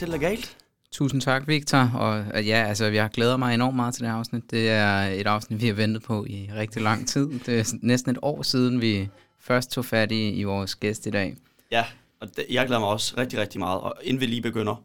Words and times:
Til 0.00 0.08
Legalt. 0.08 0.56
Tusind 0.92 1.20
tak, 1.20 1.48
Victor. 1.48 1.90
Og 1.94 2.44
ja, 2.44 2.64
altså, 2.68 2.84
jeg 2.84 3.10
glæder 3.10 3.36
mig 3.36 3.54
enormt 3.54 3.76
meget 3.76 3.94
til 3.94 4.02
det 4.02 4.10
her 4.10 4.18
afsnit. 4.18 4.50
Det 4.50 4.70
er 4.70 5.02
et 5.02 5.26
afsnit, 5.26 5.62
vi 5.62 5.66
har 5.66 5.74
ventet 5.74 6.02
på 6.02 6.24
i 6.24 6.50
rigtig 6.54 6.82
lang 6.82 7.08
tid. 7.08 7.38
Det 7.46 7.60
er 7.60 7.74
næsten 7.82 8.10
et 8.10 8.18
år 8.22 8.42
siden, 8.42 8.80
vi 8.80 9.08
først 9.38 9.70
tog 9.70 9.84
fat 9.84 10.12
i, 10.12 10.30
i 10.30 10.42
vores 10.42 10.74
gæst 10.74 11.06
i 11.06 11.10
dag. 11.10 11.36
Ja, 11.70 11.84
og 12.20 12.36
det, 12.36 12.46
jeg 12.50 12.66
glæder 12.66 12.80
mig 12.80 12.88
også 12.88 13.14
rigtig, 13.18 13.38
rigtig 13.38 13.58
meget. 13.58 13.80
Og 13.80 13.94
inden 14.02 14.20
vi 14.20 14.26
lige 14.26 14.42
begynder, 14.42 14.82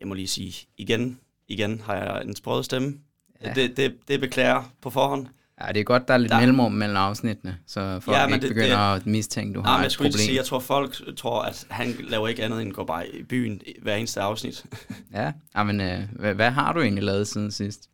jeg 0.00 0.08
må 0.08 0.14
lige 0.14 0.28
sige, 0.28 0.66
igen, 0.76 1.18
igen 1.48 1.80
har 1.80 1.94
jeg 1.94 2.22
en 2.22 2.36
sprød 2.36 2.62
stemme. 2.62 2.98
Ja. 3.42 3.52
Det, 3.52 3.76
det, 3.76 3.96
det 4.08 4.20
beklager 4.20 4.72
på 4.80 4.90
forhånd. 4.90 5.26
Ja, 5.60 5.72
det 5.72 5.80
er 5.80 5.84
godt, 5.84 6.08
der 6.08 6.14
er 6.14 6.18
lidt 6.18 6.32
der... 6.32 6.38
mellemrum 6.38 6.72
mellem 6.72 6.96
afsnittene, 6.96 7.58
så 7.66 8.00
folk 8.00 8.16
ja, 8.16 8.26
ikke 8.26 8.40
det, 8.40 8.48
begynder 8.48 8.94
det, 8.94 9.00
at 9.00 9.06
mistænke, 9.06 9.54
du 9.54 9.60
nej, 9.60 9.70
har 9.70 9.78
men 9.78 9.86
et 9.86 9.92
jeg 9.92 9.96
problem. 9.96 10.12
Sige, 10.12 10.36
jeg 10.36 10.44
tror, 10.44 10.58
folk 10.58 11.16
tror, 11.16 11.42
at 11.42 11.66
han 11.70 11.96
laver 12.00 12.28
ikke 12.28 12.44
andet 12.44 12.62
end 12.62 12.70
at 12.70 12.74
gå 12.76 12.84
bare 12.84 13.08
i 13.08 13.22
byen 13.22 13.60
hver 13.82 13.94
eneste 13.94 14.20
afsnit. 14.20 14.64
ja, 15.14 15.32
ja 15.56 15.62
men 15.62 15.80
øh, 15.80 16.02
hvad, 16.12 16.34
hvad 16.34 16.50
har 16.50 16.72
du 16.72 16.80
egentlig 16.80 17.04
lavet 17.04 17.28
siden 17.28 17.50
sidst? 17.50 17.88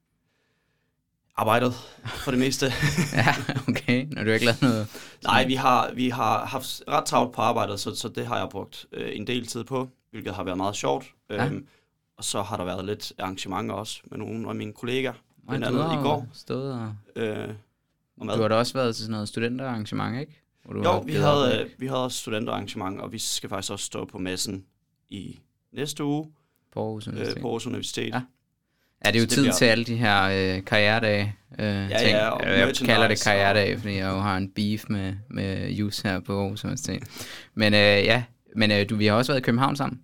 Arbejdet, 1.37 1.75
for 2.05 2.30
det 2.30 2.41
meste. 2.41 2.67
ja, 3.12 3.34
okay. 3.69 4.06
Når 4.11 4.25
du 4.25 4.31
ikke 4.31 4.45
lavet 4.45 4.62
noget... 4.62 4.87
Nej, 5.25 5.47
vi 5.47 5.55
har, 5.55 5.91
vi 5.95 6.09
har 6.09 6.45
haft 6.47 6.83
ret 6.89 7.05
travlt 7.05 7.34
på 7.34 7.42
arbejdet, 7.42 7.81
så, 7.81 7.95
så 7.95 8.09
det 8.09 8.27
har 8.27 8.39
jeg 8.39 8.48
brugt 8.48 8.87
øh, 8.92 9.17
en 9.17 9.27
del 9.27 9.47
tid 9.47 9.65
på, 9.65 9.89
hvilket 10.11 10.34
har 10.34 10.45
været 10.45 10.56
meget 10.56 10.77
sjovt. 10.77 11.06
Ja. 11.31 11.47
Øhm, 11.47 11.67
og 12.19 12.25
så 12.25 12.42
har 12.42 12.56
der 12.56 12.65
været 12.65 12.84
lidt 12.84 13.12
arrangementer 13.19 13.75
også 13.75 14.01
med 14.11 14.19
nogle 14.19 14.48
af 14.48 14.55
mine 14.55 14.73
kollegaer. 14.73 15.12
Blandt 15.48 15.67
andet 15.67 15.93
i 15.93 16.03
går. 16.03 16.29
Stået 16.33 16.73
og... 16.73 16.95
Øh, 17.17 17.48
og 18.21 18.37
du 18.37 18.43
har 18.43 18.48
da 18.48 18.55
også 18.55 18.75
været 18.75 18.95
til 18.95 19.05
sådan 19.05 19.12
noget 19.12 19.29
studenterarrangement, 19.29 20.21
ikke? 20.21 20.43
Hvor 20.65 20.75
du 20.75 20.83
jo, 20.83 20.98
vi 20.98 21.12
havde, 21.12 21.61
øh, 21.61 21.71
vi 21.79 21.87
havde 21.87 22.05
også 22.05 22.19
studenterarrangement, 22.19 23.01
og 23.01 23.12
vi 23.12 23.19
skal 23.19 23.48
faktisk 23.48 23.73
også 23.73 23.85
stå 23.85 24.05
på 24.05 24.19
messen 24.19 24.65
i 25.09 25.41
næste 25.73 26.05
uge. 26.05 26.33
På 26.73 26.81
Aarhus 26.81 27.09
Universitet. 27.09 27.37
Øh, 27.37 27.43
på 27.43 27.48
Aarhus 27.48 27.67
Universitet. 27.67 28.09
Ja. 28.09 28.23
Ja, 29.05 29.11
det 29.11 29.17
er 29.17 29.20
jo 29.20 29.27
tid 29.27 29.43
bliver... 29.43 29.55
til 29.55 29.65
alle 29.65 29.85
de 29.85 29.97
her 29.97 30.23
øh, 30.23 30.65
karrieredage. 30.65 31.37
Øh, 31.59 31.65
ja, 31.65 31.98
ting. 31.98 32.11
ja, 32.11 32.29
og 32.29 32.59
jeg 32.59 32.75
kalder 32.75 33.09
det 33.09 33.25
karrieredage, 33.25 33.79
fordi 33.79 33.95
jeg 33.95 34.11
jo 34.11 34.20
har 34.20 34.37
en 34.37 34.51
beef 34.51 34.85
med, 34.89 35.15
med 35.29 35.70
Jus 35.70 36.01
her 36.01 36.20
på 36.20 36.41
Aarhus 36.41 36.65
Universitet. 36.65 37.03
Men 37.55 37.75
øh, 37.75 37.79
ja, 37.81 38.25
men 38.57 38.70
øh, 38.70 38.89
du, 38.91 38.97
vi 38.97 39.07
har 39.07 39.15
også 39.15 39.33
været 39.33 39.41
i 39.41 39.45
København 39.45 39.77
sammen. 39.77 40.01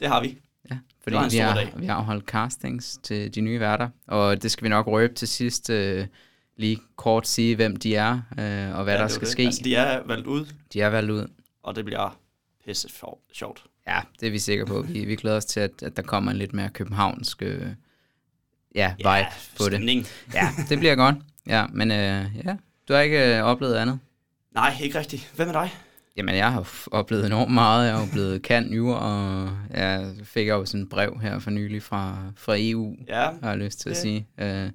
Det 0.00 0.08
har 0.08 0.22
vi. 0.22 0.38
Fordi 1.04 1.16
vi 1.30 1.36
har, 1.36 1.54
dag. 1.54 1.72
vi 1.76 1.86
har 1.86 2.00
holdt 2.02 2.24
castings 2.24 2.98
til 3.02 3.34
de 3.34 3.40
nye 3.40 3.60
værter, 3.60 3.88
og 4.06 4.42
det 4.42 4.50
skal 4.50 4.64
vi 4.64 4.68
nok 4.68 4.86
røbe 4.86 5.14
til 5.14 5.28
sidst. 5.28 5.70
Øh, 5.70 6.06
lige 6.56 6.78
kort 6.96 7.28
sige, 7.28 7.56
hvem 7.56 7.76
de 7.76 7.96
er, 7.96 8.12
øh, 8.12 8.78
og 8.78 8.84
hvad 8.84 8.94
ja, 8.94 9.00
der 9.02 9.08
skal 9.08 9.20
det. 9.20 9.32
ske. 9.32 9.42
Altså, 9.42 9.60
de 9.64 9.74
er 9.74 10.02
valgt 10.06 10.26
ud. 10.26 10.46
De 10.72 10.80
er 10.80 10.88
valgt 10.88 11.10
ud. 11.10 11.26
Og 11.62 11.76
det 11.76 11.84
bliver 11.84 12.18
pisse 12.66 12.88
sjovt. 13.32 13.64
Ja, 13.86 14.00
det 14.20 14.26
er 14.26 14.30
vi 14.30 14.38
sikre 14.38 14.66
på. 14.66 14.82
Vi, 14.82 15.04
vi 15.04 15.16
glæder 15.16 15.36
os 15.36 15.44
til, 15.44 15.60
at, 15.60 15.82
at 15.82 15.96
der 15.96 16.02
kommer 16.02 16.30
en 16.30 16.36
lidt 16.36 16.52
mere 16.52 16.68
københavnsk 16.68 17.42
øh, 17.42 17.66
ja, 18.74 18.94
vibe 18.98 19.10
ja, 19.10 19.26
på 19.58 19.64
stemning. 19.64 20.02
det. 20.04 20.34
Ja, 20.34 20.48
det 20.68 20.78
bliver 20.78 20.94
godt. 20.94 21.16
Ja, 21.46 21.66
men 21.66 21.90
øh, 21.90 22.26
ja, 22.44 22.56
du 22.88 22.92
har 22.94 23.00
ikke 23.00 23.36
øh, 23.36 23.42
oplevet 23.44 23.74
andet? 23.74 23.98
Nej, 24.54 24.76
ikke 24.82 24.98
rigtigt. 24.98 25.32
Hvem 25.36 25.48
er 25.48 25.52
dig? 25.52 25.70
Jamen, 26.16 26.36
jeg 26.36 26.52
har 26.52 26.86
oplevet 26.90 27.26
enormt 27.26 27.52
meget. 27.52 27.86
Jeg 27.86 27.98
har 27.98 28.08
blevet 28.12 28.42
kan 28.42 28.72
jur, 28.72 28.94
og 28.94 29.50
jeg 29.70 30.14
fik 30.24 30.48
også 30.48 30.70
sådan 30.70 30.82
et 30.82 30.88
brev 30.88 31.20
her 31.22 31.38
for 31.38 31.50
nylig 31.50 31.82
fra, 31.82 32.32
fra 32.36 32.54
EU, 32.58 32.96
ja, 33.08 33.30
har 33.42 33.48
jeg 33.48 33.58
lyst 33.58 33.80
til 33.80 33.90
det. 33.90 33.96
at 33.96 34.02
sige. 34.02 34.26
Uh, 34.38 34.70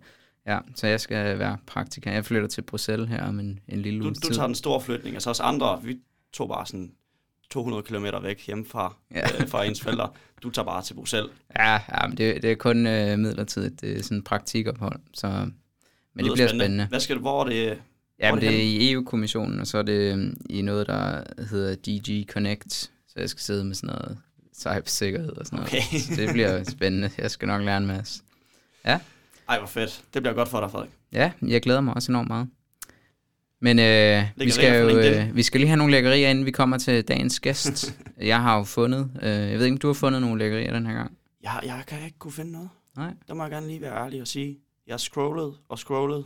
ja, 0.45 0.60
så 0.76 0.88
jeg 0.88 1.00
skal 1.00 1.40
være 1.40 1.58
praktikant. 1.67 2.16
Jeg 2.16 2.26
flytter 2.26 2.48
til 2.48 2.62
Bruxelles 2.62 3.10
her 3.10 3.23
om 3.23 3.39
en, 3.39 3.60
en 3.67 3.82
lille 3.82 3.99
du, 3.99 4.05
uges 4.05 4.20
Du 4.20 4.33
tager 4.33 4.48
den 4.48 4.55
store 4.55 4.82
flytning, 4.82 5.16
altså 5.16 5.30
os 5.30 5.39
andre, 5.39 5.80
vi 5.83 5.98
tog 6.33 6.48
bare 6.48 6.66
sådan 6.66 6.92
200 7.49 7.83
km 7.83 8.05
væk 8.22 8.48
hjemmefra 8.48 8.95
ja. 9.16 9.22
øh, 9.22 9.48
fra 9.48 9.64
ens 9.64 9.82
forældre. 9.82 10.10
Du 10.44 10.49
tager 10.49 10.66
bare 10.66 10.83
til 10.83 10.94
Bruxelles. 10.94 11.32
Ja, 11.60 11.72
ja 11.73 12.08
men 12.08 12.17
det, 12.17 12.42
det 12.42 12.52
er 12.52 12.55
kun 12.55 12.88
øh, 12.88 13.20
midlertidigt. 13.20 13.82
Det 13.82 13.98
er 13.98 14.04
sådan 14.04 14.17
en 14.17 14.23
praktikophold, 14.23 14.99
så 15.14 15.28
men 15.28 16.26
det, 16.26 16.26
det 16.26 16.33
bliver 16.33 16.48
spændende. 16.48 16.66
spændende. 16.66 16.86
Hvad 16.86 16.99
skal 16.99 17.16
du, 17.16 17.22
hvor 17.22 17.42
er 17.42 17.49
det, 17.49 17.82
Ja, 18.19 18.31
men 18.35 18.41
det 18.41 18.49
er 18.49 18.61
i 18.61 18.91
EU-kommissionen, 18.91 19.59
og 19.59 19.67
så 19.67 19.77
er 19.77 19.81
det 19.81 20.13
øhm, 20.13 20.37
i 20.49 20.61
noget, 20.61 20.87
der 20.87 21.23
hedder 21.49 21.75
DG 21.75 22.31
Connect, 22.31 22.73
så 23.07 23.13
jeg 23.15 23.30
skal 23.30 23.41
sidde 23.41 23.65
med 23.65 23.75
sådan 23.75 23.87
noget 23.87 24.17
cybersikkerhed 24.59 25.37
og 25.37 25.45
sådan 25.45 25.59
okay. 25.59 25.81
noget. 25.91 26.03
Så 26.03 26.15
det 26.21 26.30
bliver 26.33 26.63
spændende. 26.77 27.09
Jeg 27.17 27.31
skal 27.31 27.47
nok 27.47 27.61
lære 27.61 27.77
en 27.77 27.87
masse. 27.87 28.21
Ja. 28.85 28.99
Ej, 29.49 29.57
hvor 29.57 29.67
fedt. 29.67 30.03
Det 30.13 30.21
bliver 30.21 30.33
godt 30.33 30.49
for 30.49 30.59
dig, 30.59 30.71
Frederik. 30.71 30.89
Ja, 31.11 31.31
jeg 31.41 31.61
glæder 31.61 31.81
mig 31.81 31.93
også 31.93 32.11
enormt 32.11 32.27
meget. 32.27 32.47
Men 33.61 33.80
øh, 33.80 34.23
vi, 34.36 34.49
skal 34.49 34.81
jo, 34.81 34.99
øh, 34.99 35.36
vi 35.36 35.43
skal 35.43 35.59
lige 35.59 35.67
have 35.67 35.77
nogle 35.77 35.91
lækkerier, 35.91 36.30
inden 36.30 36.45
vi 36.45 36.51
kommer 36.51 36.77
til 36.77 37.03
dagens 37.03 37.39
gæst. 37.39 37.95
jeg 38.17 38.41
har 38.41 38.57
jo 38.57 38.63
fundet, 38.63 39.11
øh, 39.21 39.30
jeg 39.30 39.59
ved 39.59 39.65
ikke, 39.65 39.73
om 39.73 39.77
du 39.77 39.87
har 39.87 39.93
fundet 39.93 40.21
nogle 40.21 40.39
lækkerier 40.39 40.73
den 40.73 40.86
her 40.86 40.93
gang? 40.93 41.17
Jeg, 41.43 41.59
jeg 41.63 41.83
kan 41.87 42.05
ikke 42.05 42.19
kunne 42.19 42.31
finde 42.31 42.51
noget. 42.51 42.69
Nej. 42.97 43.13
Der 43.27 43.33
må 43.33 43.43
jeg 43.43 43.51
gerne 43.51 43.67
lige 43.67 43.81
være 43.81 44.05
ærlig 44.05 44.21
og 44.21 44.27
sige, 44.27 44.57
jeg 44.87 44.93
har 44.93 44.97
scrollet 44.97 45.53
og 45.69 45.80
scrollet, 45.80 46.25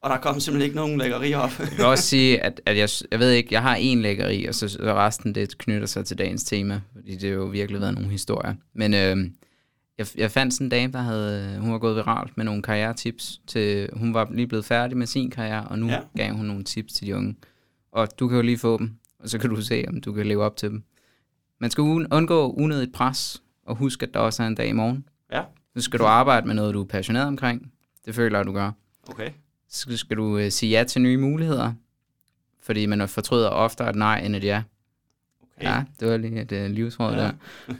og 0.00 0.10
der 0.10 0.16
kom 0.16 0.40
simpelthen 0.40 0.66
ikke 0.66 0.76
nogen 0.76 0.98
lækkeri 0.98 1.34
op. 1.34 1.50
jeg 1.58 1.68
vil 1.76 1.84
også 1.84 2.04
sige, 2.04 2.40
at, 2.40 2.60
at 2.66 2.76
jeg, 2.76 2.88
jeg 3.10 3.18
ved 3.18 3.30
ikke, 3.30 3.54
jeg 3.54 3.62
har 3.62 3.74
en 3.74 4.02
lækkeri, 4.02 4.44
og 4.44 4.54
så, 4.54 4.68
så 4.68 4.94
resten 4.94 5.34
det 5.34 5.58
knytter 5.58 5.86
sig 5.86 6.04
til 6.04 6.18
dagens 6.18 6.44
tema, 6.44 6.80
fordi 6.92 7.16
det 7.16 7.30
har 7.30 7.36
jo 7.36 7.44
virkelig 7.44 7.80
været 7.80 7.94
nogle 7.94 8.10
historier. 8.10 8.54
Men 8.74 8.94
øh, 8.94 9.16
jeg, 9.98 10.06
jeg 10.16 10.30
fandt 10.30 10.54
sådan 10.54 10.66
en 10.66 10.70
dame, 10.70 10.92
der 10.92 10.98
havde, 10.98 11.58
hun 11.58 11.72
var 11.72 11.78
gået 11.78 11.96
viralt 11.96 12.36
med 12.36 12.44
nogle 12.44 12.62
karrieretips. 12.62 13.40
Til, 13.46 13.90
hun 13.92 14.14
var 14.14 14.28
lige 14.30 14.46
blevet 14.46 14.64
færdig 14.64 14.96
med 14.96 15.06
sin 15.06 15.30
karriere, 15.30 15.64
og 15.68 15.78
nu 15.78 15.86
ja. 15.86 16.00
gav 16.16 16.32
hun 16.32 16.46
nogle 16.46 16.64
tips 16.64 16.92
til 16.92 17.06
de 17.06 17.16
unge. 17.16 17.36
Og 17.92 18.08
du 18.18 18.28
kan 18.28 18.36
jo 18.36 18.42
lige 18.42 18.58
få 18.58 18.78
dem, 18.78 18.94
og 19.18 19.28
så 19.28 19.38
kan 19.38 19.50
du 19.50 19.62
se, 19.62 19.84
om 19.88 20.00
du 20.00 20.12
kan 20.12 20.26
leve 20.26 20.44
op 20.44 20.56
til 20.56 20.70
dem. 20.70 20.82
Man 21.60 21.70
skal 21.70 21.82
undgå 21.82 22.52
unødigt 22.52 22.92
pres, 22.92 23.42
og 23.66 23.76
husk, 23.76 24.02
at 24.02 24.14
der 24.14 24.20
også 24.20 24.42
er 24.42 24.46
en 24.46 24.54
dag 24.54 24.68
i 24.68 24.72
morgen. 24.72 25.08
Ja. 25.32 25.42
Så 25.76 25.82
skal 25.82 26.00
du 26.00 26.04
arbejde 26.04 26.46
med 26.46 26.54
noget, 26.54 26.74
du 26.74 26.80
er 26.82 26.86
passioneret 26.86 27.26
omkring. 27.26 27.72
Det 28.04 28.14
føler 28.14 28.38
jeg, 28.38 28.46
du 28.46 28.52
gør. 28.52 28.72
Okay 29.08 29.30
så 29.70 29.96
skal 29.96 30.16
du 30.16 30.38
øh, 30.38 30.50
sige 30.50 30.70
ja 30.70 30.84
til 30.84 31.02
nye 31.02 31.16
muligheder, 31.16 31.72
fordi 32.62 32.86
man 32.86 33.08
fortryder 33.08 33.48
oftere 33.48 33.90
et 33.90 33.96
nej 33.96 34.18
end 34.18 34.36
et 34.36 34.44
ja. 34.44 34.62
Okay. 35.56 35.68
Ja, 35.68 35.82
det 36.00 36.08
var 36.08 36.16
lige 36.16 36.40
et 36.40 36.52
uh, 36.52 36.70
livsråd 36.70 37.14
ja. 37.14 37.30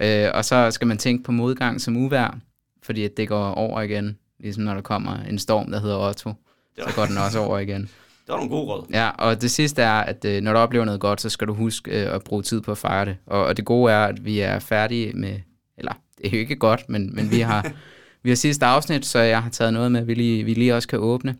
der. 0.00 0.26
øh, 0.26 0.32
og 0.34 0.44
så 0.44 0.70
skal 0.70 0.86
man 0.86 0.98
tænke 0.98 1.24
på 1.24 1.32
modgang 1.32 1.80
som 1.80 1.96
uvær, 1.96 2.38
fordi 2.82 3.04
at 3.04 3.16
det 3.16 3.28
går 3.28 3.50
over 3.50 3.80
igen, 3.80 4.18
ligesom 4.38 4.62
når 4.62 4.74
der 4.74 4.80
kommer 4.80 5.16
en 5.16 5.38
storm, 5.38 5.70
der 5.70 5.80
hedder 5.80 6.08
Otto, 6.08 6.32
så 6.78 6.94
går 6.96 7.06
den 7.06 7.18
også 7.18 7.38
over 7.38 7.58
igen. 7.58 7.82
Det 7.82 8.32
var 8.32 8.36
nogle 8.36 8.50
gode 8.50 8.66
råd. 8.66 8.86
Ja, 8.90 9.10
og 9.10 9.42
det 9.42 9.50
sidste 9.50 9.82
er, 9.82 10.00
at 10.00 10.24
øh, 10.24 10.42
når 10.42 10.52
du 10.52 10.58
oplever 10.58 10.84
noget 10.84 11.00
godt, 11.00 11.20
så 11.20 11.28
skal 11.28 11.46
du 11.46 11.54
huske 11.54 11.90
øh, 11.90 12.14
at 12.14 12.24
bruge 12.24 12.42
tid 12.42 12.60
på 12.60 12.70
at 12.70 12.78
fejre 12.78 13.04
det. 13.04 13.16
Og, 13.26 13.44
og 13.44 13.56
det 13.56 13.64
gode 13.64 13.92
er, 13.92 14.04
at 14.04 14.24
vi 14.24 14.40
er 14.40 14.58
færdige 14.58 15.12
med, 15.12 15.40
eller 15.78 15.92
det 16.18 16.26
er 16.26 16.30
jo 16.30 16.38
ikke 16.38 16.56
godt, 16.56 16.88
men, 16.88 17.16
men 17.16 17.30
vi 17.30 17.40
har 17.40 17.72
vi 18.22 18.30
har 18.30 18.36
sidste 18.36 18.66
afsnit, 18.66 19.06
så 19.06 19.18
jeg 19.18 19.42
har 19.42 19.50
taget 19.50 19.72
noget 19.72 19.92
med, 19.92 20.00
at 20.00 20.06
vi 20.06 20.14
lige, 20.14 20.44
vi 20.44 20.54
lige 20.54 20.74
også 20.74 20.88
kan 20.88 20.98
åbne. 20.98 21.36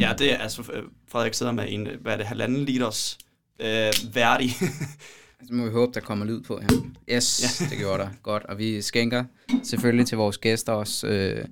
Ja, 0.00 0.14
det 0.18 0.32
er 0.32 0.36
altså, 0.36 0.62
øh, 0.72 0.82
Frederik 1.08 1.34
sidder 1.34 1.52
med 1.52 1.64
en, 1.68 1.88
hvad 2.00 2.12
er 2.12 2.16
det, 2.16 2.26
halvanden 2.26 2.64
liters 2.64 3.18
øh, 3.60 3.92
værdig. 4.14 4.50
Så 5.46 5.54
må 5.54 5.64
vi 5.64 5.70
håbe, 5.70 5.92
der 5.94 6.00
kommer 6.00 6.26
lyd 6.26 6.40
på 6.40 6.60
her. 6.60 6.68
Yes, 7.10 7.60
ja. 7.60 7.64
det 7.70 7.78
gjorde 7.78 8.02
der. 8.02 8.08
Godt. 8.22 8.42
Og 8.44 8.58
vi 8.58 8.82
skænker 8.82 9.24
selvfølgelig 9.62 10.06
til 10.06 10.18
vores 10.18 10.38
gæster 10.38 10.72
også 10.72 11.06
øh, 11.06 11.44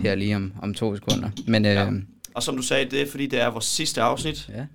her 0.00 0.14
lige 0.14 0.36
om, 0.36 0.52
om 0.62 0.74
to 0.74 0.96
sekunder. 0.96 1.30
Men, 1.46 1.64
øh, 1.64 1.72
ja. 1.72 1.90
Og 2.34 2.42
som 2.42 2.56
du 2.56 2.62
sagde, 2.62 2.90
det 2.90 3.02
er 3.02 3.10
fordi, 3.10 3.26
det 3.26 3.40
er 3.40 3.50
vores 3.50 3.64
sidste 3.64 4.02
afsnit. 4.02 4.48
Ja. 4.48 4.66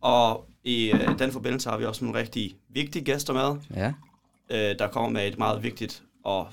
Og 0.00 0.48
i 0.64 0.92
øh, 0.92 1.18
den 1.18 1.32
forbindelse 1.32 1.70
har 1.70 1.78
vi 1.78 1.84
også 1.84 2.04
nogle 2.04 2.20
rigtig 2.20 2.56
vigtige 2.68 3.04
gæster 3.04 3.32
med. 3.32 3.60
Ja. 3.76 3.92
Øh, 4.50 4.78
der 4.78 4.88
kommer 4.88 5.10
med 5.10 5.28
et 5.28 5.38
meget 5.38 5.62
vigtigt 5.62 6.02
og 6.24 6.48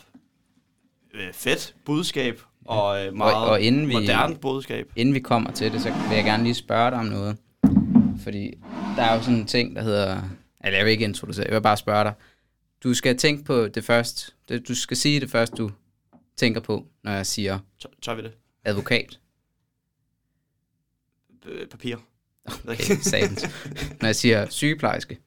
øh, 1.13 1.34
fedt 1.34 1.75
budskab 1.85 2.41
og 2.67 3.05
øh, 3.05 3.14
meget 3.14 3.35
og, 3.35 3.46
og 3.46 3.61
inden 3.61 3.87
vi, 3.87 3.93
moderne 3.93 4.35
budskab. 4.35 4.91
Inden 4.96 5.16
vi 5.16 5.19
kommer 5.19 5.52
til 5.52 5.72
det, 5.72 5.81
så 5.81 5.93
vil 6.09 6.16
jeg 6.16 6.23
gerne 6.23 6.43
lige 6.43 6.53
spørge 6.53 6.91
dig 6.91 6.99
om 6.99 7.05
noget. 7.05 7.37
Fordi 8.23 8.53
der 8.96 9.03
er 9.03 9.16
jo 9.16 9.22
sådan 9.22 9.40
en 9.40 9.46
ting, 9.46 9.75
der 9.75 9.81
hedder... 9.81 10.22
Eller 10.64 10.78
jeg 10.78 10.85
vil 10.85 10.91
ikke 10.91 11.05
introducere, 11.05 11.46
jeg 11.46 11.53
vil 11.53 11.61
bare 11.61 11.78
spørge 11.78 12.03
dig. 12.03 12.14
Du 12.84 12.93
skal 12.93 13.17
tænke 13.17 13.43
på 13.43 13.67
det 13.67 13.84
først. 13.84 14.35
Du 14.67 14.75
skal 14.75 14.97
sige 14.97 15.19
det 15.19 15.29
først, 15.29 15.58
du 15.58 15.72
tænker 16.35 16.61
på, 16.61 16.85
når 17.03 17.11
jeg 17.11 17.25
siger... 17.25 17.59
Tør, 17.79 17.90
tør 18.02 18.16
vi 18.16 18.22
det? 18.22 18.31
Advokat. 18.64 19.20
papir. 21.72 21.96
Okay, 22.67 22.96
satans. 23.02 23.43
når 24.02 24.08
jeg 24.08 24.16
siger 24.16 24.49
sygeplejerske. 24.49 25.17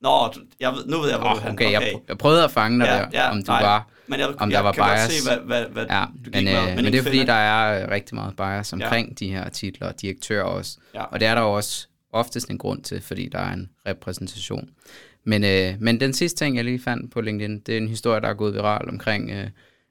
Nå, 0.00 0.32
jeg 0.60 0.72
ved, 0.72 0.86
nu 0.86 0.98
ved 0.98 1.10
jeg, 1.10 1.18
hvor 1.18 1.28
oh, 1.28 1.34
du 1.34 1.40
okay, 1.40 1.52
okay. 1.52 1.72
Jeg, 1.72 1.94
jeg 2.08 2.18
prøvede 2.18 2.44
at 2.44 2.50
fange 2.50 2.80
dig 2.80 2.86
ja, 2.86 2.92
der, 2.92 3.24
ja, 3.24 3.30
om 3.30 3.36
du 3.36 3.52
nej. 3.52 3.62
var 3.62 3.88
men 4.08 4.20
jeg, 4.20 4.28
om 4.38 4.50
der 4.50 4.56
jeg 4.56 4.64
var 4.64 4.72
kan 4.72 4.84
bias. 4.84 5.00
Godt 5.00 5.12
se, 5.12 5.28
hvad, 5.28 5.38
hvad, 5.46 5.64
hvad 5.72 5.86
ja, 5.90 6.04
du 6.24 6.30
men, 6.32 6.44
med, 6.44 6.58
øh, 6.58 6.66
men, 6.66 6.84
men 6.84 6.84
det 6.84 6.94
er 6.94 7.02
fordi, 7.02 7.24
der 7.24 7.32
er 7.32 7.90
rigtig 7.90 8.14
meget 8.14 8.36
bias 8.36 8.72
omkring 8.72 9.08
ja. 9.08 9.14
de 9.26 9.32
her 9.32 9.48
titler, 9.48 9.88
og 9.88 10.00
direktør 10.00 10.42
også. 10.42 10.78
Ja. 10.94 11.02
Og 11.02 11.20
det 11.20 11.28
er 11.28 11.34
der 11.34 11.42
også 11.42 11.86
oftest 12.12 12.50
en 12.50 12.58
grund 12.58 12.82
til, 12.82 13.00
fordi 13.00 13.28
der 13.28 13.38
er 13.38 13.52
en 13.52 13.70
repræsentation. 13.86 14.68
Men, 15.24 15.44
øh, 15.44 15.74
men 15.80 16.00
den 16.00 16.12
sidste 16.12 16.44
ting, 16.44 16.56
jeg 16.56 16.64
lige 16.64 16.80
fandt 16.80 17.12
på 17.12 17.20
LinkedIn, 17.20 17.60
det 17.60 17.72
er 17.72 17.78
en 17.78 17.88
historie, 17.88 18.20
der 18.20 18.28
er 18.28 18.34
gået 18.34 18.54
viral 18.54 18.88
omkring 18.88 19.30
øh, 19.30 19.46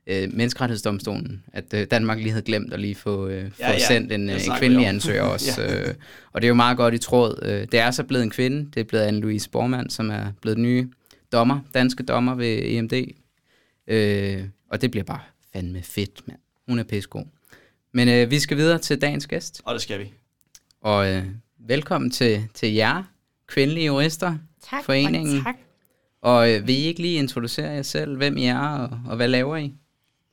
øh, 0.07 0.33
menneskerettighedsdomstolen, 0.33 1.43
at 1.53 1.73
øh, 1.73 1.87
Danmark 1.91 2.17
lige 2.17 2.29
havde 2.29 2.45
glemt 2.45 2.73
at 2.73 2.79
lige 2.79 2.95
få, 2.95 3.27
øh, 3.27 3.51
få 3.51 3.55
ja, 3.59 3.71
ja. 3.71 3.79
sendt 3.87 4.11
en, 4.11 4.29
øh, 4.29 4.45
en 4.45 4.51
kvindelig 4.59 4.87
ansøger 4.87 5.21
også. 5.33 5.61
ja. 5.61 5.87
øh, 5.89 5.95
og 6.33 6.41
det 6.41 6.47
er 6.47 6.49
jo 6.49 6.55
meget 6.55 6.77
godt 6.77 6.93
i 6.93 6.97
tråd. 6.97 7.39
Øh, 7.41 7.67
det 7.71 7.79
er 7.79 7.91
så 7.91 8.03
blevet 8.03 8.23
en 8.23 8.29
kvinde, 8.29 8.71
det 8.73 8.79
er 8.79 8.83
blevet 8.83 9.07
Anne-Louise 9.07 9.49
Bormann, 9.51 9.89
som 9.89 10.09
er 10.09 10.31
blevet 10.41 10.55
den 10.55 10.63
nye 10.63 10.89
dommer, 11.31 11.59
danske 11.73 12.03
dommer 12.03 12.35
ved 12.35 12.59
EMD. 12.63 12.93
Øh, 13.87 14.43
og 14.71 14.81
det 14.81 14.91
bliver 14.91 15.03
bare 15.03 15.19
fandme 15.53 15.81
fedt, 15.83 16.27
mand. 16.27 16.39
Hun 16.67 16.79
er 16.79 16.83
pissegod. 16.83 17.25
Men 17.93 18.09
øh, 18.09 18.31
vi 18.31 18.39
skal 18.39 18.57
videre 18.57 18.77
til 18.77 19.01
dagens 19.01 19.27
gæst. 19.27 19.61
Og 19.65 19.73
det 19.73 19.81
skal 19.81 19.99
vi. 19.99 20.13
Og 20.81 21.13
øh, 21.13 21.23
velkommen 21.67 22.11
til, 22.11 22.43
til 22.53 22.73
jer, 22.73 23.03
kvindelige 23.47 23.85
jurister, 23.85 24.37
tak, 24.69 24.83
foreningen. 24.83 25.37
Og 25.37 25.43
tak. 25.43 25.55
Og 26.21 26.53
øh, 26.53 26.67
vil 26.67 26.75
I 26.75 26.83
ikke 26.83 27.01
lige 27.01 27.17
introducere 27.17 27.71
jer 27.71 27.81
selv? 27.81 28.17
Hvem 28.17 28.37
I 28.37 28.45
er, 28.45 28.59
og, 28.59 28.99
og 29.07 29.15
hvad 29.15 29.27
laver 29.27 29.57
I? 29.57 29.73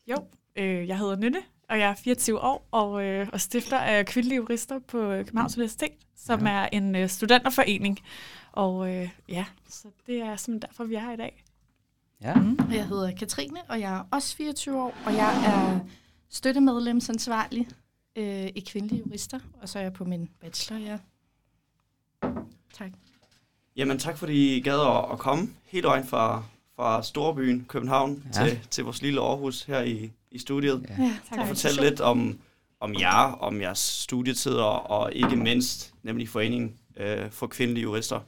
Jo, 0.06 0.16
øh, 0.56 0.88
jeg 0.88 0.98
hedder 0.98 1.16
Nynne, 1.16 1.42
og 1.68 1.78
jeg 1.78 1.90
er 1.90 1.94
24 1.94 2.40
år, 2.40 2.68
og, 2.70 3.04
øh, 3.04 3.28
og 3.32 3.40
stifter 3.40 3.78
af 3.78 4.06
kvindelige 4.06 4.36
jurister 4.36 4.78
på 4.78 4.98
Københavns 4.98 5.56
Universitet, 5.56 5.92
som 6.16 6.46
ja. 6.46 6.52
er 6.52 6.68
en 6.72 6.96
øh, 6.96 7.08
studenterforening. 7.08 8.00
Og 8.52 8.94
øh, 8.94 9.08
ja, 9.28 9.44
så 9.68 9.88
det 10.06 10.18
er 10.18 10.36
simpelthen 10.36 10.70
derfor, 10.70 10.84
vi 10.84 10.94
er 10.94 11.00
her 11.00 11.12
i 11.12 11.16
dag. 11.16 11.44
Ja. 12.20 12.34
Mm. 12.34 12.58
Jeg 12.72 12.86
hedder 12.86 13.16
Katrine, 13.16 13.60
og 13.68 13.80
jeg 13.80 13.94
er 13.94 14.02
også 14.10 14.36
24 14.36 14.82
år, 14.82 14.94
og 15.06 15.14
jeg 15.14 15.44
er 15.46 15.80
støttemedlemsansvarlig 16.28 17.68
øh, 18.16 18.46
i 18.46 18.64
kvindelige 18.68 19.02
jurister, 19.06 19.40
og 19.62 19.68
så 19.68 19.78
er 19.78 19.82
jeg 19.82 19.92
på 19.92 20.04
min 20.04 20.28
bachelor, 20.40 20.80
ja. 20.80 20.98
Tak. 22.74 22.90
Jamen 23.76 23.98
tak, 23.98 24.18
fordi 24.18 24.56
I 24.56 24.60
gad 24.60 24.80
at, 24.80 25.12
at 25.12 25.18
komme 25.18 25.48
helt 25.64 25.84
øjen 25.84 26.04
fra, 26.04 26.44
fra 26.76 27.02
Storbyen, 27.02 27.64
København, 27.68 28.22
ja. 28.26 28.46
til, 28.46 28.58
til 28.70 28.84
vores 28.84 29.02
lille 29.02 29.20
Aarhus 29.20 29.62
her 29.62 29.82
i, 29.82 30.10
i 30.30 30.38
studiet. 30.38 30.86
Ja, 30.88 31.02
ja 31.02 31.16
tak. 31.30 31.38
Og 31.38 31.48
fortælle 31.48 31.82
lidt 31.82 32.00
om, 32.00 32.38
om 32.80 32.94
jer, 33.00 33.32
om 33.32 33.60
jeres 33.60 33.78
studietider, 33.78 34.62
og 34.64 35.12
ikke 35.12 35.36
mindst 35.36 35.94
nemlig 36.02 36.28
foreningen 36.28 36.74
øh, 36.96 37.30
for 37.30 37.46
kvindelige 37.46 37.82
jurister, 37.82 38.20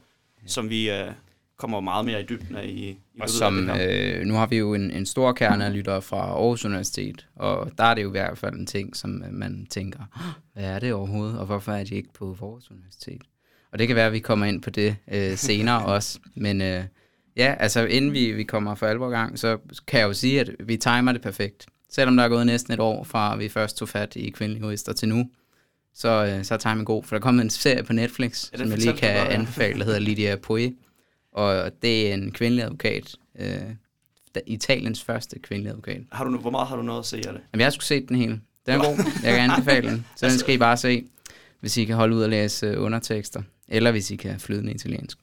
ja. 0.43 0.47
som 0.47 0.69
vi 0.69 0.91
øh, 0.91 1.11
kommer 1.57 1.79
meget 1.79 2.05
mere 2.05 2.21
i 2.21 2.25
dybden 2.25 2.55
af 2.55 2.65
i, 2.65 2.89
i 2.89 2.99
Og 3.21 3.29
som, 3.29 3.69
øh, 3.69 4.25
nu 4.25 4.33
har 4.33 4.47
vi 4.47 4.57
jo 4.57 4.73
en, 4.73 4.91
en 4.91 5.05
stor 5.05 5.33
kerne 5.33 5.65
af 5.65 5.73
lyttere 5.73 6.01
fra 6.01 6.17
Aarhus 6.17 6.65
Universitet, 6.65 7.27
og 7.35 7.71
der 7.77 7.83
er 7.83 7.93
det 7.93 8.03
jo 8.03 8.07
i 8.07 8.11
hvert 8.11 8.37
fald 8.37 8.53
en 8.53 8.65
ting, 8.65 8.95
som 8.95 9.23
man 9.31 9.67
tænker, 9.69 9.99
hvad 10.53 10.63
er 10.63 10.79
det 10.79 10.93
overhovedet, 10.93 11.39
og 11.39 11.45
hvorfor 11.45 11.71
er 11.71 11.83
de 11.83 11.95
ikke 11.95 12.13
på 12.13 12.37
vores 12.39 12.71
universitet? 12.71 13.21
Og 13.71 13.79
det 13.79 13.87
kan 13.87 13.95
være, 13.95 14.05
at 14.07 14.13
vi 14.13 14.19
kommer 14.19 14.45
ind 14.45 14.61
på 14.61 14.69
det 14.69 14.95
øh, 15.11 15.37
senere 15.37 15.85
også. 15.95 16.19
Men 16.35 16.61
øh, 16.61 16.83
ja, 17.37 17.55
altså 17.59 17.85
inden 17.85 18.13
vi, 18.13 18.31
vi 18.31 18.43
kommer 18.43 18.75
for 18.75 18.87
alvor 18.87 19.09
gang, 19.09 19.39
så 19.39 19.57
kan 19.87 19.99
jeg 19.99 20.07
jo 20.07 20.13
sige, 20.13 20.39
at 20.39 20.51
vi 20.59 20.77
timer 20.77 21.11
det 21.11 21.21
perfekt. 21.21 21.65
Selvom 21.89 22.17
der 22.17 22.23
er 22.23 22.29
gået 22.29 22.45
næsten 22.45 22.73
et 22.73 22.79
år 22.79 23.03
fra, 23.03 23.35
vi 23.35 23.49
først 23.49 23.77
tog 23.77 23.89
fat 23.89 24.15
i 24.15 24.29
kvindelige 24.29 24.63
jurister 24.63 24.93
til 24.93 25.09
nu, 25.09 25.29
så, 25.93 26.25
øh, 26.25 26.45
så 26.45 26.53
er 26.53 26.57
timing 26.57 26.85
god. 26.85 27.03
For 27.03 27.15
der 27.15 27.21
kommer 27.21 27.41
en 27.41 27.49
serie 27.49 27.83
på 27.83 27.93
Netflix, 27.93 28.51
ja, 28.51 28.57
som 28.57 28.69
jeg 28.69 28.77
lige 28.77 28.93
kan 28.93 29.17
godt, 29.17 29.29
ja. 29.29 29.33
anbefale, 29.33 29.79
der 29.79 29.85
hedder 29.85 29.99
Lydia 29.99 30.35
Poe. 30.35 30.73
Og 31.31 31.71
det 31.81 32.09
er 32.09 32.13
en 32.13 32.31
kvindelig 32.31 32.63
advokat. 32.65 33.15
Øh, 33.39 33.61
Italiens 34.45 35.03
første 35.03 35.39
kvindelige 35.39 35.71
advokat. 35.71 36.01
Har 36.11 36.23
du, 36.23 36.37
hvor 36.37 36.49
meget 36.49 36.67
har 36.67 36.75
du 36.75 36.81
nået 36.81 36.99
at 36.99 37.05
se 37.05 37.17
af 37.17 37.33
det? 37.33 37.41
Jamen, 37.53 37.59
jeg 37.59 37.65
har 37.65 37.71
sgu 37.71 37.81
set 37.81 38.09
den 38.09 38.17
hele. 38.17 38.41
Den 38.65 38.73
er 38.73 38.77
god. 38.77 38.97
Jeg 39.23 39.35
kan 39.35 39.51
anbefale 39.51 39.89
den. 39.89 40.05
Så 40.17 40.29
den 40.29 40.37
skal 40.37 40.55
I 40.55 40.57
bare 40.57 40.77
se, 40.77 41.07
hvis 41.59 41.77
I 41.77 41.85
kan 41.85 41.95
holde 41.95 42.15
ud 42.15 42.21
og 42.21 42.29
læse 42.29 42.79
undertekster. 42.79 43.41
Eller 43.67 43.91
hvis 43.91 44.11
I 44.11 44.15
kan 44.15 44.39
flydende 44.39 44.71
italiensk. 44.71 45.17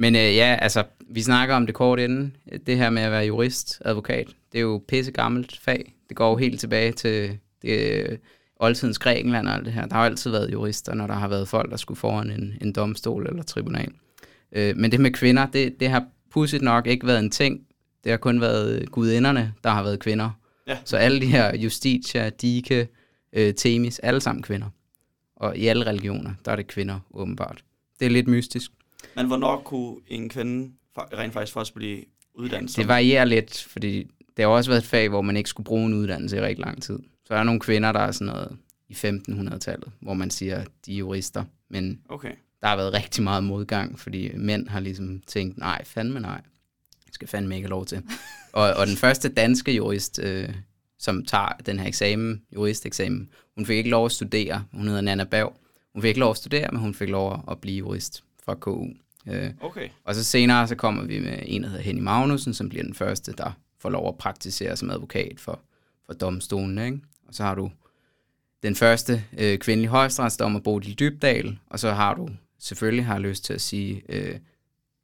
Men 0.00 0.16
øh, 0.16 0.36
ja, 0.36 0.58
altså, 0.62 0.84
vi 1.08 1.22
snakker 1.22 1.54
om 1.54 1.66
det 1.66 1.74
kort 1.74 1.98
inden. 1.98 2.36
Det 2.66 2.76
her 2.76 2.90
med 2.90 3.02
at 3.02 3.10
være 3.10 3.24
jurist, 3.24 3.82
advokat, 3.84 4.26
det 4.52 4.58
er 4.58 4.62
jo 4.62 4.82
pisse 4.88 5.12
gammelt 5.12 5.60
fag. 5.62 5.94
Det 6.08 6.16
går 6.16 6.30
jo 6.30 6.36
helt 6.36 6.60
tilbage 6.60 6.92
til 6.92 7.38
det, 7.62 8.18
oldtidens 8.56 8.98
Grækenland 8.98 9.48
og 9.48 9.54
alt 9.54 9.64
det 9.64 9.72
her. 9.72 9.86
Der 9.86 9.94
har 9.94 10.02
jo 10.02 10.10
altid 10.10 10.30
været 10.30 10.52
jurister, 10.52 10.94
når 10.94 11.06
der 11.06 11.14
har 11.14 11.28
været 11.28 11.48
folk, 11.48 11.70
der 11.70 11.76
skulle 11.76 11.98
foran 11.98 12.30
en, 12.30 12.54
en 12.60 12.72
domstol 12.72 13.26
eller 13.26 13.42
tribunal. 13.42 13.92
Øh, 14.52 14.76
men 14.76 14.92
det 14.92 15.00
med 15.00 15.10
kvinder, 15.10 15.46
det, 15.46 15.80
det 15.80 15.88
har 15.88 16.04
pudsigt 16.30 16.62
nok 16.62 16.86
ikke 16.86 17.06
været 17.06 17.18
en 17.18 17.30
ting. 17.30 17.60
Det 18.04 18.10
har 18.10 18.16
kun 18.16 18.40
været 18.40 18.90
gudinderne, 18.90 19.52
der 19.64 19.70
har 19.70 19.82
været 19.82 20.00
kvinder. 20.00 20.30
Ja. 20.66 20.78
Så 20.84 20.96
alle 20.96 21.20
de 21.20 21.26
her 21.26 21.56
Justitia, 21.56 22.28
Dike, 22.28 22.88
øh, 23.32 23.54
Temis, 23.54 23.98
alle 23.98 24.20
sammen 24.20 24.42
kvinder. 24.42 24.66
Og 25.36 25.56
i 25.56 25.66
alle 25.66 25.86
religioner, 25.86 26.30
der 26.44 26.52
er 26.52 26.56
det 26.56 26.66
kvinder, 26.66 26.98
åbenbart. 27.14 27.64
Det 28.00 28.06
er 28.06 28.10
lidt 28.10 28.28
mystisk. 28.28 28.70
Men 29.16 29.26
hvornår 29.26 29.60
kunne 29.60 29.96
en 30.08 30.28
kvinde 30.28 30.72
rent 30.98 31.32
faktisk 31.32 31.52
først 31.54 31.74
blive 31.74 32.04
uddannet? 32.34 32.76
Det 32.76 32.88
varierer 32.88 33.24
lidt, 33.24 33.62
fordi 33.62 34.10
det 34.36 34.44
har 34.44 34.46
også 34.46 34.70
været 34.70 34.82
et 34.82 34.86
fag, 34.86 35.08
hvor 35.08 35.22
man 35.22 35.36
ikke 35.36 35.50
skulle 35.50 35.64
bruge 35.64 35.86
en 35.86 35.94
uddannelse 35.94 36.36
i 36.36 36.40
rigtig 36.40 36.64
lang 36.64 36.82
tid. 36.82 36.98
Så 37.24 37.34
der 37.34 37.40
er 37.40 37.44
nogle 37.44 37.60
kvinder, 37.60 37.92
der 37.92 38.00
er 38.00 38.12
sådan 38.12 38.26
noget 38.26 38.56
i 38.88 38.92
1500-tallet, 38.92 39.92
hvor 40.00 40.14
man 40.14 40.30
siger, 40.30 40.64
de 40.86 40.92
er 40.92 40.96
jurister. 40.96 41.44
Men 41.68 42.00
okay. 42.08 42.32
der 42.60 42.68
har 42.68 42.76
været 42.76 42.94
rigtig 42.94 43.22
meget 43.24 43.44
modgang, 43.44 43.98
fordi 43.98 44.30
mænd 44.34 44.68
har 44.68 44.80
ligesom 44.80 45.20
tænkt, 45.26 45.58
nej, 45.58 45.84
fandme 45.84 46.20
nej. 46.20 46.40
Jeg 47.06 47.12
skal 47.12 47.28
fandme 47.28 47.56
ikke 47.56 47.68
lov 47.68 47.86
til. 47.86 48.02
og, 48.52 48.74
og 48.74 48.86
den 48.86 48.96
første 48.96 49.28
danske 49.28 49.72
jurist, 49.72 50.20
øh, 50.22 50.48
som 50.98 51.24
tager 51.24 51.52
den 51.66 51.78
her 51.78 51.86
eksamen, 51.86 52.42
juristeksamen, 52.54 53.28
hun 53.54 53.66
fik 53.66 53.76
ikke 53.76 53.90
lov 53.90 54.06
at 54.06 54.12
studere. 54.12 54.64
Hun 54.72 54.86
hedder 54.86 55.00
Nana 55.00 55.24
Bav. 55.24 55.52
Hun 55.92 56.02
fik 56.02 56.08
ikke 56.08 56.20
lov 56.20 56.30
at 56.30 56.36
studere, 56.36 56.68
men 56.72 56.80
hun 56.80 56.94
fik 56.94 57.08
lov 57.08 57.44
at 57.50 57.60
blive 57.60 57.78
jurist 57.78 58.24
fra 58.44 58.54
KU. 58.54 58.86
Øh, 59.26 59.50
okay. 59.60 59.88
Og 60.04 60.14
så 60.14 60.24
senere 60.24 60.68
så 60.68 60.74
kommer 60.74 61.04
vi 61.04 61.20
med 61.20 61.38
en, 61.46 61.62
der 61.62 61.68
hedder 61.68 61.82
Henny 61.82 62.00
Magnussen, 62.00 62.54
som 62.54 62.68
bliver 62.68 62.84
den 62.84 62.94
første, 62.94 63.32
der 63.32 63.52
får 63.78 63.90
lov 63.90 64.08
at 64.08 64.18
praktisere 64.18 64.76
som 64.76 64.90
advokat 64.90 65.40
for, 65.40 65.60
for 66.06 66.12
domstolen. 66.12 66.78
Ikke? 66.78 67.00
Og 67.28 67.34
så 67.34 67.42
har 67.42 67.54
du 67.54 67.70
den 68.62 68.74
første 68.74 69.24
øh, 69.38 69.58
kvindelige 69.58 69.90
højesteretsdommer, 69.90 70.60
Bodil 70.60 70.98
Dybdal, 70.98 71.58
og 71.66 71.78
så 71.78 71.90
har 71.90 72.14
du, 72.14 72.28
selvfølgelig 72.58 73.04
har 73.04 73.14
jeg 73.14 73.22
lyst 73.22 73.44
til 73.44 73.52
at 73.52 73.60
sige, 73.60 74.02
øh, 74.08 74.38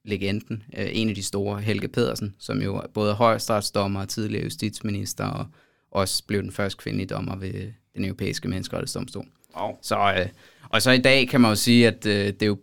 legenden, 0.04 0.62
øh, 0.76 0.88
en 0.92 1.08
af 1.08 1.14
de 1.14 1.22
store, 1.22 1.60
Helge 1.60 1.88
Pedersen, 1.88 2.34
som 2.38 2.62
jo 2.62 2.82
både 2.94 3.10
er 3.10 3.14
højesteretsdommer 3.14 4.00
og 4.00 4.08
tidligere 4.08 4.44
justitsminister, 4.44 5.24
og 5.24 5.46
også 5.90 6.24
blev 6.26 6.42
den 6.42 6.52
første 6.52 6.82
kvindelige 6.82 7.06
dommer 7.06 7.36
ved 7.36 7.72
den 7.96 8.04
europæiske 8.04 8.48
menneskerettighedsdomstol. 8.48 9.26
Wow. 9.56 9.78
Så, 9.82 10.14
øh, 10.18 10.28
og 10.68 10.82
så 10.82 10.90
i 10.90 10.98
dag 10.98 11.28
kan 11.28 11.40
man 11.40 11.50
jo 11.50 11.54
sige, 11.54 11.86
at 11.86 12.06
øh, 12.06 12.26
det 12.26 12.42
er 12.42 12.46
jo, 12.46 12.58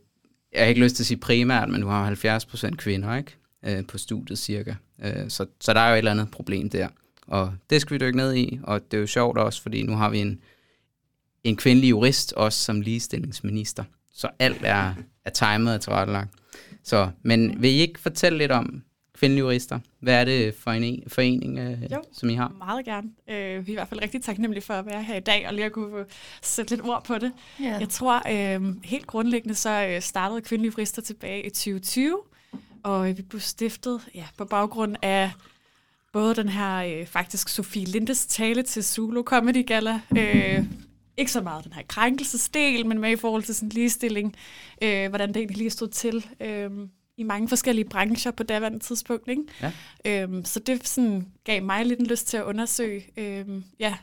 jeg 0.54 0.62
har 0.62 0.68
ikke 0.68 0.82
lyst 0.82 0.96
til 0.96 1.04
at 1.04 1.08
sige 1.08 1.18
primært, 1.18 1.70
men 1.70 1.82
du 1.82 1.88
har 1.88 2.06
70 2.06 2.46
procent 2.46 2.78
kvinder 2.78 3.16
ikke? 3.16 3.36
Øh, 3.66 3.86
på 3.86 3.98
studiet 3.98 4.40
cirka. 4.40 4.74
Øh, 5.04 5.30
så, 5.30 5.46
så 5.62 5.74
der 5.74 5.80
er 5.80 5.90
jo 5.90 5.94
et 5.94 5.98
eller 5.98 6.12
andet 6.12 6.32
problem 6.32 6.70
der. 6.70 6.88
Og 7.28 7.54
det 7.70 7.82
skal 7.82 7.94
vi 7.94 8.06
dykke 8.06 8.18
ned 8.18 8.36
i, 8.36 8.60
og 8.64 8.92
det 8.92 8.98
er 8.98 9.02
jo 9.02 9.08
sjovt 9.08 9.38
også, 9.38 9.62
fordi 9.62 9.84
nu 9.84 9.96
har 9.96 10.10
vi 10.10 10.20
en, 10.20 10.40
en 11.44 11.56
kvindelig 11.56 11.90
jurist 11.90 12.34
også 12.34 12.60
som 12.60 12.82
ligestillingsminister. 12.82 13.84
Så 14.14 14.30
alt 14.40 14.62
er, 14.64 14.94
er 15.26 15.30
timet 15.30 15.76
og 15.76 15.82
tilrettelagt. 15.82 16.30
Så, 16.84 17.10
men 17.22 17.62
vil 17.62 17.70
I 17.70 17.74
ikke 17.74 18.00
fortælle 18.00 18.38
lidt 18.38 18.52
om 18.52 18.84
kvindelige 19.14 19.44
jurister? 19.44 19.80
Hvad 20.00 20.14
er 20.14 20.26
det 20.26 20.56
for 20.56 20.72
en 20.72 21.04
forening, 21.08 21.60
øh, 21.60 21.92
jo, 21.92 22.04
som 22.12 22.30
I 22.30 22.36
har? 22.36 22.56
meget 22.58 22.86
gerne. 22.86 23.10
Øh, 23.30 23.68
vi 23.68 23.72
er 23.72 23.74
i 23.74 23.74
hvert 23.74 23.88
fald 23.88 24.02
rigtig 24.02 24.22
taknemmelige 24.22 24.64
for 24.64 24.74
at 24.74 24.86
være 24.86 25.04
her 25.04 25.16
i 25.16 25.20
dag, 25.20 25.48
og 25.48 25.54
lige 25.54 25.66
at 25.66 25.72
kunne 25.72 26.06
sætte 26.42 26.76
lidt 26.76 26.86
ord 26.86 27.04
på 27.04 27.18
det. 27.18 27.32
Yeah. 27.62 27.82
Jeg 27.82 27.90
tror, 27.90 28.22
øh, 28.32 28.76
helt 28.84 29.08
grundlæggende 29.08 29.56
så 29.56 29.88
øh, 29.88 30.02
startede 30.02 30.42
kvindelige 30.42 30.74
jurister 30.78 31.02
tilbage 31.02 31.46
i 31.46 31.50
2020, 31.50 32.20
og 32.84 33.18
vi 33.18 33.22
blev 33.22 33.42
stiftet 33.42 34.02
ja, 34.16 34.26
på 34.38 34.46
baggrund 34.46 34.96
af 35.02 35.32
både 36.14 36.36
den 36.36 36.50
her 36.50 37.00
øh, 37.00 37.08
faktisk 37.08 37.50
Sofie 37.50 37.86
Lindes 37.86 38.26
tale 38.26 38.64
til 38.64 38.84
Zulu 38.84 39.24
Comedy 39.24 39.66
Gala, 39.66 40.02
øh, 40.18 40.66
ikke 41.18 41.32
så 41.32 41.42
meget 41.42 41.64
den 41.64 41.74
her 41.74 41.82
krænkelsesdel, 41.88 42.86
men 42.86 43.00
med 43.00 43.12
i 43.12 43.16
forhold 43.16 43.44
til 43.44 43.56
sådan 43.56 43.70
ligestilling, 43.70 44.36
øh, 44.82 45.10
hvordan 45.10 45.28
det 45.30 45.38
egentlig 45.38 45.58
lige 45.58 45.70
stod 45.70 45.88
til 45.88 46.26
øh, 46.40 46.72
i 47.18 47.24
mange 47.24 47.50
forskellige 47.50 47.90
brancher 47.90 48.32
på 48.32 48.44
daværende 48.44 48.80
tidspunkt. 48.80 49.28
Ikke? 49.28 49.44
Ja. 49.62 49.72
Øh, 50.24 50.46
så 50.46 50.60
det 50.60 50.88
sådan, 50.88 51.28
gav 51.44 51.64
mig 51.64 51.86
lidt 51.86 52.00
en 52.00 52.06
lyst 52.06 52.28
til 52.28 52.38
at 52.38 52.44
undersøge, 52.44 53.04
øh, 53.18 53.46
ja, 53.80 53.98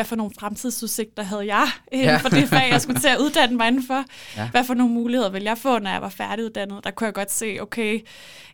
hvad 0.00 0.04
for 0.06 0.16
nogle 0.16 0.32
fremtidsudsigter 0.38 1.22
havde 1.22 1.54
jeg 1.54 1.68
øh, 1.94 2.00
ja. 2.00 2.16
for 2.16 2.28
det 2.28 2.48
fag, 2.48 2.70
jeg 2.70 2.80
skulle 2.80 3.00
til 3.00 3.08
at 3.08 3.18
uddanne 3.18 3.56
mig 3.56 3.68
indenfor. 3.68 4.04
Ja. 4.36 4.50
Hvad 4.50 4.64
for 4.64 4.74
nogle 4.74 4.94
muligheder 4.94 5.30
ville 5.30 5.48
jeg 5.48 5.58
få, 5.58 5.78
når 5.78 5.90
jeg 5.90 6.02
var 6.02 6.08
færdiguddannet? 6.08 6.84
Der 6.84 6.90
kunne 6.90 7.04
jeg 7.04 7.14
godt 7.14 7.32
se, 7.32 7.58
okay, 7.60 8.00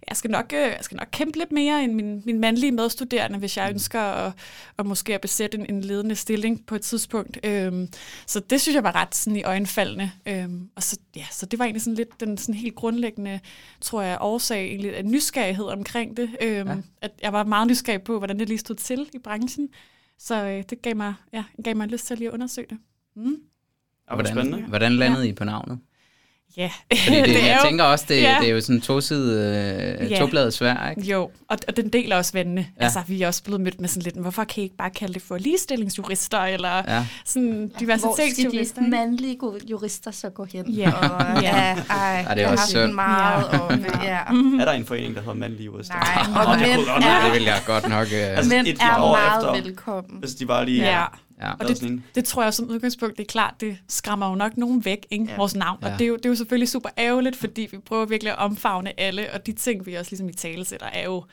jeg 0.08 0.16
skal 0.16 0.30
nok, 0.30 0.52
øh, 0.52 0.60
jeg 0.60 0.78
skal 0.80 0.96
nok 0.96 1.08
kæmpe 1.10 1.38
lidt 1.38 1.52
mere 1.52 1.84
end 1.84 1.92
min, 1.94 2.22
min 2.24 2.40
mandlige 2.40 2.72
medstuderende, 2.72 3.38
hvis 3.38 3.56
jeg 3.56 3.66
mm. 3.68 3.74
ønsker 3.74 4.00
at, 4.00 4.32
at 4.78 4.86
måske 4.86 5.14
at 5.14 5.20
besætte 5.20 5.58
en, 5.58 5.66
en 5.68 5.80
ledende 5.80 6.14
stilling 6.14 6.66
på 6.66 6.74
et 6.74 6.82
tidspunkt. 6.82 7.38
Øhm, 7.44 7.88
så 8.26 8.40
det 8.40 8.60
synes 8.60 8.74
jeg 8.74 8.84
var 8.84 8.94
ret 8.94 9.14
sådan 9.14 9.36
i 9.36 9.42
øjenfaldende. 9.42 10.10
Øhm, 10.26 10.68
og 10.76 10.82
så, 10.82 10.98
ja, 11.16 11.24
så 11.30 11.46
det 11.46 11.58
var 11.58 11.64
egentlig 11.64 11.82
sådan 11.82 11.96
lidt 11.96 12.20
den 12.20 12.38
sådan 12.38 12.54
helt 12.54 12.74
grundlæggende, 12.74 13.40
tror 13.80 14.02
jeg, 14.02 14.18
årsag 14.20 14.66
egentlig 14.66 14.96
af 14.96 15.04
nysgerrighed 15.04 15.66
omkring 15.66 16.16
det. 16.16 16.30
Øhm, 16.40 16.68
ja. 16.68 16.76
At 17.02 17.10
jeg 17.22 17.32
var 17.32 17.44
meget 17.44 17.68
nysgerrig 17.68 18.02
på, 18.02 18.18
hvordan 18.18 18.38
det 18.38 18.48
lige 18.48 18.58
stod 18.58 18.76
til 18.76 19.08
i 19.14 19.18
branchen. 19.18 19.68
Så 20.18 20.44
øh, 20.44 20.64
det 20.70 20.82
gav 20.82 20.96
mig, 20.96 21.14
ja, 21.32 21.44
gav 21.64 21.76
mig 21.76 21.88
lyst 21.88 22.06
til 22.06 22.14
at 22.14 22.18
lige 22.18 22.28
at 22.28 22.34
undersøge 22.34 22.66
det. 22.70 22.78
Mm. 23.14 23.36
Og 24.06 24.16
hvordan, 24.16 24.64
hvordan 24.68 24.92
landede 24.92 25.24
ja. 25.24 25.30
I 25.30 25.32
på 25.32 25.44
navnet? 25.44 25.78
Ja. 26.56 26.70
Fordi 27.04 27.16
det, 27.16 27.26
det 27.36 27.46
jeg 27.46 27.58
jo, 27.62 27.68
tænker 27.68 27.84
også, 27.84 28.04
det, 28.08 28.22
ja. 28.22 28.36
det 28.40 28.48
er 28.48 28.52
jo 28.52 28.60
sådan 28.60 28.80
to 28.80 29.00
side, 29.00 29.98
uh, 30.02 30.10
ja. 30.10 30.18
tobladet 30.18 30.54
svær, 30.54 30.90
ikke? 30.90 31.10
Jo, 31.10 31.30
og, 31.48 31.58
og 31.68 31.76
den 31.76 31.88
deler 31.88 32.16
også 32.16 32.32
vandene. 32.32 32.66
Ja. 32.80 32.84
Altså, 32.84 33.00
vi 33.06 33.22
er 33.22 33.26
også 33.26 33.42
blevet 33.42 33.60
mødt 33.60 33.80
med 33.80 33.88
sådan 33.88 34.02
lidt, 34.02 34.16
hvorfor 34.16 34.44
kan 34.44 34.60
I 34.60 34.64
ikke 34.64 34.76
bare 34.76 34.90
kalde 34.90 35.14
det 35.14 35.22
for 35.22 35.36
ligestillingsjurister, 35.38 36.38
eller 36.38 36.82
ja. 36.88 37.06
sådan 37.24 37.72
diversitetsjurister? 37.80 38.50
Hvor 38.50 38.64
skal 38.64 38.82
de 38.84 38.90
mandlige 38.90 39.38
jurister 39.70 40.10
så 40.10 40.30
gå 40.30 40.44
hen? 40.44 40.70
Ja. 40.70 40.92
Og, 40.92 41.42
ja. 41.42 41.76
Ej, 41.90 42.24
ja, 42.28 42.34
det 42.34 42.42
er 42.42 42.48
også 42.48 42.68
synd. 42.68 42.92
Meget, 42.92 43.48
og, 43.48 43.72
ja. 44.04 44.18
Er 44.60 44.64
der 44.64 44.72
en 44.72 44.86
forening, 44.86 45.14
der 45.14 45.20
hedder 45.20 45.34
mandlige 45.34 45.64
jurister? 45.64 45.94
Nej, 45.94 46.44
og 46.44 46.58
mænd 46.58 47.04
er, 47.04 47.24
det 47.24 47.32
vil 47.32 47.42
jeg 47.42 47.62
godt 47.66 47.88
nok... 47.88 48.06
Uh, 48.06 48.12
altså, 48.12 48.54
mænd 48.54 48.66
er 48.66 48.98
meget 48.98 49.64
velkommen. 49.64 50.18
Hvis 50.18 50.34
de 50.34 50.46
bare 50.46 50.64
lige... 50.64 50.84
Ja. 50.84 51.04
Ja. 51.40 51.52
Og 51.52 51.68
det, 51.68 52.02
det 52.14 52.24
tror 52.24 52.42
jeg 52.42 52.54
som 52.54 52.70
udgangspunkt, 52.70 53.16
det 53.16 53.22
er 53.22 53.28
klart, 53.28 53.54
det 53.60 53.78
skræmmer 53.88 54.28
jo 54.28 54.34
nok 54.34 54.56
nogen 54.56 54.84
væk, 54.84 55.06
ikke? 55.10 55.24
Ja. 55.24 55.36
vores 55.36 55.54
navn. 55.54 55.78
Ja. 55.82 55.92
Og 55.92 55.98
det 55.98 56.04
er, 56.04 56.08
jo, 56.08 56.16
det 56.16 56.26
er 56.26 56.28
jo 56.28 56.34
selvfølgelig 56.34 56.68
super 56.68 56.88
ærgerligt, 56.98 57.36
fordi 57.36 57.68
vi 57.70 57.78
prøver 57.78 58.06
virkelig 58.06 58.32
at 58.32 58.38
omfavne 58.38 59.00
alle, 59.00 59.32
og 59.32 59.46
de 59.46 59.52
ting, 59.52 59.86
vi 59.86 59.94
også 59.94 60.10
ligesom 60.10 60.28
i 60.28 60.32
tale 60.32 60.64
sætter, 60.64 60.86
er 60.86 61.04
jo 61.04 61.24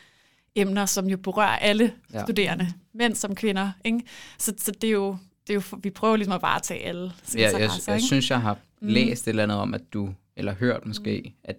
emner, 0.55 0.85
som 0.85 1.07
jo 1.07 1.17
berører 1.17 1.57
alle 1.57 1.93
ja. 2.13 2.23
studerende, 2.23 2.67
mænd 2.93 3.15
som 3.15 3.35
kvinder. 3.35 3.71
Ikke? 3.85 3.99
Så, 4.37 4.53
så 4.57 4.71
det 4.71 4.87
er 4.87 4.91
jo, 4.91 5.17
det 5.47 5.49
er 5.49 5.53
jo, 5.53 5.77
vi 5.83 5.89
prøver 5.89 6.15
ligesom 6.15 6.33
at 6.33 6.41
varetage 6.41 6.83
alle 6.85 7.11
ja, 7.35 7.41
jeg, 7.41 7.59
jeg, 7.59 7.69
jeg 7.87 8.01
synes, 8.01 8.29
jeg 8.29 8.41
har 8.41 8.57
mm. 8.81 8.87
læst 8.87 9.23
et 9.23 9.29
eller 9.29 9.43
andet 9.43 9.57
om, 9.57 9.73
at 9.73 9.81
du, 9.93 10.13
eller 10.35 10.53
hørt 10.53 10.85
måske, 10.85 11.21
mm. 11.25 11.31
at, 11.43 11.57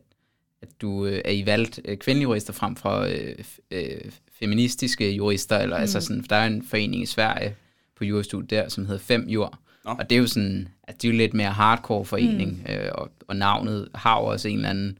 at 0.62 0.68
du 0.80 1.06
øh, 1.06 1.20
er 1.24 1.30
i 1.30 1.46
valgt 1.46 1.80
øh, 1.84 1.98
kvindelige 1.98 2.22
jurister 2.22 2.52
frem 2.52 2.76
for 2.76 2.98
øh, 2.98 3.44
øh, 3.70 4.00
feministiske 4.38 5.10
jurister, 5.10 5.58
eller 5.58 5.76
altså 5.76 5.94
mm. 5.94 5.96
altså 5.96 6.08
sådan, 6.08 6.24
der 6.30 6.36
er 6.36 6.46
en 6.46 6.62
forening 6.62 7.02
i 7.02 7.06
Sverige, 7.06 7.56
på 7.96 8.04
jurastudiet 8.04 8.50
der, 8.50 8.68
som 8.68 8.86
hedder 8.86 9.00
Fem 9.00 9.28
Jord. 9.28 9.58
Nå. 9.84 9.90
Og 9.90 10.10
det 10.10 10.16
er 10.16 10.20
jo 10.20 10.26
sådan, 10.26 10.68
at 10.82 11.02
det 11.02 11.08
er 11.08 11.12
jo 11.12 11.18
lidt 11.18 11.34
mere 11.34 11.50
hardcore 11.50 12.04
forening, 12.04 12.62
mm. 12.66 12.72
øh, 12.72 12.90
og, 12.94 13.10
og 13.28 13.36
navnet 13.36 13.88
har 13.94 14.20
jo 14.20 14.24
også 14.24 14.48
en 14.48 14.56
eller 14.56 14.70
anden 14.70 14.98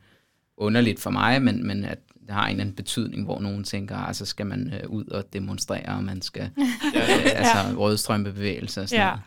underligt 0.57 1.01
for 1.01 1.11
mig, 1.11 1.43
men, 1.43 1.67
men 1.67 1.85
at 1.85 1.99
det 2.27 2.35
har 2.35 2.45
en 2.45 2.51
eller 2.51 2.61
anden 2.61 2.77
betydning, 2.77 3.25
hvor 3.25 3.41
nogen 3.41 3.65
tænker, 3.65 3.97
altså 3.97 4.27
skal 4.27 4.47
man 4.47 4.75
øh, 4.75 4.91
ud 4.91 5.05
og 5.05 5.33
demonstrere, 5.33 5.97
og 5.97 6.05
man 6.05 6.23
skal, 6.23 6.51
ja, 6.95 7.01
øh, 7.17 7.25
altså 7.25 7.59
ja. 7.59 7.75
rødstrømpebevægelse 7.77 8.81
og 8.81 8.89
sådan 8.89 9.07
ja. 9.07 9.19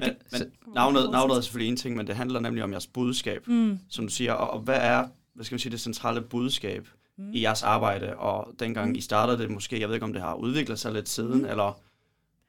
Det, 0.00 0.16
men, 0.32 0.40
men 0.40 0.74
navnet, 0.74 1.10
navnet 1.10 1.36
er 1.36 1.40
selvfølgelig 1.40 1.70
en 1.70 1.76
ting, 1.76 1.96
men 1.96 2.06
det 2.06 2.16
handler 2.16 2.40
nemlig 2.40 2.64
om 2.64 2.72
jeres 2.72 2.86
budskab, 2.86 3.48
mm. 3.48 3.78
som 3.88 4.06
du 4.06 4.12
siger. 4.12 4.32
Og, 4.32 4.50
og 4.50 4.60
hvad 4.60 4.78
er, 4.80 5.08
hvad 5.34 5.44
skal 5.44 5.54
man 5.54 5.58
sige, 5.58 5.72
det 5.72 5.80
centrale 5.80 6.20
budskab 6.20 6.88
mm. 7.18 7.32
i 7.32 7.42
jeres 7.42 7.62
arbejde? 7.62 8.16
Og 8.16 8.48
dengang 8.58 8.88
mm. 8.88 8.94
I 8.94 9.00
startede 9.00 9.38
det 9.38 9.50
måske, 9.50 9.80
jeg 9.80 9.88
ved 9.88 9.94
ikke, 9.94 10.06
om 10.06 10.12
det 10.12 10.22
har 10.22 10.34
udviklet 10.34 10.78
sig 10.78 10.92
lidt 10.92 11.08
siden, 11.08 11.38
mm. 11.38 11.48
eller 11.48 11.80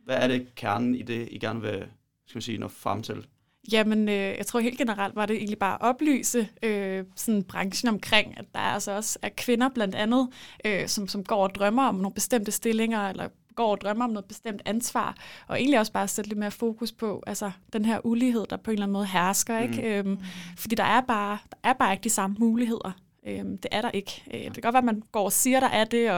hvad 0.08 0.18
er 0.18 0.28
det 0.28 0.56
kernen 0.56 0.96
i 0.96 1.02
det, 1.02 1.28
I 1.32 1.38
gerne 1.40 1.62
vil 1.62 1.86
skal 2.26 2.38
man 2.38 2.42
sige, 2.42 2.58
nå 2.58 2.68
frem 2.68 3.02
til? 3.04 3.26
Jamen, 3.72 4.10
øh, 4.10 4.16
jeg 4.16 4.46
tror 4.46 4.60
helt 4.60 4.78
generelt 4.78 5.16
var 5.16 5.26
det 5.26 5.36
egentlig 5.36 5.60
bare 5.60 5.74
at 5.74 5.82
oplyse 5.82 6.50
øh, 6.64 7.06
sådan 7.16 7.44
branchen 7.44 7.90
omkring, 7.90 8.38
at 8.38 8.46
der 8.54 8.60
altså 8.60 8.92
også 8.92 9.20
er 9.22 9.30
kvinder 9.38 9.70
blandt 9.70 9.96
andet, 9.96 10.30
øh, 10.66 10.88
som, 10.88 11.08
som 11.08 11.24
går 11.24 11.44
og 11.44 11.56
drømmer 11.56 11.84
om 11.84 11.96
nogle 11.96 12.14
bestemte 12.14 12.52
stillinger, 12.52 13.10
eller 13.10 13.28
går 13.56 13.72
og 13.72 13.82
drømmer 13.82 14.06
om 14.06 14.12
noget 14.12 14.26
bestemt 14.26 14.62
ansvar, 14.66 15.16
og 15.48 15.60
egentlig 15.60 15.80
også 15.80 15.92
bare 15.92 16.08
sætte 16.08 16.30
lidt 16.30 16.40
mere 16.40 16.52
fokus 16.52 16.92
på 16.92 17.24
altså, 17.28 17.52
den 17.74 17.86
her 17.86 18.06
ulighed, 18.06 18.46
der 18.50 18.58
på 18.58 18.72
en 18.72 18.76
eller 18.76 18.86
anden 18.86 18.94
måde 18.94 19.06
hersker. 19.06 19.60
Ikke? 19.60 20.02
Mm. 20.04 20.10
Øhm, 20.10 20.20
fordi 20.58 20.76
der 20.76 20.84
er, 20.84 21.02
bare, 21.02 21.38
der 21.52 21.70
er 21.70 21.74
bare 21.74 21.94
ikke 21.94 22.04
de 22.04 22.10
samme 22.10 22.36
muligheder 22.40 22.92
Øhm, 23.27 23.57
det 23.57 23.67
er 23.72 23.81
der 23.81 23.91
ikke. 23.91 24.24
Øh, 24.34 24.43
det 24.43 24.53
kan 24.53 24.62
godt 24.62 24.74
være, 24.74 24.77
at 24.77 24.86
man 24.96 25.03
går 25.12 25.24
og 25.24 25.31
siger, 25.31 25.60
der 25.60 25.67
er 25.67 25.84
det, 25.84 26.12
og 26.12 26.17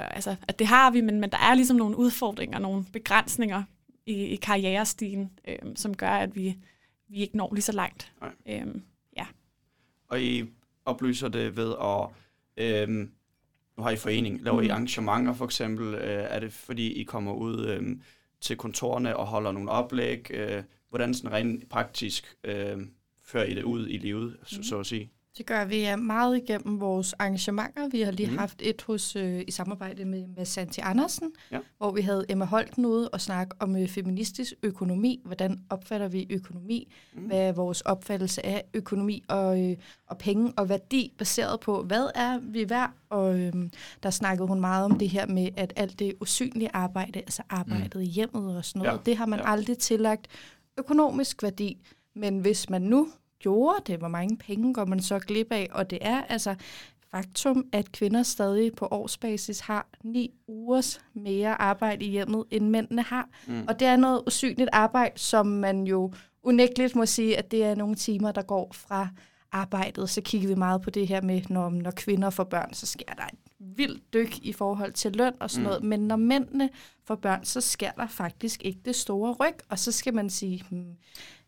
øh, 0.00 0.16
altså, 0.16 0.36
at 0.48 0.58
det 0.58 0.66
har 0.66 0.90
vi, 0.90 1.00
men, 1.00 1.20
men 1.20 1.30
der 1.30 1.38
er 1.38 1.54
ligesom 1.54 1.76
nogle 1.76 1.96
udfordringer, 1.96 2.58
nogle 2.58 2.84
begrænsninger 2.92 3.62
i, 4.06 4.12
i 4.12 4.36
karrierestigen, 4.36 5.30
øh, 5.48 5.58
som 5.76 5.96
gør, 5.96 6.10
at 6.10 6.36
vi, 6.36 6.56
vi 7.08 7.16
ikke 7.16 7.36
når 7.36 7.54
lige 7.54 7.62
så 7.62 7.72
langt. 7.72 8.12
Øhm, 8.48 8.82
ja. 9.16 9.26
Og 10.08 10.22
I 10.22 10.44
oplyser 10.84 11.28
det 11.28 11.56
ved 11.56 11.74
at... 11.82 12.08
Øhm, 12.56 13.10
nu 13.76 13.82
har 13.82 13.90
I 13.90 13.96
forening. 13.96 14.42
Laver 14.42 14.60
mm. 14.60 14.66
I 14.66 14.68
arrangementer 14.68 15.32
for 15.32 15.44
eksempel? 15.44 15.94
Øh, 15.94 16.26
er 16.30 16.40
det 16.40 16.52
fordi, 16.52 16.92
I 16.92 17.04
kommer 17.04 17.32
ud 17.32 17.66
øh, 17.66 17.96
til 18.40 18.56
kontorerne 18.56 19.16
og 19.16 19.26
holder 19.26 19.52
nogle 19.52 19.70
oplæg? 19.70 20.30
Øh, 20.30 20.62
hvordan 20.88 21.14
sådan 21.14 21.32
rent 21.32 21.68
praktisk 21.68 22.36
øh, 22.44 22.78
fører 23.22 23.44
I 23.44 23.54
det 23.54 23.62
ud 23.62 23.88
i 23.88 23.96
livet, 23.96 24.36
mm. 24.40 24.46
så, 24.46 24.62
så 24.62 24.78
at 24.78 24.86
sige? 24.86 25.10
Det 25.38 25.46
gør 25.46 25.64
vi 25.64 25.86
meget 25.98 26.36
igennem 26.36 26.80
vores 26.80 27.12
arrangementer. 27.12 27.88
Vi 27.88 28.00
har 28.00 28.12
lige 28.12 28.30
mm. 28.30 28.38
haft 28.38 28.62
et 28.62 28.82
hos 28.82 29.16
øh, 29.16 29.42
i 29.48 29.50
samarbejde 29.50 30.04
med, 30.04 30.26
med 30.36 30.44
Santi 30.44 30.80
Andersen, 30.84 31.32
ja. 31.52 31.58
hvor 31.78 31.90
vi 31.92 32.00
havde 32.00 32.24
Emma 32.28 32.44
Holten 32.44 32.86
ude 32.86 33.08
og 33.08 33.20
snakke 33.20 33.56
om 33.58 33.76
øh, 33.76 33.88
feministisk 33.88 34.52
økonomi. 34.62 35.22
Hvordan 35.24 35.58
opfatter 35.70 36.08
vi 36.08 36.26
økonomi? 36.30 36.92
Mm. 37.14 37.22
Hvad 37.22 37.38
er 37.38 37.52
vores 37.52 37.80
opfattelse 37.80 38.46
af 38.46 38.64
økonomi 38.74 39.24
og, 39.28 39.70
øh, 39.70 39.76
og 40.06 40.18
penge 40.18 40.52
og 40.56 40.68
værdi 40.68 41.12
baseret 41.18 41.60
på, 41.60 41.82
hvad 41.82 42.10
er 42.14 42.38
vi 42.38 42.70
værd? 42.70 42.90
Og 43.10 43.40
øh, 43.40 43.52
der 44.02 44.10
snakkede 44.10 44.48
hun 44.48 44.60
meget 44.60 44.84
om 44.84 44.98
det 44.98 45.08
her 45.08 45.26
med, 45.26 45.48
at 45.56 45.72
alt 45.76 45.98
det 45.98 46.14
usynlige 46.20 46.70
arbejde, 46.72 47.18
altså 47.18 47.42
arbejdet 47.50 47.94
mm. 47.94 48.00
i 48.00 48.06
hjemmet 48.06 48.56
og 48.56 48.64
sådan 48.64 48.82
noget, 48.82 48.92
ja. 48.92 49.02
det 49.06 49.16
har 49.16 49.26
man 49.26 49.38
ja. 49.38 49.52
aldrig 49.52 49.78
tillagt 49.78 50.28
økonomisk 50.78 51.42
værdi. 51.42 51.78
Men 52.14 52.38
hvis 52.38 52.70
man 52.70 52.82
nu 52.82 53.08
gjorde 53.40 53.82
det, 53.86 53.98
hvor 53.98 54.08
mange 54.08 54.36
penge 54.36 54.74
går 54.74 54.84
man 54.84 55.02
så 55.02 55.18
glip 55.18 55.52
af, 55.52 55.68
og 55.72 55.90
det 55.90 55.98
er 56.00 56.22
altså 56.22 56.54
faktum, 57.10 57.64
at 57.72 57.92
kvinder 57.92 58.22
stadig 58.22 58.72
på 58.74 58.88
årsbasis 58.90 59.60
har 59.60 59.86
ni 60.04 60.30
ugers 60.48 61.00
mere 61.14 61.60
arbejde 61.60 62.04
i 62.04 62.10
hjemmet, 62.10 62.44
end 62.50 62.68
mændene 62.68 63.02
har. 63.02 63.28
Mm. 63.46 63.64
Og 63.68 63.80
det 63.80 63.88
er 63.88 63.96
noget 63.96 64.22
usynligt 64.26 64.70
arbejde, 64.72 65.18
som 65.18 65.46
man 65.46 65.86
jo 65.86 66.12
unægteligt 66.42 66.96
må 66.96 67.06
sige, 67.06 67.38
at 67.38 67.50
det 67.50 67.64
er 67.64 67.74
nogle 67.74 67.94
timer, 67.94 68.32
der 68.32 68.42
går 68.42 68.72
fra 68.72 69.08
arbejdet. 69.52 70.10
Så 70.10 70.20
kigger 70.20 70.48
vi 70.48 70.54
meget 70.54 70.82
på 70.82 70.90
det 70.90 71.08
her 71.08 71.22
med, 71.22 71.42
når, 71.48 71.70
når 71.70 71.90
kvinder 71.90 72.30
får 72.30 72.44
børn, 72.44 72.74
så 72.74 72.86
sker 72.86 73.14
der 73.16 73.22
et 73.22 73.38
vildt 73.76 74.12
dyk 74.12 74.38
i 74.42 74.52
forhold 74.52 74.92
til 74.92 75.12
løn 75.12 75.32
og 75.40 75.50
sådan 75.50 75.62
mm. 75.62 75.68
noget. 75.68 75.84
Men 75.84 76.00
når 76.00 76.16
mændene 76.16 76.70
får 77.04 77.14
børn, 77.14 77.44
så 77.44 77.60
sker 77.60 77.90
der 77.90 78.06
faktisk 78.06 78.64
ikke 78.64 78.80
det 78.84 78.96
store 78.96 79.32
ryg. 79.32 79.54
Og 79.68 79.78
så 79.78 79.92
skal 79.92 80.14
man 80.14 80.30
sige, 80.30 80.64
hmm, 80.70 80.94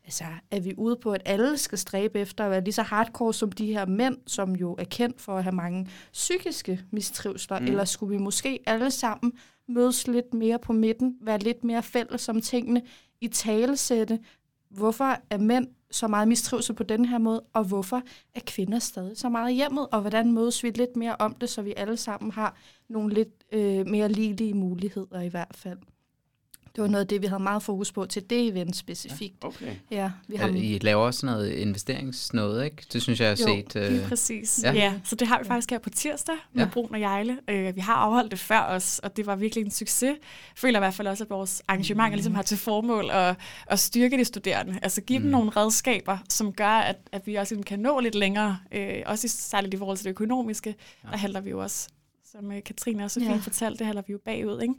altså, 0.04 0.24
er 0.50 0.60
vi 0.60 0.74
ude 0.76 0.96
på, 0.96 1.12
at 1.12 1.22
alle 1.24 1.58
skal 1.58 1.78
stræbe 1.78 2.18
efter 2.18 2.44
at 2.44 2.50
være 2.50 2.64
lige 2.64 2.74
så 2.74 2.82
hardcore 2.82 3.34
som 3.34 3.52
de 3.52 3.66
her 3.66 3.86
mænd, 3.86 4.16
som 4.26 4.56
jo 4.56 4.74
er 4.78 4.84
kendt 4.84 5.20
for 5.20 5.36
at 5.36 5.44
have 5.44 5.54
mange 5.54 5.88
psykiske 6.12 6.80
mistrivsler, 6.90 7.58
mm. 7.58 7.66
eller 7.66 7.84
skulle 7.84 8.16
vi 8.16 8.22
måske 8.22 8.58
alle 8.66 8.90
sammen 8.90 9.32
mødes 9.68 10.06
lidt 10.06 10.34
mere 10.34 10.58
på 10.58 10.72
midten, 10.72 11.16
være 11.20 11.38
lidt 11.38 11.64
mere 11.64 11.82
fælles 11.82 12.28
om 12.28 12.40
tingene, 12.40 12.82
i 13.20 13.28
talesætte, 13.28 14.18
hvorfor 14.70 15.16
er 15.30 15.38
mænd 15.38 15.68
så 15.90 16.08
meget 16.08 16.28
mistrivsel 16.28 16.74
på 16.74 16.82
den 16.82 17.04
her 17.04 17.18
måde, 17.18 17.42
og 17.52 17.64
hvorfor 17.64 18.02
er 18.34 18.40
kvinder 18.46 18.78
stadig 18.78 19.16
så 19.16 19.28
meget 19.28 19.54
hjemmet, 19.54 19.86
og 19.92 20.00
hvordan 20.00 20.32
mødes 20.32 20.62
vi 20.62 20.70
lidt 20.70 20.96
mere 20.96 21.16
om 21.18 21.34
det, 21.34 21.48
så 21.48 21.62
vi 21.62 21.74
alle 21.76 21.96
sammen 21.96 22.30
har 22.30 22.56
nogle 22.88 23.14
lidt 23.14 23.44
øh, 23.52 23.86
mere 23.86 24.08
ligelige 24.08 24.54
muligheder 24.54 25.20
i 25.20 25.28
hvert 25.28 25.56
fald. 25.56 25.78
Det 26.76 26.82
var 26.82 26.88
noget 26.88 27.04
af 27.04 27.08
det, 27.08 27.22
vi 27.22 27.26
havde 27.26 27.42
meget 27.42 27.62
fokus 27.62 27.92
på 27.92 28.06
til 28.06 28.30
det 28.30 28.48
event 28.48 28.76
specifikt. 28.76 29.36
Ja, 29.42 29.48
okay. 29.48 29.74
Ja, 29.90 30.10
vi 30.28 30.36
har... 30.36 30.48
I 30.48 30.78
laver 30.82 31.02
også 31.02 31.26
noget 31.26 31.52
investeringsnøde, 31.52 32.64
ikke? 32.64 32.86
Det 32.92 33.02
synes 33.02 33.20
jeg, 33.20 33.38
jeg 33.38 33.46
har 33.46 33.54
jo, 33.54 33.62
set. 33.70 33.96
Jo, 33.96 34.02
uh... 34.02 34.08
præcis. 34.08 34.60
Ja. 34.62 34.72
ja, 34.72 34.94
så 35.04 35.16
det 35.16 35.28
har 35.28 35.38
vi 35.38 35.44
faktisk 35.44 35.70
her 35.70 35.78
på 35.78 35.90
tirsdag 35.90 36.34
med 36.52 36.64
ja. 36.64 36.70
Brun 36.70 36.94
og 36.94 37.00
Jejle. 37.00 37.38
Uh, 37.52 37.76
vi 37.76 37.80
har 37.80 37.94
afholdt 37.94 38.30
det 38.30 38.38
før 38.38 38.60
os, 38.60 38.98
og 38.98 39.16
det 39.16 39.26
var 39.26 39.36
virkelig 39.36 39.64
en 39.64 39.70
succes. 39.70 40.02
Jeg 40.02 40.16
føler 40.56 40.78
i 40.78 40.80
hvert 40.80 40.94
fald 40.94 41.08
også, 41.08 41.24
at 41.24 41.30
vores 41.30 41.62
arrangementer 41.68 42.10
mm. 42.10 42.14
ligesom 42.14 42.34
har 42.34 42.42
til 42.42 42.58
formål 42.58 43.10
at, 43.10 43.36
at 43.66 43.78
styrke 43.78 44.18
de 44.18 44.24
studerende. 44.24 44.78
Altså 44.82 45.00
give 45.00 45.18
mm. 45.18 45.22
dem 45.22 45.32
nogle 45.32 45.50
redskaber, 45.50 46.18
som 46.28 46.52
gør, 46.52 46.66
at, 46.66 46.96
at 47.12 47.26
vi 47.26 47.34
også 47.34 47.62
kan 47.66 47.78
nå 47.78 48.00
lidt 48.00 48.14
længere. 48.14 48.58
Uh, 48.76 48.80
også 49.06 49.28
særligt 49.28 49.74
i 49.74 49.76
forhold 49.76 49.96
til 49.96 50.04
det 50.04 50.10
økonomiske. 50.10 50.74
Ja. 51.04 51.10
Der 51.10 51.16
handler 51.16 51.40
vi 51.40 51.50
jo 51.50 51.62
også, 51.62 51.88
som 52.32 52.52
Katrine 52.64 53.04
også 53.04 53.20
så 53.20 53.26
fint 53.26 53.32
ja. 53.32 53.40
fortalte, 53.40 53.78
det 53.78 53.86
handler 53.86 54.02
vi 54.06 54.12
jo 54.12 54.18
bagud, 54.24 54.60
ikke? 54.62 54.74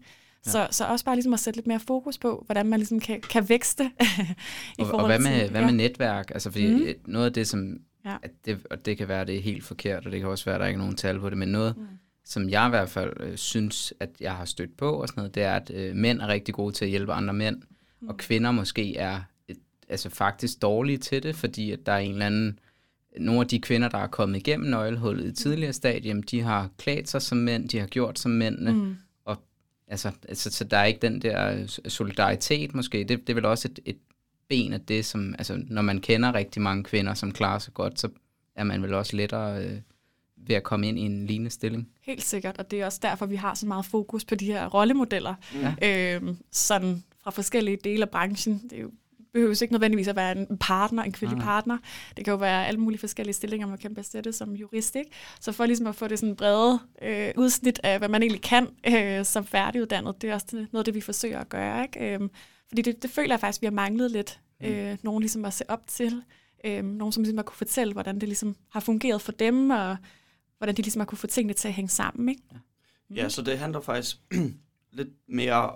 Så, 0.46 0.68
så 0.72 0.86
også 0.86 1.06
bare 1.06 1.16
ligesom 1.16 1.34
at 1.34 1.40
sætte 1.40 1.58
lidt 1.58 1.68
mere 1.68 1.80
fokus 1.80 2.18
på, 2.18 2.44
hvordan 2.46 2.66
man 2.66 2.80
ligesom 2.80 3.00
kan, 3.00 3.22
kan 3.22 3.50
vækste. 3.50 3.84
i 4.80 4.82
og, 4.82 4.94
og 4.94 5.06
hvad 5.06 5.20
med, 5.20 5.40
til, 5.40 5.52
hvad 5.52 5.62
med 5.62 5.70
ja. 5.70 5.76
netværk? 5.76 6.32
Altså 6.32 6.52
fordi 6.52 6.68
mm. 6.68 7.12
noget 7.12 7.26
af 7.26 7.34
det, 7.34 7.48
som, 7.48 7.78
ja. 8.06 8.18
at 8.24 8.32
det, 8.46 8.60
og 8.70 8.86
det 8.86 8.98
kan 8.98 9.08
være, 9.08 9.26
det 9.26 9.36
er 9.36 9.42
helt 9.42 9.64
forkert, 9.64 10.06
og 10.06 10.12
det 10.12 10.20
kan 10.20 10.30
også 10.30 10.46
være, 10.46 10.56
at 10.56 10.62
der 10.62 10.68
ikke 10.68 10.78
er 10.78 10.82
nogen 10.82 10.96
tal 10.96 11.20
på 11.20 11.30
det, 11.30 11.38
men 11.38 11.50
noget, 11.50 11.78
mm. 11.78 11.84
som 12.26 12.50
jeg 12.50 12.68
i 12.68 12.70
hvert 12.70 12.90
fald 12.90 13.14
øh, 13.20 13.38
synes, 13.38 13.94
at 14.00 14.10
jeg 14.20 14.36
har 14.36 14.46
stødt 14.46 14.78
på, 14.78 14.92
og 14.92 15.08
sådan 15.08 15.22
noget, 15.22 15.36
det 15.36 15.44
er, 15.44 15.56
at 15.56 15.72
øh, 15.74 15.96
mænd 15.96 16.22
er 16.22 16.28
rigtig 16.28 16.56
gode 16.56 16.74
til 16.74 16.86
at 16.86 16.92
hjælpe 16.92 17.14
andre 17.14 17.34
mænd, 17.34 17.62
mm. 18.02 18.08
og 18.08 18.18
kvinder 18.18 18.52
måske 18.52 18.98
er 18.98 19.22
et, 19.48 19.58
altså 19.90 20.10
faktisk 20.10 20.62
dårlige 20.62 20.98
til 20.98 21.24
det, 21.24 21.36
fordi 21.36 21.72
at 21.72 21.80
der 21.86 21.92
er 21.92 21.98
en 21.98 22.12
eller 22.12 22.26
anden, 22.26 22.60
nogle 23.18 23.42
af 23.42 23.48
de 23.48 23.62
kvinder, 23.62 23.90
der 23.90 23.98
er 23.98 24.08
kommet 24.08 24.38
igennem 24.38 24.70
nøglehullet 24.70 25.26
i 25.26 25.44
tidligere 25.44 25.74
stadium, 25.74 26.24
de 26.24 26.42
har 26.42 26.70
klædt 26.78 27.10
sig 27.10 27.22
som 27.22 27.38
mænd, 27.38 27.70
de 27.70 27.80
har 27.80 27.88
gjort 27.88 28.20
som 28.20 28.32
mændene, 28.32 28.74
mm. 28.74 28.96
Altså, 29.94 30.12
altså, 30.30 30.52
så 30.52 30.64
der 30.64 30.78
er 30.78 30.86
ikke 30.86 31.00
den 31.02 31.22
der 31.22 31.66
solidaritet 31.88 32.76
måske. 32.76 32.98
Det, 32.98 33.10
det 33.10 33.30
er 33.30 33.34
vel 33.34 33.46
også 33.46 33.68
et, 33.68 33.80
et 33.86 33.98
ben 34.50 34.74
af 34.74 34.82
det, 34.82 35.06
som, 35.06 35.36
altså, 35.38 35.64
når 35.68 35.82
man 35.82 36.02
kender 36.02 36.36
rigtig 36.36 36.62
mange 36.62 36.84
kvinder, 36.84 37.14
som 37.14 37.32
klarer 37.32 37.60
sig 37.60 37.74
godt, 37.74 38.00
så 38.00 38.10
er 38.56 38.64
man 38.64 38.84
vel 38.84 38.94
også 38.94 39.16
lettere 39.16 39.66
øh, 39.66 39.80
ved 40.38 40.56
at 40.56 40.64
komme 40.64 40.88
ind 40.88 41.00
i 41.00 41.02
en 41.02 41.26
lignende 41.26 41.52
stilling. 41.52 41.90
Helt 42.02 42.24
sikkert, 42.24 42.58
og 42.58 42.72
det 42.72 42.82
er 42.82 42.86
også 42.86 43.00
derfor, 43.02 43.26
vi 43.26 43.36
har 43.36 43.54
så 43.54 43.66
meget 43.66 43.86
fokus 43.86 44.26
på 44.26 44.36
de 44.36 44.46
her 44.46 44.68
rollemodeller, 44.68 45.36
ja. 45.82 46.16
øhm, 46.16 46.38
sådan 46.52 47.04
fra 47.24 47.32
forskellige 47.32 47.78
dele 47.84 48.04
af 48.04 48.10
branchen. 48.10 48.62
Det 48.70 48.78
er 48.78 48.82
jo 48.82 48.92
behøves 49.34 49.62
ikke 49.62 49.74
nødvendigvis 49.74 50.08
at 50.08 50.16
være 50.16 50.38
en 50.38 50.58
partner, 50.58 51.04
en 51.04 51.12
kvindelig 51.12 51.42
ah. 51.42 51.46
partner. 51.46 51.78
Det 52.18 52.26
kan 52.26 52.32
jo 52.32 52.38
være 52.38 52.68
alle 52.68 52.80
mulige 52.80 53.00
forskellige 53.00 53.34
stillinger, 53.34 53.68
man 53.68 53.78
kan 53.78 53.96
besætte 53.96 54.34
som 54.34 54.56
jurist. 54.56 54.96
Ikke? 54.96 55.12
Så 55.40 55.52
for 55.52 55.66
ligesom 55.66 55.88
at 55.88 55.96
få 55.96 56.08
det 56.08 56.20
sådan 56.20 56.36
brede 56.36 56.80
øh, 57.02 57.32
udsnit 57.38 57.80
af, 57.84 57.98
hvad 57.98 58.10
man 58.10 58.24
egentlig 58.24 58.42
kan 58.42 58.68
øh, 58.88 59.26
som 59.26 59.46
færdiguddannet, 59.46 60.22
det 60.22 60.30
er 60.30 60.34
også 60.34 60.46
noget 60.52 60.82
af 60.82 60.86
det, 60.86 60.96
vi 60.96 61.02
forsøger 61.02 61.40
at 61.40 61.50
gøre. 61.50 61.84
Ikke? 61.84 62.14
Øh, 62.14 62.30
fordi 62.68 62.82
det, 62.82 63.04
det 63.04 63.10
føler 63.10 63.34
jeg 63.34 63.40
faktisk, 63.40 63.62
vi 63.62 63.66
har 63.66 63.72
manglet 63.72 64.12
lidt. 64.12 64.40
Mm. 64.62 64.68
Øh, 64.68 64.98
nogen 65.02 65.22
ligesom 65.22 65.46
at 65.46 65.54
se 65.54 65.70
op 65.70 65.88
til. 65.88 66.24
Øh, 66.66 66.84
nogen, 66.84 67.12
som 67.12 67.24
ligesom 67.24 67.38
har 67.38 67.44
kunne 67.44 67.58
fortælle, 67.58 67.94
hvordan 67.94 68.16
det 68.16 68.30
ligesom 68.30 68.56
har 68.70 68.80
fungeret 68.80 69.22
for 69.22 69.32
dem, 69.32 69.70
og 69.70 69.98
hvordan 70.58 70.76
de 70.76 70.82
ligesom 70.82 71.00
har 71.00 71.06
kunne 71.06 71.18
få 71.18 71.28
tingene 71.28 71.54
til 71.54 71.68
at 71.68 71.74
hænge 71.74 71.90
sammen. 71.90 72.30
Ikke? 72.30 72.42
Ja. 72.52 72.58
Mm. 73.10 73.16
ja, 73.16 73.30
så 73.30 73.42
det 73.42 73.60
handler 73.60 73.82
faktisk 73.82 74.18
lidt 74.98 75.10
mere... 75.28 75.72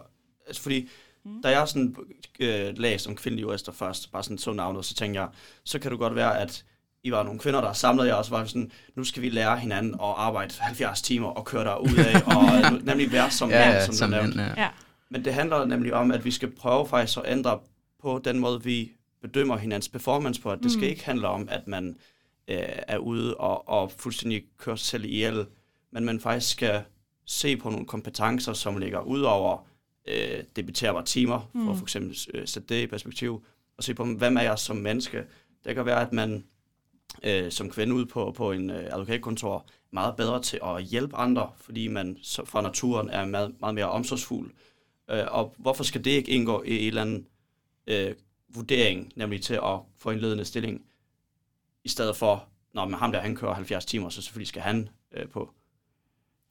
Altså 0.47 0.61
fordi 0.61 0.89
Mm. 1.27 1.41
Da 1.41 1.50
jeg 1.50 1.67
sådan 1.67 1.96
øh, 2.39 2.77
læste 2.77 3.07
om 3.07 3.15
kvindelige 3.15 3.41
jurister 3.41 3.72
først, 3.72 4.12
bare 4.12 4.24
sådan 4.24 4.38
så 4.38 4.53
navnet, 4.53 4.86
så 4.86 4.93
tænkte 4.93 5.22
jeg, 5.22 5.29
så 5.63 5.79
kan 5.79 5.91
det 5.91 6.00
godt 6.00 6.15
være, 6.15 6.39
at 6.39 6.65
I 7.03 7.12
var 7.12 7.24
nogle 7.24 7.39
kvinder, 7.39 7.62
der 7.62 7.74
samlede 7.74 8.07
jer, 8.07 8.13
og 8.13 8.25
så 8.25 8.31
var 8.31 8.46
sådan, 8.46 8.72
nu 8.96 9.03
skal 9.03 9.22
vi 9.22 9.29
lære 9.29 9.60
hinanden 9.60 9.93
at 9.93 10.13
arbejde 10.17 10.53
70 10.60 11.01
timer 11.01 11.27
og 11.27 11.46
køre 11.46 11.63
der 11.63 11.75
ud 11.75 11.98
af, 11.98 12.22
og 12.36 12.72
nemlig 12.84 13.12
være 13.12 13.31
som 13.31 13.50
ja, 13.50 13.72
mand, 13.72 13.86
som, 13.86 13.93
som 13.93 14.12
du 14.12 14.17
nævnte. 14.17 14.41
Ja. 14.57 14.69
Men 15.10 15.25
det 15.25 15.34
handler 15.34 15.65
nemlig 15.65 15.93
om, 15.93 16.12
at 16.12 16.25
vi 16.25 16.31
skal 16.31 16.51
prøve 16.51 16.88
faktisk 16.88 17.17
at 17.17 17.31
ændre 17.31 17.60
på 18.01 18.22
den 18.24 18.39
måde, 18.39 18.63
vi 18.63 18.91
bedømmer 19.22 19.57
hinandens 19.57 19.89
performance 19.89 20.41
på, 20.41 20.51
at 20.51 20.60
det 20.63 20.72
skal 20.72 20.84
mm. 20.84 20.89
ikke 20.89 21.05
handle 21.05 21.27
om, 21.27 21.48
at 21.51 21.67
man 21.67 21.98
øh, 22.48 22.57
er 22.88 22.98
ude 22.98 23.38
og, 23.38 23.69
og 23.69 23.91
fuldstændig 23.91 24.43
kører 24.57 24.75
sig 24.75 24.86
selv 24.86 25.05
ihjel, 25.05 25.46
men 25.91 26.05
man 26.05 26.19
faktisk 26.19 26.51
skal 26.51 26.81
se 27.25 27.57
på 27.57 27.69
nogle 27.69 27.86
kompetencer, 27.86 28.53
som 28.53 28.77
ligger 28.77 29.00
ud 29.00 29.22
over 29.22 29.66
øh, 30.07 30.43
debiterbare 30.55 31.05
timer, 31.05 31.49
for 31.51 31.59
mm. 31.59 31.75
for 31.75 31.85
eksempel 31.85 32.17
øh, 32.33 32.47
sætte 32.47 32.75
det 32.75 32.83
i 32.83 32.87
perspektiv, 32.87 33.43
og 33.77 33.83
se 33.83 33.93
på, 33.93 34.05
hvem 34.05 34.37
er 34.37 34.41
jeg 34.41 34.59
som 34.59 34.75
menneske. 34.75 35.23
Det 35.65 35.75
kan 35.75 35.85
være, 35.85 36.01
at 36.01 36.13
man 36.13 36.43
øh, 37.23 37.51
som 37.51 37.69
kvinde 37.69 37.93
ude 37.93 38.05
på, 38.05 38.31
på 38.31 38.51
en 38.51 38.69
øh, 38.69 38.85
advokatkontor 38.91 39.57
er 39.57 39.61
meget 39.91 40.15
bedre 40.15 40.41
til 40.41 40.59
at 40.63 40.83
hjælpe 40.83 41.15
andre, 41.15 41.51
fordi 41.57 41.87
man 41.87 42.17
så, 42.21 42.45
fra 42.45 42.61
naturen 42.61 43.09
er 43.09 43.25
meget, 43.25 43.55
meget 43.59 43.75
mere 43.75 43.89
omsorgsfuld. 43.89 44.51
Øh, 45.09 45.23
og 45.27 45.55
hvorfor 45.57 45.83
skal 45.83 46.05
det 46.05 46.11
ikke 46.11 46.31
indgå 46.31 46.63
i 46.63 46.79
en 46.79 46.87
eller 46.87 47.01
anden 47.01 47.27
øh, 47.87 48.15
vurdering, 48.49 49.11
nemlig 49.15 49.41
til 49.41 49.53
at 49.53 49.79
få 49.97 50.11
en 50.11 50.19
ledende 50.19 50.45
stilling, 50.45 50.85
i 51.83 51.89
stedet 51.89 52.15
for, 52.15 52.47
når 52.73 52.85
man 52.85 52.99
ham 52.99 53.11
der, 53.11 53.19
han 53.19 53.35
kører 53.35 53.53
70 53.53 53.85
timer, 53.85 54.09
så 54.09 54.21
selvfølgelig 54.21 54.47
skal 54.47 54.61
han 54.61 54.89
øh, 55.11 55.27
på 55.27 55.53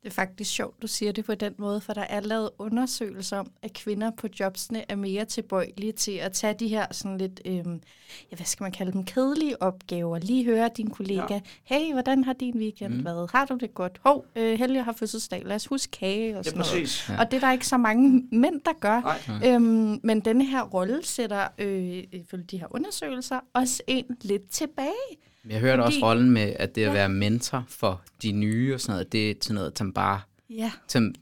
det 0.07 0.13
er 0.13 0.15
faktisk 0.15 0.51
sjovt, 0.51 0.83
du 0.83 0.87
siger 0.87 1.13
det 1.13 1.25
på 1.25 1.35
den 1.35 1.55
måde, 1.59 1.81
for 1.81 1.93
der 1.93 2.03
er 2.03 2.21
lavet 2.21 2.51
undersøgelser 2.59 3.39
om, 3.39 3.51
at 3.63 3.73
kvinder 3.73 4.11
på 4.17 4.29
jobsne 4.41 4.85
er 4.89 4.97
mere 4.97 5.25
tilbøjelige 5.25 5.93
til 5.93 6.13
at 6.13 6.33
tage 6.33 6.55
de 6.55 6.69
her 6.69 6.87
sådan 6.91 7.19
lidt, 7.19 7.41
øhm, 7.45 7.81
ja, 8.31 8.37
hvad 8.37 8.47
skal 8.47 8.65
man 8.65 8.73
kalde 8.73 8.93
dem, 8.93 9.05
kedelige 9.05 9.63
opgaver. 9.63 10.19
Lige 10.19 10.45
høre 10.45 10.71
din 10.77 10.91
kollega, 10.91 11.35
ja. 11.35 11.41
hey, 11.65 11.93
hvordan 11.93 12.25
har 12.25 12.33
din 12.33 12.59
weekend 12.59 12.95
mm. 12.95 13.05
været? 13.05 13.31
Har 13.31 13.45
du 13.45 13.57
det 13.57 13.75
godt? 13.75 14.01
Hov, 14.05 14.25
øh, 14.37 14.59
Helge 14.59 14.83
har 14.83 14.93
fødselsdag, 14.93 15.43
lad 15.45 15.57
os 15.57 15.67
huske 15.67 15.91
kage 15.91 16.39
og 16.39 16.45
sådan 16.45 16.63
ja, 16.63 16.73
noget. 16.73 17.09
Ja. 17.09 17.21
Og 17.21 17.31
det 17.31 17.37
er 17.37 17.41
der 17.41 17.53
ikke 17.53 17.67
så 17.67 17.77
mange 17.77 18.29
mænd, 18.33 18.61
der 18.61 18.73
gør. 18.81 19.19
Øhm, 19.45 20.01
men 20.03 20.21
denne 20.21 20.45
her 20.45 20.63
rolle 20.63 21.01
sætter, 21.03 21.49
øh, 21.59 22.05
ifølge 22.13 22.45
de 22.45 22.59
her 22.59 22.67
undersøgelser, 22.71 23.41
også 23.55 23.83
en 23.87 24.05
lidt 24.23 24.51
tilbage. 24.51 25.17
Jeg 25.51 25.61
hørte 25.61 25.83
Fordi, 25.83 25.97
også 25.97 26.07
rollen 26.07 26.31
med, 26.31 26.53
at 26.59 26.75
det 26.75 26.83
at 26.83 26.89
ja. 26.89 26.93
være 26.93 27.09
mentor 27.09 27.65
for 27.69 28.03
de 28.23 28.33
nye 28.33 28.75
og 28.75 28.81
sådan 28.81 28.93
noget, 28.93 29.13
det 29.13 29.31
er 29.31 29.35
til 29.35 29.55
noget, 29.55 29.79
som 29.79 29.93
bare 29.93 30.21
ja. 30.51 30.73
som, 30.89 31.15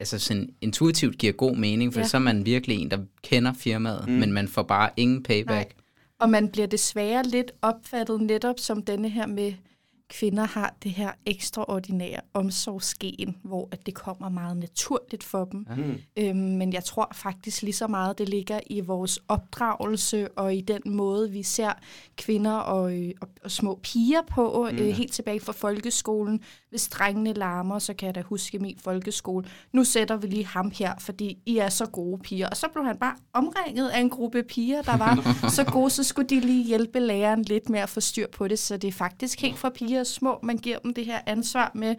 altså 0.00 0.18
sådan 0.18 0.50
intuitivt 0.60 1.18
giver 1.18 1.32
god 1.32 1.56
mening, 1.56 1.92
for 1.92 2.00
ja. 2.00 2.06
så 2.06 2.16
er 2.16 2.20
man 2.20 2.46
virkelig 2.46 2.76
en, 2.76 2.90
der 2.90 2.98
kender 3.22 3.52
firmaet, 3.52 4.08
mm. 4.08 4.14
men 4.14 4.32
man 4.32 4.48
får 4.48 4.62
bare 4.62 4.90
ingen 4.96 5.22
payback. 5.22 5.68
Nej. 5.68 5.84
Og 6.20 6.30
man 6.30 6.48
bliver 6.48 6.66
desværre 6.66 7.22
lidt 7.22 7.52
opfattet 7.62 8.20
netop 8.20 8.58
som 8.58 8.82
denne 8.82 9.08
her 9.08 9.26
med, 9.26 9.52
kvinder 10.08 10.44
har 10.44 10.74
det 10.82 10.90
her 10.90 11.12
ekstraordinære 11.26 12.20
omsorgsgen, 12.34 13.36
hvor 13.42 13.68
at 13.70 13.86
det 13.86 13.94
kommer 13.94 14.28
meget 14.28 14.56
naturligt 14.56 15.24
for 15.24 15.44
dem. 15.44 15.66
Mm. 15.76 15.94
Øhm, 16.16 16.36
men 16.36 16.72
jeg 16.72 16.84
tror 16.84 17.10
faktisk 17.14 17.62
lige 17.62 17.72
så 17.72 17.86
meget, 17.86 18.18
det 18.18 18.28
ligger 18.28 18.60
i 18.66 18.80
vores 18.80 19.18
opdragelse 19.28 20.28
og 20.28 20.54
i 20.54 20.60
den 20.60 20.80
måde, 20.86 21.30
vi 21.30 21.42
ser 21.42 21.72
kvinder 22.16 22.52
og, 22.52 22.96
øh, 22.96 23.10
og, 23.20 23.28
og 23.44 23.50
små 23.50 23.80
piger 23.82 24.22
på, 24.30 24.68
mm. 24.72 24.78
øh, 24.78 24.86
helt 24.86 25.12
tilbage 25.12 25.40
fra 25.40 25.52
folkeskolen. 25.52 26.40
Hvis 26.70 26.88
drengene 26.88 27.32
larmer, 27.32 27.78
så 27.78 27.94
kan 27.94 28.06
jeg 28.06 28.14
da 28.14 28.22
huske 28.22 28.58
min 28.58 28.78
folkeskole. 28.78 29.44
Nu 29.72 29.84
sætter 29.84 30.16
vi 30.16 30.26
lige 30.26 30.46
ham 30.46 30.72
her, 30.74 30.94
fordi 30.98 31.38
I 31.46 31.58
er 31.58 31.68
så 31.68 31.86
gode 31.86 32.18
piger. 32.18 32.48
Og 32.48 32.56
så 32.56 32.68
blev 32.72 32.84
han 32.84 32.96
bare 32.96 33.14
omringet 33.32 33.88
af 33.88 34.00
en 34.00 34.10
gruppe 34.10 34.42
piger, 34.42 34.82
der 34.82 34.96
var 34.96 35.34
så 35.56 35.64
gode, 35.64 35.90
så 35.90 36.04
skulle 36.04 36.28
de 36.28 36.40
lige 36.40 36.64
hjælpe 36.64 37.00
læreren 37.00 37.42
lidt 37.42 37.68
med 37.68 37.80
at 37.80 37.88
få 37.88 38.00
styr 38.00 38.26
på 38.32 38.48
det. 38.48 38.58
Så 38.58 38.76
det 38.76 38.88
er 38.88 38.92
faktisk 38.92 39.40
helt 39.40 39.58
for 39.58 39.68
piger 39.68 39.97
små, 40.04 40.38
man 40.42 40.56
giver 40.56 40.78
dem 40.78 40.94
det 40.94 41.06
her 41.06 41.20
ansvar 41.26 41.70
med, 41.74 41.94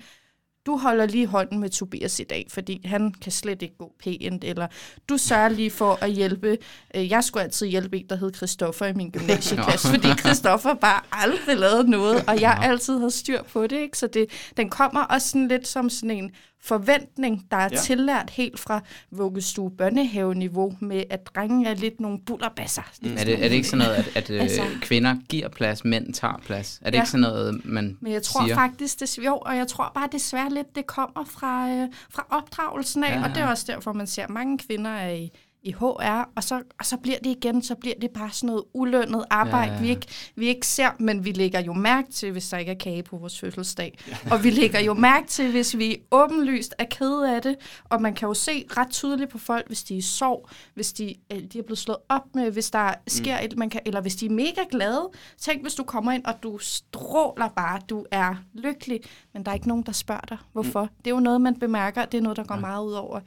du 0.66 0.78
holder 0.78 1.06
lige 1.06 1.28
hånden 1.28 1.60
med 1.60 1.70
Tobias 1.70 2.20
i 2.20 2.24
dag, 2.24 2.48
fordi 2.50 2.82
han 2.86 3.14
kan 3.22 3.32
slet 3.32 3.62
ikke 3.62 3.78
gå 3.78 3.94
pænt, 4.04 4.44
eller 4.44 4.68
du 5.10 5.18
sørger 5.18 5.50
lige 5.50 5.72
for 5.72 5.98
at 6.02 6.12
hjælpe. 6.12 6.58
Øh, 6.96 7.10
jeg 7.10 7.24
skulle 7.24 7.44
altid 7.44 7.68
hjælpe 7.68 7.98
en, 7.98 8.06
der 8.10 8.16
hed 8.16 8.34
Christoffer 8.34 8.86
i 8.86 8.94
min 8.94 9.12
gymnasieklasse, 9.12 9.88
fordi 9.94 10.08
Christoffer 10.20 10.74
bare 10.74 11.02
aldrig 11.12 11.58
lavede 11.58 11.92
noget, 11.92 12.24
og 12.28 12.42
jeg 12.42 12.60
altid 12.62 12.98
havde 12.98 13.12
styr 13.12 13.44
på 13.44 13.68
det. 13.68 13.78
Ikke? 13.78 13.98
Så 13.98 14.08
det, 14.08 14.52
den 14.58 14.70
kommer 14.70 15.02
også 15.02 15.30
sådan 15.30 15.48
lidt 15.48 15.68
som 15.68 15.90
sådan 15.90 16.12
en, 16.12 16.32
forventning, 16.62 17.46
der 17.52 17.58
er 17.58 17.70
ja. 17.72 17.78
tillært 17.78 18.30
helt 18.30 18.60
fra 18.60 18.82
vuggestue 19.12 19.72
børnehave-niveau 19.72 20.78
med, 20.80 21.04
at 21.10 21.28
drenge 21.36 21.70
er 21.70 21.74
lidt 21.74 22.00
nogle 22.00 22.20
bullerbasser. 22.26 22.82
Mm. 23.02 23.12
Er, 23.18 23.24
det, 23.24 23.34
er 23.34 23.48
det 23.48 23.56
ikke 23.56 23.68
sådan 23.68 23.86
noget, 23.86 23.96
at, 23.96 24.12
at 24.16 24.30
øh, 24.30 24.42
altså, 24.42 24.62
kvinder 24.82 25.16
giver 25.30 25.50
plads, 25.50 25.86
mænd 25.86 26.14
tager 26.14 26.42
plads? 26.46 26.80
Er 26.82 26.86
det 26.90 26.98
ja. 26.98 27.02
ikke 27.02 27.10
sådan 27.10 27.22
noget, 27.22 27.66
man 27.66 27.98
Men 28.00 28.14
jeg 28.14 28.24
tror 28.24 28.46
siger? 28.46 28.56
faktisk, 28.56 29.00
det, 29.00 29.20
jo, 29.26 29.38
og 29.38 29.58
jeg 29.58 29.68
tror 29.68 29.92
bare 29.96 30.10
desværre 30.12 30.54
lidt, 30.54 30.76
det 30.76 30.88
kommer 30.88 31.26
fra, 31.26 31.70
øh, 31.70 31.88
fra 32.10 32.26
opdragelsen 32.30 33.04
af, 33.04 33.16
ja. 33.16 33.24
og 33.24 33.30
det 33.30 33.38
er 33.38 33.48
også 33.48 33.66
derfor, 33.68 33.94
man 33.94 34.08
ser, 34.08 34.24
at 34.24 34.30
mange 34.30 34.58
kvinder 34.58 34.92
er 34.92 35.12
i 35.12 35.32
i 35.64 35.72
HR, 35.72 36.30
og 36.36 36.44
så, 36.44 36.64
og 36.80 36.86
så 36.86 36.98
bliver 36.98 37.18
det 37.18 37.30
igen, 37.30 37.62
så 37.62 37.76
bliver 37.76 37.96
det 38.02 38.12
bare 38.12 38.32
sådan 38.32 38.48
noget 38.48 38.64
ulønnet 38.74 39.26
arbejde, 39.30 39.72
ja, 39.72 39.78
ja. 39.78 39.82
Vi, 39.82 39.90
ikke, 39.90 40.08
vi 40.36 40.48
ikke 40.48 40.68
ser, 40.68 40.90
men 41.00 41.26
vi 41.26 41.32
lægger 41.32 41.60
jo 41.60 41.74
mærke 41.74 42.12
til, 42.12 42.32
hvis 42.32 42.50
der 42.50 42.58
ikke 42.58 42.72
er 42.72 42.76
kage 42.76 43.04
på 43.04 43.18
vores 43.18 43.40
fødselsdag. 43.40 43.98
Ja. 44.08 44.18
Og 44.32 44.44
vi 44.44 44.50
lægger 44.50 44.80
jo 44.80 44.94
mærke 44.94 45.28
til, 45.28 45.52
hvis 45.52 45.78
vi 45.78 45.98
åbenlyst 46.12 46.76
er 46.78 46.84
kede 46.84 47.36
af 47.36 47.42
det, 47.42 47.56
og 47.84 48.02
man 48.02 48.14
kan 48.14 48.28
jo 48.28 48.34
se 48.34 48.66
ret 48.78 48.90
tydeligt 48.90 49.30
på 49.30 49.38
folk, 49.38 49.68
hvis 49.68 49.84
de 49.84 49.98
er 49.98 50.02
sorg, 50.02 50.50
hvis 50.74 50.94
de, 50.94 51.16
øh, 51.34 51.44
de 51.54 51.60
er 51.60 51.64
blevet 51.64 51.80
slået 51.80 52.00
op 52.10 52.36
med, 52.36 52.52
hvis 52.52 52.72
der 52.72 52.94
sker 53.08 53.40
mm. 53.40 53.46
et, 53.46 53.58
man 53.58 53.70
kan, 53.70 53.82
eller 53.86 54.02
hvis 54.02 54.16
de 54.16 54.26
er 54.26 54.30
mega 54.30 54.62
glade. 54.72 55.10
Tænk, 55.38 55.62
hvis 55.62 55.76
du 55.76 55.84
kommer 55.84 56.12
ind, 56.12 56.26
og 56.26 56.34
du 56.44 56.58
stråler 56.58 57.48
bare, 57.48 57.80
du 57.90 58.06
er 58.12 58.36
lykkelig, 58.54 59.00
men 59.34 59.44
der 59.46 59.52
er 59.52 59.56
ikke 59.56 59.68
nogen, 59.68 59.84
der 59.84 59.92
spørger 59.92 60.26
dig, 60.30 60.38
hvorfor. 60.54 60.82
Mm. 60.84 60.90
Det 60.98 61.12
er 61.12 61.16
jo 61.16 61.20
noget, 61.20 61.42
man 61.42 61.60
bemærker, 61.60 62.06
det 62.06 62.18
er 62.18 62.22
noget, 62.22 62.38
der 62.38 62.44
går 62.44 62.56
ja. 62.56 62.62
meget 62.62 62.86
ud 62.86 62.94
over 62.94 63.20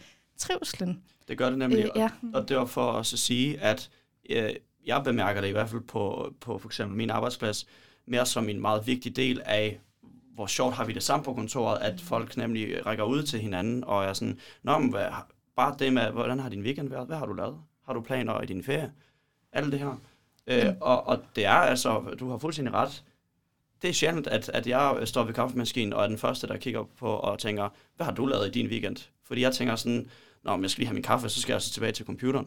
trivslen. 0.42 1.02
Det 1.28 1.38
gør 1.38 1.48
det 1.48 1.58
nemlig, 1.58 1.84
øh, 1.84 1.90
ja. 1.96 2.10
og 2.34 2.48
det 2.48 2.56
var 2.56 2.64
for 2.64 2.86
os 2.86 3.12
at 3.12 3.18
sige, 3.18 3.60
at 3.60 3.90
øh, 4.30 4.50
jeg 4.86 5.02
bemærker 5.04 5.40
det 5.40 5.48
i 5.48 5.52
hvert 5.52 5.68
fald 5.68 5.80
på, 5.80 6.34
på 6.40 6.58
for 6.58 6.68
eksempel 6.68 6.96
min 6.96 7.10
arbejdsplads, 7.10 7.66
mere 8.06 8.26
som 8.26 8.48
en 8.48 8.60
meget 8.60 8.86
vigtig 8.86 9.16
del 9.16 9.42
af, 9.44 9.80
hvor 10.34 10.46
sjovt 10.46 10.74
har 10.74 10.84
vi 10.84 10.92
det 10.92 11.02
sammen 11.02 11.24
på 11.24 11.34
kontoret, 11.34 11.78
at 11.78 12.00
folk 12.00 12.36
nemlig 12.36 12.86
rækker 12.86 13.04
ud 13.04 13.22
til 13.22 13.40
hinanden, 13.40 13.84
og 13.84 14.04
er 14.04 14.12
sådan, 14.12 14.38
Nå, 14.62 14.78
men 14.78 14.90
hvad, 14.90 15.06
bare 15.56 15.76
det 15.78 15.92
med, 15.92 16.10
hvordan 16.10 16.38
har 16.38 16.48
din 16.48 16.62
weekend 16.62 16.88
været? 16.88 17.06
Hvad 17.06 17.16
har 17.16 17.26
du 17.26 17.32
lavet? 17.32 17.58
Har 17.86 17.92
du 17.92 18.00
planer 18.00 18.40
i 18.40 18.46
din 18.46 18.64
ferie? 18.64 18.92
Alt 19.52 19.72
det 19.72 19.80
her. 19.80 20.00
Øh, 20.46 20.68
mm. 20.68 20.76
Og, 20.80 21.06
og 21.06 21.18
det 21.36 21.46
er 21.46 21.52
altså, 21.52 22.00
du 22.20 22.30
har 22.30 22.38
fuldstændig 22.38 22.74
ret, 22.74 23.04
det 23.82 23.90
er 23.90 23.94
sjældent, 23.94 24.26
at, 24.26 24.48
at 24.48 24.66
jeg 24.66 25.00
står 25.04 25.24
ved 25.24 25.34
kaffemaskinen 25.34 25.92
og 25.92 26.04
er 26.04 26.08
den 26.08 26.18
første, 26.18 26.46
der 26.46 26.56
kigger 26.56 26.84
på 26.98 27.06
og 27.06 27.38
tænker, 27.38 27.68
hvad 27.96 28.06
har 28.06 28.12
du 28.12 28.26
lavet 28.26 28.46
i 28.46 28.50
din 28.50 28.66
weekend? 28.66 28.96
Fordi 29.24 29.40
jeg 29.40 29.52
tænker 29.52 29.76
sådan, 29.76 30.10
Nå, 30.44 30.56
men 30.56 30.62
jeg 30.62 30.70
skal 30.70 30.80
lige 30.80 30.86
have 30.86 30.94
min 30.94 31.02
kaffe, 31.02 31.28
så 31.28 31.40
skal 31.40 31.52
jeg 31.52 31.56
altså 31.56 31.72
tilbage 31.72 31.92
til 31.92 32.06
computeren. 32.06 32.46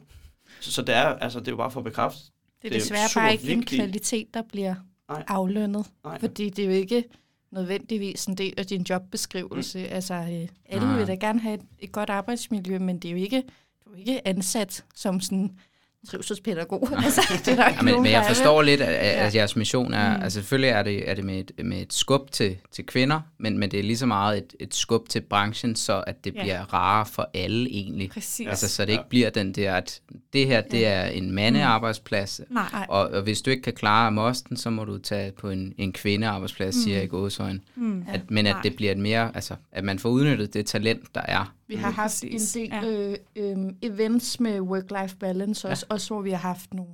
Så, 0.59 0.71
så 0.71 0.81
det, 0.81 0.95
er, 0.95 1.05
altså, 1.05 1.39
det 1.39 1.47
er 1.47 1.51
jo 1.51 1.57
bare 1.57 1.71
for 1.71 1.79
at 1.79 1.83
bekræfte. 1.83 2.19
Det 2.61 2.67
er 2.67 2.69
det 2.69 2.81
desværre 2.81 3.09
bare 3.15 3.31
ikke 3.31 3.43
vigtigt. 3.43 3.71
en 3.71 3.77
kvalitet, 3.77 4.33
der 4.33 4.41
bliver 4.41 4.75
Nej. 5.09 5.23
aflønnet. 5.27 5.85
Nej. 6.03 6.19
Fordi 6.19 6.49
det 6.49 6.63
er 6.63 6.67
jo 6.67 6.73
ikke 6.73 7.03
nødvendigvis 7.51 8.25
en 8.25 8.37
del 8.37 8.53
af 8.57 8.65
din 8.65 8.85
jobbeskrivelse. 8.89 9.79
Mm. 9.79 9.85
Altså, 9.89 10.13
øh, 10.13 10.47
alle 10.65 10.87
Nej. 10.87 10.97
vil 10.97 11.07
da 11.07 11.15
gerne 11.15 11.39
have 11.39 11.53
et, 11.55 11.61
et 11.79 11.91
godt 11.91 12.09
arbejdsmiljø, 12.09 12.79
men 12.79 12.99
det 12.99 13.07
er 13.07 13.11
jo 13.11 13.17
ikke, 13.17 13.43
du 13.85 13.93
er 13.93 13.97
ikke 13.97 14.27
ansat 14.27 14.85
som 14.95 15.21
sådan 15.21 15.57
trivselspædagog. 16.05 16.89
altså, 17.03 17.21
det 17.45 17.47
er 17.47 17.55
der 17.55 17.69
ja, 17.69 17.81
men, 17.81 18.01
men 18.03 18.11
jeg 18.11 18.25
forstår 18.27 18.61
lidt, 18.61 18.81
at, 18.81 18.87
at 18.87 19.33
ja. 19.35 19.39
jeres 19.39 19.55
mission 19.55 19.93
er, 19.93 20.17
mm. 20.17 20.23
altså 20.23 20.39
selvfølgelig 20.39 20.69
er 20.69 20.83
det, 20.83 21.09
er 21.09 21.13
det 21.13 21.23
med, 21.23 21.39
et, 21.39 21.51
med 21.65 21.81
et 21.81 21.93
skub 21.93 22.31
til, 22.31 22.57
til 22.71 22.85
kvinder, 22.85 23.21
men, 23.37 23.57
men 23.57 23.71
det 23.71 23.79
er 23.79 23.83
lige 23.83 23.97
så 23.97 24.05
meget 24.05 24.37
et, 24.37 24.55
et 24.59 24.75
skub 24.75 25.09
til 25.09 25.21
branchen, 25.21 25.75
så 25.75 26.03
at 26.07 26.25
det 26.25 26.35
ja. 26.35 26.41
bliver 26.41 26.73
rarere 26.73 27.05
for 27.05 27.29
alle 27.33 27.69
egentlig. 27.69 28.09
Præcis. 28.09 28.47
Altså, 28.47 28.69
så 28.69 28.85
det 28.85 28.91
ikke 28.91 29.03
ja. 29.03 29.09
bliver 29.09 29.29
den 29.29 29.53
der, 29.53 29.75
at 29.75 30.01
det 30.33 30.47
her, 30.47 30.61
det 30.61 30.87
er 30.87 31.05
en 31.05 31.31
mandearbejdsplads, 31.31 32.41
mm. 32.49 32.57
og, 32.89 33.09
og 33.09 33.21
hvis 33.21 33.41
du 33.41 33.51
ikke 33.51 33.63
kan 33.63 33.73
klare 33.73 34.11
mosten, 34.11 34.57
så 34.57 34.69
må 34.69 34.85
du 34.85 34.97
tage 34.97 35.31
på 35.31 35.49
en, 35.49 35.73
en 35.77 35.93
kvindearbejdsplads, 35.93 36.75
mm. 36.75 36.81
siger 36.81 36.95
jeg 36.95 37.03
i 37.03 37.07
gåsøjne. 37.07 37.59
Mm. 37.75 38.05
At, 38.07 38.31
men 38.31 38.47
at 38.47 38.55
det 38.63 38.75
bliver 38.75 38.91
et 38.91 38.97
mere, 38.97 39.31
altså, 39.35 39.55
at 39.71 39.83
man 39.83 39.99
får 39.99 40.09
udnyttet 40.09 40.53
det 40.53 40.65
talent, 40.65 41.15
der 41.15 41.21
er 41.21 41.53
vi 41.67 41.75
har 41.75 41.91
haft 41.91 42.23
en 42.23 42.39
del 42.39 42.69
ja. 42.69 42.85
øh, 42.85 43.17
øh, 43.35 43.73
events 43.81 44.39
med 44.39 44.59
work-life 44.59 45.17
balance 45.17 45.69
også, 45.69 45.85
ja. 45.89 45.93
også 45.93 46.13
hvor 46.13 46.21
vi 46.21 46.31
har 46.31 46.37
haft 46.37 46.73
nogle, 46.73 46.93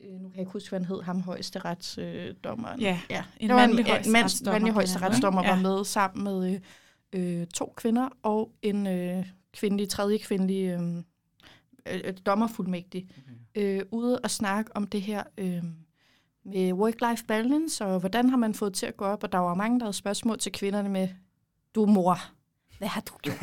øh, 0.00 0.32
kan 0.36 0.40
ikke 0.40 0.52
huske, 0.52 0.68
hvad 0.68 0.80
han 0.80 0.88
hed, 0.88 1.02
ham 1.02 1.20
højesteretsdommeren. 1.20 2.80
Ja, 2.80 3.00
ja 3.10 3.24
en 3.40 3.48
mandlig 3.48 3.86
højesteretsdommer. 3.86 4.52
Mandlig 4.52 4.74
højesteretsdommer 4.74 5.42
ja. 5.44 5.54
var 5.54 5.62
med 5.62 5.84
sammen 5.84 6.24
med 6.24 6.60
øh, 7.12 7.46
to 7.46 7.72
kvinder 7.76 8.08
og 8.22 8.52
en 8.62 8.86
øh, 8.86 9.26
kvindelig, 9.52 9.88
tredje 9.88 10.18
kvindelig 10.18 10.64
øh, 10.64 10.80
øh, 11.86 12.14
dommerfuldmægtig, 12.26 13.08
okay. 13.54 13.78
øh, 13.80 13.82
ude 13.90 14.18
og 14.18 14.30
snakke 14.30 14.76
om 14.76 14.86
det 14.86 15.02
her 15.02 15.22
øh, 15.38 15.62
med 16.44 16.72
work-life 16.72 17.26
balance, 17.26 17.84
og 17.84 18.00
hvordan 18.00 18.30
har 18.30 18.36
man 18.36 18.54
fået 18.54 18.74
til 18.74 18.86
at 18.86 18.96
gå 18.96 19.04
op, 19.04 19.24
og 19.24 19.32
der 19.32 19.38
var 19.38 19.54
mange, 19.54 19.80
der 19.80 19.84
havde 19.84 19.96
spørgsmål 19.96 20.38
til 20.38 20.52
kvinderne 20.52 20.88
med, 20.88 21.08
du 21.74 21.86
mor, 21.86 22.18
hvad 22.78 22.88
har 22.88 23.00
du 23.00 23.12
gjort? 23.22 23.36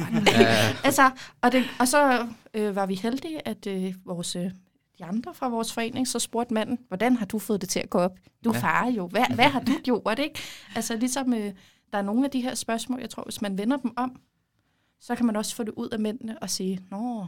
altså, 0.88 1.12
og, 1.42 1.52
det, 1.52 1.64
og 1.80 1.88
så 1.88 2.28
øh, 2.54 2.76
var 2.76 2.86
vi 2.86 2.96
heldige, 2.96 3.48
at 3.48 3.68
øh, 3.68 3.94
vores 4.06 4.36
øh, 4.36 4.52
de 4.98 5.06
andre 5.06 5.34
fra 5.34 5.50
vores 5.50 5.74
forening, 5.74 6.08
så 6.08 6.20
spurgte 6.20 6.54
manden, 6.54 6.80
hvordan 6.88 7.16
har 7.16 7.26
du 7.26 7.40
fået 7.40 7.62
det 7.62 7.70
til 7.70 7.80
at 7.80 7.90
gå 7.90 7.98
op? 7.98 8.18
Du 8.44 8.52
ja. 8.54 8.60
far 8.60 8.88
jo, 8.88 9.08
hvad, 9.08 9.26
hvad 9.36 9.50
har 9.50 9.60
du 9.60 9.72
gjort, 9.84 10.20
ikke? 10.20 10.40
Altså 10.76 10.96
ligesom, 10.98 11.34
øh, 11.34 11.54
der 11.92 11.98
er 11.98 12.02
nogle 12.02 12.26
af 12.26 12.32
de 12.32 12.42
her 12.42 12.56
spørgsmål, 12.56 13.00
jeg 13.00 13.10
tror, 13.10 13.24
hvis 13.24 13.42
man 13.42 13.58
vender 13.58 13.78
dem 13.78 13.94
om, 13.98 14.22
så 15.00 15.16
kan 15.16 15.26
man 15.26 15.36
også 15.36 15.56
få 15.56 15.64
det 15.64 15.74
ud 15.78 15.90
af 15.90 16.00
mændene 16.00 16.40
og 16.40 16.50
sige, 16.50 16.80
nå, 16.92 17.28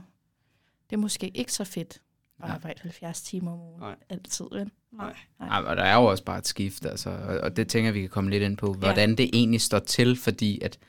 det 0.90 0.96
er 0.96 0.98
måske 0.98 1.28
ikke 1.28 1.54
så 1.54 1.64
fedt 1.64 2.02
at 2.44 2.50
arbejde 2.50 2.82
70 2.82 3.22
timer 3.22 3.52
om 3.52 3.60
ugen 3.60 3.80
Nej. 3.80 3.96
altid, 4.10 4.46
vel? 4.52 4.72
Nej. 4.92 5.16
Nej. 5.40 5.62
Og 5.62 5.76
der 5.76 5.84
er 5.84 5.96
jo 5.96 6.06
også 6.06 6.24
bare 6.24 6.38
et 6.38 6.48
skift, 6.48 6.86
altså, 6.86 7.40
og 7.44 7.58
det 7.58 7.68
tænker 7.68 7.92
vi 7.92 8.02
kan 8.02 8.10
komme 8.10 8.30
lidt 8.30 8.44
ind 8.44 8.58
på, 8.58 8.74
hvordan 8.74 9.10
ja. 9.10 9.16
det 9.16 9.30
egentlig 9.34 9.62
står 9.62 9.80
til, 9.80 10.18
fordi 10.18 10.62
at 10.62 10.80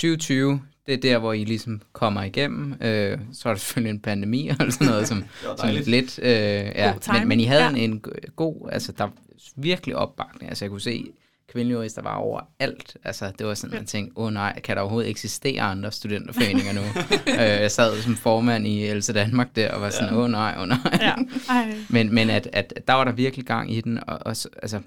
2020, 0.00 0.60
det 0.86 0.94
er 0.94 0.98
der, 0.98 1.18
hvor 1.18 1.32
I 1.32 1.44
ligesom 1.44 1.82
kommer 1.92 2.22
igennem. 2.22 2.74
Øh, 2.80 3.18
så 3.32 3.48
er 3.48 3.52
der 3.52 3.58
selvfølgelig 3.58 3.90
en 3.90 4.00
pandemi 4.00 4.48
og 4.48 4.56
sådan 4.70 4.86
noget, 4.86 5.08
som, 5.08 5.24
som 5.58 5.68
lidt... 5.86 6.18
Øh, 6.22 6.32
ja, 6.32 6.94
men, 7.12 7.28
men 7.28 7.40
I 7.40 7.44
havde 7.44 7.62
ja. 7.62 7.70
en, 7.70 7.76
en 7.76 8.04
god... 8.36 8.68
Altså, 8.72 8.92
der 8.92 9.08
virkelig 9.56 9.96
opbakning. 9.96 10.48
Altså, 10.48 10.64
jeg 10.64 10.70
kunne 10.70 10.80
se, 10.80 11.12
kvindelige 11.52 11.76
jurister 11.76 12.02
var 12.02 12.14
overalt. 12.14 12.96
Altså, 13.04 13.32
det 13.38 13.46
var 13.46 13.54
sådan, 13.54 13.76
man 13.76 13.86
tænkte, 13.86 14.18
åh 14.18 14.26
oh, 14.26 14.32
nej, 14.32 14.60
kan 14.60 14.76
der 14.76 14.82
overhovedet 14.82 15.10
eksistere 15.10 15.62
andre 15.62 15.92
studenterforeninger 15.92 16.72
nu? 16.72 16.80
øh, 17.32 17.62
jeg 17.62 17.70
sad 17.70 18.02
som 18.02 18.16
formand 18.16 18.66
i 18.66 18.86
Else 18.86 19.12
Danmark 19.12 19.56
der, 19.56 19.72
og 19.72 19.80
var 19.80 19.90
sådan, 19.90 20.14
åh 20.14 20.18
ja. 20.18 20.24
oh, 20.24 20.30
nej, 20.30 20.54
åh 20.56 20.62
oh, 20.62 20.68
nej. 20.68 20.78
Ja. 21.00 21.14
men 21.94 22.14
men 22.14 22.30
at, 22.30 22.48
at 22.52 22.74
der 22.86 22.94
var 22.94 23.04
der 23.04 23.12
virkelig 23.12 23.46
gang 23.46 23.74
i 23.74 23.80
den, 23.80 23.98
og, 24.06 24.18
og, 24.20 24.36
altså, 24.62 24.80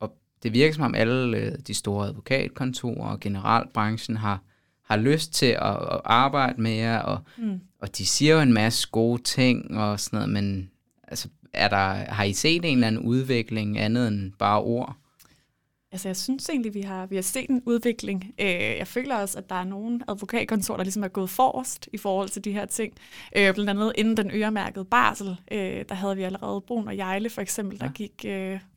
og 0.00 0.12
det 0.42 0.52
virker 0.52 0.74
som 0.74 0.84
om 0.84 0.94
alle 0.94 1.36
øh, 1.36 1.52
de 1.66 1.74
store 1.74 2.06
advokatkontorer 2.06 3.10
og 3.10 3.20
generelt 3.20 3.72
branchen 3.72 4.16
har 4.16 4.40
har 4.88 4.96
lyst 4.96 5.34
til 5.34 5.46
at, 5.46 5.76
at 5.76 6.00
arbejde 6.04 6.62
mere, 6.62 7.02
og, 7.02 7.18
mm. 7.36 7.60
og 7.80 7.98
de 7.98 8.06
siger 8.06 8.34
jo 8.34 8.40
en 8.40 8.52
masse 8.52 8.88
gode 8.92 9.22
ting 9.22 9.78
og 9.78 10.00
sådan 10.00 10.16
noget, 10.16 10.32
men 10.32 10.70
altså, 11.08 11.28
er 11.52 11.68
der, 11.68 12.12
har 12.12 12.24
I 12.24 12.32
set 12.32 12.64
en 12.64 12.74
eller 12.74 12.86
anden 12.86 13.02
udvikling 13.02 13.78
andet 13.78 14.08
end 14.08 14.32
bare 14.38 14.60
ord? 14.60 14.96
Altså, 15.92 16.08
jeg 16.08 16.16
synes 16.16 16.48
egentlig, 16.48 16.74
vi 16.74 16.80
har, 16.80 17.06
vi 17.06 17.14
har 17.14 17.22
set 17.22 17.50
en 17.50 17.62
udvikling. 17.66 18.34
Øh, 18.40 18.48
jeg 18.48 18.86
føler 18.86 19.16
også, 19.16 19.38
at 19.38 19.50
der 19.50 19.54
er 19.54 19.64
nogle 19.64 20.00
advokatkontorer, 20.08 20.76
der 20.76 20.84
ligesom 20.84 21.04
er 21.04 21.08
gået 21.08 21.30
forrest 21.30 21.88
i 21.92 21.96
forhold 21.96 22.28
til 22.28 22.44
de 22.44 22.52
her 22.52 22.66
ting. 22.66 22.94
Øh, 23.36 23.54
blandt 23.54 23.70
andet 23.70 23.92
inden 23.94 24.16
den 24.16 24.30
øremærkede 24.34 24.84
barsel, 24.84 25.36
øh, 25.52 25.84
der 25.88 25.94
havde 25.94 26.16
vi 26.16 26.22
allerede 26.22 26.60
Brun 26.60 26.88
og 26.88 26.96
Jejle 26.96 27.30
for 27.30 27.40
eksempel, 27.40 27.80
der 27.80 27.88
gik 27.92 28.24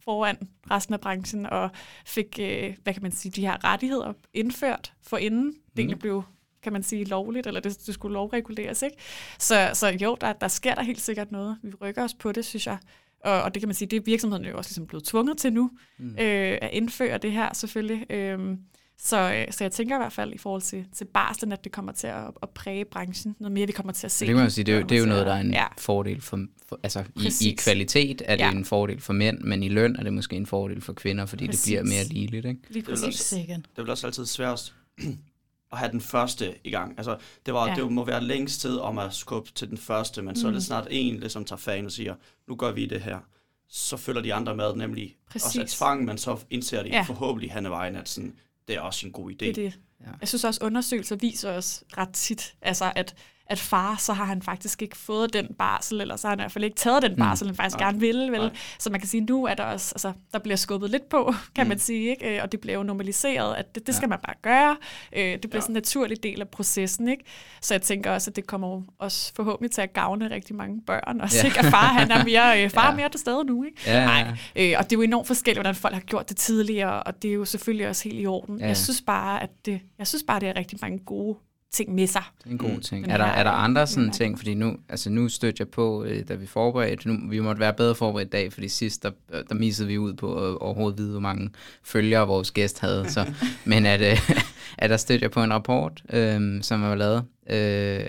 foran 0.03 0.37
resten 0.71 0.93
af 0.93 1.01
branchen 1.01 1.45
og 1.45 1.69
fik, 2.05 2.35
hvad 2.83 2.93
kan 2.93 3.01
man 3.01 3.11
sige, 3.11 3.31
de 3.31 3.41
her 3.41 3.63
rettigheder 3.63 4.13
indført 4.33 4.93
for 5.01 5.17
inden 5.17 5.45
mm. 5.45 5.53
det 5.53 5.79
egentlig 5.79 5.99
blev 5.99 6.23
kan 6.61 6.73
man 6.73 6.83
sige, 6.83 7.05
lovligt, 7.05 7.47
eller 7.47 7.59
det, 7.59 7.85
det 7.85 7.93
skulle 7.93 8.13
lovreguleres. 8.13 8.81
Ikke? 8.81 8.97
Så, 9.39 9.69
så 9.73 9.87
jo, 9.87 10.17
der, 10.21 10.33
der 10.33 10.47
sker 10.47 10.75
der 10.75 10.83
helt 10.83 11.01
sikkert 11.01 11.31
noget. 11.31 11.57
Vi 11.63 11.73
rykker 11.81 12.03
os 12.03 12.13
på 12.13 12.31
det, 12.31 12.45
synes 12.45 12.67
jeg. 12.67 12.77
Og, 13.23 13.41
og 13.41 13.53
det 13.53 13.61
kan 13.61 13.67
man 13.67 13.75
sige, 13.75 13.87
det 13.87 13.97
er 13.97 14.01
virksomheden 14.05 14.45
jo 14.45 14.57
også 14.57 14.69
ligesom 14.69 14.87
blevet 14.87 15.03
tvunget 15.03 15.37
til 15.37 15.53
nu, 15.53 15.71
mm. 15.99 16.09
øh, 16.09 16.57
at 16.61 16.69
indføre 16.73 17.17
det 17.17 17.31
her 17.31 17.53
selvfølgelig. 17.53 18.11
Øh, 18.11 18.57
så, 19.01 19.45
så 19.51 19.63
jeg 19.63 19.71
tænker 19.71 19.95
i 19.95 19.99
hvert 19.99 20.13
fald 20.13 20.33
i 20.33 20.37
forhold 20.37 20.61
til, 20.61 20.85
til 20.95 21.05
barslen, 21.05 21.51
at 21.51 21.63
det 21.63 21.71
kommer 21.71 21.91
til 21.91 22.07
at, 22.07 22.23
at 22.43 22.49
præge 22.49 22.85
branchen 22.85 23.35
noget 23.39 23.51
mere, 23.51 23.67
vi 23.67 23.71
kommer 23.71 23.93
til 23.93 24.07
at 24.07 24.11
se. 24.11 24.25
Det 24.25 24.33
kan 24.33 24.41
man 24.41 24.51
sige, 24.51 24.65
det 24.65 24.75
er, 24.75 24.83
det 24.83 24.95
er 24.95 24.99
jo 24.99 25.05
noget, 25.05 25.25
der 25.25 25.33
er 25.33 25.41
en 25.41 25.51
ja. 25.51 25.65
fordel 25.77 26.21
for, 26.21 26.45
for 26.67 26.79
altså 26.83 27.03
i, 27.15 27.49
i 27.49 27.55
kvalitet 27.55 28.21
er 28.25 28.35
det 28.35 28.43
ja. 28.43 28.51
en 28.51 28.65
fordel 28.65 29.01
for 29.01 29.13
mænd, 29.13 29.39
men 29.39 29.63
i 29.63 29.69
løn 29.69 29.95
er 29.95 30.03
det 30.03 30.13
måske 30.13 30.35
en 30.35 30.45
fordel 30.45 30.81
for 30.81 30.93
kvinder, 30.93 31.25
fordi 31.25 31.47
præcis. 31.47 31.63
det 31.63 31.69
bliver 31.69 31.83
mere 31.83 32.03
ligeligt. 32.03 32.45
Ikke? 32.45 32.61
Lige 32.69 32.83
præcis. 32.83 33.29
Det 33.29 33.37
vil 33.47 33.49
også, 33.49 33.61
det 33.75 33.83
vil 33.83 33.89
også 33.89 34.07
altid 34.07 34.25
sværest 34.25 34.73
at 35.71 35.77
have 35.77 35.91
den 35.91 36.01
første 36.01 36.55
i 36.63 36.71
gang. 36.71 36.93
Altså, 36.97 37.17
det, 37.45 37.53
var, 37.53 37.67
ja. 37.67 37.75
det 37.75 37.91
må 37.91 38.05
være 38.05 38.23
længst 38.23 38.61
tid 38.61 38.77
om 38.77 38.97
at 38.97 39.13
skubbe 39.13 39.51
til 39.51 39.69
den 39.69 39.77
første, 39.77 40.21
men 40.21 40.29
mm. 40.29 40.35
så 40.35 40.47
er 40.47 40.51
det 40.51 40.57
mm. 40.57 40.61
snart 40.61 40.87
en, 40.91 41.19
ligesom 41.19 41.45
tager 41.45 41.57
fan 41.57 41.85
og 41.85 41.91
siger, 41.91 42.15
nu 42.47 42.55
gør 42.55 42.71
vi 42.71 42.85
det 42.85 43.01
her. 43.01 43.19
Så 43.67 43.97
følger 43.97 44.21
de 44.21 44.33
andre 44.33 44.55
med, 44.55 44.75
nemlig 44.75 45.15
Præcis. 45.31 45.45
også 45.45 45.61
at 45.61 45.67
tvang, 45.67 46.05
men 46.05 46.17
så 46.17 46.39
indser 46.49 46.83
de 46.83 46.89
ja. 46.89 47.01
forhåbentlig 47.01 47.51
hen 47.51 47.65
ad 47.65 47.69
vejen, 47.69 47.95
at 47.95 48.09
sådan, 48.09 48.35
det 48.67 48.75
er 48.75 48.81
også 48.81 49.07
en 49.07 49.13
god 49.13 49.31
idé. 49.31 49.35
Det 49.35 49.49
er 49.49 49.53
det. 49.53 49.79
Ja. 50.01 50.11
Jeg 50.19 50.27
synes 50.27 50.43
også, 50.43 50.59
undersøgelser 50.63 51.15
viser 51.15 51.51
os 51.51 51.83
ret 51.97 52.09
tit, 52.13 52.55
altså 52.61 52.91
at 52.95 53.15
at 53.49 53.59
far, 53.59 53.95
så 53.99 54.13
har 54.13 54.25
han 54.25 54.41
faktisk 54.41 54.81
ikke 54.81 54.97
fået 54.97 55.33
den 55.33 55.47
barsel, 55.59 56.01
eller 56.01 56.15
så 56.15 56.27
har 56.27 56.31
han 56.31 56.39
i 56.39 56.41
hvert 56.41 56.51
fald 56.51 56.63
ikke 56.63 56.75
taget 56.75 57.03
den 57.03 57.11
mm. 57.11 57.17
barsel, 57.17 57.45
mm. 57.45 57.49
han 57.49 57.55
faktisk 57.55 57.79
Nej. 57.79 57.87
gerne 57.87 57.99
vil. 57.99 58.31
Vel? 58.31 58.39
Nej. 58.39 58.49
Så 58.79 58.89
man 58.89 58.99
kan 58.99 59.09
sige, 59.09 59.21
nu 59.21 59.45
er 59.45 59.53
der 59.53 59.63
også, 59.63 59.93
altså, 59.95 60.13
der 60.33 60.39
bliver 60.39 60.55
skubbet 60.55 60.89
lidt 60.89 61.09
på, 61.09 61.33
kan 61.55 61.65
mm. 61.65 61.69
man 61.69 61.79
sige, 61.79 62.09
ikke? 62.09 62.35
Øh, 62.35 62.43
og 62.43 62.51
det 62.51 62.59
bliver 62.59 62.77
jo 62.77 62.83
normaliseret, 62.83 63.55
at 63.55 63.75
det, 63.75 63.87
det 63.87 63.95
skal 63.95 64.05
ja. 64.05 64.09
man 64.09 64.19
bare 64.25 64.35
gøre. 64.41 64.77
Øh, 65.15 65.23
det 65.23 65.41
bliver 65.41 65.55
ja. 65.55 65.61
sådan 65.61 65.71
en 65.71 65.77
naturlig 65.77 66.23
del 66.23 66.41
af 66.41 66.47
processen. 66.47 67.07
Ikke? 67.07 67.23
Så 67.61 67.73
jeg 67.73 67.81
tænker 67.81 68.11
også, 68.11 68.31
at 68.31 68.35
det 68.35 68.47
kommer 68.47 68.81
også 68.99 69.33
forhåbentlig 69.35 69.71
til 69.71 69.81
at 69.81 69.93
gavne 69.93 70.29
rigtig 70.29 70.55
mange 70.55 70.81
børn, 70.81 71.21
og 71.21 71.33
ja. 71.33 71.45
ikke? 71.45 71.59
at 71.59 71.65
far 71.65 71.85
han 71.85 72.11
er 72.11 72.23
mere, 72.23 72.63
øh, 72.63 72.69
far 72.69 72.85
ja. 72.85 72.91
er 72.91 72.95
mere 72.95 73.09
til 73.09 73.19
stede 73.19 73.45
nu. 73.45 73.63
Ikke? 73.63 73.77
Ja, 73.85 74.05
Nej. 74.05 74.37
Øh, 74.55 74.75
og 74.77 74.83
det 74.83 74.95
er 74.95 74.97
jo 74.97 75.01
enormt 75.01 75.27
forskelligt, 75.27 75.57
hvordan 75.57 75.75
folk 75.75 75.93
har 75.93 76.01
gjort 76.01 76.29
det 76.29 76.37
tidligere, 76.37 77.03
og 77.03 77.21
det 77.21 77.29
er 77.29 77.33
jo 77.33 77.45
selvfølgelig 77.45 77.87
også 77.87 78.03
helt 78.03 78.21
i 78.21 78.25
orden. 78.25 78.59
Ja. 78.59 78.67
Jeg 78.67 78.77
synes 78.77 79.01
bare, 79.01 79.43
at 79.43 79.49
det, 79.65 79.81
jeg 79.97 80.07
synes 80.07 80.23
bare, 80.27 80.39
det 80.39 80.49
er 80.49 80.55
rigtig 80.55 80.77
mange 80.81 80.99
gode 80.99 81.37
ting 81.71 81.95
med 81.95 82.07
sig. 82.07 82.23
Det 82.37 82.45
er 82.45 82.49
en 82.49 82.57
god 82.57 82.69
mm. 82.69 82.81
ting. 82.81 83.11
er, 83.11 83.17
der, 83.17 83.25
er 83.25 83.43
der 83.43 83.51
andre 83.51 83.87
sådan 83.87 84.11
ting, 84.11 84.37
fordi 84.37 84.53
nu, 84.53 84.77
altså 84.89 85.09
nu 85.09 85.29
stødte 85.29 85.61
jeg 85.61 85.67
på, 85.67 86.03
øh, 86.03 86.27
da 86.27 86.35
vi 86.35 86.45
forberedte, 86.45 87.07
nu, 87.07 87.29
vi 87.29 87.39
måtte 87.39 87.59
være 87.59 87.73
bedre 87.73 87.95
forberedt 87.95 88.27
i 88.27 88.29
dag, 88.29 88.53
fordi 88.53 88.67
sidst, 88.69 89.03
der, 89.03 89.11
der 89.49 89.55
missede 89.55 89.87
vi 89.87 89.97
ud 89.97 90.13
på 90.13 90.33
at 90.33 90.57
overhovedet 90.57 90.97
vide, 90.97 91.11
hvor 91.11 91.19
mange 91.19 91.49
følgere 91.83 92.27
vores 92.27 92.51
gæst 92.51 92.79
havde. 92.79 93.09
Så, 93.09 93.33
men 93.65 93.85
at, 93.85 94.01
øh, 94.01 94.31
at 94.77 94.89
der 94.89 94.97
stødte 94.97 95.23
jeg 95.23 95.31
på 95.31 95.43
en 95.43 95.53
rapport, 95.53 96.03
øh, 96.13 96.63
som 96.63 96.81
var 96.81 96.95
lavet, 96.95 97.25
øh, 97.49 98.07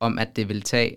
om 0.00 0.18
at 0.18 0.36
det 0.36 0.48
vil 0.48 0.62
tage 0.62 0.96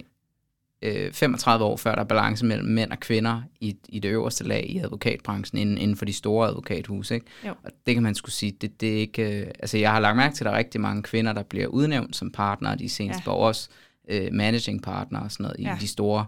øh, 0.83 1.13
35 1.13 1.65
år, 1.65 1.77
før 1.77 1.95
der 1.95 2.01
er 2.01 2.05
balance 2.05 2.45
mellem 2.45 2.67
mænd 2.67 2.91
og 2.91 2.99
kvinder 2.99 3.41
i, 3.59 3.77
i 3.89 3.99
det 3.99 4.09
øverste 4.09 4.43
lag 4.43 4.65
i 4.69 4.77
advokatbranchen, 4.77 5.57
inden, 5.59 5.77
inden 5.77 5.97
for 5.97 6.05
de 6.05 6.13
store 6.13 6.47
advokathus. 6.47 7.11
Ikke? 7.11 7.25
Og 7.63 7.71
det 7.85 7.93
kan 7.93 8.03
man 8.03 8.15
skulle 8.15 8.33
sige, 8.33 8.51
det, 8.61 8.81
det 8.81 8.93
er 8.93 8.97
ikke... 8.97 9.41
Øh, 9.41 9.47
altså, 9.59 9.77
jeg 9.77 9.91
har 9.91 9.99
lagt 9.99 10.17
mærke 10.17 10.35
til, 10.35 10.43
at 10.43 10.45
der 10.45 10.51
er 10.51 10.57
rigtig 10.57 10.81
mange 10.81 11.03
kvinder, 11.03 11.33
der 11.33 11.43
bliver 11.43 11.67
udnævnt 11.67 12.15
som 12.15 12.31
partnere 12.31 12.75
de 12.75 12.89
seneste 12.89 13.23
ja. 13.25 13.31
år, 13.31 13.47
også 13.47 13.69
øh, 14.09 14.27
managing 14.31 14.81
partner 14.83 15.19
og 15.19 15.31
sådan 15.31 15.43
noget 15.43 15.59
ja. 15.59 15.75
i 15.75 15.79
de 15.79 15.87
store... 15.87 16.25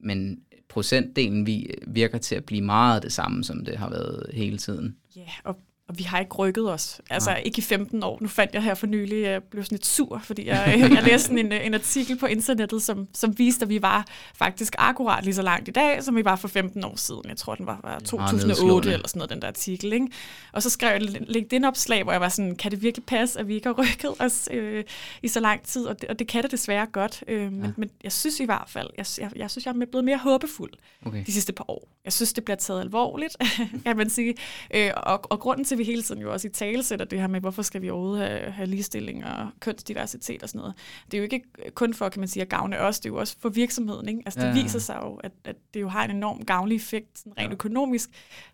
Men 0.00 0.40
procentdelen 0.68 1.46
vi, 1.46 1.70
virker 1.86 2.18
til 2.18 2.34
at 2.34 2.44
blive 2.44 2.62
meget 2.62 3.02
det 3.02 3.12
samme, 3.12 3.44
som 3.44 3.64
det 3.64 3.76
har 3.76 3.90
været 3.90 4.30
hele 4.32 4.58
tiden. 4.58 4.96
Ja, 5.16 5.28
og 5.44 5.56
og 5.88 5.98
vi 5.98 6.02
har 6.02 6.20
ikke 6.20 6.34
rykket 6.34 6.72
os. 6.72 7.00
Altså 7.10 7.30
ja. 7.30 7.36
ikke 7.36 7.58
i 7.58 7.62
15 7.62 8.02
år. 8.02 8.18
Nu 8.20 8.28
fandt 8.28 8.54
jeg 8.54 8.62
her 8.62 8.74
for 8.74 8.86
nylig, 8.86 9.22
jeg 9.22 9.42
blev 9.42 9.64
sådan 9.64 9.76
lidt 9.76 9.86
sur, 9.86 10.20
fordi 10.24 10.46
jeg, 10.46 10.74
jeg 10.94 11.02
læste 11.02 11.40
en, 11.40 11.52
en 11.52 11.74
artikel 11.74 12.18
på 12.18 12.26
internettet, 12.26 12.82
som, 12.82 13.08
som 13.14 13.38
viste, 13.38 13.62
at 13.62 13.68
vi 13.68 13.82
var 13.82 14.06
faktisk 14.34 14.74
akkurat 14.78 15.24
lige 15.24 15.34
så 15.34 15.42
langt 15.42 15.68
i 15.68 15.70
dag, 15.70 16.04
som 16.04 16.16
vi 16.16 16.24
var 16.24 16.36
for 16.36 16.48
15 16.48 16.84
år 16.84 16.96
siden. 16.96 17.22
Jeg 17.28 17.36
tror, 17.36 17.54
den 17.54 17.66
var, 17.66 17.80
var 17.84 17.98
2008 17.98 18.92
eller 18.92 19.08
sådan 19.08 19.18
noget, 19.18 19.30
den 19.30 19.42
der 19.42 19.48
artikel. 19.48 19.92
Ikke? 19.92 20.06
Og 20.52 20.62
så 20.62 20.70
skrev 20.70 20.88
jeg 20.88 21.02
et 21.02 21.24
LinkedIn-opslag, 21.28 22.02
hvor 22.02 22.12
jeg 22.12 22.20
var 22.20 22.28
sådan, 22.28 22.56
kan 22.56 22.70
det 22.70 22.82
virkelig 22.82 23.04
passe, 23.04 23.40
at 23.40 23.48
vi 23.48 23.54
ikke 23.54 23.68
har 23.68 23.74
rykket 23.82 24.14
os 24.18 24.48
øh, 24.52 24.84
i 25.22 25.28
så 25.28 25.40
lang 25.40 25.62
tid? 25.62 25.86
Og 25.86 26.00
det, 26.00 26.08
og 26.08 26.18
det 26.18 26.28
kan 26.28 26.42
det 26.42 26.50
desværre 26.50 26.86
godt. 26.86 27.24
Øh, 27.28 27.52
men, 27.52 27.64
ja. 27.64 27.70
men 27.76 27.90
jeg 28.04 28.12
synes 28.12 28.40
i 28.40 28.44
hvert 28.44 28.68
fald, 28.68 28.90
jeg, 28.98 29.06
jeg, 29.18 29.30
jeg 29.36 29.50
synes, 29.50 29.66
jeg 29.66 29.74
er 29.80 29.86
blevet 29.90 30.04
mere 30.04 30.18
håbefuld 30.18 30.72
okay. 31.06 31.24
de 31.26 31.32
sidste 31.32 31.52
par 31.52 31.64
år. 31.68 31.88
Jeg 32.04 32.12
synes, 32.12 32.32
det 32.32 32.44
bliver 32.44 32.56
taget 32.56 32.80
alvorligt, 32.80 33.36
kan 33.86 33.96
man 33.96 34.10
sige. 34.10 34.34
Øh, 34.74 34.90
og, 34.96 35.32
og 35.32 35.40
grunden 35.40 35.64
til, 35.64 35.77
vi 35.78 35.84
hele 35.84 36.02
tiden 36.02 36.20
jo 36.20 36.32
også 36.32 36.48
i 36.48 36.50
tale 36.50 36.82
sætter 36.82 37.06
det 37.06 37.20
her 37.20 37.26
med, 37.26 37.40
hvorfor 37.40 37.62
skal 37.62 37.82
vi 37.82 37.90
overhovedet 37.90 38.28
have, 38.28 38.50
have 38.50 38.66
ligestilling 38.66 39.24
og 39.24 39.48
kønsdiversitet 39.60 40.42
og 40.42 40.48
sådan 40.48 40.58
noget. 40.58 40.74
Det 41.04 41.14
er 41.14 41.18
jo 41.18 41.24
ikke 41.24 41.42
kun 41.74 41.94
for, 41.94 42.08
kan 42.08 42.20
man 42.20 42.28
sige, 42.28 42.42
at 42.42 42.48
gavne 42.48 42.80
os, 42.80 43.00
det 43.00 43.08
er 43.08 43.12
jo 43.12 43.18
også 43.18 43.36
for 43.40 43.48
virksomheden. 43.48 44.08
Ikke? 44.08 44.22
Altså, 44.26 44.40
det 44.40 44.46
ja. 44.46 44.62
viser 44.62 44.78
sig 44.78 45.00
jo, 45.02 45.14
at, 45.14 45.32
at 45.44 45.56
det 45.74 45.80
jo 45.80 45.88
har 45.88 46.04
en 46.04 46.10
enorm 46.10 46.44
gavnlig 46.44 46.76
effekt, 46.76 47.18
sådan 47.18 47.32
rent 47.38 47.48
ja. 47.48 47.52
økonomisk. 47.52 48.10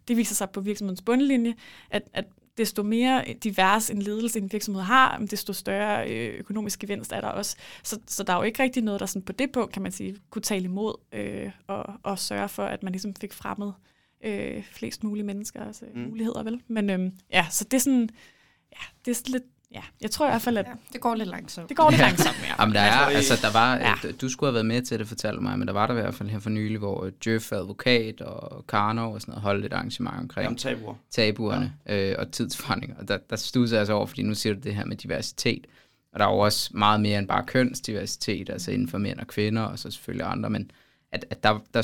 Det 0.08 0.16
viser 0.16 0.34
sig 0.34 0.50
på 0.50 0.60
virksomhedens 0.60 1.02
bundlinje, 1.02 1.54
at, 1.90 2.02
at 2.12 2.24
desto 2.58 2.82
mere 2.82 3.24
divers 3.44 3.90
en 3.90 4.02
ledelse 4.02 4.38
en 4.38 4.52
virksomhed 4.52 4.82
har, 4.82 5.18
desto 5.30 5.52
større 5.52 6.10
øh, 6.10 6.34
økonomisk 6.38 6.78
gevinst 6.78 7.12
er 7.12 7.20
der 7.20 7.28
også. 7.28 7.56
Så, 7.82 7.98
så 8.06 8.22
der 8.22 8.32
er 8.32 8.36
jo 8.36 8.42
ikke 8.42 8.62
rigtig 8.62 8.82
noget, 8.82 9.00
der 9.00 9.06
sådan 9.06 9.22
på 9.22 9.32
det 9.32 9.52
punkt, 9.52 9.72
kan 9.72 9.82
man 9.82 9.92
sige, 9.92 10.16
kunne 10.30 10.42
tale 10.42 10.64
imod 10.64 10.94
øh, 11.12 11.50
og, 11.66 11.84
og 12.02 12.18
sørge 12.18 12.48
for, 12.48 12.64
at 12.64 12.82
man 12.82 12.92
ligesom 12.92 13.14
fik 13.14 13.32
fremmet 13.32 13.74
øh, 14.24 14.64
flest 14.72 15.04
mulige 15.04 15.24
menneskers 15.24 15.82
øh, 15.82 16.02
mm. 16.02 16.08
muligheder, 16.08 16.42
vel? 16.42 16.60
Men 16.68 16.90
øh, 16.90 17.10
ja, 17.32 17.46
så 17.50 17.64
det 17.64 17.74
er 17.74 17.80
sådan, 17.80 18.08
ja, 18.72 18.84
det 19.04 19.10
er 19.10 19.14
sådan 19.14 19.32
lidt, 19.32 19.44
Ja, 19.74 19.82
jeg 20.00 20.10
tror 20.10 20.26
i 20.26 20.30
hvert 20.30 20.42
fald, 20.42 20.58
at... 20.58 20.66
Ja, 20.66 20.72
det 20.92 21.00
går 21.00 21.14
lidt 21.14 21.28
langsomt. 21.28 21.68
Det 21.68 21.76
går 21.76 21.90
lidt 21.90 22.00
langsomt, 22.00 22.36
ja. 22.42 22.54
Jamen, 22.60 22.74
der 22.74 22.80
er, 22.80 22.98
altså, 22.98 23.38
der 23.42 23.52
var, 23.52 23.76
ja. 23.76 23.94
du 24.20 24.28
skulle 24.28 24.48
have 24.48 24.54
været 24.54 24.66
med 24.66 24.82
til 24.82 24.98
det, 24.98 25.08
fortalte 25.08 25.42
mig, 25.42 25.58
men 25.58 25.68
der 25.68 25.74
var 25.74 25.86
der 25.86 25.94
i 25.94 26.00
hvert 26.00 26.14
fald 26.14 26.28
her 26.28 26.38
for 26.38 26.50
nylig, 26.50 26.78
hvor 26.78 27.10
Jeff 27.26 27.52
Advokat 27.52 28.20
og 28.20 28.66
Karno 28.66 29.12
og 29.12 29.20
sådan 29.20 29.32
noget 29.32 29.42
holdt 29.42 29.64
et 29.64 29.72
arrangement 29.72 30.20
omkring 30.20 30.44
Jamen, 30.44 30.58
tabuer. 30.58 30.94
tabuerne 31.10 31.72
ja. 31.86 32.10
øh, 32.10 32.16
og 32.18 32.32
tidsforandringer. 32.32 32.96
Og 32.96 33.08
der, 33.08 33.18
der 33.30 33.36
studser 33.36 33.76
jeg 33.76 33.80
altså 33.80 33.92
over, 33.92 34.06
fordi 34.06 34.22
nu 34.22 34.34
siger 34.34 34.54
du 34.54 34.60
det 34.60 34.74
her 34.74 34.84
med 34.84 34.96
diversitet, 34.96 35.66
og 36.12 36.20
der 36.20 36.26
er 36.26 36.30
jo 36.30 36.38
også 36.38 36.70
meget 36.74 37.00
mere 37.00 37.18
end 37.18 37.28
bare 37.28 37.44
kønsdiversitet, 37.46 38.50
altså 38.50 38.70
inden 38.70 38.88
for 38.88 38.98
mænd 38.98 39.18
og 39.18 39.26
kvinder, 39.26 39.62
og 39.62 39.78
så 39.78 39.90
selvfølgelig 39.90 40.26
andre, 40.26 40.50
men 40.50 40.70
at, 41.14 41.24
at 41.30 41.42
der, 41.42 41.62
der 41.74 41.82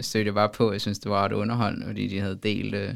stødte 0.00 0.26
jeg 0.26 0.34
bare 0.34 0.48
på, 0.48 0.72
jeg 0.72 0.80
synes, 0.80 0.98
det 0.98 1.10
var 1.10 1.24
ret 1.24 1.32
underholdende, 1.32 1.86
fordi 1.86 2.08
de 2.08 2.20
havde 2.20 2.38
delt... 2.42 2.74
Øh, 2.74 2.94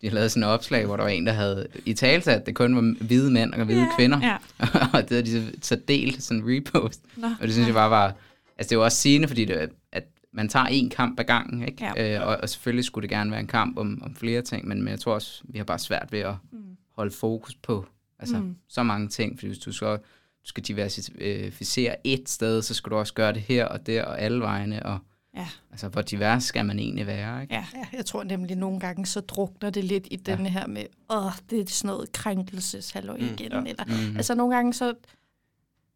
de 0.00 0.06
havde 0.06 0.14
lavet 0.14 0.30
sådan 0.30 0.42
et 0.42 0.48
opslag, 0.48 0.86
hvor 0.86 0.96
der 0.96 1.02
var 1.02 1.10
en, 1.10 1.26
der 1.26 1.32
havde 1.32 1.66
i 1.84 1.94
talt, 1.94 2.28
at 2.28 2.46
det 2.46 2.54
kun 2.54 2.76
var 2.76 2.94
hvide 3.04 3.30
mænd 3.30 3.54
og 3.54 3.64
hvide 3.64 3.80
ja, 3.80 3.96
kvinder. 3.96 4.20
Ja. 4.22 4.36
og 4.94 5.02
det 5.02 5.10
havde 5.10 5.22
de 5.22 5.30
så, 5.30 5.52
så 5.62 5.80
delt, 5.88 6.22
sådan 6.22 6.42
en 6.42 6.56
repost. 6.56 7.00
Nå, 7.16 7.26
og 7.26 7.42
det 7.42 7.52
synes 7.52 7.64
ja. 7.64 7.66
jeg 7.66 7.74
bare 7.74 7.90
var... 7.90 8.14
Altså 8.58 8.70
det 8.70 8.78
var 8.78 8.84
også 8.84 8.98
sigende, 8.98 9.28
fordi 9.28 9.44
det, 9.44 9.70
at 9.92 10.04
man 10.32 10.48
tager 10.48 10.66
en 10.66 10.90
kamp 10.90 11.20
ad 11.20 11.24
gangen, 11.24 11.68
ikke? 11.68 11.84
Ja. 11.96 12.20
Øh, 12.20 12.28
og, 12.28 12.36
og 12.42 12.48
selvfølgelig 12.48 12.84
skulle 12.84 13.02
det 13.02 13.10
gerne 13.10 13.30
være 13.30 13.40
en 13.40 13.46
kamp 13.46 13.78
om, 13.78 14.02
om 14.04 14.14
flere 14.14 14.42
ting, 14.42 14.68
men, 14.68 14.82
men 14.82 14.88
jeg 14.88 15.00
tror 15.00 15.14
også, 15.14 15.42
vi 15.44 15.58
har 15.58 15.64
bare 15.64 15.78
svært 15.78 16.08
ved 16.12 16.20
at 16.20 16.34
mm. 16.52 16.58
holde 16.96 17.10
fokus 17.10 17.54
på 17.54 17.86
altså, 18.18 18.38
mm. 18.38 18.56
så 18.68 18.82
mange 18.82 19.08
ting, 19.08 19.38
fordi 19.38 19.46
hvis 19.46 19.58
du 19.58 19.72
så 19.72 19.98
du 20.46 20.48
skal 20.48 20.64
diversificere 20.64 21.96
et 22.04 22.28
sted, 22.28 22.62
så 22.62 22.74
skal 22.74 22.90
du 22.90 22.96
også 22.96 23.14
gøre 23.14 23.32
det 23.32 23.42
her 23.42 23.64
og 23.64 23.86
der 23.86 24.04
og 24.04 24.20
alle 24.20 24.40
vegne, 24.40 24.86
og 24.86 24.98
Ja. 25.36 25.48
Altså, 25.70 25.88
hvor 25.88 26.02
divers 26.02 26.44
skal 26.44 26.66
man 26.66 26.78
egentlig 26.78 27.06
være, 27.06 27.42
ikke? 27.42 27.54
Ja. 27.54 27.66
ja, 27.74 27.86
jeg 27.92 28.06
tror 28.06 28.24
nemlig 28.24 28.56
nogle 28.56 28.80
gange, 28.80 29.06
så 29.06 29.20
drukner 29.20 29.70
det 29.70 29.84
lidt 29.84 30.06
i 30.10 30.20
ja. 30.26 30.36
den 30.36 30.46
her 30.46 30.66
med, 30.66 30.84
åh, 31.10 31.32
det 31.50 31.60
er 31.60 31.64
sådan 31.66 31.88
noget 31.88 32.12
krænkelseshalløj 32.12 33.16
mm, 33.16 33.24
igen. 33.24 33.52
Ja. 33.52 33.58
Eller, 33.58 33.84
mm-hmm. 33.84 34.16
Altså, 34.16 34.34
nogle 34.34 34.54
gange, 34.54 34.72
så, 34.72 34.94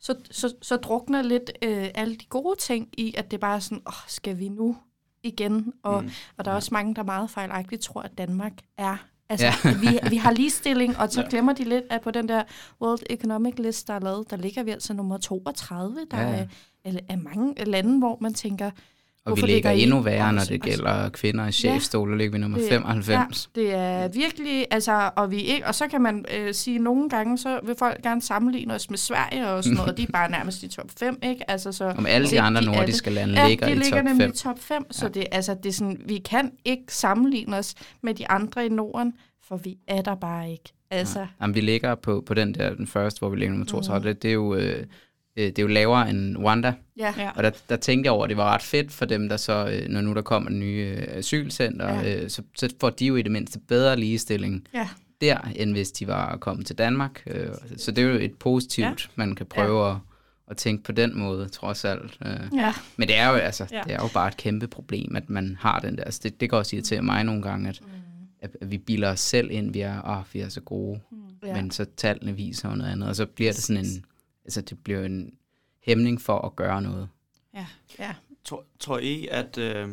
så, 0.01 0.15
så, 0.31 0.55
så 0.63 0.77
drukner 0.77 1.23
lidt 1.23 1.51
øh, 1.63 1.89
alle 1.95 2.17
de 2.17 2.25
gode 2.25 2.59
ting 2.59 2.89
i, 2.93 3.15
at 3.17 3.31
det 3.31 3.41
bare 3.41 3.57
er 3.57 3.61
sådan, 3.61 3.83
åh, 3.87 3.93
skal 4.09 4.39
vi 4.39 4.49
nu 4.49 4.77
igen? 5.23 5.73
Og, 5.83 6.03
mm. 6.03 6.11
og 6.37 6.45
der 6.45 6.51
er 6.51 6.55
ja. 6.55 6.57
også 6.57 6.71
mange, 6.73 6.95
der 6.95 7.03
meget 7.03 7.31
fejlagtigt 7.31 7.83
tror, 7.83 8.03
at 8.03 8.19
Danmark 8.19 8.53
er 8.79 8.97
Altså, 9.31 9.47
ja. 9.47 9.75
vi, 9.81 9.99
vi 10.11 10.17
har 10.17 10.33
ligestilling, 10.33 10.99
og 10.99 11.13
så 11.13 11.21
ja. 11.21 11.27
glemmer 11.31 11.53
de 11.53 11.65
lidt, 11.65 11.85
at 11.91 12.01
på 12.01 12.11
den 12.11 12.29
der 12.29 12.43
World 12.83 13.03
Economic 13.11 13.55
List, 13.59 13.89
der 13.89 13.95
er 13.95 14.01
lavet, 14.01 14.31
der 14.31 14.37
ligger 14.37 14.63
vi 14.63 14.71
altså 14.71 14.95
nummer 14.95 15.19
32. 15.19 16.07
Der 16.11 16.21
ja. 16.21 16.47
er, 16.85 16.93
er 17.09 17.17
mange 17.17 17.65
lande, 17.65 17.99
hvor 17.99 18.19
man 18.21 18.35
tænker, 18.35 18.71
og 19.25 19.31
Hvorfor 19.31 19.47
vi 19.47 19.53
ligger 19.53 19.71
endnu 19.71 20.01
værre, 20.01 20.33
når 20.33 20.43
det 20.49 20.63
gælder 20.63 21.09
kvinder 21.09 21.47
i 21.47 21.53
chefstol, 21.53 22.11
ja, 22.11 22.17
ligger 22.17 22.33
vi 22.33 22.39
nummer 22.39 22.59
det, 22.59 22.69
95. 22.69 23.51
Ja, 23.57 23.61
det 23.61 23.75
er 23.75 24.09
virkelig, 24.09 24.67
altså, 24.71 25.11
og, 25.17 25.31
vi 25.31 25.41
ikke, 25.41 25.67
og 25.67 25.75
så 25.75 25.89
kan 25.89 26.01
man 26.01 26.25
øh, 26.35 26.55
sige, 26.55 26.77
at 26.77 26.83
nogle 26.83 27.09
gange, 27.09 27.39
så 27.39 27.61
vil 27.65 27.75
folk 27.79 28.03
gerne 28.03 28.23
sammenligne 28.23 28.75
os 28.75 28.91
med 28.91 28.99
Sverige 28.99 29.49
og 29.49 29.65
sådan 29.65 29.77
noget, 29.77 29.91
og 29.91 29.97
de 29.97 30.03
er 30.03 30.13
bare 30.13 30.31
nærmest 30.39 30.63
i 30.63 30.69
top 30.69 30.91
5, 30.99 31.19
ikke? 31.23 31.51
Altså, 31.51 31.73
så, 31.73 31.85
Om 31.85 32.07
alle 32.07 32.29
de 32.31 32.41
andre 32.41 32.61
de 32.61 32.67
nordiske 32.67 33.11
lande 33.11 33.41
ja, 33.41 33.49
ligger 33.49 33.67
de 33.67 33.73
i 33.73 33.75
ligger 33.75 33.91
top 33.91 34.07
5. 34.09 34.17
nemlig 34.17 34.29
i 34.29 34.39
top 34.39 34.59
5, 34.59 34.93
så 34.93 35.09
det, 35.09 35.27
altså, 35.33 35.55
det 35.63 35.69
er 35.69 35.73
sådan, 35.73 36.01
vi 36.07 36.19
kan 36.19 36.53
ikke 36.65 36.95
sammenligne 36.95 37.57
os 37.57 37.75
med 38.03 38.15
de 38.15 38.29
andre 38.29 38.67
i 38.67 38.69
Norden, 38.69 39.13
for 39.49 39.57
vi 39.57 39.79
er 39.89 40.03
der 40.03 40.15
bare 40.15 40.51
ikke. 40.51 40.73
Altså. 40.91 41.21
Ja. 41.21 41.27
Jamen, 41.41 41.55
vi 41.55 41.61
ligger 41.61 41.95
på, 41.95 42.23
på 42.27 42.35
den 42.35 42.55
der, 42.55 42.75
den 42.75 42.87
første, 42.87 43.19
hvor 43.19 43.29
vi 43.29 43.37
ligger 43.37 43.51
nummer 43.51 43.67
32, 43.67 43.99
mm. 43.99 44.15
det, 44.15 44.23
det 44.23 44.29
er 44.29 44.35
jo... 44.35 44.55
Øh, 44.55 44.87
øh, 45.37 45.47
det 45.47 45.59
er 45.59 45.63
jo 45.63 45.69
lavere 45.69 46.11
end 46.11 46.37
Rwanda. 46.37 46.75
Ja. 46.97 47.31
Og 47.35 47.43
der, 47.43 47.51
der 47.69 47.77
tænkte 47.77 48.07
jeg 48.07 48.13
over, 48.13 48.25
at 48.25 48.29
det 48.29 48.37
var 48.37 48.55
ret 48.55 48.63
fedt 48.63 48.93
for 48.93 49.05
dem, 49.05 49.29
der 49.29 49.37
så, 49.37 49.69
øh, 49.73 49.89
når 49.89 50.01
nu 50.01 50.15
der 50.15 50.23
kommer 50.23 50.51
en 50.51 50.59
nye 50.59 50.97
øh, 50.97 51.17
asylcenter, 51.17 51.95
ja. 51.95 52.23
øh, 52.23 52.31
så, 52.31 52.43
så 52.57 52.75
får 52.81 52.91
de 52.91 53.07
jo 53.07 53.17
i 53.17 53.23
det 53.23 53.33
mindste 53.33 53.59
bedre 53.59 53.97
ligestilling 53.97 54.67
ja. 54.75 54.89
der, 55.21 55.39
end 55.57 55.73
hvis 55.73 55.93
de 55.93 56.07
var 56.07 56.37
kommet 56.37 56.67
til 56.67 56.79
Danmark. 56.79 57.23
Øh, 57.27 57.49
så 57.77 57.93
det 57.93 58.05
er 58.05 58.09
jo 58.09 58.19
et 58.19 58.35
positivt, 58.35 58.85
ja. 58.87 58.95
man 59.15 59.35
kan 59.35 59.47
prøve 59.47 59.87
ja. 59.87 59.91
at, 59.91 59.97
at 60.51 60.57
tænke 60.57 60.85
på 60.85 60.93
den 60.93 61.19
måde, 61.19 61.49
trods 61.49 61.85
alt. 61.85 62.19
Øh. 62.27 62.41
Ja. 62.57 62.75
Men 62.97 63.09
det 63.09 63.17
er, 63.17 63.29
jo, 63.29 63.35
altså, 63.35 63.67
ja. 63.73 63.81
det 63.85 63.93
er 63.93 64.03
jo 64.03 64.09
bare 64.15 64.29
et 64.29 64.37
kæmpe 64.37 64.67
problem, 64.67 65.17
at 65.17 65.31
man 65.31 65.57
har 65.61 65.81
den 65.81 65.97
der. 65.97 66.05
Altså, 66.05 66.21
det, 66.23 66.41
det 66.41 66.51
kan 66.51 66.59
også 66.59 66.77
irritere 66.77 67.03
mig 67.03 67.25
nogle 67.25 67.43
gange, 67.43 67.69
at, 67.69 67.81
mm. 67.83 67.91
at, 68.41 68.71
vi 68.71 68.79
bilder 68.79 69.11
os 69.11 69.21
selv 69.21 69.51
ind, 69.51 69.73
vi 69.73 69.81
er, 69.81 70.01
oh, 70.05 70.23
vi 70.33 70.41
er 70.41 70.49
så 70.49 70.61
gode. 70.61 71.01
Mm. 71.11 71.19
Ja. 71.47 71.55
Men 71.55 71.71
så 71.71 71.87
tallene 71.97 72.37
viser 72.37 72.75
noget 72.75 72.93
andet, 72.93 73.09
og 73.09 73.17
så 73.17 73.27
bliver 73.27 73.53
det 73.53 73.63
sådan 73.63 73.85
en 73.85 74.05
altså 74.51 74.61
det 74.61 74.85
bliver 74.85 75.05
en 75.05 75.39
hæmning 75.81 76.21
for 76.21 76.39
at 76.39 76.57
gøre 76.57 76.83
noget. 76.83 77.09
Ja. 77.55 77.67
ja. 77.99 78.15
Tror, 78.45 78.65
tror 78.79 78.99
I, 78.99 79.27
at 79.27 79.59
øh, 79.59 79.89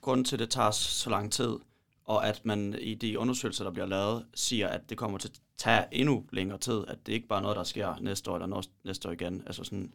grunden 0.00 0.24
til, 0.24 0.36
at 0.36 0.40
det 0.40 0.50
tager 0.50 0.70
så 0.70 1.10
lang 1.10 1.32
tid, 1.32 1.56
og 2.04 2.28
at 2.28 2.44
man 2.44 2.74
i 2.80 2.94
de 2.94 3.18
undersøgelser, 3.18 3.64
der 3.64 3.70
bliver 3.70 3.86
lavet, 3.86 4.26
siger, 4.34 4.68
at 4.68 4.90
det 4.90 4.98
kommer 4.98 5.18
til 5.18 5.28
at 5.28 5.40
tage 5.56 5.84
endnu 5.92 6.26
længere 6.32 6.58
tid, 6.58 6.84
at 6.88 7.06
det 7.06 7.12
ikke 7.12 7.28
bare 7.28 7.38
er 7.38 7.42
noget, 7.42 7.56
der 7.56 7.64
sker 7.64 7.98
næste 8.00 8.30
år 8.30 8.34
eller 8.34 8.68
næste 8.84 9.08
år 9.08 9.12
igen, 9.12 9.42
altså 9.46 9.64
sådan, 9.64 9.92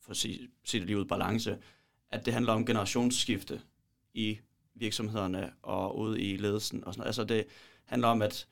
for 0.00 0.10
at 0.10 0.16
sige, 0.16 0.48
sige 0.64 0.80
det 0.80 0.86
lige 0.86 0.98
ud, 0.98 1.04
balance, 1.04 1.58
at 2.10 2.26
det 2.26 2.32
handler 2.34 2.52
om 2.52 2.66
generationsskifte 2.66 3.60
i 4.14 4.38
virksomhederne 4.74 5.52
og 5.62 5.98
ude 5.98 6.20
i 6.20 6.36
ledelsen 6.36 6.84
og 6.84 6.94
sådan 6.94 7.00
noget. 7.00 7.08
Altså 7.08 7.24
det 7.24 7.44
handler 7.84 8.08
om, 8.08 8.22
at 8.22 8.48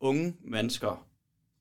unge 0.00 0.36
mennesker, 0.40 1.06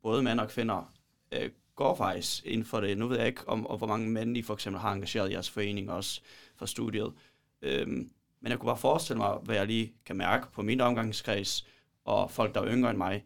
både 0.02 0.24
mænd 0.24 0.40
og 0.40 0.50
kvinder, 0.50 0.94
øh, 1.32 1.52
går 1.82 1.96
faktisk 1.96 2.46
inden 2.46 2.66
for 2.66 2.82
det. 2.82 2.98
Nu 2.98 3.08
ved 3.08 3.18
jeg 3.18 3.28
ikke, 3.28 3.50
om 3.50 3.68
og 3.68 3.78
hvor 3.78 3.88
mange 3.88 4.10
mænd 4.10 4.38
I 4.38 4.42
for 4.42 4.54
eksempel 4.54 4.82
har 4.82 4.92
engageret 4.92 5.30
i 5.30 5.34
jeres 5.34 5.50
forening 5.50 5.92
også 5.92 6.22
for 6.56 6.66
studiet. 6.66 7.14
Øhm, 7.62 8.12
men 8.42 8.52
jeg 8.52 8.60
kunne 8.60 8.68
bare 8.68 8.78
forestille 8.78 9.18
mig, 9.18 9.38
hvad 9.44 9.56
jeg 9.56 9.68
lige 9.68 9.94
kan 10.06 10.16
mærke 10.16 10.52
på 10.52 10.62
min 10.62 10.82
omgangskreds, 10.82 11.68
og 12.06 12.32
folk, 12.32 12.56
der 12.56 12.62
er 12.62 12.68
yngre 12.68 12.90
end 12.90 12.98
mig, 12.98 13.24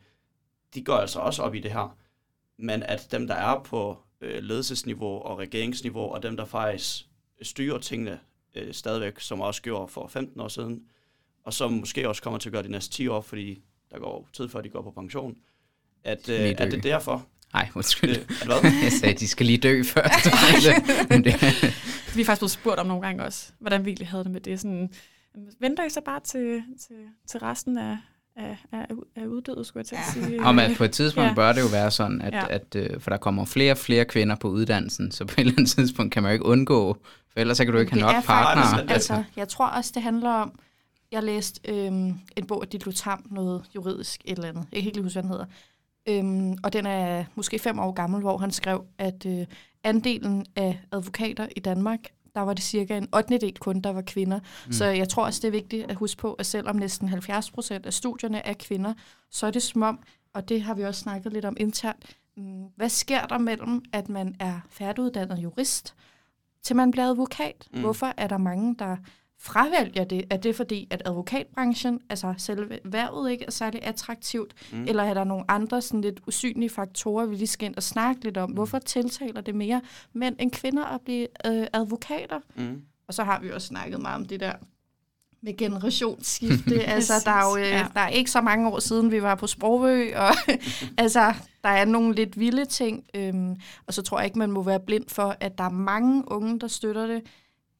de 0.74 0.84
går 0.84 0.94
altså 0.94 1.20
også 1.20 1.44
op 1.44 1.56
i 1.56 1.60
det 1.60 1.72
her. 1.72 1.98
Men 2.58 2.84
at 2.84 3.08
dem, 3.12 3.28
der 3.28 3.36
er 3.36 3.63
på 3.63 3.98
øh, 4.22 4.44
ledelsesniveau 4.44 5.22
og 5.22 5.39
regeringsniveau, 5.39 6.13
og 6.13 6.24
dem, 6.24 6.38
der 6.38 6.46
faktisk 6.46 7.06
styrer 7.41 7.78
tingene 7.78 8.20
øh, 8.56 8.74
stadigvæk, 8.74 9.20
som 9.20 9.41
også 9.41 9.62
gjorde 9.62 9.88
for 9.88 10.08
15 10.08 10.41
år 10.41 10.48
siden, 10.48 10.84
og 11.44 11.54
som 11.54 11.74
måske 11.74 12.10
også 12.10 12.22
kommer 12.22 12.39
til 12.39 12.50
at 12.50 12.54
gøre 12.54 12.63
de 12.63 12.72
næste 12.72 12.94
10 12.94 13.08
år, 13.08 13.22
fordi 13.22 13.63
der 13.91 14.00
går 14.00 14.28
tid 14.34 14.50
før 14.50 14.62
de 14.62 14.70
går 14.70 14.82
på 14.82 14.91
pension, 14.91 15.38
at, 16.04 16.30
øh, 16.30 16.50
at 16.50 16.58
det 16.58 16.74
er 16.74 16.82
derfor, 16.82 17.28
Nej, 17.56 17.70
undskyld. 17.76 18.10
Øh, 18.10 18.18
hvad? 18.46 18.72
Jeg 18.84 18.91
sagde, 18.91 19.13
at 19.13 19.20
de 19.20 19.28
skal 19.28 19.46
lige 19.46 19.58
dø 19.58 19.84
først. 19.84 20.26
Vi 22.15 22.22
er 22.22 22.26
faktisk 22.26 22.39
blevet 22.39 22.52
spurgt 22.52 22.80
om 22.80 22.88
nogle 22.88 23.02
gange 23.06 23.24
også, 23.24 23.52
hvordan 23.60 23.86
vi 23.86 23.89
egentlig 23.89 24.08
havde 24.08 24.24
det 24.24 24.32
med 24.32 24.41
det. 24.41 24.60
Sådan, 24.60 24.89
venter 25.60 25.86
I 25.86 25.89
så 25.89 26.02
bare 26.06 26.20
til, 26.20 26.63
til, 26.88 26.96
til 27.28 27.39
resten 27.39 27.78
af, 27.78 27.98
af, 28.36 28.58
af, 28.72 28.86
af 29.15 29.26
uddødet, 29.26 29.68
skulle 29.68 29.82
jeg 29.82 29.86
til 29.86 29.96
at 29.96 30.28
sige. 30.28 30.41
Om 30.41 30.60
at 30.60 30.78
på 30.78 30.84
et 30.84 30.91
tidspunkt 30.91 31.30
ja. 31.30 31.34
bør 31.34 31.54
det 31.54 31.62
jo 31.62 31.68
være 31.68 31.91
sådan, 31.91 32.22
at, 32.22 32.34
ja. 32.34 32.44
at, 32.50 32.76
at, 32.76 32.91
øh, 32.91 33.02
for 33.02 33.10
der 33.10 33.18
kommer 33.18 33.46
flere 33.46 33.72
og 33.72 33.78
flere 33.78 34.06
kvinder 34.06 34.36
på 34.36 34.50
uddannelsen, 34.50 35.12
så 35.12 35.26
på 35.26 35.34
et 35.34 35.39
eller 35.39 35.54
andet 35.58 35.72
tidspunkt 35.72 36.13
kan 36.13 36.24
man 36.24 36.30
jo 36.30 36.34
ikke 36.34 36.46
undgå, 36.46 36.98
for 37.34 37.39
ellers 37.39 37.58
så 37.58 37.65
kan 37.65 37.74
du 37.74 37.80
ikke 37.80 37.96
det 37.96 38.02
have 38.02 38.13
nok 38.13 38.24
partnere. 38.24 38.82
Altså, 38.82 38.94
altså, 38.94 39.24
jeg 39.36 39.48
tror 39.48 39.68
også, 39.68 39.91
det 39.96 40.04
handler 40.04 40.30
om, 40.30 40.60
jeg 41.12 41.24
læste 41.24 41.72
øhm, 41.72 42.13
en 42.36 42.48
bog 42.48 42.62
af 42.62 42.68
Ditlo 42.68 42.91
Tam, 42.91 43.26
noget 43.32 43.63
juridisk 43.76 44.22
et 44.26 44.36
eller 44.36 44.50
andet. 44.50 44.65
Jeg 44.72 44.82
kan 44.82 44.88
ikke 44.88 44.98
lige 44.98 45.04
huske, 45.04 45.15
hvad 45.15 45.24
den 45.24 45.32
hedder 45.32 45.46
Øhm, 46.08 46.58
og 46.63 46.74
den 46.74 46.86
er 46.86 47.26
måske 47.36 47.60
fem 47.60 47.80
år 47.80 47.91
gammel, 47.91 48.22
hvor 48.22 48.38
han 48.38 48.52
skrev, 48.52 48.86
at 48.98 49.26
øh, 49.26 49.46
andelen 49.84 50.46
af 50.56 50.80
advokater 50.91 51.48
i 51.56 51.60
Danmark, 51.60 52.00
der 52.36 52.41
var 52.41 52.54
det 52.54 52.63
cirka 52.63 52.98
en 52.98 53.08
8. 53.15 53.38
del 53.38 53.58
kun, 53.60 53.82
der 53.82 53.89
var 53.89 54.02
kvinder. 54.02 54.39
Mm. 54.65 54.72
Så 54.72 54.86
jeg 54.86 55.10
tror 55.10 55.26
også, 55.26 55.39
det 55.41 55.48
er 55.48 55.52
vigtigt 55.52 55.91
at 55.91 55.96
huske 55.96 56.22
på, 56.22 56.34
at 56.34 56.46
selvom 56.46 56.76
næsten 56.76 57.10
70 57.10 57.52
procent 57.52 57.86
af 57.86 57.94
studierne 57.94 58.46
er 58.46 58.54
kvinder, 58.54 58.94
så 59.32 59.48
er 59.48 59.52
det 59.52 59.63
som 59.63 59.82
om, 59.82 60.00
og 60.34 60.50
det 60.50 60.62
har 60.62 60.74
vi 60.74 60.84
også 60.84 61.02
snakket 61.02 61.34
lidt 61.34 61.46
om 61.46 61.58
internt, 61.60 62.18
mm, 62.38 62.63
hvad 62.76 62.89
sker 62.89 63.26
der 63.26 63.38
mellem, 63.38 63.84
at 63.94 64.10
man 64.10 64.36
er 64.39 64.60
færdiguddannet 64.70 65.38
jurist, 65.38 65.96
til 66.63 66.76
man 66.76 66.91
bliver 66.91 67.10
advokat? 67.10 67.68
Mm. 67.74 67.80
Hvorfor 67.80 68.13
er 68.18 68.28
der 68.28 68.38
mange, 68.38 68.76
der 68.80 68.98
fravælger 69.39 70.04
det? 70.04 70.26
Er 70.30 70.38
det 70.38 70.56
fordi, 70.56 70.88
at 70.91 71.02
advokatbranchen, 71.06 72.00
altså 72.10 72.34
selve 72.38 72.80
værvet 72.86 73.32
ikke 73.32 73.45
er 73.45 73.52
særlig 73.52 73.84
attraktivt? 73.84 74.54
Mm. 74.71 74.84
Eller 74.88 75.04
er 75.04 75.13
der 75.13 75.24
nogle 75.24 75.45
andre 75.48 75.82
sådan 75.82 76.02
lidt 76.02 76.19
usynlige 76.28 76.69
faktorer, 76.69 77.26
vi 77.26 77.36
lige 77.36 77.48
skal 77.48 77.65
ind 77.65 77.76
og 77.76 77.84
snakke 77.84 78.24
lidt 78.24 78.38
om? 78.38 78.50
Mm. 78.50 78.56
Hvorfor 78.56 78.80
tiltaler 78.80 79.41
det 79.41 79.56
mere 79.56 79.82
mænd 80.13 80.36
end 80.39 80.52
kvinder 80.52 80.86
at 80.86 81.02
blive 81.02 81.28
øh, 81.45 81.67
advokater? 81.74 82.39
Mm. 82.56 82.82
Og 83.08 83.13
så 83.13 83.24
har 83.24 83.39
vi 83.39 83.52
også 83.52 83.67
snakket 83.67 84.02
meget 84.02 84.15
om 84.15 84.26
det 84.26 84.39
der 84.39 84.54
med 85.45 85.58
generationsskifte. 85.58 86.84
altså, 86.95 87.13
der 87.26 87.32
er 87.32 87.50
jo 87.50 87.58
øh, 87.58 87.69
ja. 87.69 87.88
der 87.93 88.00
er 88.00 88.10
ikke 88.10 88.32
så 88.32 88.41
mange 88.41 88.69
år 88.69 88.80
siden, 88.80 89.12
vi 89.12 89.21
var 89.21 89.36
på 89.36 89.48
Sprogø, 89.48 90.15
og 90.15 90.36
altså, 90.98 91.34
der 91.63 91.69
er 91.69 91.86
nogle 91.86 92.15
lidt 92.15 92.39
vilde 92.39 92.65
ting. 92.65 93.04
Øhm, 93.13 93.56
og 93.88 93.93
så 93.93 94.02
tror 94.02 94.19
jeg 94.19 94.26
ikke, 94.26 94.39
man 94.39 94.52
må 94.52 94.63
være 94.63 94.80
blind 94.80 95.06
for, 95.08 95.36
at 95.39 95.58
der 95.58 95.63
er 95.63 95.69
mange 95.69 96.24
unge, 96.32 96.60
der 96.60 96.67
støtter 96.67 97.08
det. 97.08 97.21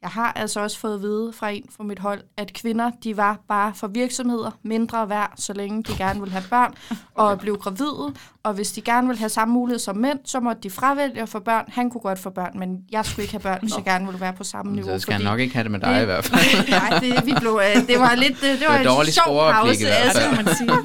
Jeg 0.06 0.12
har 0.12 0.34
altså 0.36 0.60
også 0.60 0.80
fået 0.80 0.94
at 0.94 1.02
vide 1.02 1.34
fra 1.34 1.50
en 1.50 1.66
fra 1.78 1.84
mit 1.84 2.00
hold, 2.00 2.22
at 2.38 2.54
kvinder, 2.54 2.92
de 3.04 3.18
var 3.18 3.40
bare 3.48 3.74
for 3.76 3.88
virksomheder 3.88 4.52
mindre 4.64 5.10
værd, 5.10 5.34
så 5.38 5.54
længe 5.54 5.84
de 5.84 5.98
gerne 5.98 6.20
vil 6.20 6.32
have 6.32 6.44
børn 6.50 6.74
og 7.16 7.28
okay. 7.28 7.42
blive 7.42 7.58
gravide. 7.58 8.14
Og 8.44 8.54
hvis 8.54 8.72
de 8.72 8.82
gerne 8.82 9.08
vil 9.08 9.18
have 9.18 9.30
samme 9.30 9.54
mulighed 9.54 9.80
som 9.80 9.98
mænd, 9.98 10.20
så 10.26 10.40
måtte 10.40 10.62
de 10.62 10.70
fravælge 10.70 11.22
at 11.22 11.30
få 11.30 11.40
børn. 11.40 11.66
Han 11.68 11.90
kunne 11.90 12.02
godt 12.02 12.20
få 12.20 12.30
børn, 12.30 12.60
men 12.60 12.80
jeg 12.92 13.06
skulle 13.06 13.24
ikke 13.24 13.34
have 13.34 13.42
børn, 13.42 13.60
hvis 13.62 13.76
jeg 13.76 13.84
gerne 13.84 14.06
ville 14.06 14.22
være 14.22 14.34
på 14.34 14.44
samme 14.44 14.72
niveau. 14.72 14.92
Så 14.92 15.00
skal 15.00 15.14
jeg 15.14 15.24
nok 15.24 15.40
ikke 15.40 15.54
have 15.54 15.64
det 15.64 15.72
med 15.72 15.80
dig 15.80 15.96
det, 15.96 16.02
i 16.02 16.06
hvert 16.06 16.26
fald. 16.26 16.70
Nej, 16.80 17.00
det, 17.00 17.26
vi 17.26 17.34
blev, 17.40 17.62
øh, 17.76 17.88
det 17.88 18.00
var 18.00 18.16
lidt 18.16 18.42
det, 18.42 18.60
det 18.60 18.68
var 18.68 18.78
det 18.78 18.88
var 18.88 19.02
en 19.02 19.12
sjov 19.12 19.52
pause, 19.52 19.88
altså, 19.88 20.20
man 20.36 20.56
sige. 20.56 20.72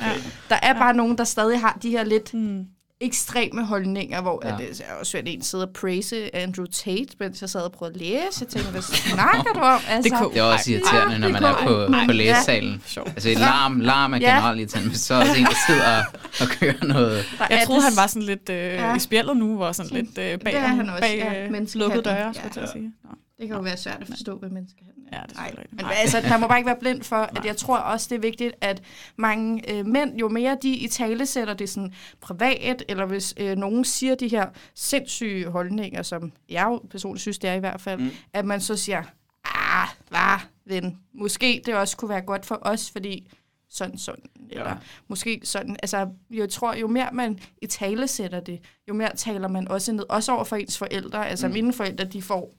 Ja. 0.00 0.12
Der 0.48 0.58
er 0.62 0.72
bare 0.72 0.94
nogen, 0.94 1.18
der 1.18 1.24
stadig 1.24 1.60
har 1.60 1.78
de 1.82 1.90
her 1.90 2.04
lidt... 2.04 2.30
Hmm 2.32 2.66
ekstreme 3.00 3.64
holdninger, 3.64 4.22
hvor 4.22 4.42
ja. 4.44 4.54
at, 4.54 4.60
jeg 4.60 4.86
også 5.00 5.16
hørt 5.16 5.24
en 5.28 5.42
sidde 5.42 5.64
og 5.64 5.70
praise 5.70 6.36
Andrew 6.36 6.66
Tate, 6.66 7.06
mens 7.20 7.40
jeg 7.40 7.50
sad 7.50 7.60
og 7.60 7.72
prøvede 7.72 7.94
at 7.94 8.00
læse. 8.00 8.38
Jeg 8.40 8.48
tænkte, 8.48 8.70
hvad 8.70 8.82
snakker 8.82 9.52
du 9.52 9.60
om? 9.60 9.80
Altså, 9.88 10.24
det, 10.24 10.34
det 10.34 10.40
er 10.40 10.44
også 10.44 10.70
irriterende, 10.70 11.18
når 11.18 11.28
man 11.28 11.44
er 11.44 11.54
på, 11.66 11.92
på 12.06 12.12
læsesalen. 12.12 12.82
Ja. 12.96 13.00
Altså 13.06 13.28
et 13.28 13.38
larm, 13.38 13.80
larm 13.80 14.12
er 14.12 14.18
generelt 14.18 14.60
irriterende, 14.60 14.98
så 14.98 15.14
er 15.14 15.18
også 15.18 15.34
en, 15.34 15.44
der 15.44 15.56
sidder 15.66 15.96
og, 15.98 16.04
og 16.40 16.46
kører 16.60 16.84
noget. 16.84 17.24
Jeg 17.50 17.62
troede, 17.66 17.82
han 17.82 17.96
var 17.96 18.06
sådan 18.06 18.22
lidt 18.22 18.48
øh, 18.50 18.56
ja. 18.56 18.96
i 18.96 18.98
spjældet 18.98 19.36
nu, 19.36 19.56
hvor 19.56 19.72
sådan 19.72 19.90
lidt 19.92 20.18
øh, 20.18 20.38
bag, 20.38 20.60
han 20.62 20.90
også, 20.90 21.00
bag 21.00 21.18
ja, 21.18 21.46
øh, 21.46 21.66
lukkede 21.74 22.02
døre, 22.02 22.34
skulle 22.34 22.52
jeg 22.56 22.64
ja. 22.66 22.72
sige. 22.72 22.92
Det 23.38 23.48
kan 23.48 23.56
jo 23.56 23.62
være 23.62 23.76
svært 23.76 23.98
at 24.00 24.06
forstå, 24.06 24.38
hvad 24.38 24.50
menneskehandel 24.50 24.94
er. 24.96 24.97
Ja, 25.12 25.20
det 25.28 25.36
er 25.36 25.62
Men 25.72 25.84
altså, 25.96 26.22
man 26.30 26.40
må 26.40 26.46
bare 26.46 26.58
ikke 26.58 26.66
være 26.66 26.80
blind 26.80 27.02
for, 27.02 27.16
at 27.16 27.44
jeg 27.44 27.56
tror 27.56 27.76
også, 27.76 28.06
det 28.10 28.16
er 28.16 28.20
vigtigt, 28.20 28.54
at 28.60 28.82
mange 29.16 29.72
øh, 29.72 29.86
mænd, 29.86 30.16
jo 30.18 30.28
mere 30.28 30.58
de 30.62 30.74
i 30.74 30.88
tale 30.88 31.26
sætter 31.26 31.54
det 31.54 31.68
sådan 31.68 31.94
privat, 32.20 32.84
eller 32.88 33.06
hvis 33.06 33.34
øh, 33.36 33.56
nogen 33.56 33.84
siger 33.84 34.14
de 34.14 34.28
her 34.28 34.46
sindssyge 34.74 35.46
holdninger, 35.46 36.02
som 36.02 36.32
jeg 36.48 36.64
jo 36.64 36.82
personligt 36.90 37.22
synes, 37.22 37.38
det 37.38 37.50
er 37.50 37.54
i 37.54 37.58
hvert 37.58 37.80
fald, 37.80 38.00
mm. 38.00 38.10
at 38.32 38.44
man 38.44 38.60
så 38.60 38.76
siger, 38.76 39.02
ah, 39.44 39.88
hvad, 40.08 40.38
ven, 40.64 40.98
måske 41.14 41.62
det 41.66 41.74
også 41.74 41.96
kunne 41.96 42.08
være 42.08 42.22
godt 42.22 42.46
for 42.46 42.58
os, 42.62 42.90
fordi 42.90 43.28
sådan, 43.70 43.98
sådan, 43.98 44.24
eller 44.50 44.68
ja. 44.68 44.76
måske 45.08 45.40
sådan, 45.44 45.76
altså, 45.82 46.08
jeg 46.30 46.48
tror, 46.48 46.74
jo 46.74 46.88
mere 46.88 47.08
man 47.12 47.38
i 47.62 47.66
tale 47.66 48.08
sætter 48.08 48.40
det, 48.40 48.60
jo 48.88 48.94
mere 48.94 49.16
taler 49.16 49.48
man 49.48 49.68
også 49.68 49.92
ned, 49.92 50.04
også 50.08 50.32
over 50.32 50.44
for 50.44 50.56
ens 50.56 50.78
forældre, 50.78 51.28
altså 51.28 51.48
mm. 51.48 51.54
mine 51.54 51.72
forældre, 51.72 52.04
de 52.04 52.22
får 52.22 52.54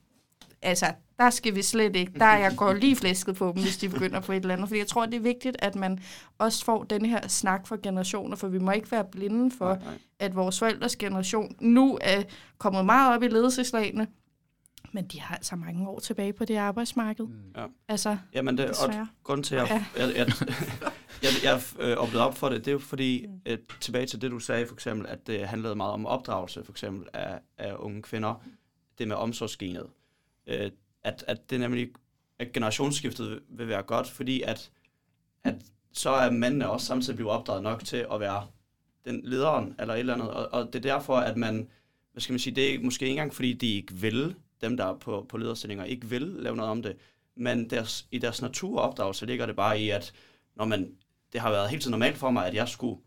altså, 0.62 0.92
der 1.18 1.30
skal 1.30 1.54
vi 1.54 1.62
slet 1.62 1.96
ikke. 1.96 2.12
Der 2.18 2.24
er 2.24 2.38
jeg 2.38 2.52
går 2.56 2.72
lige 2.72 2.96
flæsket 2.96 3.36
på 3.36 3.52
dem, 3.54 3.62
hvis 3.62 3.76
de 3.76 3.88
begynder 3.88 4.20
på 4.20 4.32
et 4.32 4.36
eller 4.36 4.54
andet. 4.54 4.68
Fordi 4.68 4.78
jeg 4.78 4.86
tror, 4.86 5.06
det 5.06 5.14
er 5.14 5.20
vigtigt, 5.20 5.56
at 5.58 5.74
man 5.74 5.98
også 6.38 6.64
får 6.64 6.84
den 6.84 7.04
her 7.04 7.28
snak 7.28 7.66
for 7.66 7.78
generationer, 7.82 8.36
for 8.36 8.48
vi 8.48 8.58
må 8.58 8.70
ikke 8.70 8.92
være 8.92 9.04
blinde 9.04 9.50
for, 9.50 9.74
nej, 9.74 9.84
nej. 9.84 9.98
at 10.18 10.36
vores 10.36 10.58
forældres 10.58 10.96
generation 10.96 11.56
nu 11.60 11.98
er 12.00 12.22
kommet 12.58 12.84
meget 12.84 13.16
op 13.16 13.22
i 13.22 13.28
ledelseslagene, 13.28 14.06
men 14.92 15.06
de 15.06 15.20
har 15.20 15.34
altså 15.34 15.56
mange 15.56 15.88
år 15.88 15.98
tilbage 15.98 16.32
på 16.32 16.44
det 16.44 16.56
arbejdsmarked. 16.56 17.24
Mm. 17.24 17.34
Ja. 17.56 17.66
Altså, 17.88 18.16
Jamen 18.34 18.58
det, 18.58 18.70
og 18.70 19.06
grunden 19.24 19.44
til, 19.44 19.54
at 19.54 19.70
jeg, 19.70 19.84
ja. 19.96 20.06
jeg, 20.06 20.16
jeg, 20.16 20.26
jeg, 21.22 21.30
jeg 21.44 21.60
øh, 21.78 21.96
oplevede 21.96 22.26
op 22.26 22.36
for 22.36 22.48
det, 22.48 22.58
det 22.58 22.68
er 22.68 22.72
jo 22.72 22.78
fordi, 22.78 23.26
mm. 23.28 23.40
at, 23.46 23.60
tilbage 23.80 24.06
til 24.06 24.22
det, 24.22 24.30
du 24.30 24.38
sagde 24.38 24.66
for 24.66 24.74
eksempel, 24.74 25.06
at 25.06 25.26
det 25.26 25.48
handlede 25.48 25.74
meget 25.74 25.92
om 25.92 26.06
opdragelse 26.06 26.64
for 26.64 26.72
eksempel 26.72 27.08
af, 27.12 27.38
af 27.58 27.74
unge 27.78 28.02
kvinder, 28.02 28.42
det 28.98 29.08
med 29.08 29.16
omsorgsgenet 29.16 29.86
øh, 30.46 30.70
at, 31.02 31.24
at 31.26 31.50
det 31.50 31.60
nemlig, 31.60 31.88
at 32.38 32.52
generationsskiftet 32.52 33.40
vil 33.48 33.68
være 33.68 33.82
godt, 33.82 34.08
fordi 34.08 34.42
at, 34.42 34.70
at 35.44 35.54
så 35.92 36.10
er 36.10 36.30
mændene 36.30 36.70
også 36.70 36.86
samtidig 36.86 37.16
blevet 37.16 37.32
opdraget 37.32 37.62
nok 37.62 37.84
til 37.84 38.06
at 38.12 38.20
være 38.20 38.46
den 39.04 39.20
lederen 39.24 39.74
eller 39.78 39.94
et 39.94 40.00
eller 40.00 40.14
andet, 40.14 40.30
og, 40.30 40.52
og 40.52 40.66
det 40.66 40.74
er 40.74 40.92
derfor, 40.92 41.16
at 41.16 41.36
man, 41.36 41.68
hvad 42.12 42.20
skal 42.20 42.32
man 42.32 42.38
sige, 42.38 42.56
det 42.56 42.74
er 42.74 42.80
måske 42.80 43.04
ikke 43.04 43.10
engang, 43.10 43.34
fordi 43.34 43.52
de 43.52 43.76
ikke 43.76 43.94
vil, 43.94 44.34
dem 44.60 44.76
der 44.76 44.84
er 44.86 44.96
på, 44.96 45.26
på 45.28 45.36
lederstillinger, 45.36 45.84
ikke 45.84 46.06
vil 46.06 46.22
lave 46.22 46.56
noget 46.56 46.70
om 46.70 46.82
det, 46.82 46.96
men 47.36 47.70
deres, 47.70 48.06
i 48.10 48.18
deres 48.18 48.42
naturopdragelse 48.42 49.26
ligger 49.26 49.46
det 49.46 49.56
bare 49.56 49.80
i, 49.80 49.90
at 49.90 50.12
når 50.56 50.64
man, 50.64 50.94
det 51.32 51.40
har 51.40 51.50
været 51.50 51.70
helt 51.70 51.84
så 51.84 51.90
normalt 51.90 52.18
for 52.18 52.30
mig, 52.30 52.46
at 52.46 52.54
jeg 52.54 52.68
skulle 52.68 53.00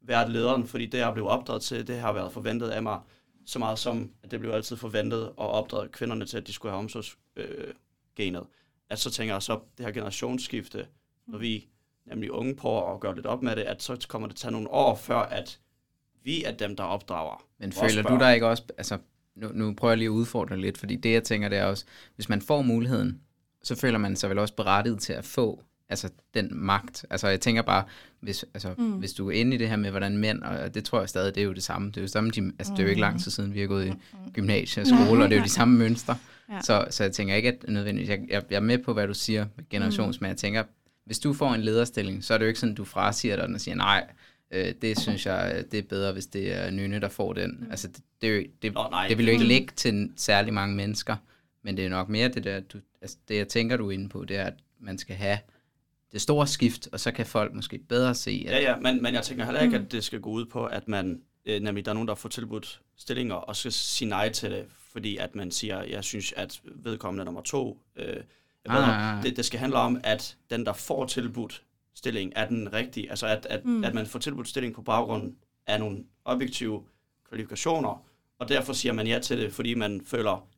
være 0.00 0.30
lederen, 0.30 0.66
fordi 0.66 0.86
det, 0.86 0.98
jeg 0.98 1.12
blev 1.14 1.26
opdraget 1.26 1.62
til, 1.62 1.86
det 1.86 2.00
har 2.00 2.12
været 2.12 2.32
forventet 2.32 2.68
af 2.68 2.82
mig, 2.82 3.00
så 3.48 3.58
meget 3.58 3.78
som, 3.78 4.10
at 4.22 4.30
det 4.30 4.40
blev 4.40 4.52
altid 4.52 4.76
forventet 4.76 5.28
og 5.36 5.50
opdraget 5.50 5.92
kvinderne 5.92 6.26
til, 6.26 6.36
at 6.36 6.46
de 6.46 6.52
skulle 6.52 6.72
have 6.72 6.78
omsorgsgenet. 6.78 8.40
Øh, 8.40 8.46
at 8.90 8.98
så 8.98 9.10
tænker 9.10 9.34
jeg 9.34 9.42
så, 9.42 9.60
det 9.78 9.86
her 9.86 9.92
generationsskifte, 9.92 10.86
når 11.26 11.38
vi 11.38 11.68
nemlig 12.06 12.30
unge 12.30 12.56
på 12.56 12.94
at 12.94 13.00
gøre 13.00 13.14
lidt 13.14 13.26
op 13.26 13.42
med 13.42 13.56
det, 13.56 13.62
at 13.62 13.82
så 13.82 14.06
kommer 14.08 14.28
det 14.28 14.36
til 14.36 14.52
nogle 14.52 14.70
år 14.70 14.94
før, 14.94 15.18
at 15.18 15.60
vi 16.22 16.44
er 16.44 16.52
dem, 16.52 16.76
der 16.76 16.84
opdrager. 16.84 17.44
Men 17.58 17.72
føler 17.72 18.02
du 18.02 18.18
dig 18.18 18.34
ikke 18.34 18.46
også, 18.46 18.62
altså 18.78 18.98
nu, 19.34 19.48
nu 19.54 19.74
prøver 19.74 19.92
jeg 19.92 19.98
lige 19.98 20.06
at 20.06 20.10
udfordre 20.10 20.56
lidt, 20.56 20.78
fordi 20.78 20.96
det 20.96 21.12
jeg 21.12 21.24
tænker, 21.24 21.48
det 21.48 21.58
er 21.58 21.64
også, 21.64 21.84
hvis 22.14 22.28
man 22.28 22.42
får 22.42 22.62
muligheden, 22.62 23.20
så 23.62 23.76
føler 23.76 23.98
man 23.98 24.16
sig 24.16 24.30
vel 24.30 24.38
også 24.38 24.54
berettiget 24.54 25.00
til 25.00 25.12
at 25.12 25.24
få 25.24 25.62
altså 25.88 26.08
den 26.34 26.48
magt. 26.52 27.04
Altså 27.10 27.28
jeg 27.28 27.40
tænker 27.40 27.62
bare, 27.62 27.84
hvis, 28.20 28.44
altså, 28.54 28.74
mm. 28.78 28.92
hvis 28.92 29.12
du 29.12 29.28
er 29.28 29.32
inde 29.32 29.54
i 29.54 29.58
det 29.58 29.68
her 29.68 29.76
med, 29.76 29.90
hvordan 29.90 30.16
mænd, 30.16 30.42
og 30.42 30.74
det 30.74 30.84
tror 30.84 31.00
jeg 31.00 31.08
stadig, 31.08 31.34
det 31.34 31.40
er 31.40 31.44
jo 31.44 31.52
det 31.52 31.62
samme. 31.62 31.88
Det 31.88 31.96
er 31.96 32.00
jo, 32.00 32.08
samme, 32.08 32.30
de, 32.30 32.52
altså, 32.58 32.72
det 32.72 32.78
er 32.78 32.82
jo 32.82 32.88
ikke 32.88 33.00
lang 33.00 33.14
mm. 33.14 33.20
tid 33.20 33.30
siden, 33.30 33.54
vi 33.54 33.60
har 33.60 33.66
gået 33.66 33.86
i 33.86 33.90
mm. 33.90 34.32
gymnasie 34.32 34.82
og 34.82 34.86
skole, 34.86 35.24
og 35.24 35.30
det 35.30 35.36
er 35.36 35.40
jo 35.40 35.44
de 35.44 35.50
samme 35.60 35.78
mønstre. 35.78 36.16
Ja. 36.52 36.60
Så, 36.60 36.86
så 36.90 37.04
jeg 37.04 37.12
tænker 37.12 37.34
ikke, 37.34 37.48
at 37.48 37.64
nødvendigvis, 37.68 38.10
jeg, 38.10 38.20
jeg, 38.28 38.42
jeg 38.50 38.56
er 38.56 38.60
med 38.60 38.78
på, 38.78 38.92
hvad 38.92 39.06
du 39.06 39.14
siger 39.14 39.46
med 39.56 39.64
generations, 39.70 40.20
mm. 40.20 40.24
men 40.24 40.28
jeg 40.28 40.36
tænker, 40.36 40.62
hvis 41.04 41.18
du 41.18 41.32
får 41.32 41.54
en 41.54 41.60
lederstilling, 41.60 42.24
så 42.24 42.34
er 42.34 42.38
det 42.38 42.44
jo 42.44 42.48
ikke 42.48 42.60
sådan, 42.60 42.72
at 42.72 42.76
du 42.78 42.84
frasiger 42.84 43.36
dig 43.36 43.54
og 43.54 43.60
siger, 43.60 43.74
nej, 43.74 44.06
øh, 44.50 44.74
det 44.82 44.98
synes 44.98 45.26
jeg, 45.26 45.64
det 45.72 45.78
er 45.78 45.82
bedre, 45.82 46.12
hvis 46.12 46.26
det 46.26 46.54
er 46.54 46.70
Nynne, 46.70 47.00
der 47.00 47.08
får 47.08 47.32
den. 47.32 47.56
Mm. 47.60 47.70
Altså, 47.70 47.88
det, 47.88 48.02
det, 48.22 48.46
det, 48.62 48.72
oh, 48.76 48.90
nej. 48.90 49.08
det 49.08 49.18
vil 49.18 49.26
jo 49.26 49.32
ikke 49.32 49.44
ligge 49.44 49.72
til 49.76 50.10
særlig 50.16 50.54
mange 50.54 50.76
mennesker, 50.76 51.16
men 51.62 51.76
det 51.76 51.84
er 51.84 51.88
nok 51.88 52.08
mere 52.08 52.28
det 52.28 52.44
der, 52.44 52.60
du, 52.60 52.78
altså, 53.02 53.16
det 53.28 53.36
jeg 53.36 53.48
tænker, 53.48 53.76
du 53.76 53.88
er 53.88 53.92
inde 53.92 54.08
på, 54.08 54.24
det 54.24 54.36
er, 54.36 54.44
at 54.44 54.54
man 54.80 54.98
skal 54.98 55.16
have 55.16 55.38
det 56.12 56.20
store 56.20 56.46
skift, 56.46 56.88
og 56.92 57.00
så 57.00 57.12
kan 57.12 57.26
folk 57.26 57.54
måske 57.54 57.78
bedre 57.78 58.14
se. 58.14 58.44
At... 58.48 58.52
Ja, 58.52 58.70
ja, 58.70 58.76
men, 58.76 59.02
men 59.02 59.14
jeg 59.14 59.22
tænker 59.22 59.44
heller 59.44 59.60
ikke, 59.60 59.78
mm. 59.78 59.84
at 59.84 59.92
det 59.92 60.04
skal 60.04 60.20
gå 60.20 60.30
ud 60.30 60.46
på, 60.46 60.66
at 60.66 60.88
man, 60.88 61.22
øh, 61.44 61.62
nemlig 61.62 61.84
der 61.84 61.90
er 61.90 61.94
nogen, 61.94 62.08
der 62.08 62.14
får 62.14 62.28
tilbudt 62.28 62.80
stillinger, 62.96 63.34
og 63.34 63.56
skal 63.56 63.72
sige 63.72 64.08
nej 64.08 64.28
til 64.28 64.50
det, 64.50 64.64
fordi 64.92 65.16
at 65.16 65.34
man 65.34 65.50
siger, 65.50 65.82
jeg 65.82 66.04
synes, 66.04 66.32
at 66.32 66.60
vedkommende 66.64 67.24
nummer 67.24 67.40
to, 67.40 67.80
øh, 67.96 68.04
ah, 68.06 68.76
ved, 68.76 68.82
ah, 68.82 69.16
ah. 69.16 69.22
Det, 69.22 69.36
det 69.36 69.44
skal 69.44 69.60
handle 69.60 69.78
om, 69.78 70.00
at 70.04 70.36
den, 70.50 70.66
der 70.66 70.72
får 70.72 71.06
tilbudt 71.06 71.62
stilling, 71.94 72.32
er 72.36 72.48
den 72.48 72.72
rigtige. 72.72 73.10
Altså, 73.10 73.26
at, 73.26 73.46
at, 73.50 73.64
mm. 73.64 73.84
at 73.84 73.94
man 73.94 74.06
får 74.06 74.18
tilbudt 74.18 74.48
stilling 74.48 74.74
på 74.74 74.82
baggrund 74.82 75.34
af 75.66 75.78
nogle 75.80 76.04
objektive 76.24 76.84
kvalifikationer, 77.28 78.04
og 78.38 78.48
derfor 78.48 78.72
siger 78.72 78.92
man 78.92 79.06
ja 79.06 79.18
til 79.18 79.38
det, 79.38 79.52
fordi 79.52 79.74
man 79.74 80.00
føler, 80.04 80.48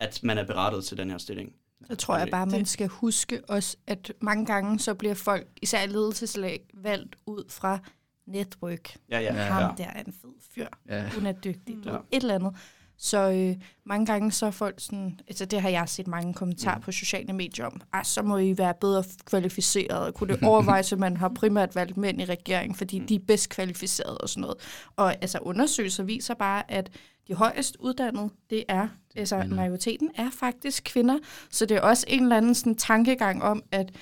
at 0.00 0.22
man 0.22 0.38
er 0.38 0.44
berettet 0.44 0.84
til 0.84 0.96
den 0.96 1.10
her 1.10 1.18
stilling. 1.18 1.54
Så 1.90 1.96
tror 1.96 2.18
jeg 2.18 2.28
bare, 2.30 2.46
man 2.46 2.66
skal 2.66 2.88
huske 2.88 3.40
også, 3.48 3.76
at 3.86 4.12
mange 4.20 4.46
gange 4.46 4.78
så 4.78 4.94
bliver 4.94 5.14
folk, 5.14 5.46
især 5.62 5.86
ledelseslag, 5.86 6.60
valgt 6.74 7.16
ud 7.26 7.44
fra 7.48 7.78
netryk. 8.26 8.96
Ja, 9.10 9.20
ja. 9.20 9.32
Ham 9.32 9.62
ja. 9.78 9.84
der 9.84 9.90
er 9.90 10.02
en 10.02 10.12
fed 10.12 10.34
fyr. 10.54 10.66
Ja. 10.88 11.08
Hun 11.08 11.26
er 11.26 11.32
dygtig. 11.32 11.76
Ja. 11.84 11.96
Et 12.10 12.22
eller 12.22 12.34
andet. 12.34 12.54
Så 12.96 13.30
øh, 13.30 13.56
mange 13.84 14.06
gange 14.06 14.32
så 14.32 14.46
er 14.46 14.50
folk 14.50 14.74
sådan, 14.80 15.20
altså 15.28 15.44
det 15.44 15.60
har 15.60 15.68
jeg 15.68 15.88
set 15.88 16.06
mange 16.06 16.34
kommentarer 16.34 16.76
mm. 16.76 16.82
på 16.82 16.92
sociale 16.92 17.32
medier 17.32 17.66
om, 17.66 17.80
ah, 17.92 18.04
så 18.04 18.22
må 18.22 18.38
I 18.38 18.58
være 18.58 18.74
bedre 18.80 19.04
kvalificeret, 19.24 20.06
og 20.06 20.14
kunne 20.14 20.34
det 20.34 20.44
overvejes, 20.44 20.92
at 20.92 20.98
man 20.98 21.16
har 21.16 21.28
primært 21.28 21.74
valgt 21.74 21.96
mænd 21.96 22.20
i 22.20 22.24
regeringen, 22.24 22.74
fordi 22.74 22.98
mm. 23.00 23.06
de 23.06 23.14
er 23.14 23.20
bedst 23.26 23.48
kvalificerede 23.48 24.18
og 24.18 24.28
sådan 24.28 24.40
noget. 24.40 24.56
Og 24.96 25.14
altså 25.22 25.38
undersøgelser 25.38 26.02
viser 26.02 26.34
bare, 26.34 26.70
at 26.70 26.90
de 27.32 27.36
højest 27.36 27.76
uddannede, 27.80 28.30
det 28.50 28.64
er, 28.68 28.88
det 29.12 29.20
altså 29.20 29.40
kvinder. 29.40 29.56
majoriteten 29.56 30.10
er 30.14 30.30
faktisk 30.30 30.84
kvinder, 30.84 31.18
så 31.50 31.66
det 31.66 31.76
er 31.76 31.80
også 31.80 32.06
en 32.08 32.22
eller 32.22 32.36
anden 32.36 32.54
sådan, 32.54 32.74
tankegang 32.74 33.42
om, 33.42 33.62
at 33.70 33.92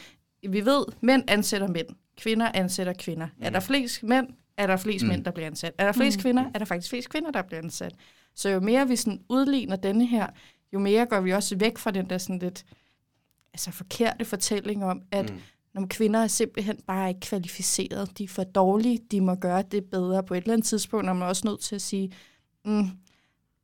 vi 0.49 0.64
ved, 0.64 0.85
mænd 1.01 1.25
ansætter 1.29 1.69
mænd, 1.69 1.87
kvinder 2.16 2.51
ansætter 2.55 2.93
kvinder. 2.93 3.27
Mm. 3.27 3.45
Er 3.45 3.51
der 3.51 3.61
flest 3.61 4.03
mænd, 4.03 4.29
er 4.57 4.66
der 4.66 4.77
flest 4.77 5.05
mm. 5.05 5.09
mænd, 5.09 5.25
der 5.25 5.31
bliver 5.31 5.47
ansat. 5.47 5.73
Er 5.79 5.85
der 5.85 5.93
flest 5.93 6.19
mm. 6.19 6.23
kvinder, 6.23 6.45
er 6.55 6.59
der 6.59 6.64
faktisk 6.64 6.90
flest 6.90 7.09
kvinder, 7.09 7.31
der 7.31 7.43
bliver 7.43 7.62
ansat. 7.62 7.95
Så 8.35 8.49
jo 8.49 8.61
mere 8.61 8.88
vi 8.88 8.97
sådan 8.97 9.21
udligner 9.29 9.77
denne 9.77 10.07
her, 10.07 10.27
jo 10.73 10.79
mere 10.79 11.07
går 11.07 11.21
vi 11.21 11.31
også 11.31 11.57
væk 11.57 11.79
fra 11.79 11.90
den 11.90 12.11
der 12.11 12.19
sådan 12.19 12.38
lidt 12.38 12.64
altså 13.53 13.71
forkerte 13.71 14.25
fortælling 14.25 14.85
om, 14.85 15.03
at 15.11 15.31
mm. 15.31 15.38
når 15.75 15.87
kvinder 15.90 16.21
er 16.21 16.27
simpelthen 16.27 16.79
bare 16.87 17.09
ikke 17.09 17.21
kvalificeret, 17.21 18.19
de 18.19 18.25
er 18.25 18.29
for 18.29 18.45
dårlige, 18.45 18.99
de 19.11 19.21
må 19.21 19.35
gøre 19.35 19.62
det 19.62 19.85
bedre. 19.85 20.23
På 20.23 20.35
et 20.35 20.38
eller 20.38 20.53
andet 20.53 20.66
tidspunkt 20.66 21.09
er 21.09 21.12
man 21.12 21.29
også 21.29 21.47
nødt 21.47 21.61
til 21.61 21.75
at 21.75 21.83
sige, 21.83 22.12
mm, 22.64 22.90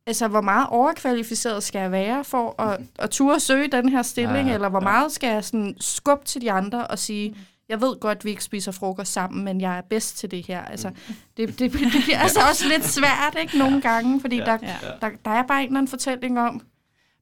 altså 0.07 0.27
hvor 0.27 0.41
meget 0.41 0.67
overkvalificeret 0.69 1.63
skal 1.63 1.79
jeg 1.79 1.91
være 1.91 2.23
for 2.23 2.61
at, 2.61 2.79
at 2.99 3.09
turde 3.09 3.39
søge 3.39 3.67
den 3.67 3.89
her 3.89 4.01
stilling, 4.01 4.37
ja, 4.37 4.47
ja, 4.47 4.53
eller 4.53 4.69
hvor 4.69 4.79
meget 4.79 5.11
skal 5.11 5.33
jeg 5.33 5.43
sådan 5.43 5.75
skubbe 5.79 6.25
til 6.25 6.41
de 6.41 6.51
andre 6.51 6.87
og 6.87 6.99
sige, 6.99 7.29
mm 7.29 7.35
jeg 7.69 7.81
ved 7.81 7.99
godt, 7.99 8.17
at 8.17 8.25
vi 8.25 8.29
ikke 8.29 8.43
spiser 8.43 8.71
frokost 8.71 9.13
sammen, 9.13 9.45
men 9.45 9.61
jeg 9.61 9.77
er 9.77 9.81
bedst 9.81 10.17
til 10.17 10.31
det 10.31 10.45
her. 10.47 10.61
Altså, 10.61 10.89
mm. 10.89 11.13
det, 11.37 11.59
det, 11.59 11.73
det 11.73 12.03
bliver 12.03 12.19
altså 12.25 12.39
også 12.49 12.67
lidt 12.67 12.85
svært, 12.85 13.37
ikke, 13.41 13.57
nogle 13.57 13.81
gange, 13.81 14.21
fordi 14.21 14.35
ja, 14.35 14.45
der, 14.45 14.57
ja. 14.61 14.75
Der, 15.01 15.09
der 15.25 15.31
er 15.31 15.43
bare 15.43 15.61
en 15.61 15.67
eller 15.67 15.77
anden 15.77 15.89
fortælling 15.89 16.39
om, 16.39 16.61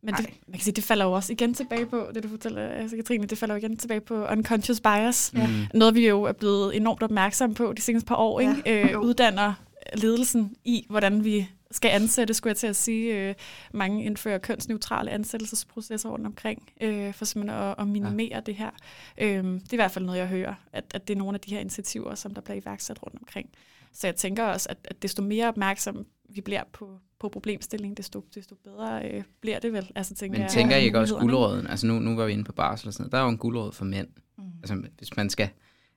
men 0.04 0.13
det, 0.13 0.26
man 0.48 0.54
kan 0.54 0.62
sige, 0.62 0.74
det 0.74 0.84
falder 0.84 1.06
jo 1.06 1.12
også 1.12 1.34
igen 1.34 1.54
tilbage 1.54 1.86
på, 1.86 2.08
det 2.15 2.24
du 2.24 2.30
fortæller, 2.30 2.62
altså 2.62 2.95
Katrine, 2.95 3.26
det 3.26 3.38
falder 3.38 3.56
jo 3.56 3.60
igen 3.60 3.78
tilbage 3.78 4.02
på 4.02 4.26
unconscious 4.26 4.80
bias. 4.80 5.32
Mm. 5.34 5.39
Noget, 5.74 5.95
vi 5.95 6.08
jo 6.08 6.24
er 6.24 6.32
blevet 6.32 6.75
enormt 6.75 7.04
opmærksomme 7.04 7.56
på 7.56 7.73
de 7.73 7.81
seneste 7.81 8.08
par 8.08 8.15
år, 8.15 8.40
ja. 8.40 8.56
ikke? 8.56 8.94
Øh, 8.94 9.00
uddanner 9.00 9.54
ledelsen 9.94 10.56
i, 10.65 10.86
hvordan 10.90 11.23
vi 11.23 11.50
skal 11.71 11.89
ansætte, 11.89 12.33
skulle 12.33 12.51
jeg 12.51 12.57
til 12.57 12.67
at 12.67 12.75
sige. 12.75 13.29
Øh, 13.29 13.35
mange 13.73 14.03
indfører 14.03 14.37
kønsneutrale 14.37 15.11
ansættelsesprocesser 15.11 16.09
rundt 16.09 16.25
omkring, 16.25 16.69
øh, 16.81 17.13
for 17.13 17.25
simpelthen 17.25 17.61
at, 17.61 17.75
at 17.77 17.87
minimere 17.87 18.29
ja. 18.31 18.39
det 18.39 18.55
her. 18.55 18.69
Øh, 19.17 19.43
det 19.43 19.69
er 19.69 19.73
i 19.73 19.75
hvert 19.75 19.91
fald 19.91 20.05
noget, 20.05 20.19
jeg 20.19 20.27
hører, 20.27 20.53
at, 20.73 20.83
at 20.93 21.07
det 21.07 21.13
er 21.13 21.17
nogle 21.17 21.35
af 21.35 21.39
de 21.39 21.51
her 21.51 21.59
initiativer, 21.59 22.15
som 22.15 22.33
der 22.33 22.41
bliver 22.41 22.61
iværksat 22.61 23.03
rundt 23.03 23.15
omkring. 23.19 23.49
Så 23.91 24.07
jeg 24.07 24.15
tænker 24.15 24.43
også, 24.43 24.69
at, 24.69 24.77
at 24.83 25.01
desto 25.01 25.21
mere 25.21 25.47
opmærksom 25.47 26.05
vi 26.29 26.41
bliver 26.41 26.63
på, 26.73 26.99
på 27.19 27.29
problemstillingen, 27.29 27.97
desto, 27.97 28.25
desto 28.35 28.55
bedre 28.55 29.09
øh, 29.09 29.23
bliver 29.41 29.59
det 29.59 29.73
vel. 29.73 29.91
Altså, 29.95 30.15
tænker 30.15 30.37
Men 30.37 30.41
jeg, 30.41 30.51
tænker 30.51 30.75
I 30.75 30.83
ikke 30.83 30.99
også 30.99 31.19
guldråden? 31.19 31.67
Altså 31.67 31.87
nu, 31.87 31.99
nu 31.99 32.15
var 32.15 32.25
vi 32.25 32.31
inde 32.31 32.43
på 32.43 32.53
barsel 32.53 32.87
og 32.87 32.93
sådan 32.93 33.03
noget. 33.03 33.11
Der 33.11 33.17
er 33.17 33.23
jo 33.23 33.29
en 33.29 33.37
guldråd 33.37 33.71
for 33.71 33.85
mænd. 33.85 34.07
Mm. 34.37 34.43
Altså 34.63 34.83
hvis 34.97 35.15
man 35.17 35.29
skal 35.29 35.49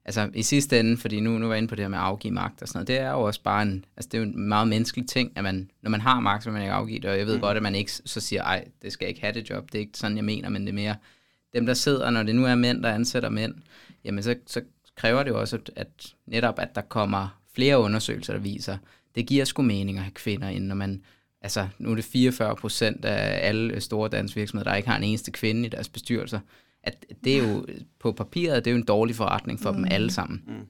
altså 0.08 0.30
i 0.34 0.42
sidste 0.42 0.80
ende, 0.80 0.96
fordi 0.96 1.20
nu, 1.20 1.38
nu 1.38 1.46
var 1.46 1.54
jeg 1.54 1.58
inde 1.58 1.68
på 1.68 1.74
det 1.74 1.84
her 1.84 1.88
med 1.88 1.98
at 1.98 2.04
afgive 2.04 2.34
magt 2.34 2.62
og 2.62 2.68
sådan 2.68 2.76
noget, 2.76 2.88
det 2.88 2.98
er 3.00 3.10
jo 3.10 3.20
også 3.20 3.42
bare 3.42 3.62
en, 3.62 3.84
altså 3.96 4.08
det 4.08 4.18
er 4.18 4.22
jo 4.22 4.28
en 4.28 4.48
meget 4.48 4.68
menneskelig 4.68 5.08
ting, 5.08 5.32
at 5.36 5.44
man, 5.44 5.70
når 5.82 5.90
man 5.90 6.00
har 6.00 6.20
magt, 6.20 6.42
så 6.42 6.50
vil 6.50 6.52
man 6.52 6.62
ikke 6.62 6.72
afgive 6.72 6.98
det, 6.98 7.10
og 7.10 7.18
jeg 7.18 7.26
ved 7.26 7.34
mm. 7.34 7.40
godt, 7.40 7.56
at 7.56 7.62
man 7.62 7.74
ikke 7.74 7.92
så 7.92 8.20
siger, 8.20 8.42
ej, 8.42 8.64
det 8.82 8.92
skal 8.92 9.04
jeg 9.04 9.08
ikke 9.08 9.20
have 9.20 9.34
det 9.34 9.50
job, 9.50 9.72
det 9.72 9.74
er 9.74 9.80
ikke 9.80 9.98
sådan, 9.98 10.16
jeg 10.16 10.24
mener, 10.24 10.48
men 10.48 10.62
det 10.62 10.68
er 10.68 10.74
mere, 10.74 10.96
dem 11.54 11.66
der 11.66 11.74
sidder, 11.74 12.10
når 12.10 12.22
det 12.22 12.34
nu 12.34 12.44
er 12.44 12.54
mænd, 12.54 12.82
der 12.82 12.92
ansætter 12.92 13.28
mænd, 13.28 13.54
jamen 14.04 14.22
så, 14.22 14.34
så 14.46 14.60
kræver 14.96 15.22
det 15.22 15.30
jo 15.30 15.40
også, 15.40 15.56
at, 15.56 15.70
at 15.76 16.14
netop, 16.26 16.58
at 16.58 16.74
der 16.74 16.80
kommer 16.80 17.40
flere 17.54 17.78
undersøgelser, 17.78 18.32
der 18.32 18.40
viser, 18.40 18.76
det 19.14 19.26
giver 19.26 19.44
sgu 19.44 19.62
mening 19.62 19.98
at 19.98 20.04
have 20.04 20.12
kvinder 20.14 20.48
ind, 20.48 20.66
når 20.66 20.74
man, 20.74 21.02
altså 21.42 21.68
nu 21.78 21.90
er 21.90 21.94
det 21.94 22.04
44 22.04 22.56
procent 22.56 23.04
af 23.04 23.48
alle 23.48 23.80
store 23.80 24.08
danske 24.08 24.40
virksomheder, 24.40 24.70
der 24.70 24.76
ikke 24.76 24.88
har 24.88 24.96
en 24.96 25.04
eneste 25.04 25.30
kvinde 25.30 25.66
i 25.66 25.68
deres 25.68 25.88
bestyrelser, 25.88 26.40
at 26.88 27.06
det 27.24 27.38
er 27.38 27.48
jo 27.48 27.66
på 27.98 28.12
papiret, 28.12 28.64
det 28.64 28.70
er 28.70 28.74
jo 28.74 28.80
en 28.80 28.86
dårlig 28.86 29.16
forretning 29.16 29.60
for 29.60 29.70
mm. 29.70 29.76
dem 29.76 29.86
alle 29.90 30.10
sammen. 30.10 30.42
Mm. 30.46 30.66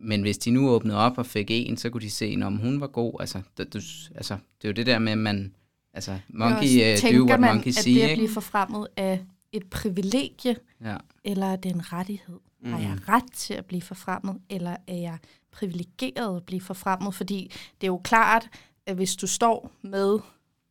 Men 0.00 0.22
hvis 0.22 0.38
de 0.38 0.50
nu 0.50 0.68
åbnede 0.70 0.98
op 0.98 1.18
og 1.18 1.26
fik 1.26 1.46
en, 1.50 1.76
så 1.76 1.90
kunne 1.90 2.00
de 2.00 2.10
se, 2.10 2.38
om 2.42 2.56
hun 2.56 2.80
var 2.80 2.86
god. 2.86 3.20
Altså 3.20 3.42
det, 3.56 3.74
du, 3.74 3.80
altså, 4.14 4.34
det 4.34 4.64
er 4.64 4.68
jo 4.68 4.72
det 4.72 4.86
der 4.86 4.98
med, 4.98 5.12
at 5.12 5.18
man... 5.18 5.54
Altså, 5.94 6.18
monkey 6.28 6.94
uh, 6.94 7.18
do 7.18 7.24
what 7.24 7.40
man, 7.40 7.54
monkey 7.54 7.70
see. 7.70 8.02
at 8.02 8.06
det 8.06 8.10
at 8.10 8.16
blive 8.16 8.28
forfremmet 8.28 8.86
af 8.96 9.20
et 9.52 9.70
privilegie, 9.70 10.56
ja. 10.84 10.96
eller 11.24 11.46
er 11.46 11.56
det 11.56 11.74
en 11.74 11.92
rettighed? 11.92 12.38
Mm. 12.62 12.72
Har 12.72 12.78
jeg 12.78 13.08
ret 13.08 13.32
til 13.32 13.54
at 13.54 13.66
blive 13.66 13.82
forfremmet, 13.82 14.38
eller 14.50 14.76
er 14.86 14.96
jeg 14.96 15.18
privilegeret 15.52 16.36
at 16.36 16.42
blive 16.44 16.60
forfremmet? 16.60 17.14
Fordi 17.14 17.52
det 17.80 17.86
er 17.86 17.90
jo 17.90 18.00
klart, 18.04 18.48
at 18.86 18.94
hvis 18.96 19.16
du 19.16 19.26
står 19.26 19.72
med 19.82 20.18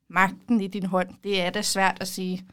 magten 0.09 0.61
i 0.61 0.67
din 0.67 0.85
hånd, 0.85 1.09
det 1.23 1.41
er 1.41 1.49
da 1.49 1.61
svært 1.61 1.97
at 2.01 2.07
sige, 2.07 2.45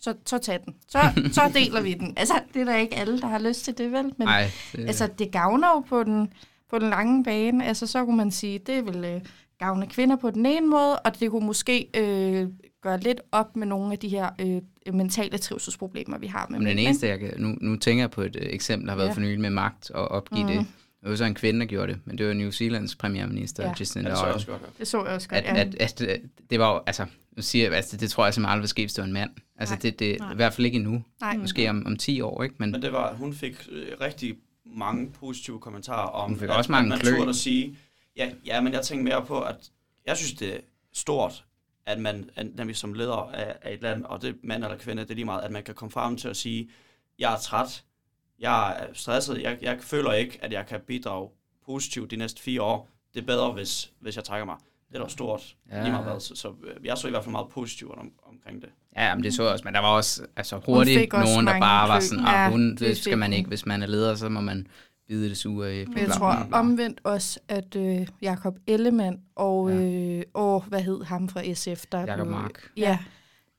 så, 0.00 0.14
så 0.26 0.38
tag 0.38 0.60
den. 0.64 0.74
Så, 0.88 0.98
så 1.32 1.50
deler 1.54 1.80
vi 1.80 1.94
den. 1.94 2.14
Altså, 2.16 2.34
det 2.54 2.60
er 2.60 2.64
da 2.64 2.76
ikke 2.76 2.96
alle, 2.96 3.20
der 3.20 3.26
har 3.26 3.38
lyst 3.38 3.64
til 3.64 3.78
det, 3.78 3.92
vel? 3.92 4.12
Men 4.16 4.28
Ej, 4.28 4.50
det... 4.72 4.86
altså, 4.86 5.08
det 5.18 5.32
gavner 5.32 5.68
jo 5.68 5.80
på 5.80 6.04
den, 6.04 6.32
på 6.70 6.78
den 6.78 6.90
lange 6.90 7.24
bane. 7.24 7.66
Altså, 7.66 7.86
så 7.86 8.04
kunne 8.04 8.16
man 8.16 8.30
sige, 8.30 8.58
det 8.58 8.86
vil 8.86 9.04
øh, 9.04 9.20
gavne 9.58 9.86
kvinder 9.86 10.16
på 10.16 10.30
den 10.30 10.46
ene 10.46 10.66
måde, 10.66 10.98
og 10.98 11.20
det 11.20 11.30
kunne 11.30 11.46
måske 11.46 11.88
øh, 11.96 12.48
gøre 12.82 13.00
lidt 13.00 13.20
op 13.32 13.56
med 13.56 13.66
nogle 13.66 13.92
af 13.92 13.98
de 13.98 14.08
her 14.08 14.30
øh, 14.38 14.94
mentale 14.94 15.38
trivselsproblemer, 15.38 16.18
vi 16.18 16.26
har 16.26 16.46
med 16.50 16.58
Men 16.58 16.68
den 16.68 16.78
eneste, 16.78 17.06
jeg 17.06 17.18
kan, 17.18 17.34
nu, 17.38 17.56
nu 17.60 17.76
tænker 17.76 18.02
jeg 18.02 18.10
på 18.10 18.22
et 18.22 18.36
øh, 18.36 18.46
eksempel, 18.50 18.86
der 18.86 18.92
har 18.92 18.96
været 18.96 19.08
ja. 19.08 19.14
for 19.14 19.20
nylig 19.20 19.40
med 19.40 19.50
magt 19.50 19.90
og 19.90 20.08
opgive 20.08 20.42
mm. 20.42 20.48
det. 20.48 20.66
Det 21.00 21.10
var 21.10 21.16
så 21.16 21.24
en 21.24 21.34
kvinde, 21.34 21.60
der 21.60 21.66
gjorde 21.66 21.92
det, 21.92 22.00
men 22.04 22.18
det 22.18 22.26
var 22.26 22.32
New 22.32 22.50
Zealands 22.50 22.96
premierminister, 22.96 23.64
ja. 23.64 23.72
Jacinda 23.78 24.10
Ardern. 24.10 24.14
Det 24.14 24.18
så 24.18 24.26
jeg 24.26 24.34
også 24.34 24.46
godt. 24.46 24.78
Det 24.78 24.88
så 24.88 25.04
jeg 25.04 25.14
også 25.14 25.28
godt, 25.28 25.44
at, 25.44 25.74
ja. 25.74 25.84
at, 25.84 26.02
at, 26.02 26.20
det 26.50 26.58
var 26.58 26.74
jo, 26.74 26.80
altså, 26.86 27.06
nu 27.40 27.44
siger 27.44 27.64
jeg, 27.64 27.74
altså, 27.76 27.96
det 27.96 28.10
tror 28.10 28.24
jeg 28.24 28.34
simpelthen 28.34 28.52
aldrig 28.52 28.62
vil 28.62 28.68
ske, 28.68 28.82
hvis 28.82 28.92
det 28.92 29.02
var 29.02 29.06
en 29.06 29.12
mand. 29.12 29.30
Altså, 29.56 29.74
Nej. 29.74 29.80
det, 29.80 29.98
det 29.98 30.16
i 30.32 30.34
hvert 30.34 30.52
fald 30.52 30.66
ikke 30.66 30.76
endnu. 30.76 31.04
Nej. 31.20 31.36
Måske 31.36 31.70
om, 31.70 31.86
om 31.86 31.96
10 31.96 32.20
år, 32.20 32.42
ikke? 32.42 32.54
Men, 32.58 32.70
men 32.70 32.82
det 32.82 32.92
var, 32.92 33.14
hun 33.14 33.34
fik 33.34 33.68
øh, 33.70 33.86
rigtig 34.00 34.36
mange 34.64 35.10
positive 35.10 35.60
kommentarer 35.60 36.08
om, 36.08 36.30
hun 36.30 36.38
fik 36.38 36.48
at, 36.48 36.56
også 36.56 36.72
mange 36.72 36.94
at 36.94 37.04
man 37.04 37.14
turde 37.14 37.28
at 37.28 37.36
sige, 37.36 37.78
ja, 38.16 38.30
ja, 38.46 38.60
men 38.60 38.72
jeg 38.72 38.82
tænker 38.82 39.04
mere 39.04 39.26
på, 39.26 39.40
at 39.40 39.70
jeg 40.06 40.16
synes, 40.16 40.32
det 40.32 40.54
er 40.54 40.58
stort, 40.92 41.44
at 41.86 42.00
man, 42.00 42.30
at, 42.36 42.68
vi 42.68 42.74
som 42.74 42.92
leder 42.92 43.30
af, 43.32 43.56
af 43.62 43.74
et 43.74 43.82
land, 43.82 44.04
og 44.04 44.22
det 44.22 44.30
er 44.30 44.34
mand 44.42 44.64
eller 44.64 44.78
kvinde, 44.78 45.02
det 45.02 45.10
er 45.10 45.14
lige 45.14 45.24
meget, 45.24 45.42
at 45.42 45.50
man 45.50 45.62
kan 45.62 45.74
komme 45.74 45.92
frem 45.92 46.16
til 46.16 46.28
at 46.28 46.36
sige, 46.36 46.70
jeg 47.18 47.32
er 47.32 47.38
træt, 47.38 47.84
jeg 48.38 48.76
er 48.80 48.86
stresset, 48.92 49.42
jeg, 49.42 49.58
jeg 49.62 49.78
føler 49.80 50.12
ikke, 50.12 50.38
at 50.42 50.52
jeg 50.52 50.66
kan 50.66 50.80
bidrage 50.86 51.28
positivt 51.66 52.10
de 52.10 52.16
næste 52.16 52.42
fire 52.42 52.62
år. 52.62 52.88
Det 53.14 53.20
er 53.20 53.26
bedre, 53.26 53.52
hvis, 53.52 53.92
hvis 54.00 54.16
jeg 54.16 54.24
trækker 54.24 54.44
mig. 54.44 54.56
Det 54.92 54.98
er 54.98 55.02
da 55.02 55.08
stort, 55.08 55.56
ja. 55.70 55.82
lige 55.82 55.92
meget 55.92 56.06
hvad. 56.06 56.20
Så, 56.20 56.34
så 56.34 56.48
øh, 56.48 56.84
jeg 56.84 56.98
så 56.98 57.06
i 57.06 57.10
hvert 57.10 57.24
fald 57.24 57.32
meget 57.32 57.48
positivt 57.48 57.92
om, 57.98 58.12
omkring 58.22 58.62
det. 58.62 58.68
Ja, 58.96 59.14
men 59.14 59.24
det 59.24 59.34
så 59.34 59.42
også, 59.42 59.64
men 59.64 59.74
der 59.74 59.80
var 59.80 59.88
også 59.88 60.26
altså, 60.36 60.60
hurtigt 60.66 61.12
nogen, 61.12 61.46
der 61.46 61.60
bare 61.60 61.88
var 61.88 62.00
sådan, 62.00 62.24
ah, 62.24 62.32
ja, 62.32 62.50
hun, 62.50 62.76
det 62.76 62.96
skal 62.96 63.18
man 63.18 63.32
ikke, 63.32 63.48
hvis 63.48 63.66
man 63.66 63.82
er 63.82 63.86
leder, 63.86 64.14
så 64.14 64.28
må 64.28 64.40
man 64.40 64.66
bide 65.08 65.28
det 65.28 65.36
sure 65.36 65.76
i. 65.76 65.86
Jeg 65.96 66.10
tror 66.10 66.48
omvendt 66.52 67.00
også, 67.04 67.40
at 67.48 67.76
øh, 67.76 68.06
Jakob 68.22 68.58
Ellemann 68.66 69.20
og, 69.36 69.70
ja. 69.70 69.76
øh, 69.76 70.22
og, 70.34 70.64
hvad 70.68 70.80
hed 70.80 71.04
ham 71.04 71.28
fra 71.28 71.54
SF? 71.54 71.84
Der 71.92 72.00
Jakob 72.00 72.28
Mark. 72.28 72.70
Ja, 72.76 72.98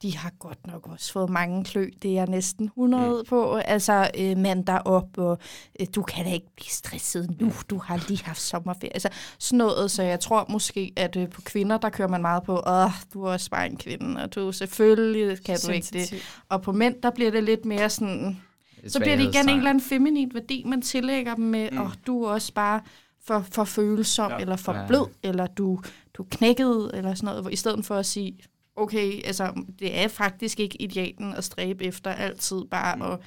de 0.02 0.18
har 0.18 0.32
godt 0.39 0.68
nok 0.68 0.88
også 0.88 1.12
fået 1.12 1.30
mange 1.30 1.64
klø. 1.64 1.89
Det 2.02 2.18
er 2.18 2.26
næsten 2.26 2.66
100 2.66 3.08
mm. 3.10 3.26
på. 3.30 3.56
Altså, 3.56 4.10
øh, 4.18 4.38
mand 4.38 4.66
der 4.66 4.78
op, 4.78 5.18
og 5.18 5.38
øh, 5.80 5.88
du 5.95 6.02
kan 6.02 6.26
da 6.26 6.34
ikke 6.34 6.56
blive 6.56 6.70
stresset 6.70 7.41
nu. 7.41 7.52
Du 7.70 7.78
har 7.78 8.06
lige 8.08 8.24
haft 8.24 8.41
sommerferie. 8.41 8.93
Altså, 8.93 9.10
sådan 9.39 9.58
noget. 9.58 9.91
Så 9.91 10.04
jeg 10.04 10.20
tror 10.20 10.45
måske, 10.49 10.93
at 10.95 11.16
øh, 11.16 11.30
på 11.30 11.41
kvinder, 11.41 11.78
der 11.78 11.89
kører 11.89 12.08
man 12.08 12.22
meget 12.22 12.43
på, 12.43 12.62
åh, 12.68 12.91
du 13.14 13.24
er 13.24 13.32
også 13.32 13.49
bare 13.49 13.66
en 13.66 13.78
kvinde, 13.78 14.24
og 14.24 14.36
du 14.36 14.52
selvfølgelig 14.52 15.43
kan 15.45 15.58
du 15.68 15.72
ikke 15.72 15.88
det. 15.93 16.14
Og 16.49 16.62
på 16.62 16.72
mænd, 16.72 17.02
der 17.04 17.12
bliver 17.12 17.32
det 17.32 17.43
lidt 17.43 17.66
mere 17.66 17.89
sådan... 17.89 18.41
Så 18.88 18.99
bliver 18.99 19.16
det 19.16 19.24
igen 19.24 19.49
en 19.49 19.58
eller 19.58 19.70
anden 19.70 19.84
feminin 19.84 20.32
værdi, 20.34 20.64
man 20.66 20.82
tillægger 20.82 21.36
dem 21.36 21.45
med, 21.45 21.72
mm. 21.72 21.78
og 21.78 21.91
du 22.08 22.24
er 22.24 22.32
også 22.32 22.54
bare 22.54 22.82
for, 23.24 23.45
for 23.52 23.64
følsom, 23.64 24.32
ja. 24.32 24.38
eller 24.38 24.56
for 24.56 24.74
ja. 24.74 24.88
blød, 24.88 25.06
eller 25.24 25.47
du, 25.47 25.80
du 26.14 26.26
knækkede, 26.32 26.91
eller 26.93 27.14
sådan 27.14 27.36
noget, 27.36 27.54
i 27.54 27.56
stedet 27.56 27.86
for 27.86 27.95
at 27.95 28.06
sige, 28.06 28.38
okay, 28.76 29.26
altså, 29.26 29.64
det 29.80 30.00
er 30.00 30.08
faktisk 30.08 30.60
ikke 30.60 30.82
idealen 30.82 31.34
at 31.34 31.44
stræbe 31.44 31.84
efter 31.84 32.12
altid 32.12 32.66
bare 32.72 32.96
mm. 32.96 33.02
at 33.02 33.20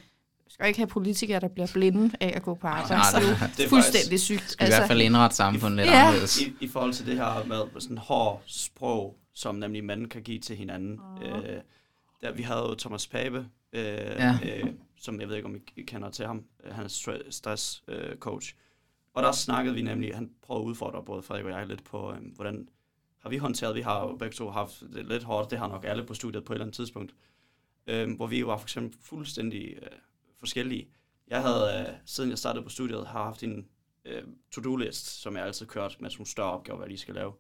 skal 0.49 0.67
ikke 0.67 0.79
have 0.79 0.87
politikere, 0.87 1.41
der 1.41 1.49
bliver 1.49 1.69
blinde 1.73 2.17
af 2.21 2.33
at 2.37 2.43
gå 2.43 2.55
på 2.55 2.67
arbejde. 2.67 2.95
Nej, 2.95 3.21
det, 3.21 3.29
det, 3.41 3.57
det 3.57 3.65
er 3.65 3.69
fuldstændig 3.69 4.21
sygt. 4.21 4.51
Skal 4.51 4.65
altså, 4.65 4.77
i 4.77 4.81
hvert 4.81 4.89
fald 4.89 5.01
indrette 5.01 5.37
samfundet 5.37 5.77
lidt 5.77 5.89
ja. 5.89 6.07
anderledes. 6.07 6.41
I, 6.41 6.53
I 6.61 6.69
forhold 6.69 6.93
til 6.93 7.07
det 7.07 7.17
her 7.17 7.45
med 7.45 7.81
sådan 7.81 7.99
hård 7.99 8.43
sprog, 8.47 9.19
som 9.35 9.55
nemlig 9.55 9.85
manden 9.85 10.09
kan 10.09 10.23
give 10.23 10.39
til 10.39 10.57
hinanden. 10.57 11.01
Oh. 11.01 11.39
Øh, 11.39 11.61
der, 12.23 12.33
vi 12.33 12.43
havde 12.43 12.61
jo 12.61 12.75
Thomas 12.75 13.07
Pape, 13.07 13.47
øh, 13.73 13.83
ja. 13.83 14.39
øh, 14.45 14.67
som 14.97 15.21
jeg 15.21 15.29
ved 15.29 15.37
ikke, 15.37 15.49
om 15.49 15.57
I 15.77 15.83
kender 15.83 16.11
til 16.11 16.27
ham. 16.27 16.45
Han 16.71 16.85
er 16.85 16.89
stress 17.31 17.83
øh, 17.89 18.17
coach. 18.17 18.55
Og 19.15 19.23
der 19.23 19.33
snakkede 19.33 19.75
vi 19.75 19.83
nemlig, 19.83 20.15
han 20.15 20.31
prøvede 20.43 20.63
at 20.63 20.67
udfordre 20.67 21.03
både 21.03 21.23
Frederik 21.23 21.45
og 21.45 21.51
jeg 21.51 21.67
lidt 21.67 21.85
på, 21.85 22.13
øh, 22.13 22.19
hvordan 22.35 22.69
har 23.25 23.31
vi 23.31 23.37
håndteret. 23.37 23.75
Vi 23.75 23.81
har 23.81 24.01
jo 24.01 24.16
begge 24.16 24.35
to 24.35 24.51
haft 24.51 24.81
det 24.81 25.07
lidt 25.07 25.22
hårdt, 25.22 25.51
det 25.51 25.59
har 25.59 25.68
nok 25.68 25.85
alle 25.85 26.05
på 26.05 26.14
studiet 26.14 26.45
på 26.45 26.53
et 26.53 26.55
eller 26.55 26.64
andet 26.64 26.77
tidspunkt, 26.77 27.14
øh, 27.87 28.16
hvor 28.16 28.27
vi 28.27 28.47
var 28.47 28.57
for 28.57 28.64
eksempel 28.64 28.99
fuldstændig 29.03 29.75
øh, 29.83 29.89
forskellige. 30.39 30.89
Jeg 31.29 31.43
havde, 31.43 31.87
øh, 31.89 31.95
siden 32.07 32.31
jeg 32.31 32.39
startede 32.39 32.64
på 32.64 32.70
studiet, 32.70 33.07
har 33.07 33.25
haft 33.25 33.43
en 33.43 33.66
øh, 34.05 34.22
to-do-list, 34.53 35.22
som 35.22 35.37
jeg 35.37 35.45
altid 35.45 35.66
kørt 35.66 35.97
med 36.01 36.11
sådan 36.11 36.27
større 36.27 36.51
opgaver, 36.51 36.77
hvad 36.77 36.87
jeg 36.87 36.91
lige 36.91 36.99
skal 36.99 37.14
lave. 37.14 37.33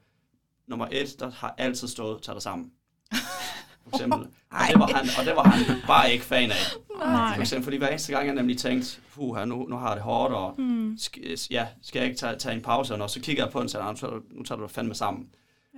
Nummer 0.66 0.88
et, 0.92 1.20
der 1.20 1.30
har 1.30 1.54
altid 1.58 1.88
stået, 1.88 2.22
tag 2.22 2.34
dig 2.34 2.42
sammen. 2.42 2.72
For 3.82 3.96
eksempel. 3.96 4.18
og, 4.50 4.60
det 4.68 4.78
var 4.78 4.86
han, 4.86 5.08
og 5.18 5.24
det 5.24 5.36
var 5.36 5.42
han 5.42 5.76
bare 5.86 6.12
ikke 6.12 6.24
fan 6.24 6.50
af. 6.50 6.56
Nej. 6.98 7.34
For 7.34 7.40
eksempel, 7.40 7.64
fordi 7.64 7.76
hver 7.76 7.88
eneste 7.88 8.12
gang, 8.12 8.26
jeg 8.26 8.34
nemlig 8.34 8.58
tænkt, 8.58 9.02
puha, 9.14 9.44
nu, 9.44 9.66
nu 9.68 9.76
har 9.76 9.88
jeg 9.88 9.96
det 9.96 10.04
hårdt, 10.04 10.34
og 10.34 10.54
mm. 10.60 10.96
sk- 11.00 11.46
ja, 11.50 11.68
skal 11.82 11.98
jeg 11.98 12.08
ikke 12.08 12.18
tage, 12.18 12.36
tage 12.36 12.54
en 12.54 12.62
pause? 12.62 12.94
Og 12.94 13.10
så 13.10 13.20
kigger 13.20 13.44
jeg 13.44 13.52
på 13.52 13.58
den, 13.58 13.64
og 13.64 13.70
siger, 13.98 14.20
nu 14.30 14.42
tager 14.42 14.58
du 14.60 14.66
fandme 14.66 14.94
sammen. 14.94 15.28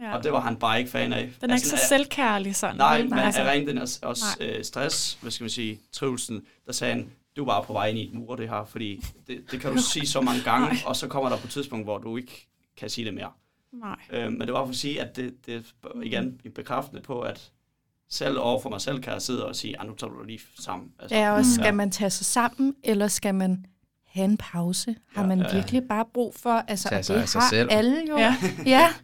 Ja. 0.03 0.17
Og 0.17 0.25
det 0.25 0.33
var 0.33 0.41
han 0.41 0.57
bare 0.57 0.79
ikke 0.79 0.91
fan 0.91 1.13
af. 1.13 1.33
Den 1.41 1.51
er 1.51 1.55
altså, 1.55 1.75
ikke 1.75 1.83
så 1.83 1.89
selvkærlig 1.89 2.57
sådan. 2.57 2.77
Nej, 2.77 3.03
men 3.03 3.19
altså, 3.19 3.41
er 3.41 3.51
rent 3.51 3.69
den 3.69 3.79
er 3.79 3.99
også 4.03 4.25
øh, 4.41 4.65
stress, 4.65 5.19
hvad 5.21 5.31
skal 5.31 5.45
man 5.45 5.51
sige, 5.51 5.81
trivelsen, 5.93 6.43
der 6.67 6.73
sagde 6.73 6.95
han, 6.95 7.11
du 7.37 7.43
er 7.43 7.47
bare 7.47 7.65
på 7.65 7.73
vej 7.73 7.87
ind 7.87 7.99
i 7.99 8.09
et 8.09 8.15
mur, 8.15 8.37
det 8.37 8.49
her, 8.49 8.65
fordi 8.65 9.05
det, 9.27 9.51
det 9.51 9.61
kan 9.61 9.73
du 9.73 9.83
sige 9.93 10.07
så 10.07 10.21
mange 10.21 10.43
gange, 10.43 10.67
Nej. 10.67 10.77
og 10.87 10.97
så 10.97 11.09
kommer 11.09 11.29
der 11.29 11.37
på 11.37 11.47
et 11.47 11.51
tidspunkt, 11.51 11.87
hvor 11.87 11.99
du 11.99 12.17
ikke 12.17 12.49
kan 12.77 12.91
sige 12.91 13.05
det 13.05 13.15
mere. 13.15 13.31
Nej. 13.73 13.97
Øh, 14.11 14.33
men 14.33 14.41
det 14.41 14.53
var 14.53 14.65
for 14.65 14.71
at 14.71 14.77
sige, 14.77 15.03
at 15.03 15.17
det, 15.17 15.47
det 15.47 15.75
igen 16.03 16.41
en 16.45 16.53
bekræftende 16.53 17.03
på, 17.03 17.21
at 17.21 17.51
selv 18.11 18.39
over 18.39 18.61
for 18.61 18.71
mig 18.71 18.81
selv 18.81 19.03
kan 19.03 19.13
jeg 19.13 19.23
sidde 19.23 19.47
og 19.47 19.57
sige, 19.57 19.81
at 19.81 19.87
nu 19.87 19.95
tager 19.95 20.13
du 20.13 20.23
lige 20.23 20.41
sammen. 20.59 20.93
Altså, 20.99 21.17
ja, 21.17 21.33
og 21.33 21.45
skal 21.45 21.65
ja. 21.65 21.73
man 21.73 21.91
tage 21.91 22.11
sig 22.11 22.27
sammen, 22.27 22.75
eller 22.85 23.09
skal 23.09 23.35
man 23.35 23.67
have 24.07 24.25
en 24.25 24.37
pause? 24.37 24.97
Har 25.15 25.23
ja, 25.23 25.29
man 25.29 25.39
ja, 25.39 25.47
ja. 25.49 25.55
virkelig 25.55 25.83
bare 25.89 26.05
brug 26.15 26.35
for, 26.35 26.65
altså, 26.69 26.89
og 26.89 27.09
det 27.09 27.33
har 27.33 27.49
selv. 27.51 27.69
alle 27.71 28.03
jo. 28.09 28.19
Ja. 28.19 28.37
ja. 28.67 28.89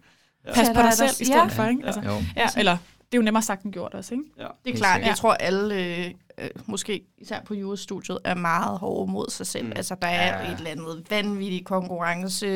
Ja. 0.46 0.54
Pas 0.54 0.68
på 0.74 0.82
dig 0.82 0.92
selv 0.92 1.10
i 1.20 1.24
stedet 1.24 1.40
ja. 1.40 1.46
for, 1.46 1.64
ikke? 1.64 1.86
Altså, 1.86 2.00
ja. 2.00 2.42
ja, 2.42 2.48
eller 2.56 2.76
det 3.12 3.18
er 3.18 3.20
jo 3.20 3.22
nemmere 3.22 3.42
sagt 3.42 3.62
end 3.62 3.72
gjort 3.72 3.94
også, 3.94 4.14
ikke? 4.14 4.24
Ja. 4.38 4.46
Det 4.64 4.72
er 4.72 4.76
klart. 4.76 5.00
Jeg 5.00 5.16
tror, 5.16 5.34
alle, 5.34 5.74
øh, 5.74 6.10
øh, 6.38 6.50
måske 6.66 7.02
især 7.18 7.40
på 7.42 7.54
jurastudiet, 7.54 8.18
er 8.24 8.34
meget 8.34 8.78
hårde 8.78 9.12
mod 9.12 9.30
sig 9.30 9.46
selv. 9.46 9.66
Mm. 9.66 9.72
Altså, 9.76 9.96
der 10.02 10.08
er 10.08 10.44
ja. 10.44 10.52
et 10.52 10.58
eller 10.58 10.70
andet 10.70 11.10
vanvittigt 11.10 11.64
konkurrence. 11.64 12.46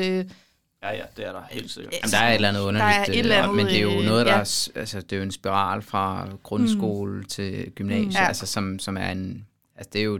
Ja, 0.83 0.91
ja, 0.91 1.03
det 1.17 1.27
er 1.27 1.31
der 1.31 1.41
helt 1.49 1.71
sikkert. 1.71 1.93
Jamen, 1.93 2.11
der 2.11 2.17
er 2.17 2.29
et 2.29 2.35
eller 2.35 2.49
andet 2.49 2.61
underligt, 2.61 2.95
der 2.95 2.99
er 2.99 3.03
et 3.03 3.19
eller 3.19 3.35
andet, 3.35 3.55
men 3.55 3.65
det 3.65 3.77
er 3.77 3.81
jo 3.81 4.01
noget, 4.01 4.25
der 4.25 4.33
ja. 4.33 4.39
er, 4.39 4.67
altså, 4.75 5.01
det 5.01 5.13
er 5.13 5.17
jo 5.17 5.23
en 5.23 5.31
spiral 5.31 5.81
fra 5.81 6.27
grundskole 6.43 7.17
mm. 7.17 7.25
til 7.25 7.71
gymnasiet, 7.75 8.07
mm. 8.07 8.11
ja. 8.11 8.27
altså, 8.27 8.45
som, 8.45 8.79
som 8.79 8.97
er 8.97 9.11
en, 9.11 9.47
altså, 9.75 9.89
det 9.93 10.01
er 10.01 10.05
jo 10.05 10.19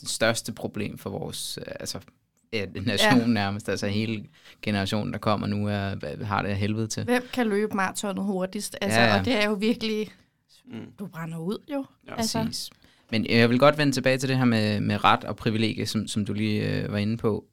det 0.00 0.08
største 0.08 0.52
problem 0.52 0.98
for 0.98 1.10
vores, 1.10 1.58
altså, 1.80 1.98
ja, 2.52 2.66
nation 2.86 3.20
ja. 3.20 3.26
nærmest, 3.26 3.68
altså 3.68 3.86
hele 3.86 4.24
generationen, 4.62 5.12
der 5.12 5.18
kommer 5.18 5.46
nu, 5.46 5.68
er, 5.68 6.24
har 6.24 6.42
det 6.42 6.56
helvede 6.56 6.86
til. 6.86 7.04
Hvem 7.04 7.22
kan 7.32 7.46
løbe 7.46 7.76
maratonet 7.76 8.24
hurtigst? 8.24 8.76
Altså, 8.80 9.00
ja, 9.00 9.06
ja. 9.06 9.18
Og 9.18 9.24
det 9.24 9.34
er 9.34 9.48
jo 9.48 9.52
virkelig, 9.52 10.10
mm. 10.64 10.92
du 10.98 11.06
brænder 11.06 11.38
ud 11.38 11.58
jo. 11.72 11.84
Ja, 12.08 12.14
altså. 12.16 12.44
præcis. 12.44 12.70
Men 13.10 13.26
jeg 13.26 13.50
vil 13.50 13.58
godt 13.58 13.78
vende 13.78 13.92
tilbage 13.92 14.18
til 14.18 14.28
det 14.28 14.38
her 14.38 14.44
med, 14.44 14.80
med 14.80 15.04
ret 15.04 15.24
og 15.24 15.36
privilegie, 15.36 15.86
som, 15.86 16.08
som 16.08 16.24
du 16.24 16.32
lige 16.32 16.68
øh, 16.68 16.92
var 16.92 16.98
inde 16.98 17.16
på. 17.16 17.44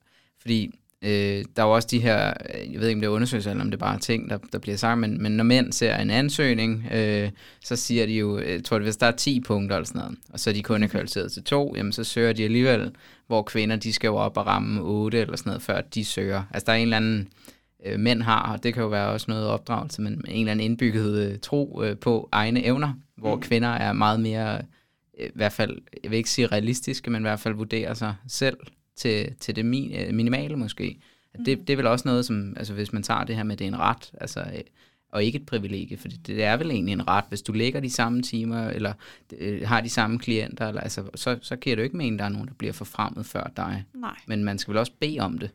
Fordi 0.41 0.71
øh, 1.01 1.45
der 1.55 1.63
er 1.63 1.67
jo 1.67 1.71
også 1.71 1.87
de 1.91 1.99
her, 1.99 2.33
jeg 2.71 2.79
ved 2.79 2.87
ikke 2.87 2.97
om 2.97 3.01
det 3.01 3.07
er 3.07 3.11
undersøgelser, 3.11 3.51
eller 3.51 3.63
om 3.63 3.71
det 3.71 3.77
er 3.77 3.85
bare 3.85 3.99
ting, 3.99 4.29
der, 4.29 4.37
der 4.51 4.59
bliver 4.59 4.77
sagt, 4.77 4.99
men, 4.99 5.23
men 5.23 5.31
når 5.31 5.43
mænd 5.43 5.71
ser 5.71 5.97
en 5.97 6.09
ansøgning, 6.09 6.85
øh, 6.91 7.31
så 7.63 7.75
siger 7.75 8.05
de 8.05 8.13
jo, 8.13 8.39
jeg 8.39 8.63
tror 8.63 8.77
det, 8.77 8.85
hvis 8.85 8.97
der 8.97 9.07
er 9.07 9.11
10 9.11 9.39
punkter 9.39 9.75
eller 9.75 9.87
sådan 9.87 9.99
noget, 9.99 10.17
og 10.29 10.39
så 10.39 10.49
er 10.49 10.53
de 10.53 10.63
kun 10.63 10.83
er 10.83 10.87
kvalificeret 10.87 11.31
til 11.31 11.43
to, 11.43 11.73
jamen 11.75 11.91
så 11.91 12.03
søger 12.03 12.33
de 12.33 12.43
alligevel, 12.43 12.91
hvor 13.27 13.41
kvinder, 13.41 13.75
de 13.75 13.93
skal 13.93 14.07
jo 14.07 14.15
op 14.15 14.37
og 14.37 14.47
ramme 14.47 14.81
8 14.81 15.21
eller 15.21 15.37
sådan 15.37 15.49
noget, 15.49 15.61
før 15.61 15.81
de 15.81 16.05
søger. 16.05 16.43
Altså 16.53 16.65
der 16.65 16.71
er 16.71 16.77
en 16.77 16.83
eller 16.83 16.97
anden, 16.97 17.27
øh, 17.85 17.99
mænd 17.99 18.21
har, 18.21 18.53
og 18.53 18.63
det 18.63 18.73
kan 18.73 18.83
jo 18.83 18.89
være 18.89 19.07
også 19.07 19.25
noget 19.29 19.47
opdragelse, 19.47 20.01
men 20.01 20.13
en 20.27 20.39
eller 20.39 20.51
anden 20.51 20.65
indbygget 20.65 21.31
øh, 21.31 21.39
tro 21.39 21.83
øh, 21.83 21.97
på 21.97 22.29
egne 22.31 22.65
evner, 22.65 22.93
hvor 23.15 23.35
mm. 23.35 23.41
kvinder 23.41 23.69
er 23.69 23.93
meget 23.93 24.19
mere 24.19 24.61
i 25.19 25.29
hvert 25.35 25.53
fald, 25.53 25.77
jeg 26.03 26.11
vil 26.11 26.17
ikke 26.17 26.29
sige 26.29 26.47
realistiske, 26.47 27.09
men 27.09 27.21
i 27.21 27.27
hvert 27.27 27.39
fald 27.39 27.53
vurderer 27.53 27.93
sig 27.93 28.15
selv 28.27 28.57
til, 28.95 29.33
til 29.39 29.55
det 29.55 29.65
min, 29.65 29.95
øh, 29.95 30.13
minimale 30.13 30.55
måske. 30.55 30.99
Mm. 31.37 31.45
Det, 31.45 31.59
det 31.59 31.69
er 31.69 31.77
vel 31.77 31.87
også 31.87 32.07
noget, 32.07 32.25
som, 32.25 32.53
altså 32.57 32.73
hvis 32.73 32.93
man 32.93 33.03
tager 33.03 33.23
det 33.23 33.35
her 33.35 33.43
med, 33.43 33.57
det 33.57 33.65
er 33.65 33.69
en 33.69 33.79
ret, 33.79 34.11
altså, 34.21 34.39
øh, 34.39 34.61
og 35.15 35.23
ikke 35.23 35.35
et 35.35 35.45
privilegie, 35.45 35.97
for 35.97 36.07
det 36.07 36.43
er 36.43 36.57
vel 36.57 36.71
egentlig 36.71 36.91
en 36.91 37.07
ret, 37.07 37.25
hvis 37.29 37.41
du 37.41 37.51
lægger 37.51 37.79
de 37.79 37.89
samme 37.89 38.21
timer, 38.21 38.67
eller 38.67 38.93
øh, 39.37 39.67
har 39.67 39.81
de 39.81 39.89
samme 39.89 40.19
klienter, 40.19 40.67
eller, 40.67 40.81
altså, 40.81 41.09
så, 41.15 41.39
så 41.41 41.55
det 41.55 41.77
jo 41.77 41.83
ikke 41.83 41.97
mening, 41.97 42.15
at 42.15 42.19
der 42.19 42.25
er 42.25 42.29
nogen, 42.29 42.47
der 42.47 42.53
bliver 42.53 42.73
forfremmet 42.73 43.25
før 43.25 43.51
dig. 43.57 43.85
Nej. 43.93 44.15
Men 44.27 44.43
man 44.43 44.57
skal 44.57 44.71
vel 44.71 44.79
også 44.79 44.91
bede 44.99 45.19
om 45.19 45.37
det. 45.37 45.51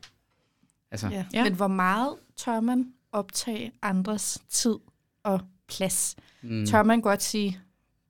Altså. 0.90 1.08
Ja. 1.08 1.24
Ja. 1.32 1.44
Men 1.44 1.54
hvor 1.54 1.68
meget 1.68 2.14
tør 2.36 2.60
man 2.60 2.92
optage 3.12 3.72
andres 3.82 4.38
tid 4.48 4.76
og 5.22 5.40
plads? 5.68 6.16
Mm. 6.42 6.66
Tør 6.66 6.82
man 6.82 7.00
godt 7.00 7.22
sige, 7.22 7.58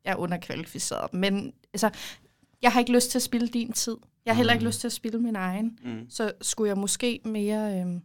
jeg 0.04 0.12
er 0.12 0.16
underkvalificeret. 0.16 1.14
Men 1.14 1.52
altså, 1.72 1.90
jeg 2.62 2.72
har 2.72 2.80
ikke 2.80 2.92
lyst 2.92 3.10
til 3.10 3.18
at 3.18 3.22
spille 3.22 3.48
din 3.48 3.72
tid. 3.72 3.96
Jeg 4.24 4.34
har 4.34 4.36
heller 4.36 4.52
ikke 4.52 4.62
mm. 4.62 4.66
lyst 4.66 4.80
til 4.80 4.88
at 4.88 4.92
spille 4.92 5.18
min 5.18 5.36
egen. 5.36 5.78
Mm. 5.84 6.10
Så 6.10 6.32
skulle 6.40 6.68
jeg 6.68 6.78
måske 6.78 7.20
mere 7.24 7.80
øh, 7.80 8.00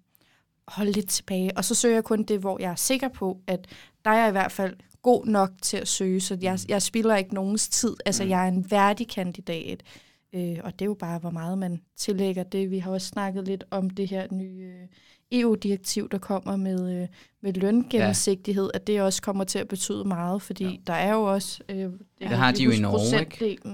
holde 0.68 0.92
lidt 0.92 1.10
tilbage. 1.10 1.58
Og 1.58 1.66
så 1.66 1.76
søger 1.76 1.96
jeg 1.96 2.04
kun 2.04 2.24
det, 2.24 2.40
hvor 2.40 2.58
jeg 2.62 2.72
er 2.72 2.76
sikker 2.76 3.08
på, 3.08 3.38
at 3.48 3.68
der 4.06 4.12
er 4.12 4.20
jeg 4.20 4.28
i 4.28 4.32
hvert 4.32 4.52
fald 4.52 4.76
god 5.02 5.26
nok 5.26 5.52
til 5.62 5.78
at 5.78 5.88
søge, 5.88 6.22
så 6.22 6.38
jeg, 6.42 6.54
mm. 6.54 6.70
jeg 6.70 6.82
spiller 6.82 7.16
ikke 7.16 7.34
nogens 7.34 7.70
tid. 7.70 7.96
Altså, 8.06 8.24
mm. 8.24 8.30
jeg 8.30 8.44
er 8.44 8.48
en 8.48 8.72
værdig 8.72 9.08
kandidat. 9.08 9.84
Øh, 10.34 10.58
og 10.64 10.74
det 10.74 10.82
er 10.82 10.86
jo 10.86 10.94
bare, 10.94 11.20
hvor 11.20 11.30
meget 11.30 11.58
man 11.58 11.82
tillægger 11.98 12.44
det. 12.44 12.72
Vi 12.72 12.80
har 12.80 12.92
også 12.92 13.08
snakket 13.08 13.46
lidt 13.48 13.64
om 13.72 13.90
det 13.90 14.08
her 14.08 14.28
nye 14.32 14.62
øh, 14.62 14.88
EU-direktiv, 15.32 16.10
der 16.10 16.18
kommer 16.18 16.56
med, 16.56 17.02
øh, 17.02 17.08
med 17.42 17.54
løngennemsigtighed, 17.54 18.70
ja. 18.74 18.78
at 18.78 18.88
det 18.88 19.02
også 19.02 19.22
kommer 19.22 19.44
til 19.44 19.60
at 19.60 19.68
betyde 19.68 20.04
meget, 20.04 20.42
fordi 20.42 20.66
ja. 20.66 20.76
der 20.88 20.94
er 20.94 21.14
jo 21.14 21.24
også... 21.24 21.64
Øh, 21.70 21.90
det 22.20 22.28
har 22.28 22.52
de 22.52 22.64
jo 22.64 22.72
i 22.72 22.80
Norge, 22.80 23.20
ikke? 23.20 23.68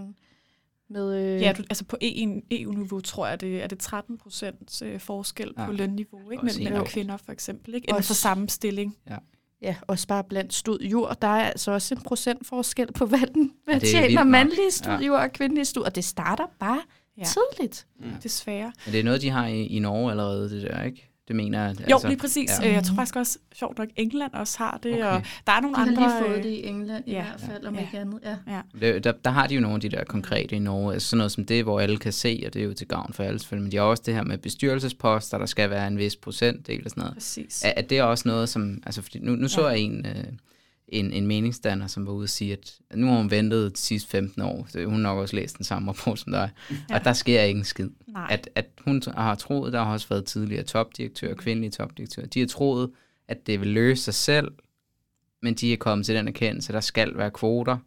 Med, 0.92 1.36
øh, 1.36 1.42
ja, 1.42 1.54
du, 1.58 1.64
altså 1.70 1.86
på 1.86 1.98
EU-niveau 2.02 3.00
tror 3.00 3.28
jeg, 3.28 3.42
det 3.42 3.64
er 3.64 3.68
det 3.68 3.80
13 3.80 4.18
procent 4.18 4.82
øh, 4.82 5.00
forskel 5.00 5.54
ja. 5.58 5.66
på 5.66 5.72
lønniveau 5.72 6.30
ikke? 6.30 6.46
mellem 6.46 6.64
mænd 6.64 6.74
og 6.74 6.86
kvinder 6.86 7.18
for 7.18 7.32
eksempel, 7.32 7.76
ikke? 7.76 7.90
inden 7.90 8.04
for 8.04 8.14
samme 8.14 8.50
stilling. 8.50 8.98
Ja. 9.10 9.18
Ja, 9.62 9.76
også 9.88 10.08
bare 10.08 10.24
blandt 10.24 10.54
studjord. 10.54 11.18
Der 11.22 11.28
er 11.28 11.50
altså 11.50 11.72
også 11.72 11.96
en 11.96 12.02
procent 12.02 12.48
forskel 12.48 12.92
på, 12.94 13.06
hvad, 13.06 13.28
den, 13.34 13.52
hvad 13.66 13.80
ja, 13.80 13.88
tjener 13.88 14.24
mandlige 14.24 14.72
studjord 14.72 15.20
ja. 15.20 15.26
og 15.26 15.32
kvindelige 15.32 15.66
studjord. 15.66 15.88
Og 15.88 15.96
det 15.96 16.06
starter 16.06 16.46
bare 16.60 16.82
ja. 17.18 17.24
tidligt. 17.24 17.88
Ja. 18.02 18.06
Desværre. 18.24 18.74
Men 18.86 18.94
det 18.94 19.00
er 19.00 19.04
noget, 19.04 19.22
de 19.22 19.30
har 19.30 19.48
i, 19.48 19.66
i 19.66 19.80
Norge 19.80 20.12
allerede, 20.12 20.50
det 20.50 20.62
der, 20.62 20.84
ikke? 20.84 21.11
Det 21.32 21.36
mener 21.38 21.64
jeg. 21.64 21.76
Jo, 21.90 21.96
altså, 21.96 22.08
lige 22.08 22.18
præcis. 22.18 22.52
Ja. 22.62 22.68
Øh, 22.68 22.74
jeg 22.74 22.84
tror 22.84 22.96
faktisk 22.96 23.16
også, 23.16 23.38
sjovt 23.54 23.78
nok, 23.78 23.88
England 23.96 24.34
også 24.34 24.58
har 24.58 24.80
det, 24.84 24.94
okay. 24.94 25.04
og 25.04 25.22
der 25.48 25.54
er 25.54 25.62
nogle 25.62 25.76
de 25.76 25.82
andre... 25.82 25.96
De 25.96 26.10
har 26.10 26.20
lige 26.20 26.30
fået 26.30 26.44
det 26.44 26.50
i 26.50 26.68
England 26.68 27.04
i 27.08 27.12
ja. 27.12 27.24
hvert 27.24 27.40
fald, 27.40 27.66
om 27.66 27.76
ja. 27.76 27.82
ikke 27.82 28.00
andet. 28.00 28.20
Ja. 28.24 28.36
Ja. 28.54 28.62
Det, 28.80 29.04
der, 29.04 29.12
der 29.12 29.32
har 29.32 29.48
de 29.48 29.56
jo 29.56 29.62
nogle 29.62 29.76
af 29.76 29.82
de 29.82 29.90
der 29.90 30.04
konkrete 30.04 30.56
i 30.56 30.60
Norge, 30.60 30.94
altså 30.94 31.08
sådan 31.08 31.18
noget 31.18 31.32
som 31.32 31.46
det, 31.46 31.64
hvor 31.64 31.80
alle 31.80 31.98
kan 31.98 32.12
se, 32.12 32.44
og 32.46 32.54
det 32.54 32.62
er 32.62 32.66
jo 32.66 32.74
til 32.74 32.88
gavn 32.88 33.14
for 33.14 33.24
alle 33.24 33.40
selvfølgelig, 33.40 33.64
men 33.64 33.72
de 33.72 33.78
har 33.78 33.84
også 33.84 34.04
det 34.06 34.14
her 34.14 34.24
med 34.24 34.38
bestyrelsesposter, 34.38 35.38
der 35.38 35.46
skal 35.46 35.70
være 35.70 35.88
en 35.88 35.98
vis 35.98 36.16
procentdel 36.16 36.82
og 36.86 36.90
sådan 36.90 37.02
noget. 37.02 37.14
Præcis. 37.14 37.64
Er, 37.66 37.74
er 37.78 37.82
det 37.82 38.02
også 38.02 38.28
noget, 38.28 38.50
som... 38.50 38.84
Altså, 38.86 39.02
fordi 39.02 39.20
nu, 39.20 39.36
nu 39.36 39.48
så 39.48 39.62
ja. 39.62 39.68
jeg 39.68 39.80
en... 39.80 40.06
Øh, 40.06 40.24
en, 40.92 41.14
en 41.14 41.28
meningsdanner, 41.28 41.88
som 41.88 42.08
var 42.08 42.14
ude 42.14 42.26
og 42.26 42.30
sige, 42.30 42.54
at 42.54 42.80
nu 42.96 43.08
har 43.08 43.18
hun 43.18 43.32
ventet 43.32 43.72
de 43.72 43.78
sidste 43.78 44.10
15 44.10 44.42
år. 44.42 44.68
Hun 44.86 44.94
har 44.94 45.02
nok 45.02 45.20
også 45.20 45.36
læst 45.36 45.58
den 45.58 45.66
samme 45.66 45.92
rapport 45.92 46.20
som 46.20 46.32
dig. 46.32 46.50
Ja. 46.90 46.96
Og 46.96 47.04
der 47.04 47.14
sker 47.14 47.42
ikke 47.42 47.58
en 47.58 47.64
skid. 47.64 47.90
At, 48.30 48.50
at 48.56 48.66
hun 48.86 49.02
har 49.08 49.36
troet, 49.36 49.74
der 49.74 49.84
har 49.84 49.94
også 49.94 50.10
været 50.10 50.26
tidligere 50.26 50.64
topdirektør, 50.64 51.34
kvindelige 51.34 51.72
topdirektør, 51.72 52.26
de 52.26 52.40
har 52.40 52.48
troet, 52.48 52.92
at 53.28 53.48
det 53.48 53.60
vil 53.60 53.68
løse 53.68 54.04
sig 54.04 54.14
selv, 54.14 54.52
men 55.42 55.54
de 55.54 55.74
er 55.74 55.78
kommet 55.78 56.06
til 56.06 56.16
den 56.16 56.28
erkendelse, 56.28 56.70
at 56.70 56.74
der 56.74 56.80
skal 56.80 57.18
være 57.18 57.32
kvoter, 57.32 57.78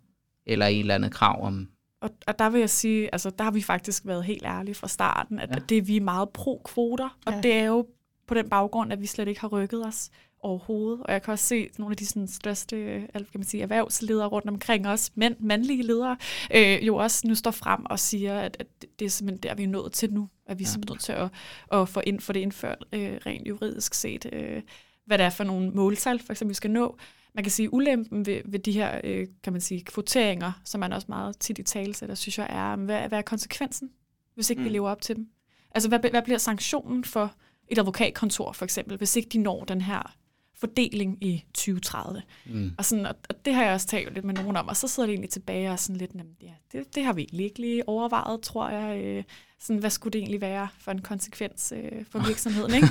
eller 0.47 0.67
en 0.67 0.81
eller 0.81 0.95
andet 0.95 1.13
krav 1.13 1.47
om 1.47 1.69
og, 2.05 2.11
og 2.27 2.39
der 2.39 2.51
vil 2.51 2.59
jeg 2.59 2.71
sige, 2.71 3.09
altså 3.13 3.31
der 3.31 3.45
har 3.45 3.51
vi 3.51 3.63
faktisk 3.63 4.07
været 4.07 4.25
helt 4.25 4.45
ærlige 4.47 4.75
fra 4.75 4.89
starten, 4.89 5.39
at, 5.39 5.51
ja. 5.51 5.55
det 5.69 5.79
er 5.79 5.83
vi 5.83 5.97
er 5.97 6.01
meget 6.01 6.29
pro-kvoter, 6.29 7.19
og 7.27 7.33
ja. 7.33 7.41
det 7.41 7.53
er 7.53 7.65
jo 7.65 7.87
på 8.27 8.35
den 8.35 8.49
baggrund, 8.49 8.93
at 8.93 9.01
vi 9.01 9.07
slet 9.07 9.29
ikke 9.29 9.41
har 9.41 9.49
rykket 9.49 9.87
os 9.87 10.11
overhovedet. 10.45 11.01
Og 11.03 11.12
jeg 11.12 11.22
kan 11.22 11.32
også 11.32 11.47
se 11.47 11.68
nogle 11.78 11.92
af 11.92 11.97
de 11.97 12.07
sådan, 12.07 12.28
største 12.28 13.07
kan 13.12 13.26
man 13.34 13.45
sige, 13.45 13.62
erhvervsledere 13.62 14.26
rundt 14.26 14.49
omkring 14.49 14.86
os, 14.88 15.11
mænd, 15.14 15.36
mandlige 15.40 15.82
ledere, 15.82 16.16
øh, 16.55 16.86
jo 16.86 16.97
også 16.97 17.26
nu 17.26 17.34
står 17.34 17.51
frem 17.51 17.80
og 17.84 17.99
siger, 17.99 18.38
at, 18.38 18.57
at 18.61 18.66
det 18.99 19.05
er 19.05 19.11
simpelthen 19.11 19.42
der, 19.42 19.55
vi 19.55 19.62
er 19.62 19.68
nået 19.68 19.92
til 19.92 20.12
nu. 20.12 20.28
At 20.47 20.59
vi 20.59 20.64
er 20.64 20.68
ja. 20.68 20.70
simpelthen 20.70 20.95
nødt 20.95 21.03
til 21.03 21.12
at, 21.12 21.80
at 21.80 21.88
få, 21.88 22.01
ind, 22.07 22.20
få 22.20 22.32
det 22.32 22.40
indført 22.40 22.84
øh, 22.92 23.16
rent 23.26 23.49
juridisk 23.49 23.95
set, 23.95 24.26
øh, 24.32 24.62
hvad 25.07 25.18
det 25.18 25.24
er 25.24 25.30
for 25.30 25.45
nogle 25.45 25.70
måltal, 25.70 26.18
for 26.18 26.32
eksempel, 26.32 26.51
vi 26.51 26.55
skal 26.55 26.70
nå. 26.70 26.97
Man 27.34 27.45
kan 27.45 27.51
sige, 27.51 27.74
ulempen 27.74 28.26
ved, 28.26 28.40
ved 28.45 28.59
de 28.59 28.72
her, 28.72 29.01
øh, 29.05 29.26
kan 29.42 29.53
man 29.53 29.61
sige, 29.62 29.84
kvoteringer, 29.84 30.53
som 30.64 30.80
man 30.80 30.92
også 30.92 31.07
meget 31.09 31.38
tit 31.38 31.59
i 31.59 31.62
tale 31.62 31.95
sætter, 31.95 32.14
synes 32.14 32.38
jeg 32.38 32.47
er, 32.51 32.76
hvad, 32.76 33.09
hvad 33.09 33.18
er 33.18 33.22
konsekvensen, 33.22 33.90
hvis 34.34 34.51
ikke 34.51 34.61
mm. 34.61 34.64
vi 34.64 34.70
lever 34.70 34.90
op 34.90 35.01
til 35.01 35.16
dem? 35.16 35.28
Altså, 35.70 35.88
hvad, 35.88 36.11
hvad 36.11 36.22
bliver 36.22 36.38
sanktionen 36.38 37.05
for 37.05 37.34
et 37.68 37.78
advokatkontor, 37.78 38.53
for 38.53 38.64
eksempel, 38.64 38.97
hvis 38.97 39.16
ikke 39.16 39.28
de 39.28 39.38
når 39.38 39.64
den 39.64 39.80
her 39.80 40.16
fordeling 40.57 41.19
i 41.21 41.45
2030. 41.55 42.23
Mm. 42.47 42.73
Og, 42.79 42.85
sådan, 42.85 43.07
og, 43.07 43.15
og 43.29 43.45
det 43.45 43.55
har 43.55 43.65
jeg 43.65 43.75
også 43.75 43.87
talt 43.87 44.15
lidt 44.15 44.25
med 44.25 44.35
nogen 44.35 44.57
om, 44.57 44.69
og 44.69 44.77
så 44.77 44.89
sidder 44.89 45.07
det 45.07 45.13
egentlig 45.13 45.31
tilbage 45.31 45.71
og 45.71 45.79
sådan 45.79 45.97
lidt, 45.97 46.11
ja, 46.43 46.53
det, 46.73 46.95
det 46.95 47.05
har 47.05 47.13
vi 47.13 47.23
egentlig 47.23 47.45
ikke 47.45 47.61
lige 47.61 47.89
overvejet, 47.89 48.41
tror 48.41 48.69
jeg. 48.69 49.05
Øh, 49.05 49.25
sådan, 49.59 49.81
hvad 49.81 49.91
skulle 49.91 50.13
det 50.13 50.19
egentlig 50.19 50.41
være 50.41 50.69
for 50.79 50.91
en 50.91 51.01
konsekvens 51.01 51.73
øh, 51.77 52.05
for 52.11 52.19
virksomheden? 52.29 52.75
Ikke? 52.75 52.87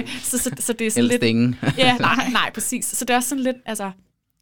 øh, 0.00 0.08
så, 0.08 0.38
så, 0.38 0.50
så 0.58 0.72
det 0.72 0.86
er 0.86 0.90
sådan 0.90 1.02
Helst 1.02 1.12
lidt... 1.12 1.22
Ingen. 1.22 1.56
ja, 1.78 1.98
nej, 2.08 2.30
nej, 2.32 2.50
præcis. 2.54 2.84
Så 2.84 3.04
det 3.04 3.10
er 3.10 3.16
også 3.16 3.28
sådan 3.28 3.44
lidt, 3.44 3.56
altså, 3.64 3.90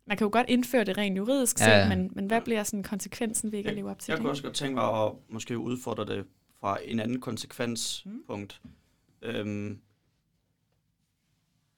man 0.07 0.17
kan 0.17 0.25
jo 0.25 0.31
godt 0.33 0.47
indføre 0.49 0.85
det 0.85 0.99
rent 0.99 1.17
juridisk 1.17 1.61
ja, 1.61 1.79
ja. 1.79 1.89
men, 1.89 2.11
men 2.15 2.27
hvad 2.27 2.41
bliver 2.41 2.63
sådan 2.63 2.83
konsekvensen 2.83 3.53
ved 3.53 3.59
ikke 3.59 3.71
at 3.71 3.77
leve 3.77 3.91
op 3.91 3.99
til 3.99 4.13
jeg 4.13 4.17
det? 4.17 4.19
Jeg 4.19 4.25
kunne 4.25 4.31
også 4.31 4.43
godt 4.43 4.55
tænke 4.55 4.75
mig 4.75 5.05
at 5.05 5.13
måske 5.29 5.59
udfordre 5.59 6.05
det 6.05 6.25
fra 6.61 6.79
en 6.85 7.01
anden 7.01 7.21
konsekvenspunkt. 7.21 8.61
Mm. 8.65 9.29
Øhm, 9.29 9.79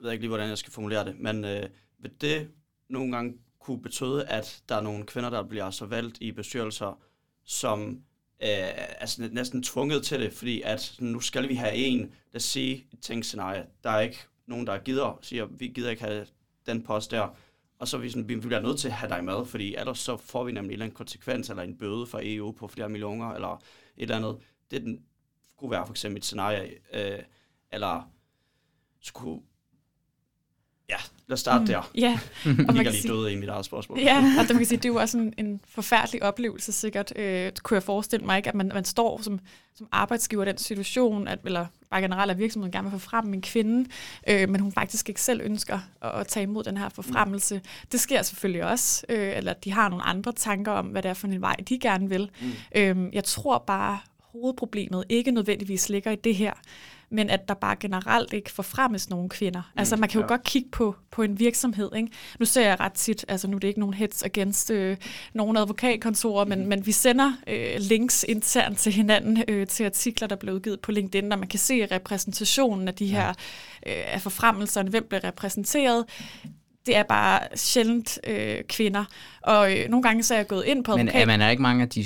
ved 0.00 0.12
ikke 0.12 0.22
lige, 0.22 0.28
hvordan 0.28 0.48
jeg 0.48 0.58
skal 0.58 0.72
formulere 0.72 1.04
det, 1.04 1.18
men 1.18 1.44
øh, 1.44 1.68
vil 1.98 2.12
det 2.20 2.50
nogle 2.88 3.12
gange 3.12 3.38
kunne 3.58 3.82
betyde, 3.82 4.26
at 4.26 4.62
der 4.68 4.74
er 4.74 4.80
nogle 4.80 5.06
kvinder, 5.06 5.30
der 5.30 5.42
bliver 5.42 5.70
så 5.70 5.86
valgt 5.86 6.18
i 6.20 6.32
bestyrelser, 6.32 7.00
som 7.44 7.90
øh, 8.42 8.48
er 8.98 9.28
næsten 9.32 9.62
tvunget 9.62 10.04
til 10.04 10.20
det, 10.20 10.32
fordi 10.32 10.62
at 10.62 10.96
nu 10.98 11.20
skal 11.20 11.48
vi 11.48 11.54
have 11.54 11.74
en, 11.74 12.12
der 12.32 12.38
siger 12.38 12.76
et 12.92 13.00
tænkscenarie. 13.00 13.66
Der 13.84 13.90
er 13.90 14.00
ikke 14.00 14.18
nogen, 14.46 14.66
der 14.66 14.78
gider, 14.78 15.18
siger, 15.22 15.46
vi 15.46 15.68
gider 15.68 15.90
ikke 15.90 16.02
have 16.02 16.26
den 16.66 16.82
post 16.82 17.10
der. 17.10 17.36
Og 17.78 17.88
så 17.88 17.96
er 17.96 18.00
vi, 18.00 18.10
sådan, 18.10 18.28
vi 18.28 18.36
bliver 18.36 18.60
nødt 18.60 18.78
til 18.78 18.88
at 18.88 18.94
have 18.94 19.10
dig 19.10 19.24
med, 19.24 19.44
fordi 19.46 19.74
ellers 19.74 19.98
så 19.98 20.16
får 20.16 20.44
vi 20.44 20.52
nemlig 20.52 20.68
en 20.68 20.72
eller 20.72 20.84
anden 20.84 20.96
konsekvens, 20.96 21.50
eller 21.50 21.62
en 21.62 21.78
bøde 21.78 22.06
fra 22.06 22.20
EU 22.22 22.52
på 22.52 22.68
flere 22.68 22.88
millioner, 22.88 23.30
eller 23.30 23.56
et 23.96 24.02
eller 24.02 24.16
andet. 24.16 24.36
Det 24.70 24.82
den, 24.82 25.02
kunne 25.56 25.70
være 25.70 25.86
for 25.86 25.92
eksempel 25.92 26.18
et 26.18 26.24
scenarie, 26.24 26.74
øh, 26.92 27.22
eller 27.72 28.10
så 29.00 29.12
kunne 29.12 29.40
Ja, 30.90 30.96
lad 31.26 31.34
os 31.34 31.40
starte 31.40 31.60
mm. 31.60 31.66
der. 31.66 31.90
Ja. 31.94 32.18
Og 32.68 32.74
man 32.74 32.84
kan 32.84 32.92
lige 32.92 33.08
døde 33.08 33.32
i 33.32 33.36
mit 33.36 33.48
eget 33.48 33.64
spørgsmål. 33.64 33.98
Ja, 33.98 34.16
og 34.16 34.42
det, 34.46 34.50
man 34.50 34.56
kan 34.56 34.66
sige, 34.66 34.78
det 34.78 34.88
jo 34.88 34.94
også 34.94 35.18
en, 35.18 35.34
en 35.38 35.60
forfærdelig 35.68 36.22
oplevelse 36.22 36.72
sikkert. 36.72 37.12
Øh, 37.16 37.52
kunne 37.62 37.74
jeg 37.74 37.82
forestille 37.82 38.26
mig 38.26 38.36
ikke, 38.36 38.48
at 38.48 38.54
man, 38.54 38.70
man 38.74 38.84
står 38.84 39.22
som, 39.22 39.40
som 39.74 39.88
arbejdsgiver 39.92 40.42
i 40.42 40.46
den 40.46 40.58
situation, 40.58 41.28
at, 41.28 41.38
eller 41.44 41.66
bare 41.90 42.00
generelt 42.00 42.30
at 42.30 42.38
virksomheden 42.38 42.72
gerne 42.72 42.90
vil 42.90 43.00
få 43.00 43.08
frem 43.10 43.34
en 43.34 43.42
kvinde, 43.42 43.88
øh, 44.28 44.48
men 44.48 44.60
hun 44.60 44.72
faktisk 44.72 45.08
ikke 45.08 45.20
selv 45.20 45.40
ønsker 45.44 45.78
at, 46.02 46.20
at 46.20 46.26
tage 46.26 46.42
imod 46.42 46.64
den 46.64 46.76
her 46.76 46.88
forfremmelse. 46.88 47.54
Mm. 47.54 47.88
Det 47.92 48.00
sker 48.00 48.22
selvfølgelig 48.22 48.64
også, 48.64 49.06
øh, 49.08 49.36
eller 49.36 49.52
de 49.52 49.72
har 49.72 49.88
nogle 49.88 50.04
andre 50.04 50.32
tanker 50.32 50.72
om, 50.72 50.86
hvad 50.86 51.02
det 51.02 51.08
er 51.08 51.14
for 51.14 51.26
en 51.26 51.40
vej, 51.40 51.56
de 51.68 51.78
gerne 51.78 52.08
vil. 52.08 52.30
Mm. 52.40 52.52
Øh, 52.76 52.96
jeg 53.12 53.24
tror 53.24 53.58
bare 53.58 53.98
hovedproblemet 54.32 55.04
ikke 55.08 55.30
nødvendigvis 55.30 55.88
ligger 55.88 56.10
i 56.10 56.16
det 56.16 56.34
her, 56.34 56.52
men 57.10 57.30
at 57.30 57.48
der 57.48 57.54
bare 57.54 57.76
generelt 57.80 58.32
ikke 58.32 58.50
forfremmes 58.50 59.10
nogen 59.10 59.28
kvinder. 59.28 59.60
Mm, 59.60 59.78
altså 59.78 59.96
man 59.96 60.08
kan 60.08 60.20
jo 60.20 60.24
ja. 60.24 60.28
godt 60.28 60.44
kigge 60.44 60.68
på, 60.70 60.94
på 61.10 61.22
en 61.22 61.38
virksomhed. 61.38 61.90
Ikke? 61.96 62.08
Nu 62.38 62.44
ser 62.44 62.66
jeg 62.68 62.80
ret 62.80 62.92
tit, 62.92 63.24
altså 63.28 63.48
nu 63.48 63.56
er 63.56 63.60
det 63.60 63.68
ikke 63.68 63.80
nogen 63.80 63.94
hits 63.94 64.22
against 64.22 64.70
øh, 64.70 64.96
nogen 65.34 65.56
advokatkontorer, 65.56 66.44
mm. 66.44 66.48
men, 66.48 66.66
men 66.66 66.86
vi 66.86 66.92
sender 66.92 67.32
øh, 67.46 67.76
links 67.78 68.24
internt 68.28 68.78
til 68.78 68.92
hinanden 68.92 69.44
øh, 69.48 69.66
til 69.66 69.84
artikler, 69.84 70.28
der 70.28 70.36
bliver 70.36 70.54
udgivet 70.54 70.80
på 70.80 70.92
LinkedIn, 70.92 71.32
og 71.32 71.38
man 71.38 71.48
kan 71.48 71.58
se 71.58 71.86
repræsentationen 71.86 72.88
af 72.88 72.94
de 72.94 73.06
her 73.06 73.28
øh, 73.28 73.34
af 74.06 74.22
forfremmelserne, 74.22 74.90
hvem 74.90 75.06
bliver 75.08 75.24
repræsenteret 75.24 76.04
det 76.86 76.96
er 76.96 77.02
bare 77.02 77.40
sjældent 77.54 78.18
øh, 78.26 78.56
kvinder. 78.68 79.04
Og 79.42 79.78
øh, 79.78 79.88
nogle 79.88 80.02
gange 80.02 80.22
så 80.22 80.34
er 80.34 80.38
jeg 80.38 80.46
gået 80.46 80.64
ind 80.64 80.84
på 80.84 80.92
advokat. 80.92 81.14
Men 81.14 81.22
er 81.22 81.26
man 81.26 81.40
er 81.40 81.50
ikke 81.50 81.62
mange 81.62 81.82
af 81.82 81.88
de 81.88 82.04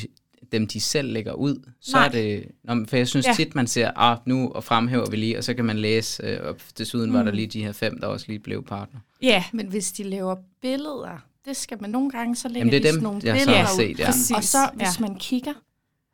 dem, 0.52 0.66
de 0.66 0.80
selv 0.80 1.12
lægger 1.12 1.32
ud, 1.32 1.70
så 1.80 1.96
Nej. 1.96 2.06
er 2.06 2.10
det... 2.10 2.44
Nå, 2.64 2.84
for 2.88 2.96
jeg 2.96 3.08
synes 3.08 3.26
ja. 3.26 3.34
tit, 3.36 3.54
man 3.54 3.66
ser, 3.66 3.90
ah, 3.96 4.18
nu 4.26 4.48
og 4.54 4.64
fremhæver 4.64 5.10
vi 5.10 5.16
lige, 5.16 5.38
og 5.38 5.44
så 5.44 5.54
kan 5.54 5.64
man 5.64 5.78
læse, 5.78 6.22
øh, 6.26 6.38
og 6.42 6.56
desuden 6.78 7.10
mm. 7.10 7.16
var 7.16 7.22
der 7.22 7.30
mm. 7.30 7.36
lige 7.36 7.46
de 7.46 7.64
her 7.64 7.72
fem, 7.72 8.00
der 8.00 8.06
også 8.06 8.26
lige 8.28 8.38
blev 8.38 8.64
partner. 8.64 9.00
Ja, 9.22 9.44
men 9.52 9.66
hvis 9.66 9.92
de 9.92 10.02
laver 10.02 10.36
billeder, 10.62 11.24
det 11.44 11.56
skal 11.56 11.78
man 11.80 11.90
nogle 11.90 12.10
gange, 12.10 12.36
så 12.36 12.48
lægger 12.48 12.60
Jamen, 12.60 12.72
det 12.72 12.88
er 12.88 12.90
de 12.90 12.96
dem, 12.96 13.02
nogle 13.02 13.20
jeg 13.24 13.34
billeder 13.34 13.66
så 13.66 13.76
set, 13.76 13.98
ja. 13.98 14.08
ud. 14.08 14.36
Og 14.36 14.44
så, 14.44 14.58
hvis 14.74 15.00
ja. 15.00 15.00
man 15.00 15.14
kigger, 15.14 15.52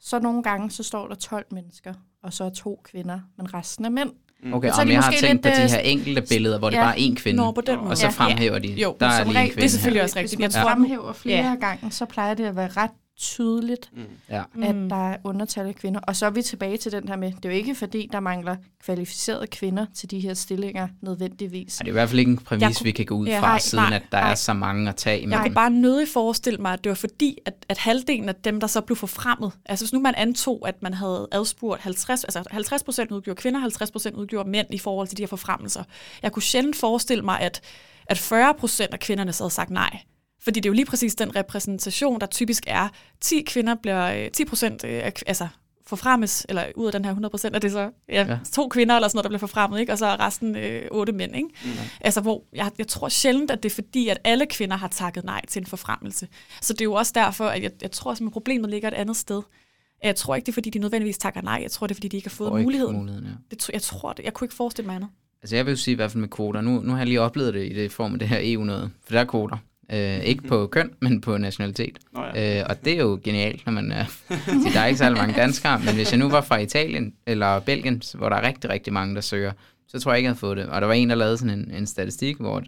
så 0.01 0.19
nogle 0.19 0.43
gange, 0.43 0.71
så 0.71 0.83
står 0.83 1.09
der 1.09 1.15
12 1.15 1.47
mennesker, 1.51 1.95
og 2.23 2.33
så 2.33 2.45
er 2.45 2.51
to 2.51 2.81
kvinder, 2.85 3.21
men 3.37 3.55
resten 3.55 3.85
er 3.85 3.91
mænd. 3.91 4.11
Mm. 4.43 4.55
Okay, 4.55 4.71
og 4.71 4.89
jeg 4.89 5.03
har 5.03 5.13
tænkt 5.13 5.43
på 5.43 5.49
de 5.49 5.63
øh, 5.63 5.71
her 5.71 5.79
enkelte 5.79 6.23
billeder, 6.29 6.59
hvor 6.59 6.71
ja, 6.71 6.77
det 6.77 6.83
bare 6.83 7.01
er 7.01 7.11
én 7.11 7.15
kvinde, 7.15 7.37
Nå, 7.37 7.53
på 7.53 7.61
den 7.61 7.79
måde. 7.79 7.91
og 7.91 7.97
så 7.97 8.11
fremhæver 8.11 8.55
ja. 8.55 8.61
de, 8.61 8.83
jo, 8.83 8.97
der 9.01 9.07
er 9.07 9.25
lige 9.25 9.41
en 9.41 9.47
kvinde 9.47 9.57
Det 9.57 9.65
er 9.65 9.69
selvfølgelig 9.69 10.01
her. 10.01 10.05
også 10.05 10.19
rigtigt. 10.19 10.41
Hvis 10.41 10.55
man 10.55 10.63
fremhæver 10.63 11.13
flere 11.13 11.49
ja. 11.49 11.55
gange, 11.55 11.91
så 11.91 12.05
plejer 12.05 12.35
det 12.35 12.45
at 12.45 12.57
være 12.57 12.69
ret 12.69 12.91
tydeligt, 13.19 13.91
mm. 13.93 14.03
ja. 14.29 14.43
at 14.63 14.77
mm. 14.77 14.89
der 14.89 15.11
er 15.11 15.17
undertal 15.25 15.67
af 15.67 15.75
kvinder. 15.75 16.01
Og 16.01 16.17
så 16.17 16.27
er 16.27 16.31
vi 16.31 16.43
tilbage 16.43 16.77
til 16.77 16.93
den 16.93 17.09
her 17.09 17.17
med, 17.17 17.33
det 17.33 17.45
er 17.45 17.49
jo 17.49 17.55
ikke 17.55 17.75
fordi, 17.75 18.09
der 18.13 18.21
mangler 18.21 18.57
kvalificerede 18.85 19.47
kvinder 19.47 19.87
til 19.95 20.11
de 20.11 20.21
her 20.21 20.35
stillinger 20.35 20.89
nødvendigvis. 21.01 21.81
Ja, 21.81 21.85
det 21.85 21.89
er 21.89 21.93
i 21.93 21.93
hvert 21.93 22.09
fald 22.09 22.19
ikke 22.19 22.31
en 22.31 22.39
præmis, 22.39 22.79
kunne, 22.79 22.85
vi 22.85 22.91
kan 22.91 23.07
gå 23.07 23.15
ud 23.15 23.27
ja, 23.27 23.41
fra, 23.41 23.47
nej, 23.47 23.59
siden 23.59 23.85
nej, 23.85 23.97
at 23.97 24.03
der 24.13 24.21
nej. 24.21 24.31
er 24.31 24.35
så 24.35 24.53
mange 24.53 24.89
at 24.89 24.97
tage 24.97 25.17
imellem. 25.17 25.33
Jeg 25.33 25.41
kunne 25.41 25.55
bare 25.55 25.71
nødig 25.71 26.09
forestille 26.09 26.59
mig, 26.59 26.73
at 26.73 26.85
det 26.85 26.91
var 26.91 26.97
fordi, 26.97 27.39
at, 27.47 27.55
at 27.69 27.79
halvdelen 27.79 28.29
af 28.29 28.35
dem, 28.35 28.61
der 28.61 28.67
så 28.67 28.81
blev 28.81 28.97
forfremmet, 28.97 29.53
altså 29.67 29.85
hvis 29.85 29.93
nu 29.93 30.01
man 30.01 30.15
antog, 30.15 30.69
at 30.69 30.83
man 30.83 30.95
havde 30.95 31.29
adspurgt 31.33 31.83
50, 31.83 32.25
altså 32.25 32.45
50 32.51 32.83
procent 32.83 33.11
udgjorde 33.11 33.41
kvinder, 33.41 33.61
50 33.61 33.91
procent 33.91 34.17
udgjorde 34.17 34.51
mænd 34.51 34.67
i 34.75 34.79
forhold 34.79 35.09
til 35.09 35.17
de 35.17 35.23
her 35.23 35.29
forfremmelser. 35.29 35.85
Jeg 36.23 36.33
kunne 36.33 36.43
sjældent 36.43 36.77
forestille 36.77 37.25
mig, 37.25 37.41
at, 37.41 37.61
at 38.07 38.19
40 38.19 38.55
procent 38.55 38.93
af 38.93 39.01
kvinderne 39.01 39.33
så 39.33 39.45
havde 39.45 39.55
sagt 39.55 39.71
nej. 39.71 40.01
Fordi 40.41 40.61
det 40.61 40.67
er 40.67 40.71
jo 40.71 40.75
lige 40.75 40.87
præcis 40.87 41.15
den 41.15 41.37
repræsentation, 41.37 42.21
der 42.21 42.27
typisk 42.27 42.65
er. 42.67 42.89
10 43.21 43.43
kvinder 43.43 43.75
bliver 43.75 44.29
10 44.29 44.43
øh, 44.43 44.49
procent, 44.49 44.85
øh, 44.85 45.13
altså 45.27 45.49
forfremmes, 45.89 46.47
eller 46.49 46.65
ud 46.77 46.87
af 46.87 46.93
den 46.93 47.05
her 47.05 47.11
100 47.11 47.31
procent, 47.31 47.57
er 47.57 47.59
det 47.59 47.73
så 47.73 47.91
ja, 48.09 48.27
ja. 48.29 48.39
to 48.53 48.69
kvinder 48.69 48.95
eller 48.95 49.09
sådan 49.09 49.17
noget, 49.17 49.25
der 49.25 49.29
bliver 49.29 49.39
forfremmet, 49.39 49.81
ikke? 49.81 49.93
og 49.93 49.99
så 49.99 50.07
er 50.07 50.21
resten 50.21 50.57
øh, 50.57 50.83
otte 50.91 51.13
mænd. 51.13 51.37
Ikke? 51.37 51.49
Mm. 51.65 51.71
Altså, 52.01 52.21
hvor 52.21 52.45
jeg, 52.53 52.71
jeg 52.79 52.89
tror 52.89 53.09
sjældent, 53.09 53.51
at 53.51 53.63
det 53.63 53.71
er 53.71 53.75
fordi, 53.75 54.09
at 54.09 54.19
alle 54.25 54.47
kvinder 54.47 54.77
har 54.77 54.89
takket 54.89 55.25
nej 55.25 55.47
til 55.49 55.61
en 55.61 55.67
forfremmelse. 55.67 56.29
Så 56.63 56.73
det 56.73 56.81
er 56.81 56.85
jo 56.85 56.95
også 56.95 57.13
derfor, 57.15 57.45
at 57.45 57.63
jeg, 57.63 57.71
jeg 57.83 57.91
tror, 57.91 58.11
at 58.11 58.21
problemet 58.33 58.71
ligger 58.71 58.89
et 58.89 58.95
andet 58.95 59.17
sted. 59.17 59.43
Jeg 60.03 60.17
tror 60.17 60.35
ikke, 60.35 60.47
det 60.47 60.53
er 60.53 60.55
fordi, 60.55 60.71
de 60.71 60.79
nødvendigvis 60.79 61.19
takker 61.19 61.43
nej. 61.43 61.59
Jeg 61.63 61.71
tror, 61.71 61.87
det 61.87 61.95
er 61.95 61.97
fordi, 61.97 62.09
de 62.09 62.17
ikke 62.17 62.29
har 62.29 62.35
fået 62.35 62.63
muligheden. 62.63 62.97
muligheden 62.97 63.27
ja. 63.27 63.33
det, 63.51 63.71
jeg 63.73 63.83
tror 63.83 64.13
det. 64.13 64.25
Jeg 64.25 64.35
kunne 64.35 64.45
ikke 64.45 64.55
forestille 64.55 64.87
mig 64.87 64.97
andet. 64.97 65.11
Altså 65.43 65.57
jeg 65.57 65.67
vil 65.67 65.73
jo 65.73 65.77
sige 65.77 65.93
i 65.93 65.95
hvert 65.95 66.11
fald 66.11 66.21
med 66.21 66.29
kvoter. 66.29 66.61
Nu, 66.61 66.81
nu 66.81 66.91
har 66.91 66.99
jeg 66.99 67.07
lige 67.07 67.21
oplevet 67.21 67.55
det 67.55 67.71
i 67.71 67.75
det 67.75 67.93
form 67.93 68.13
af 68.13 68.19
det 68.19 68.29
her 68.29 68.39
EU-noget. 68.43 68.91
For 69.05 69.13
der 69.13 69.21
er 69.21 69.25
kvoter. 69.25 69.57
Øh, 69.93 70.19
ikke 70.19 70.43
på 70.43 70.67
køn, 70.73 70.91
men 71.01 71.21
på 71.21 71.37
nationalitet. 71.37 71.99
Oh, 72.15 72.25
ja. 72.35 72.61
øh, 72.61 72.67
og 72.69 72.85
det 72.85 72.93
er 72.93 72.99
jo 72.99 73.21
genialt, 73.25 73.67
når 73.67 73.73
man 73.73 73.93
er... 74.01 74.05
så 74.05 74.71
der 74.75 74.81
er 74.81 74.87
ikke 74.87 74.99
særlig 74.99 75.19
mange 75.19 75.35
danskere, 75.35 75.81
men 75.85 75.95
hvis 75.95 76.13
jeg 76.13 76.19
nu 76.19 76.29
var 76.29 76.41
fra 76.41 76.57
Italien 76.59 77.15
eller 77.27 77.61
Belgien, 77.61 78.03
hvor 78.15 78.29
der 78.29 78.37
er 78.37 78.47
rigtig, 78.47 78.71
rigtig 78.71 78.93
mange, 78.93 79.15
der 79.15 79.21
søger, 79.21 79.53
så 79.89 80.01
tror 80.01 80.13
jeg 80.13 80.19
ikke, 80.19 80.27
jeg 80.27 80.31
havde 80.31 80.41
fået 80.41 80.57
det. 80.57 80.67
Og 80.67 80.81
der 80.81 80.87
var 80.87 80.95
en, 80.95 81.11
der 81.11 81.17
lavede 81.17 81.39
sådan 81.39 81.59
en, 81.59 81.71
en 81.71 81.87
statistik, 81.87 82.37
hvor 82.37 82.63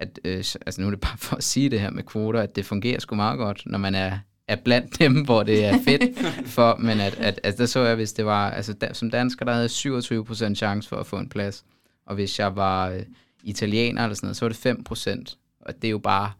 at, 0.00 0.20
øh, 0.24 0.36
altså 0.36 0.80
nu 0.80 0.86
er 0.86 0.90
det 0.90 1.00
bare 1.00 1.18
for 1.18 1.36
at 1.36 1.44
sige 1.44 1.70
det 1.70 1.80
her 1.80 1.90
med 1.90 2.02
kvoter, 2.02 2.40
at 2.40 2.56
det 2.56 2.66
fungerer 2.66 3.00
sgu 3.00 3.14
meget 3.14 3.38
godt, 3.38 3.62
når 3.66 3.78
man 3.78 3.94
er, 3.94 4.18
er 4.48 4.56
blandt 4.56 4.98
dem, 4.98 5.24
hvor 5.24 5.42
det 5.42 5.64
er 5.64 5.78
fedt 5.84 6.18
for, 6.56 6.76
men 6.76 7.00
at, 7.00 7.14
at, 7.14 7.40
at 7.42 7.58
der 7.58 7.66
så 7.66 7.80
jeg, 7.80 7.94
hvis 7.94 8.12
det 8.12 8.24
var, 8.24 8.50
altså 8.50 8.72
der, 8.72 8.92
som 8.92 9.10
dansker, 9.10 9.44
der 9.44 9.52
havde 9.52 9.66
27% 10.50 10.54
chance 10.54 10.88
for 10.88 10.96
at 10.96 11.06
få 11.06 11.16
en 11.16 11.28
plads, 11.28 11.64
og 12.06 12.14
hvis 12.14 12.38
jeg 12.38 12.56
var 12.56 12.88
øh, 12.88 13.02
italiener 13.42 14.02
eller 14.02 14.14
sådan 14.14 14.26
noget, 14.26 14.36
så 14.36 14.66
var 14.66 14.74
det 14.74 15.26
5%, 15.28 15.36
og 15.60 15.74
det 15.82 15.88
er 15.88 15.90
jo 15.90 15.98
bare, 15.98 16.32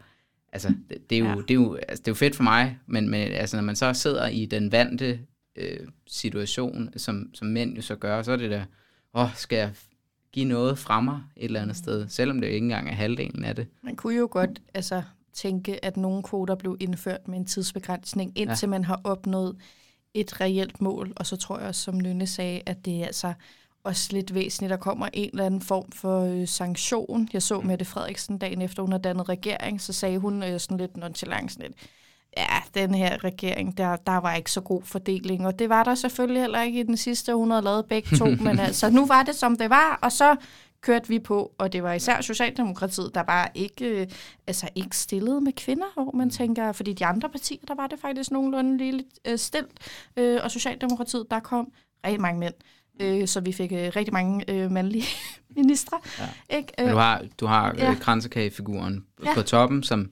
altså, 0.52 0.74
det, 0.88 1.10
det, 1.10 1.18
er 1.18 1.20
jo, 1.20 1.26
ja. 1.26 1.34
det, 1.34 1.50
er 1.50 1.54
jo, 1.54 1.74
altså, 1.74 2.02
det 2.02 2.08
er 2.08 2.12
jo 2.12 2.14
fedt 2.14 2.36
for 2.36 2.42
mig, 2.42 2.78
men, 2.86 3.08
men 3.08 3.32
altså, 3.32 3.56
når 3.56 3.64
man 3.64 3.76
så 3.76 3.92
sidder 3.92 4.28
i 4.28 4.46
den 4.46 4.72
vante 4.72 5.20
øh, 5.56 5.88
situation, 6.06 6.90
som, 6.96 7.30
som 7.34 7.48
mænd 7.48 7.76
jo 7.76 7.82
så 7.82 7.96
gør, 7.96 8.22
så 8.22 8.32
er 8.32 8.36
det 8.36 8.50
der, 8.50 8.64
åh, 9.14 9.34
skal 9.34 9.56
jeg 9.56 9.72
give 10.32 10.44
noget 10.44 10.78
fra 10.78 11.00
mig 11.00 11.20
et 11.36 11.44
eller 11.44 11.62
andet 11.62 11.76
sted, 11.76 12.08
selvom 12.08 12.40
det 12.40 12.48
jo 12.48 12.52
ikke 12.52 12.64
engang 12.64 12.88
er 12.88 12.94
halvdelen 12.94 13.44
af 13.44 13.56
det. 13.56 13.66
Man 13.82 13.96
kunne 13.96 14.16
jo 14.16 14.28
godt 14.30 14.62
altså, 14.74 15.02
tænke, 15.32 15.84
at 15.84 15.96
nogle 15.96 16.22
kvoter 16.22 16.54
blev 16.54 16.76
indført 16.80 17.28
med 17.28 17.38
en 17.38 17.46
tidsbegrænsning, 17.46 18.32
indtil 18.38 18.66
ja. 18.66 18.70
man 18.70 18.84
har 18.84 19.00
opnået 19.04 19.56
et 20.14 20.40
reelt 20.40 20.80
mål, 20.80 21.12
og 21.16 21.26
så 21.26 21.36
tror 21.36 21.58
jeg 21.58 21.68
også, 21.68 21.80
som 21.80 21.98
Nynne 21.98 22.26
sagde, 22.26 22.62
at 22.66 22.84
det 22.84 23.02
er 23.02 23.06
altså 23.06 23.32
også 23.84 24.08
lidt 24.12 24.34
væsentligt, 24.34 24.70
der 24.70 24.76
kommer 24.76 25.08
en 25.12 25.30
eller 25.32 25.46
anden 25.46 25.60
form 25.60 25.92
for 25.92 26.24
øh, 26.24 26.48
sanktion. 26.48 27.28
Jeg 27.32 27.42
så 27.42 27.60
mm. 27.60 27.66
Mette 27.66 27.84
Frederiksen 27.84 28.38
dagen 28.38 28.62
efter, 28.62 28.82
hun 28.82 28.92
har 28.92 28.98
dannet 28.98 29.28
regering, 29.28 29.80
så 29.80 29.92
sagde 29.92 30.18
hun 30.18 30.42
øh, 30.42 30.60
sådan 30.60 30.76
lidt 30.76 30.96
nonchalant 30.96 31.52
sådan 31.52 31.66
lidt, 31.66 31.78
ja, 32.36 32.80
den 32.80 32.94
her 32.94 33.24
regering, 33.24 33.78
der, 33.78 33.96
der 33.96 34.16
var 34.16 34.34
ikke 34.34 34.52
så 34.52 34.60
god 34.60 34.82
fordeling, 34.82 35.46
og 35.46 35.58
det 35.58 35.68
var 35.68 35.84
der 35.84 35.94
selvfølgelig 35.94 36.42
heller 36.42 36.62
ikke 36.62 36.80
i 36.80 36.82
den 36.82 36.96
sidste, 36.96 37.34
hun 37.34 37.50
havde 37.50 37.62
lavet 37.62 37.86
begge 37.86 38.16
to, 38.16 38.24
men 38.44 38.58
altså, 38.58 38.90
nu 38.90 39.06
var 39.06 39.22
det, 39.22 39.34
som 39.34 39.56
det 39.56 39.70
var, 39.70 39.98
og 40.02 40.12
så 40.12 40.36
kørte 40.80 41.08
vi 41.08 41.18
på, 41.18 41.52
og 41.58 41.72
det 41.72 41.82
var 41.82 41.92
især 41.92 42.20
Socialdemokratiet, 42.20 43.14
der 43.14 43.22
bare 43.22 43.48
ikke, 43.54 43.84
øh, 43.84 44.06
altså 44.46 44.68
ikke 44.74 44.96
stillede 44.96 45.40
med 45.40 45.52
kvinder, 45.52 45.86
hvor 45.94 46.12
man 46.14 46.30
tænker, 46.30 46.72
fordi 46.72 46.92
de 46.92 47.06
andre 47.06 47.28
partier, 47.28 47.58
der 47.68 47.74
var 47.74 47.86
det 47.86 48.00
faktisk 48.00 48.30
nogenlunde 48.30 48.76
lige 48.76 49.04
øh, 49.24 49.38
stilt, 49.38 49.72
øh, 50.16 50.40
og 50.42 50.50
Socialdemokratiet, 50.50 51.26
der 51.30 51.40
kom. 51.40 51.72
Rigtig 52.04 52.20
mange 52.20 52.40
mænd. 52.40 52.54
øh, 52.54 52.79
så 53.26 53.40
vi 53.40 53.52
fik 53.52 53.72
øh, 53.72 53.92
rigtig 53.96 54.12
mange 54.12 54.50
øh, 54.50 54.70
mandlige 54.70 55.06
ministre. 55.56 55.98
Ja. 56.18 56.56
Ikke? 56.56 56.72
Men 56.78 56.88
du 56.88 56.96
har, 56.96 57.22
du 57.40 57.46
har 57.46 57.74
ja. 57.78 57.90
øh, 57.90 58.00
kransekagefiguren 58.00 59.04
ja. 59.24 59.34
på 59.34 59.42
toppen, 59.42 59.82
som 59.82 60.10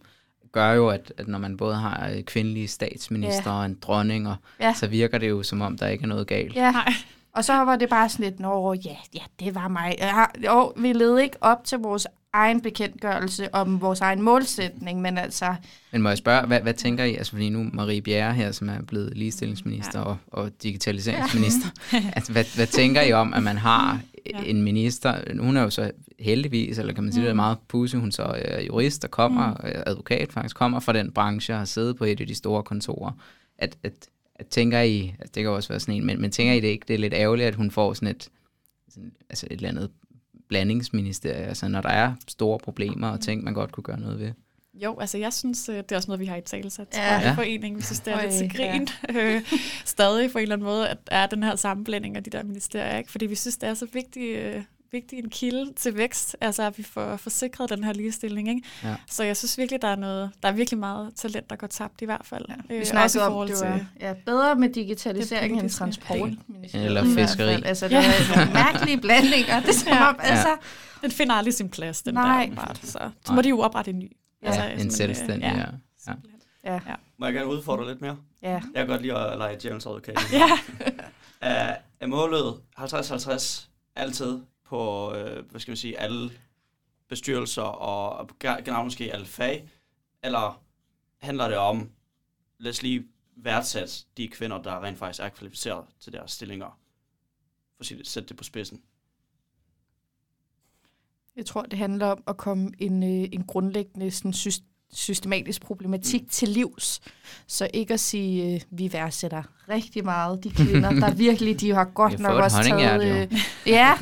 gør 0.52 0.72
jo, 0.72 0.88
at, 0.88 1.12
at 1.16 1.28
når 1.28 1.38
man 1.38 1.56
både 1.56 1.76
har 1.76 2.10
øh, 2.14 2.22
kvindelige 2.22 2.68
statsminister 2.68 3.50
ja. 3.50 3.58
og 3.58 3.66
en 3.66 3.78
dronning, 3.82 4.28
og, 4.28 4.36
ja. 4.60 4.74
så 4.74 4.86
virker 4.86 5.18
det 5.18 5.28
jo 5.28 5.42
som 5.42 5.60
om, 5.60 5.78
der 5.78 5.86
ikke 5.88 6.02
er 6.02 6.08
noget 6.08 6.26
galt. 6.26 6.54
Ja. 6.54 6.70
Nej. 6.70 6.92
Og 7.32 7.44
så 7.44 7.52
var 7.52 7.76
det 7.76 7.88
bare 7.88 8.08
sådan 8.08 8.24
lidt, 8.24 8.40
nå 8.40 8.74
ja, 8.74 8.96
ja 9.14 9.20
det 9.40 9.54
var 9.54 9.68
mig. 9.68 9.94
Ja, 9.98 10.24
jo, 10.46 10.72
vi 10.76 10.92
led 10.92 11.18
ikke 11.18 11.36
op 11.40 11.64
til 11.64 11.78
vores 11.78 12.06
egen 12.32 12.60
bekendtgørelse 12.60 13.54
om 13.54 13.80
vores 13.80 14.00
egen 14.00 14.22
målsætning, 14.22 15.00
men 15.00 15.18
altså... 15.18 15.54
Men 15.92 16.02
må 16.02 16.08
jeg 16.08 16.18
spørge, 16.18 16.46
hvad, 16.46 16.60
hvad 16.60 16.74
tænker 16.74 17.04
I, 17.04 17.14
altså 17.14 17.32
fordi 17.32 17.48
nu 17.48 17.70
Marie 17.72 18.02
Bjerre 18.02 18.34
her, 18.34 18.52
som 18.52 18.68
er 18.68 18.82
blevet 18.82 19.16
ligestillingsminister 19.16 19.98
ja. 19.98 20.04
og, 20.04 20.16
og 20.26 20.50
digitaliseringsminister, 20.62 21.68
ja. 21.92 22.10
altså, 22.12 22.32
hvad, 22.32 22.44
hvad 22.56 22.66
tænker 22.66 23.02
I 23.02 23.12
om, 23.12 23.34
at 23.34 23.42
man 23.42 23.56
har 23.56 24.00
ja. 24.26 24.42
en 24.42 24.62
minister, 24.62 25.40
hun 25.40 25.56
er 25.56 25.62
jo 25.62 25.70
så 25.70 25.90
heldigvis, 26.18 26.78
eller 26.78 26.92
kan 26.92 27.04
man 27.04 27.12
sige, 27.12 27.20
mm. 27.20 27.24
det 27.24 27.30
er 27.30 27.34
meget 27.34 27.58
pusse, 27.68 27.98
hun 27.98 28.12
så 28.12 28.22
er 28.22 28.60
jurist 28.60 29.04
og 29.04 29.10
kommer, 29.10 29.50
mm. 29.50 29.82
advokat 29.86 30.32
faktisk, 30.32 30.56
kommer 30.56 30.80
fra 30.80 30.92
den 30.92 31.12
branche 31.12 31.54
og 31.54 31.58
har 31.58 31.64
siddet 31.64 31.96
på 31.96 32.04
et 32.04 32.20
af 32.20 32.26
de 32.26 32.34
store 32.34 32.62
kontorer, 32.62 33.12
at, 33.58 33.76
at, 33.82 33.92
at 34.34 34.46
tænker 34.46 34.80
I, 34.80 35.14
altså 35.18 35.32
det 35.34 35.42
kan 35.42 35.50
også 35.50 35.68
være 35.68 35.80
sådan 35.80 35.94
en, 35.94 36.06
men, 36.06 36.20
men 36.20 36.30
tænker 36.30 36.52
I 36.52 36.60
det 36.60 36.68
ikke, 36.68 36.84
det 36.88 36.94
er 36.94 36.98
lidt 36.98 37.14
ærgerligt, 37.14 37.48
at 37.48 37.54
hun 37.54 37.70
får 37.70 37.94
sådan 37.94 38.08
et, 38.08 38.28
sådan, 38.88 39.12
altså 39.30 39.46
et 39.50 39.52
eller 39.52 39.68
andet 39.68 39.90
blandingsministerie, 40.48 41.46
altså 41.46 41.68
når 41.68 41.80
der 41.80 41.88
er 41.88 42.14
store 42.28 42.58
problemer 42.58 43.08
og 43.08 43.20
ting, 43.20 43.44
man 43.44 43.54
godt 43.54 43.72
kunne 43.72 43.84
gøre 43.84 44.00
noget 44.00 44.18
ved? 44.18 44.32
Jo, 44.74 44.98
altså 44.98 45.18
jeg 45.18 45.32
synes, 45.32 45.68
øh, 45.68 45.76
det 45.76 45.92
er 45.92 45.96
også 45.96 46.08
noget, 46.08 46.20
vi 46.20 46.26
har 46.26 46.36
i 46.36 46.40
talsat 46.40 46.86
ja. 46.96 47.32
i 47.32 47.34
foreningen. 47.34 47.76
Vi 47.76 47.82
synes, 47.82 48.00
det 48.00 48.12
er 48.12 48.22
lidt 48.22 48.32
til 48.32 48.52
grin. 48.56 48.88
Ja. 49.14 49.42
Stadig 49.84 50.32
på 50.32 50.38
en 50.38 50.42
eller 50.42 50.54
anden 50.54 50.66
måde, 50.66 50.88
at 50.88 50.98
er 51.06 51.26
den 51.26 51.42
her 51.42 51.56
sammenblanding 51.56 52.16
af 52.16 52.24
de 52.24 52.30
der 52.30 52.42
ministerier. 52.42 52.98
Ikke? 52.98 53.10
Fordi 53.10 53.26
vi 53.26 53.34
synes, 53.34 53.56
det 53.56 53.68
er 53.68 53.74
så 53.74 53.86
vigtigt 53.92 54.38
øh, 54.38 54.62
vigtig 54.92 55.18
en 55.18 55.30
kilde 55.30 55.72
til 55.72 55.96
vækst, 55.96 56.36
altså 56.40 56.62
at 56.62 56.78
vi 56.78 56.82
får 56.82 57.16
forsikret 57.16 57.70
den 57.70 57.84
her 57.84 57.92
ligestilling. 57.92 58.48
Ikke? 58.48 58.62
Ja. 58.84 58.96
Så 59.06 59.24
jeg 59.24 59.36
synes 59.36 59.58
virkelig, 59.58 59.82
der 59.82 59.88
er 59.88 59.96
noget, 59.96 60.30
der 60.42 60.48
er 60.48 60.52
virkelig 60.52 60.78
meget 60.78 61.14
talent, 61.16 61.50
der 61.50 61.56
går 61.56 61.66
tabt 61.66 62.02
i 62.02 62.04
hvert 62.04 62.24
fald. 62.24 62.44
Ja. 62.48 62.54
Vi 62.68 62.74
øh, 62.74 62.84
snakker 62.84 63.22
om, 63.22 63.46
det 63.48 63.56
var 63.60 63.80
ja, 64.00 64.14
bedre 64.26 64.54
med 64.54 64.68
digitalisering 64.68 65.60
end 65.60 65.70
transport. 65.70 66.30
Eller 66.74 67.04
fiskeri. 67.04 67.62
Altså, 67.64 67.88
det 67.88 67.92
ja. 67.92 67.98
er 67.98 68.36
nogle 68.36 68.52
mærkelige 68.52 69.00
blandinger. 69.00 69.60
Det 69.60 69.86
er 69.86 69.94
ja. 69.94 70.12
altså, 70.18 70.56
Den 71.02 71.10
finder 71.10 71.34
aldrig 71.34 71.54
sin 71.54 71.68
plads, 71.68 72.02
den 72.02 72.14
Nej. 72.14 72.50
der. 72.54 72.74
Så, 72.82 73.10
så 73.24 73.32
må 73.32 73.42
de 73.42 73.48
jo 73.48 73.60
oprette 73.60 73.90
en 73.90 73.98
ny. 73.98 74.16
Ja, 74.42 74.48
altså, 74.48 74.84
en 74.84 74.90
selvstændig, 74.90 75.42
ja. 75.42 75.58
ja. 76.06 76.12
Ja. 76.64 76.72
ja. 76.74 76.94
Må 77.18 77.26
jeg 77.26 77.34
gerne 77.34 77.50
udfordre 77.50 77.88
lidt 77.88 78.00
mere? 78.00 78.16
Ja. 78.42 78.48
Jeg 78.52 78.62
kan 78.74 78.86
godt 78.86 79.02
lide 79.02 79.14
at 79.14 79.38
lege 79.38 79.58
James 79.64 79.86
advokat. 79.86 80.18
ja. 80.32 80.48
er 82.00 82.06
målet 82.06 82.54
50-50 82.78 83.68
altid 83.96 84.40
på, 84.68 85.14
øh, 85.14 85.50
hvad 85.50 85.60
skal 85.60 85.70
man 85.70 85.76
sige, 85.76 85.98
alle 85.98 86.30
bestyrelser 87.08 87.62
og 87.62 88.28
generelt 88.40 88.84
måske 88.84 89.12
alle 89.12 89.26
fag? 89.26 89.68
Eller 90.22 90.62
handler 91.18 91.48
det 91.48 91.56
om, 91.56 91.90
lad 92.58 92.70
os 92.70 92.82
lige 92.82 93.06
værdsætte 93.36 93.94
de 94.16 94.28
kvinder, 94.28 94.62
der 94.62 94.84
rent 94.84 94.98
faktisk 94.98 95.22
er 95.22 95.28
kvalificeret 95.28 95.86
til 96.00 96.12
deres 96.12 96.32
stillinger, 96.32 96.80
for 97.76 98.00
at 98.00 98.06
sætte 98.06 98.28
det 98.28 98.36
på 98.36 98.44
spidsen? 98.44 98.82
Jeg 101.36 101.46
tror, 101.46 101.62
det 101.62 101.78
handler 101.78 102.06
om 102.06 102.22
at 102.26 102.36
komme 102.36 102.72
en, 102.78 103.02
øh, 103.02 103.28
en 103.32 103.44
grundlæggende 103.46 104.10
sådan, 104.10 104.32
systematisk 104.92 105.62
problematik 105.62 106.22
mm. 106.22 106.28
til 106.28 106.48
livs. 106.48 107.00
Så 107.46 107.68
ikke 107.74 107.94
at 107.94 108.00
sige, 108.00 108.54
øh, 108.54 108.60
vi 108.70 108.92
værdsætter 108.92 109.42
rigtig 109.68 110.04
meget 110.04 110.44
de 110.44 110.50
kvinder, 110.50 110.90
der 110.90 111.14
virkelig, 111.26 111.60
de 111.60 111.74
har 111.74 111.84
godt 111.84 112.20
nok 112.20 112.42
også 112.42 112.62
taget... 112.62 113.04
Øh, 113.04 113.38
ja, 113.66 113.92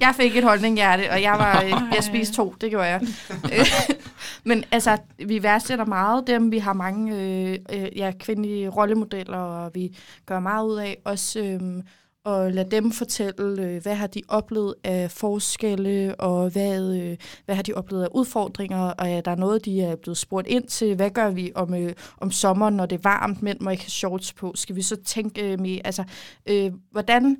jeg 0.00 0.14
fik 0.16 0.36
et 0.36 0.44
holdninghjerte, 0.44 1.10
og 1.10 1.22
jeg 1.22 1.32
var 1.32 1.62
øh, 1.62 1.70
jeg 1.70 2.04
spiste 2.04 2.34
to, 2.34 2.54
det 2.60 2.70
gjorde 2.70 2.86
jeg. 2.86 3.00
Men 4.44 4.64
altså, 4.72 4.98
vi 5.26 5.42
værdsætter 5.42 5.84
meget 5.84 6.26
dem, 6.26 6.52
vi 6.52 6.58
har 6.58 6.72
mange 6.72 7.16
øh, 7.16 7.58
øh, 7.72 7.88
ja, 7.96 8.12
kvindelige 8.20 8.68
rollemodeller, 8.68 9.38
og 9.38 9.70
vi 9.74 9.98
gør 10.26 10.40
meget 10.40 10.66
ud 10.66 10.76
af 10.76 10.98
også... 11.04 11.40
Øh, 11.40 11.82
og 12.26 12.52
lade 12.52 12.70
dem 12.70 12.92
fortælle, 12.92 13.62
øh, 13.62 13.82
hvad 13.82 13.94
har 13.94 14.06
de 14.06 14.22
oplevet 14.28 14.74
af 14.84 15.10
forskelle, 15.10 16.14
og 16.20 16.50
hvad, 16.50 16.96
øh, 16.96 17.16
hvad 17.44 17.54
har 17.54 17.62
de 17.62 17.74
oplevet 17.74 18.04
af 18.04 18.08
udfordringer, 18.14 18.78
og 18.78 19.08
er 19.08 19.20
der 19.20 19.34
noget, 19.34 19.64
de 19.64 19.82
er 19.82 19.96
blevet 19.96 20.18
spurgt 20.18 20.46
ind 20.46 20.68
til, 20.68 20.94
hvad 20.94 21.10
gør 21.10 21.30
vi 21.30 21.52
om, 21.54 21.74
øh, 21.74 21.92
om 22.20 22.30
sommeren, 22.30 22.74
når 22.74 22.86
det 22.86 22.96
er 22.96 23.02
varmt, 23.02 23.42
mænd 23.42 23.60
må 23.60 23.70
ikke 23.70 23.82
have 23.82 23.90
shorts 23.90 24.32
på, 24.32 24.52
skal 24.54 24.76
vi 24.76 24.82
så 24.82 24.96
tænke 24.96 25.52
øh, 25.52 25.60
med, 25.60 25.78
altså, 25.84 26.04
øh, 26.46 26.72
hvordan 26.90 27.36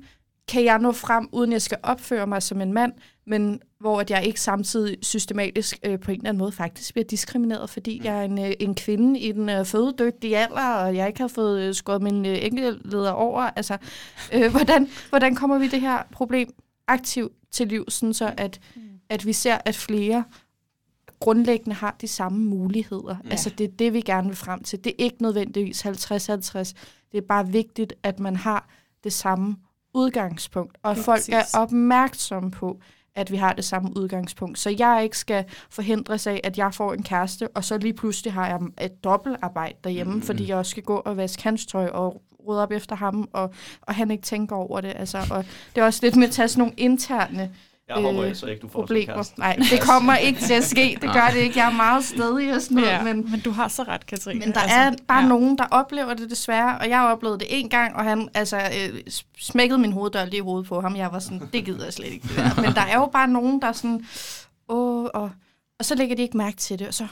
kan 0.47 0.63
jeg 0.63 0.79
nå 0.79 0.91
frem, 0.91 1.29
uden 1.31 1.51
jeg 1.51 1.61
skal 1.61 1.77
opføre 1.83 2.27
mig 2.27 2.43
som 2.43 2.61
en 2.61 2.73
mand, 2.73 2.93
men 3.25 3.61
hvor 3.79 3.99
at 3.99 4.11
jeg 4.11 4.25
ikke 4.25 4.41
samtidig 4.41 4.97
systematisk 5.01 5.79
øh, 5.83 5.99
på 5.99 6.11
en 6.11 6.17
eller 6.17 6.29
anden 6.29 6.39
måde 6.39 6.51
faktisk 6.51 6.93
bliver 6.93 7.05
diskrimineret, 7.05 7.69
fordi 7.69 8.01
jeg 8.03 8.19
er 8.19 8.23
en, 8.23 8.39
øh, 8.39 8.53
en 8.59 8.75
kvinde 8.75 9.19
i 9.19 9.31
den 9.31 9.49
øh, 9.49 9.65
fødedygtige 9.65 10.37
alder, 10.37 10.73
og 10.73 10.95
jeg 10.95 11.07
ikke 11.07 11.19
har 11.19 11.27
fået 11.27 11.61
øh, 11.61 11.73
skåret 11.73 12.01
min 12.01 12.25
øh, 12.25 12.37
enkeltleder 12.41 13.11
over. 13.11 13.41
Altså, 13.41 13.77
øh, 14.33 14.51
hvordan, 14.55 14.89
hvordan 15.09 15.35
kommer 15.35 15.57
vi 15.57 15.67
det 15.67 15.81
her 15.81 16.03
problem 16.11 16.49
aktivt 16.87 17.33
til 17.51 17.67
liv, 17.67 17.85
sådan 17.89 18.13
så 18.13 18.33
at, 18.37 18.59
mm. 18.75 18.81
at 19.09 19.25
vi 19.25 19.33
ser, 19.33 19.57
at 19.65 19.75
flere 19.75 20.23
grundlæggende 21.19 21.75
har 21.75 21.95
de 22.01 22.07
samme 22.07 22.39
muligheder. 22.39 23.15
Ja. 23.23 23.29
Altså 23.29 23.49
det 23.49 23.63
er 23.63 23.71
det, 23.79 23.93
vi 23.93 24.01
gerne 24.01 24.27
vil 24.27 24.37
frem 24.37 24.63
til. 24.63 24.83
Det 24.83 24.89
er 24.89 25.03
ikke 25.03 25.21
nødvendigvis 25.21 25.85
50-50. 25.85 25.89
Det 27.11 27.17
er 27.17 27.21
bare 27.27 27.47
vigtigt, 27.47 27.93
at 28.03 28.19
man 28.19 28.35
har 28.35 28.69
det 29.03 29.13
samme 29.13 29.55
udgangspunkt, 29.97 30.77
og 30.83 30.97
folk 30.97 31.17
præcis. 31.17 31.33
er 31.33 31.59
opmærksomme 31.59 32.51
på, 32.51 32.79
at 33.15 33.31
vi 33.31 33.37
har 33.37 33.53
det 33.53 33.65
samme 33.65 33.97
udgangspunkt. 33.97 34.59
Så 34.59 34.75
jeg 34.79 34.99
ikke 35.03 35.17
skal 35.17 35.45
forhindres 35.69 36.27
af, 36.27 36.41
at 36.43 36.57
jeg 36.57 36.73
får 36.73 36.93
en 36.93 37.03
kæreste, 37.03 37.47
og 37.47 37.63
så 37.63 37.77
lige 37.77 37.93
pludselig 37.93 38.33
har 38.33 38.47
jeg 38.47 38.59
et 38.81 39.03
dobbeltarbejde 39.03 39.75
derhjemme, 39.83 40.13
mm. 40.13 40.21
fordi 40.21 40.49
jeg 40.49 40.57
også 40.57 40.69
skal 40.69 40.83
gå 40.83 40.95
og 40.95 41.17
vaske 41.17 41.43
hans 41.43 41.65
tøj 41.65 41.87
og 41.87 42.21
rydde 42.47 42.61
op 42.61 42.71
efter 42.71 42.95
ham, 42.95 43.29
og, 43.33 43.53
og 43.81 43.95
han 43.95 44.11
ikke 44.11 44.23
tænker 44.23 44.55
over 44.55 44.81
det. 44.81 44.93
Altså, 44.95 45.17
og 45.31 45.45
det 45.75 45.81
er 45.81 45.85
også 45.85 45.99
lidt 46.03 46.15
med 46.15 46.27
at 46.27 46.33
tage 46.33 46.47
sådan 46.47 46.61
nogle 46.61 46.73
interne 46.77 47.51
jeg 47.89 47.95
håber 47.95 48.23
øh, 48.23 48.35
så 48.35 48.45
ikke, 48.45 48.61
du 48.61 48.67
får 48.67 48.79
problemer. 48.79 49.23
Nej, 49.37 49.55
det 49.71 49.81
kommer 49.81 50.15
ikke 50.27 50.39
til 50.39 50.53
at 50.53 50.63
ske. 50.63 50.97
Det 51.01 51.13
gør 51.13 51.29
det 51.33 51.39
ikke. 51.39 51.59
Jeg 51.59 51.67
er 51.67 51.75
meget 51.75 52.05
stedig 52.05 52.55
og 52.55 52.61
sådan 52.61 52.77
noget. 52.77 52.89
Ja, 52.89 53.03
men, 53.03 53.31
men 53.31 53.39
du 53.39 53.51
har 53.51 53.67
så 53.67 53.83
ret, 53.83 54.05
Katrine. 54.05 54.39
Men 54.39 54.53
der 54.53 54.59
altså, 54.59 54.77
er 54.77 54.91
bare 55.07 55.21
ja. 55.21 55.27
nogen, 55.27 55.57
der 55.57 55.65
oplever 55.71 56.13
det 56.13 56.29
desværre, 56.29 56.77
og 56.77 56.89
jeg 56.89 56.97
har 56.97 57.11
oplevet 57.11 57.39
det 57.39 57.47
en 57.49 57.69
gang, 57.69 57.95
og 57.95 58.03
han 58.03 58.29
altså, 58.33 58.57
øh, 58.57 59.01
smækkede 59.39 59.79
min 59.79 59.91
hoveddør 59.91 60.25
lige 60.25 60.37
i 60.37 60.41
hovedet 60.41 60.67
på 60.67 60.81
ham. 60.81 60.95
Jeg 60.95 61.11
var 61.11 61.19
sådan, 61.19 61.49
det 61.53 61.65
gider 61.65 61.83
jeg 61.83 61.93
slet 61.93 62.11
ikke. 62.11 62.27
Men 62.63 62.73
der 62.75 62.81
er 62.81 62.95
jo 62.95 63.05
bare 63.05 63.27
nogen, 63.27 63.61
der 63.61 63.67
er 63.67 63.71
sådan, 63.71 64.05
åh, 64.69 65.05
og, 65.13 65.31
og 65.79 65.85
så 65.85 65.95
lægger 65.95 66.15
de 66.15 66.21
ikke 66.21 66.37
mærke 66.37 66.57
til 66.57 66.79
det, 66.79 66.87
og 66.87 66.93
så, 66.93 67.07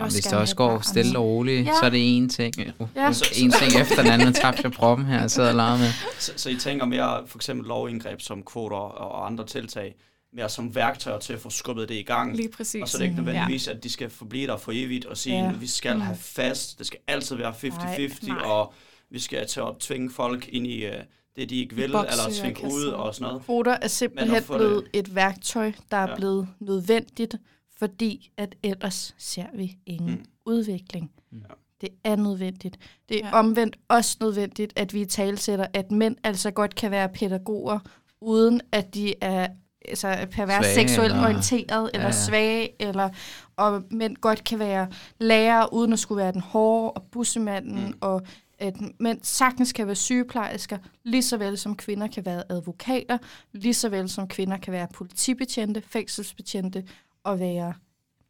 og 0.00 0.10
hvis 0.10 0.24
det 0.24 0.32
også 0.32 0.56
går 0.56 0.80
stille 0.80 1.18
og 1.18 1.24
roligt, 1.24 1.66
ja. 1.66 1.72
så 1.80 1.86
er 1.86 1.90
det 1.90 2.16
en 2.16 2.28
ting. 2.28 2.54
Uh, 2.78 2.88
ja. 2.96 3.12
En 3.36 3.50
ting 3.50 3.80
efter 3.80 4.02
den 4.02 4.12
anden, 4.12 4.32
tabte 4.32 4.60
jeg 4.64 4.72
proppen 4.72 5.06
her, 5.06 5.22
og 5.22 5.30
sidder 5.30 5.48
og 5.48 5.54
larmer 5.54 5.78
med. 5.78 5.90
Så, 6.18 6.32
så 6.36 6.50
I 6.50 6.56
tænker 6.56 6.86
mere 6.86 7.22
for 7.26 7.38
eksempel 7.38 7.66
lovindgreb 7.66 8.20
som 8.20 8.42
kvoter 8.42 8.76
og 8.76 9.26
andre 9.26 9.46
tiltag, 9.46 9.94
mere 10.32 10.48
som 10.48 10.74
værktøjer 10.74 11.18
til 11.18 11.32
at 11.32 11.40
få 11.40 11.50
skubbet 11.50 11.88
det 11.88 11.94
i 11.94 12.02
gang. 12.02 12.36
Lige 12.36 12.48
præcis. 12.48 12.82
Og 12.82 12.88
så 12.88 12.96
er 12.96 12.98
det 12.98 13.04
ikke 13.04 13.16
nødvendigvis, 13.16 13.66
ja. 13.66 13.72
at 13.72 13.84
de 13.84 13.92
skal 13.92 14.10
forblive 14.10 14.46
der 14.46 14.56
for 14.56 14.72
evigt 14.74 15.04
og 15.04 15.16
sige, 15.16 15.42
ja. 15.42 15.48
at 15.48 15.60
vi 15.60 15.66
skal 15.66 15.94
mm. 15.94 16.00
have 16.00 16.16
fast, 16.16 16.78
det 16.78 16.86
skal 16.86 16.98
altid 17.06 17.36
være 17.36 17.52
50-50, 17.52 18.44
og 18.44 18.74
vi 19.10 19.18
skal 19.18 19.46
til 19.46 19.60
at 19.60 19.72
tvinge 19.80 20.10
folk 20.10 20.48
ind 20.48 20.66
i 20.66 20.86
uh, 20.86 20.92
det, 21.36 21.50
de 21.50 21.56
ikke 21.56 21.76
vil, 21.76 21.92
Boxe, 21.92 22.10
eller 22.10 22.40
tvinge 22.40 22.74
ud 22.74 22.86
og 22.86 23.14
sådan 23.14 23.28
noget. 23.28 23.42
Kvoter 23.44 23.76
er 23.82 23.88
simpelthen 23.88 24.42
blevet 24.42 24.84
det... 24.92 24.98
et 24.98 25.14
værktøj, 25.14 25.72
der 25.90 25.96
er 25.96 26.10
ja. 26.10 26.16
blevet 26.16 26.48
nødvendigt, 26.60 27.34
fordi 27.78 28.30
at 28.36 28.54
ellers 28.62 29.14
ser 29.18 29.46
vi 29.54 29.76
ingen 29.86 30.10
mm. 30.14 30.24
udvikling. 30.46 31.10
Ja. 31.32 31.38
Det 31.80 31.88
er 32.04 32.16
nødvendigt. 32.16 32.78
Det 33.08 33.24
er 33.24 33.28
ja. 33.28 33.38
omvendt 33.38 33.76
også 33.88 34.16
nødvendigt, 34.20 34.72
at 34.76 34.94
vi 34.94 35.04
talsætter, 35.04 35.66
at 35.72 35.90
mænd 35.90 36.16
altså 36.24 36.50
godt 36.50 36.74
kan 36.74 36.90
være 36.90 37.08
pædagoger, 37.08 37.78
uden 38.20 38.60
at 38.72 38.94
de 38.94 39.14
er 39.20 39.48
altså 39.88 40.26
pervers 40.30 40.64
svage, 40.64 40.74
seksuelt 40.74 41.12
eller... 41.12 41.24
orienteret, 41.24 41.90
eller 41.94 42.06
ja, 42.06 42.14
ja. 42.14 42.24
svage, 42.26 42.82
eller, 42.82 43.10
og 43.56 43.82
mænd 43.90 44.16
godt 44.16 44.44
kan 44.44 44.58
være 44.58 44.88
lærer, 45.18 45.74
uden 45.74 45.92
at 45.92 45.98
skulle 45.98 46.22
være 46.22 46.32
den 46.32 46.40
hårde, 46.40 46.90
og 46.90 47.02
bussemanden, 47.10 47.86
mm. 47.86 47.98
og 48.00 48.22
at 48.58 48.74
mænd 49.00 49.18
sagtens 49.22 49.72
kan 49.72 49.86
være 49.86 49.96
sygeplejersker, 49.96 50.78
lige 51.04 51.22
så 51.22 51.36
vel 51.36 51.58
som 51.58 51.76
kvinder 51.76 52.06
kan 52.06 52.24
være 52.24 52.42
advokater, 52.48 53.18
lige 53.52 53.74
så 53.74 53.88
vel 53.88 54.08
som 54.08 54.28
kvinder 54.28 54.56
kan 54.56 54.72
være 54.72 54.88
politibetjente, 54.94 55.82
fængselsbetjente 55.86 56.84
og 57.26 57.40
være 57.40 57.74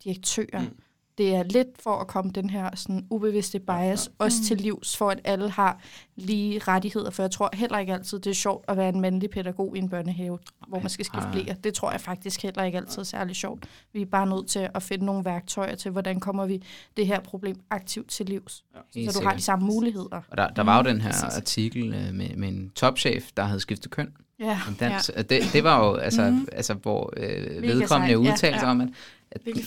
direktører. 0.05 0.61
Mm 0.61 0.79
det 1.19 1.35
er 1.35 1.43
lidt 1.43 1.69
for 1.83 1.91
at 1.91 2.07
komme 2.07 2.31
den 2.31 2.51
her 2.51 2.71
sådan 2.75 3.07
ubevidste 3.11 3.61
bias 3.61 4.11
ja. 4.21 4.25
også 4.25 4.39
mm. 4.41 4.45
til 4.45 4.57
livs, 4.57 4.97
for 4.97 5.11
at 5.11 5.21
alle 5.25 5.51
har 5.51 5.81
lige 6.17 6.59
rettigheder. 6.59 7.11
For 7.11 7.23
jeg 7.23 7.31
tror 7.31 7.51
heller 7.53 7.79
ikke 7.79 7.93
altid, 7.93 8.19
det 8.19 8.31
er 8.31 8.35
sjovt 8.35 8.65
at 8.69 8.77
være 8.77 8.89
en 8.89 9.01
mandlig 9.01 9.31
pædagog 9.31 9.77
i 9.77 9.79
en 9.79 9.89
børnehave, 9.89 10.35
okay. 10.35 10.45
hvor 10.69 10.81
man 10.81 10.89
skal 10.89 11.05
skifte 11.05 11.29
blæer. 11.33 11.55
Det 11.55 11.75
tror 11.75 11.91
jeg 11.91 12.01
faktisk 12.01 12.43
heller 12.43 12.63
ikke 12.63 12.79
altid 12.79 12.99
er 12.99 13.05
særlig 13.05 13.37
sjovt. 13.37 13.67
Vi 13.93 14.03
er 14.03 14.07
bare 14.07 14.27
nødt 14.27 14.49
til 14.49 14.69
at 14.75 14.83
finde 14.83 15.05
nogle 15.05 15.25
værktøjer 15.25 15.75
til, 15.75 15.91
hvordan 15.91 16.21
kommer 16.21 16.47
vi 16.47 16.63
det 16.97 17.07
her 17.07 17.21
problem 17.21 17.57
aktivt 17.71 18.11
til 18.11 18.27
livs. 18.27 18.65
Ja. 18.97 19.11
Så 19.11 19.19
du 19.21 19.27
har 19.27 19.35
de 19.35 19.43
samme 19.43 19.67
muligheder. 19.67 20.21
Og 20.31 20.37
der, 20.37 20.49
der 20.49 20.63
var 20.63 20.77
jo 20.77 20.83
mm. 20.83 20.89
den 20.89 21.01
her 21.01 21.11
Præcis. 21.11 21.37
artikel 21.37 21.95
øh, 21.95 22.15
med, 22.15 22.37
med 22.37 22.49
en 22.49 22.71
topchef, 22.71 23.31
der 23.37 23.43
havde 23.43 23.61
skiftet 23.61 23.91
køn. 23.91 24.13
Ja. 24.41 24.61
Dans. 24.81 25.11
Ja. 25.17 25.23
Det, 25.23 25.43
det 25.53 25.65
var 25.65 25.87
jo, 25.87 25.95
altså, 25.95 26.31
mm. 26.31 26.49
altså 26.53 26.75
hvor 26.75 27.13
øh, 27.17 27.63
vedkommende 27.63 28.19
udtalte 28.19 28.59
ja, 28.59 28.65
ja. 28.65 28.71
om, 28.71 28.81
at 28.81 28.89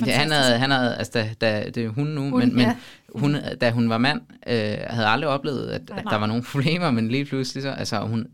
Ja, 0.06 0.18
han 0.18 0.32
havde, 0.32 0.58
han 0.58 0.72
havde, 0.72 0.96
altså 0.96 1.12
da, 1.14 1.34
da, 1.42 1.70
det 1.70 1.86
er 1.86 1.90
hun 1.90 2.08
nu, 2.08 2.22
hun, 2.22 2.40
men, 2.40 2.56
men 2.56 2.66
ja. 2.66 2.76
hun, 3.16 3.36
da 3.62 3.72
hun 3.72 3.90
var 3.90 3.98
mand, 3.98 4.22
øh, 4.48 4.78
havde 4.88 5.08
aldrig 5.08 5.30
oplevet, 5.30 5.70
at, 5.70 5.82
at 5.92 6.04
der 6.10 6.16
var 6.16 6.28
nogle 6.28 6.44
problemer, 6.52 6.92
men 6.92 7.08
lige 7.08 7.26
pludselig 7.26 7.64
så, 7.64 7.70
altså 7.70 8.00
hun, 8.00 8.28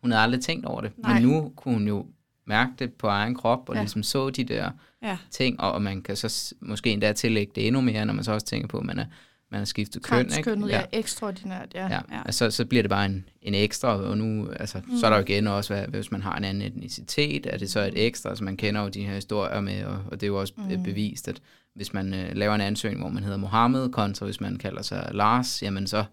hun 0.00 0.10
havde 0.10 0.22
aldrig 0.22 0.40
tænkt 0.40 0.66
over 0.66 0.80
det. 0.80 0.92
Nej. 0.98 1.14
Men 1.14 1.22
nu 1.22 1.52
kunne 1.56 1.74
hun 1.74 1.88
jo 1.88 2.06
mærke 2.46 2.72
det 2.78 2.92
på 2.92 3.06
egen 3.06 3.34
krop, 3.34 3.68
og 3.68 3.74
ja. 3.74 3.80
ligesom 3.80 4.02
så 4.02 4.30
de 4.30 4.44
der 4.44 4.70
ja. 5.02 5.16
ting, 5.30 5.60
og, 5.60 5.72
og 5.72 5.82
man 5.82 6.02
kan 6.02 6.16
så 6.16 6.54
måske 6.60 6.90
endda 6.90 7.12
tillægge 7.12 7.52
det 7.54 7.66
endnu 7.66 7.80
mere, 7.80 8.06
når 8.06 8.14
man 8.14 8.24
så 8.24 8.32
også 8.32 8.46
tænker 8.46 8.68
på, 8.68 8.78
at 8.78 8.84
man 8.84 8.98
er 8.98 9.06
man 9.50 9.60
har 9.60 9.64
skiftet 9.64 10.02
køn. 10.02 10.30
Ikke? 10.38 10.50
ja. 10.50 10.66
ja, 10.66 10.82
ekstraordinært, 10.92 11.68
ja. 11.74 11.86
ja. 11.86 12.00
ja. 12.12 12.22
Altså, 12.24 12.50
så 12.50 12.64
bliver 12.64 12.82
det 12.82 12.90
bare 12.90 13.06
en, 13.06 13.24
en 13.42 13.54
ekstra, 13.54 13.96
og 13.96 14.18
nu, 14.18 14.48
altså, 14.50 14.80
mm. 14.86 14.96
så 14.96 15.06
er 15.06 15.10
der 15.10 15.16
jo 15.16 15.22
igen 15.22 15.46
også, 15.46 15.74
hvad, 15.74 15.86
hvis 15.86 16.10
man 16.10 16.22
har 16.22 16.36
en 16.36 16.44
anden 16.44 16.62
etnicitet, 16.62 17.46
er 17.46 17.58
det 17.58 17.70
så 17.70 17.80
et 17.80 18.06
ekstra, 18.06 18.28
altså 18.28 18.44
man 18.44 18.56
kender 18.56 18.82
jo 18.82 18.88
de 18.88 19.06
her 19.06 19.14
historier 19.14 19.60
med, 19.60 19.84
og, 19.84 19.98
og 20.06 20.20
det 20.20 20.22
er 20.22 20.28
jo 20.28 20.40
også 20.40 20.54
mm. 20.56 20.82
bevist, 20.82 21.28
at 21.28 21.40
hvis 21.74 21.92
man 21.92 22.14
øh, 22.14 22.36
laver 22.36 22.54
en 22.54 22.60
ansøgning, 22.60 23.02
hvor 23.02 23.10
man 23.10 23.22
hedder 23.22 23.38
Mohammed, 23.38 23.88
kontra 23.88 24.24
hvis 24.24 24.40
man 24.40 24.56
kalder 24.56 24.82
sig 24.82 25.10
Lars, 25.12 25.62
jamen 25.62 25.86
så, 25.86 26.04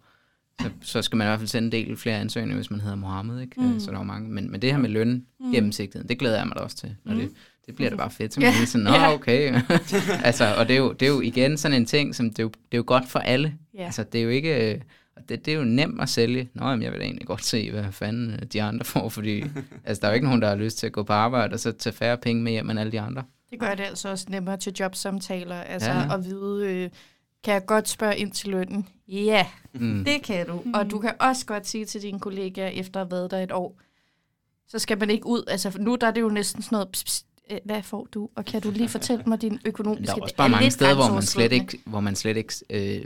så, 0.61 0.69
så 0.81 1.01
skal 1.01 1.17
man 1.17 1.27
i 1.27 1.29
hvert 1.29 1.39
fald 1.39 1.47
sende 1.47 1.65
en 1.65 1.71
del 1.71 1.97
flere 1.97 2.17
ansøgninger, 2.17 2.55
hvis 2.55 2.71
man 2.71 2.81
hedder 2.81 2.95
Mohammed, 2.95 3.41
ikke? 3.41 3.61
Mm. 3.61 3.79
Så 3.79 3.91
der 3.91 3.99
er 3.99 4.03
mange. 4.03 4.29
Men, 4.29 4.51
men 4.51 4.61
det 4.61 4.71
her 4.71 4.77
med 4.77 4.89
løn 4.89 5.25
mm. 5.39 5.51
gennemsigtigheden, 5.51 6.09
det 6.09 6.19
glæder 6.19 6.37
jeg 6.37 6.47
mig 6.47 6.55
da 6.55 6.61
også 6.61 6.77
til, 6.77 6.95
når 7.03 7.13
mm. 7.13 7.19
det 7.19 7.31
det 7.65 7.75
bliver 7.75 7.89
da 7.89 7.95
bare 7.95 8.11
fedt. 8.11 8.33
Så 8.33 8.39
man 8.39 8.53
yeah. 8.53 8.67
sådan, 8.67 8.85
nå 8.85 9.13
okay. 9.13 9.61
altså, 10.23 10.55
og 10.57 10.67
det 10.67 10.73
er, 10.73 10.77
jo, 10.77 10.93
det 10.93 11.05
er 11.05 11.09
jo 11.09 11.21
igen 11.21 11.57
sådan 11.57 11.77
en 11.77 11.85
ting, 11.85 12.15
som 12.15 12.29
det 12.29 12.39
er 12.39 12.43
jo, 12.43 12.49
det 12.49 12.73
er 12.73 12.77
jo 12.77 12.83
godt 12.87 13.07
for 13.07 13.19
alle. 13.19 13.57
Yeah. 13.75 13.85
Altså, 13.85 14.03
det 14.03 14.19
er 14.19 14.23
jo 14.23 14.29
ikke... 14.29 14.73
Øh, 14.73 14.81
det, 15.29 15.45
det 15.45 15.53
er 15.53 15.57
jo 15.57 15.63
nemt 15.63 16.01
at 16.01 16.09
sælge. 16.09 16.49
Nå, 16.53 16.69
jamen, 16.69 16.83
jeg 16.83 16.91
vil 16.91 16.99
da 16.99 17.05
egentlig 17.05 17.27
godt 17.27 17.45
se, 17.45 17.71
hvad 17.71 17.91
fanden 17.91 18.31
øh, 18.31 18.39
de 18.39 18.61
andre 18.61 18.85
får, 18.85 19.09
fordi 19.09 19.43
altså, 19.85 20.01
der 20.01 20.07
er 20.07 20.11
jo 20.11 20.13
ikke 20.13 20.25
nogen, 20.25 20.41
der 20.41 20.47
har 20.47 20.55
lyst 20.55 20.77
til 20.77 20.87
at 20.87 20.93
gå 20.93 21.03
på 21.03 21.13
arbejde 21.13 21.53
og 21.53 21.59
så 21.59 21.71
tage 21.71 21.93
færre 21.93 22.17
penge 22.17 22.43
med 22.43 22.51
hjem 22.51 22.69
end 22.69 22.79
alle 22.79 22.91
de 22.91 22.99
andre. 22.99 23.23
Det 23.49 23.59
gør 23.59 23.75
det 23.75 23.83
altså 23.83 24.09
også 24.09 24.25
nemmere 24.29 24.57
til 24.57 24.73
jobsamtaler, 24.79 25.55
altså 25.55 25.91
ja. 25.91 26.13
at 26.13 26.25
vide, 26.25 26.65
øh, 26.67 26.89
kan 27.43 27.53
jeg 27.53 27.65
godt 27.65 27.89
spørge 27.89 28.17
ind 28.17 28.31
til 28.31 28.49
lønnen? 28.49 28.87
Ja, 29.07 29.47
mm. 29.73 30.05
det 30.05 30.23
kan 30.23 30.47
du. 30.47 30.61
Mm. 30.65 30.73
Og 30.73 30.91
du 30.91 30.99
kan 30.99 31.11
også 31.19 31.45
godt 31.45 31.67
sige 31.67 31.85
til 31.85 32.01
dine 32.01 32.19
kollegaer, 32.19 32.67
efter 32.67 33.01
at 33.01 33.05
have 33.05 33.11
været 33.11 33.31
der 33.31 33.39
et 33.39 33.51
år, 33.51 33.79
så 34.67 34.79
skal 34.79 34.99
man 34.99 35.09
ikke 35.09 35.25
ud, 35.25 35.43
altså 35.47 35.77
nu 35.79 35.97
der 36.01 36.07
er 36.07 36.11
det 36.11 36.21
jo 36.21 36.29
næsten 36.29 36.61
sådan 36.61 36.75
noget, 36.75 36.89
pss, 36.91 37.03
pss, 37.03 37.25
hvad 37.65 37.83
får 37.83 38.07
du, 38.13 38.29
og 38.35 38.45
kan 38.45 38.61
du 38.61 38.71
lige 38.71 38.89
fortælle 38.89 39.23
mig 39.27 39.41
din 39.41 39.59
økonomiske... 39.65 40.05
Der 40.05 40.17
er 40.17 40.21
også 40.21 40.35
bare 40.35 40.49
mange 40.49 40.71
steder, 40.71 40.95
hvor 40.95 41.13
man 41.13 41.21
slet 41.21 41.51
ikke, 41.51 41.79
hvor 41.85 41.99
man 41.99 42.15
slet 42.15 42.37
ikke 42.37 42.53
øh, 42.69 43.01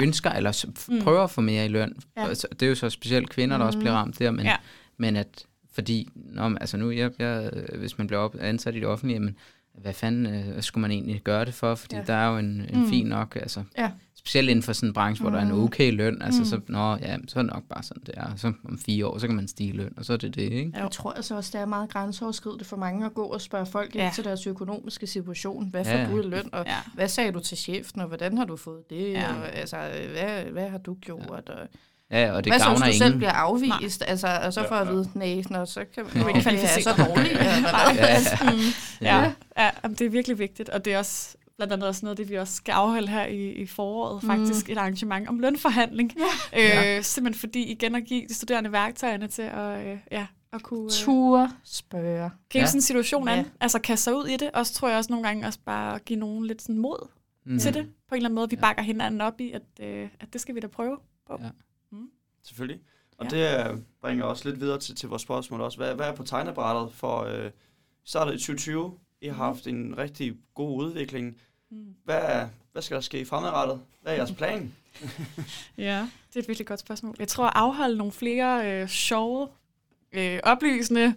ønsker, 0.00 0.30
eller 0.30 0.66
mm. 0.88 1.00
prøver 1.02 1.20
at 1.20 1.30
få 1.30 1.40
mere 1.40 1.64
i 1.64 1.68
løn. 1.68 1.96
Ja. 2.16 2.28
Det 2.30 2.62
er 2.62 2.66
jo 2.66 2.74
så 2.74 2.90
specielt 2.90 3.30
kvinder, 3.30 3.56
der 3.56 3.64
mm. 3.64 3.66
også 3.66 3.78
bliver 3.78 3.92
ramt 3.92 4.18
der, 4.18 4.30
men, 4.30 4.46
ja. 4.46 4.56
men 4.96 5.16
at, 5.16 5.46
fordi, 5.72 6.08
når, 6.14 6.56
altså 6.60 6.76
nu, 6.76 6.90
jeg, 6.90 7.10
jeg, 7.18 7.50
hvis 7.78 7.98
man 7.98 8.06
bliver 8.06 8.20
op, 8.20 8.36
ansat 8.40 8.74
i 8.74 8.78
det 8.78 8.86
offentlige, 8.86 9.20
men 9.20 9.36
hvad 9.74 9.92
fanden 9.92 10.26
øh, 10.26 10.62
skulle 10.62 10.82
man 10.82 10.90
egentlig 10.90 11.20
gøre 11.24 11.44
det 11.44 11.54
for? 11.54 11.74
Fordi 11.74 11.96
ja. 11.96 12.02
der 12.06 12.14
er 12.14 12.30
jo 12.30 12.38
en, 12.38 12.66
en 12.72 12.80
mm. 12.80 12.88
fin 12.88 13.06
nok, 13.06 13.36
altså, 13.36 13.62
ja. 13.78 13.90
Specielt 14.24 14.48
inden 14.48 14.62
for 14.62 14.72
sådan 14.72 14.88
en 14.88 14.92
branche, 14.92 15.22
hvor 15.22 15.30
mm. 15.30 15.34
der 15.34 15.40
er 15.40 15.46
en 15.46 15.52
mm. 15.52 15.64
okay 15.64 15.92
løn, 15.92 16.22
altså 16.22 16.40
mm. 16.40 16.44
så, 16.44 16.60
nå, 16.68 16.96
ja, 16.96 17.16
så 17.28 17.38
er 17.38 17.42
det 17.42 17.52
nok 17.52 17.62
bare 17.68 17.82
sådan, 17.82 18.02
det 18.06 18.14
er. 18.16 18.36
Så 18.36 18.52
om 18.68 18.78
fire 18.78 19.06
år, 19.06 19.18
så 19.18 19.26
kan 19.26 19.36
man 19.36 19.48
stige 19.48 19.72
løn, 19.72 19.94
og 19.96 20.04
så 20.04 20.12
er 20.12 20.16
det 20.16 20.34
det, 20.34 20.42
ikke? 20.42 20.72
Jeg 20.74 20.90
tror 20.90 21.12
altså 21.12 21.36
også, 21.36 21.50
det 21.52 21.60
er 21.60 21.66
meget 21.66 21.90
grænseoverskridende 21.90 22.64
for 22.64 22.76
mange 22.76 23.06
at 23.06 23.14
gå 23.14 23.24
og 23.24 23.40
spørge 23.40 23.66
folk 23.66 23.94
ja. 23.94 24.04
ind 24.04 24.14
til 24.14 24.24
deres 24.24 24.46
økonomiske 24.46 25.06
situation. 25.06 25.68
Hvad 25.70 25.84
får 25.84 25.92
ja. 25.92 26.10
du 26.10 26.20
i 26.20 26.22
løn, 26.22 26.48
og 26.52 26.64
ja. 26.66 26.76
hvad 26.94 27.08
sagde 27.08 27.32
du 27.32 27.40
til 27.40 27.58
chefen, 27.58 28.00
og 28.00 28.08
hvordan 28.08 28.38
har 28.38 28.44
du 28.44 28.56
fået 28.56 28.90
det, 28.90 29.12
ja. 29.12 29.34
og 29.34 29.52
altså, 29.54 29.76
hvad, 30.12 30.44
hvad 30.44 30.68
har 30.68 30.78
du 30.78 30.94
gjort, 30.94 31.42
ja. 31.48 31.52
og 31.52 31.68
Ja, 32.10 32.32
og 32.32 32.44
det 32.44 32.52
Hvad 32.52 32.60
gavner 32.60 32.78
så, 32.78 32.84
hvis 32.84 32.94
du 32.94 33.04
selv 33.04 33.16
bliver 33.16 33.32
afvist? 33.32 34.00
Nej. 34.00 34.10
Altså, 34.10 34.40
og 34.44 34.52
så 34.52 34.64
får 34.68 34.74
jeg 34.74 34.88
at 34.88 34.94
vide, 34.94 35.08
nej, 35.14 35.42
nå, 35.50 35.64
så 35.64 35.84
kan 35.94 36.04
man 36.14 36.28
ikke 36.28 36.40
kvalificere 36.40 36.82
så 36.82 37.04
dårligt. 37.08 37.32
ja, 37.32 37.54
ja. 37.94 38.50
Mm. 38.52 38.58
ja. 39.00 39.18
ja, 39.22 39.32
ja 39.64 39.88
det 39.88 40.00
er 40.00 40.10
virkelig 40.10 40.38
vigtigt, 40.38 40.68
og 40.68 40.84
det 40.84 40.92
er 40.92 40.98
også 40.98 41.36
blandt 41.68 41.72
andet 41.72 41.88
også 41.88 42.06
noget 42.06 42.18
det, 42.18 42.28
vi 42.28 42.34
også 42.34 42.54
skal 42.54 42.72
afholde 42.72 43.08
her 43.08 43.26
i, 43.26 43.52
i 43.52 43.66
foråret, 43.66 44.22
mm. 44.22 44.28
faktisk 44.28 44.70
et 44.70 44.78
arrangement 44.78 45.28
om 45.28 45.38
lønforhandling. 45.38 46.12
Ja. 46.52 46.96
Øh, 46.96 47.02
simpelthen 47.02 47.40
fordi 47.40 47.62
igen 47.62 47.94
at 47.94 48.04
give 48.04 48.28
de 48.28 48.34
studerende 48.34 48.72
værktøjerne 48.72 49.28
til 49.28 49.42
at, 49.42 49.86
øh, 49.86 49.98
ja, 50.10 50.26
at 50.52 50.62
kunne... 50.62 50.84
Øh, 50.84 50.90
Ture 50.90 51.52
spørge. 51.64 52.30
Gribe 52.50 52.60
ja. 52.60 52.66
sådan 52.66 52.78
en 52.78 52.82
situation 52.82 53.28
an. 53.28 53.38
Ja. 53.38 53.44
Altså 53.60 53.78
kaste 53.78 54.04
sig 54.04 54.16
ud 54.16 54.26
i 54.26 54.36
det. 54.36 54.50
Og 54.50 54.66
så 54.66 54.74
tror 54.74 54.88
jeg 54.88 54.98
også 54.98 55.12
nogle 55.12 55.26
gange 55.26 55.46
også 55.46 55.58
bare 55.64 55.94
at 55.94 56.04
give 56.04 56.18
nogen 56.18 56.46
lidt 56.46 56.62
sådan 56.62 56.78
mod 56.78 57.08
mm. 57.46 57.58
til 57.58 57.74
det. 57.74 57.86
På 58.08 58.14
en 58.14 58.16
eller 58.16 58.28
anden 58.28 58.34
måde. 58.34 58.50
Vi 58.50 58.56
bakker 58.56 58.82
hinanden 58.82 59.20
op 59.20 59.40
i, 59.40 59.52
at, 59.52 59.62
øh, 59.80 60.08
at 60.20 60.32
det 60.32 60.40
skal 60.40 60.54
vi 60.54 60.60
da 60.60 60.66
prøve 60.66 60.98
på. 61.26 61.38
Ja. 61.40 61.50
Mm. 61.92 62.08
Selvfølgelig. 62.42 62.80
Og 63.18 63.26
ja. 63.32 63.64
det 63.64 63.70
øh, 63.70 63.78
bringer 64.00 64.24
også 64.24 64.48
lidt 64.48 64.60
videre 64.60 64.78
til, 64.78 64.96
til 64.96 65.08
vores 65.08 65.22
spørgsmål 65.22 65.60
også. 65.60 65.78
Hvad, 65.78 65.94
hvad 65.94 66.06
er 66.06 66.14
på 66.14 66.22
tegnebrættet 66.22 66.92
for 66.94 67.22
øh, 67.22 67.50
startet 68.04 68.34
i 68.34 68.36
2020? 68.36 68.98
I 69.20 69.26
har 69.26 69.34
mm. 69.34 69.40
haft 69.40 69.66
en 69.66 69.98
rigtig 69.98 70.36
god 70.54 70.84
udvikling. 70.84 71.36
Mm. 71.72 71.94
Hvad, 72.04 72.46
hvad 72.72 72.82
skal 72.82 72.94
der 72.94 73.00
ske 73.00 73.24
fremadrettet? 73.24 73.80
Hvad 74.02 74.12
er 74.12 74.16
jeres 74.16 74.32
plan? 74.32 74.72
ja, 75.78 76.08
det 76.28 76.36
er 76.36 76.40
et 76.40 76.48
virkelig 76.48 76.66
godt 76.66 76.80
spørgsmål. 76.80 77.14
Jeg 77.18 77.28
tror 77.28 77.46
at 77.46 77.52
afholde 77.54 77.96
nogle 77.96 78.12
flere 78.12 78.82
øh, 78.82 78.88
sjove, 78.88 79.48
øh, 80.12 80.40
oplysende, 80.42 81.14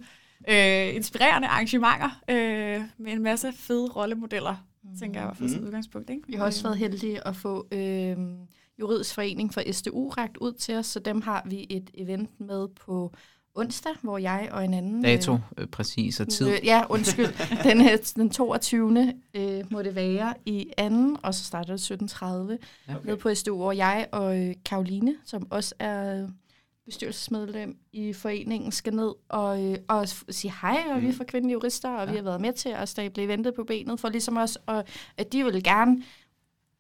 øh, 0.50 0.96
inspirerende 0.96 1.48
arrangementer 1.48 2.22
øh, 2.30 2.82
med 2.98 3.12
en 3.12 3.24
masse 3.24 3.54
fede 3.54 3.90
rollemodeller, 3.90 4.66
mm. 4.84 4.98
tænker 5.00 5.20
jeg 5.20 5.26
i 5.26 5.28
hvert 5.28 5.38
fald 5.38 5.50
som 5.50 5.60
mm. 5.60 5.66
udgangspunkt. 5.66 6.10
Ikke? 6.10 6.28
Vi 6.28 6.34
har 6.34 6.46
også 6.46 6.64
været 6.64 6.78
heldige 6.78 7.28
at 7.28 7.36
få 7.36 7.68
øh, 7.72 8.18
juridisk 8.80 9.14
forening 9.14 9.54
for 9.54 9.72
SDU 9.72 10.10
ragt 10.10 10.38
ud 10.38 10.54
til 10.54 10.76
os, 10.76 10.86
så 10.86 11.00
dem 11.00 11.22
har 11.22 11.44
vi 11.46 11.68
et 11.70 11.90
event 11.94 12.40
med 12.40 12.68
på 12.68 13.14
onsdag, 13.56 13.92
hvor 14.02 14.18
jeg 14.18 14.50
og 14.52 14.66
en 14.66 14.74
anden... 14.74 15.02
Dato, 15.02 15.34
øh, 15.34 15.40
øh 15.58 15.68
præcis, 15.68 16.20
og 16.20 16.30
tid. 16.30 16.50
Øh, 16.50 16.60
ja, 16.64 16.84
undskyld. 16.90 17.28
den, 17.70 17.82
her, 17.82 17.98
den 18.16 18.30
22. 18.30 19.14
Øh, 19.34 19.64
må 19.72 19.82
det 19.82 19.96
være 19.96 20.34
i 20.46 20.72
anden, 20.78 21.18
og 21.24 21.34
så 21.34 21.44
starter 21.44 21.76
det 21.76 21.92
17.30 21.92 22.26
okay. 22.26 22.58
nede 23.06 23.18
på 23.18 23.34
SDU, 23.34 23.56
hvor 23.56 23.72
jeg 23.72 24.08
og 24.12 24.40
øh, 24.40 24.56
Karoline, 24.66 25.16
som 25.26 25.48
også 25.50 25.76
er 25.80 26.28
bestyrelsesmedlem 26.86 27.78
i 27.94 28.14
foreningen, 28.14 28.72
skal 28.72 28.94
ned 28.94 29.14
og, 29.30 29.64
øh, 29.64 29.78
og 29.88 30.08
sige 30.30 30.54
hej, 30.62 30.84
og 30.90 30.96
mm. 30.96 31.04
vi 31.04 31.10
er 31.10 31.14
for 31.14 31.24
kvindelige 31.24 31.54
jurister, 31.54 31.90
og 31.90 32.06
ja. 32.06 32.12
vi 32.12 32.18
har 32.18 32.24
været 32.24 32.42
med 32.42 32.54
til 32.54 32.70
at 32.70 32.90
stable 32.90 33.24
eventet 33.24 33.54
på 33.54 33.64
benet, 33.64 34.00
for 34.00 34.10
ligesom 34.10 34.38
os, 34.38 34.58
og 34.66 34.84
at 35.18 35.34
de 35.34 35.44
vil 35.44 35.64
gerne 35.64 36.04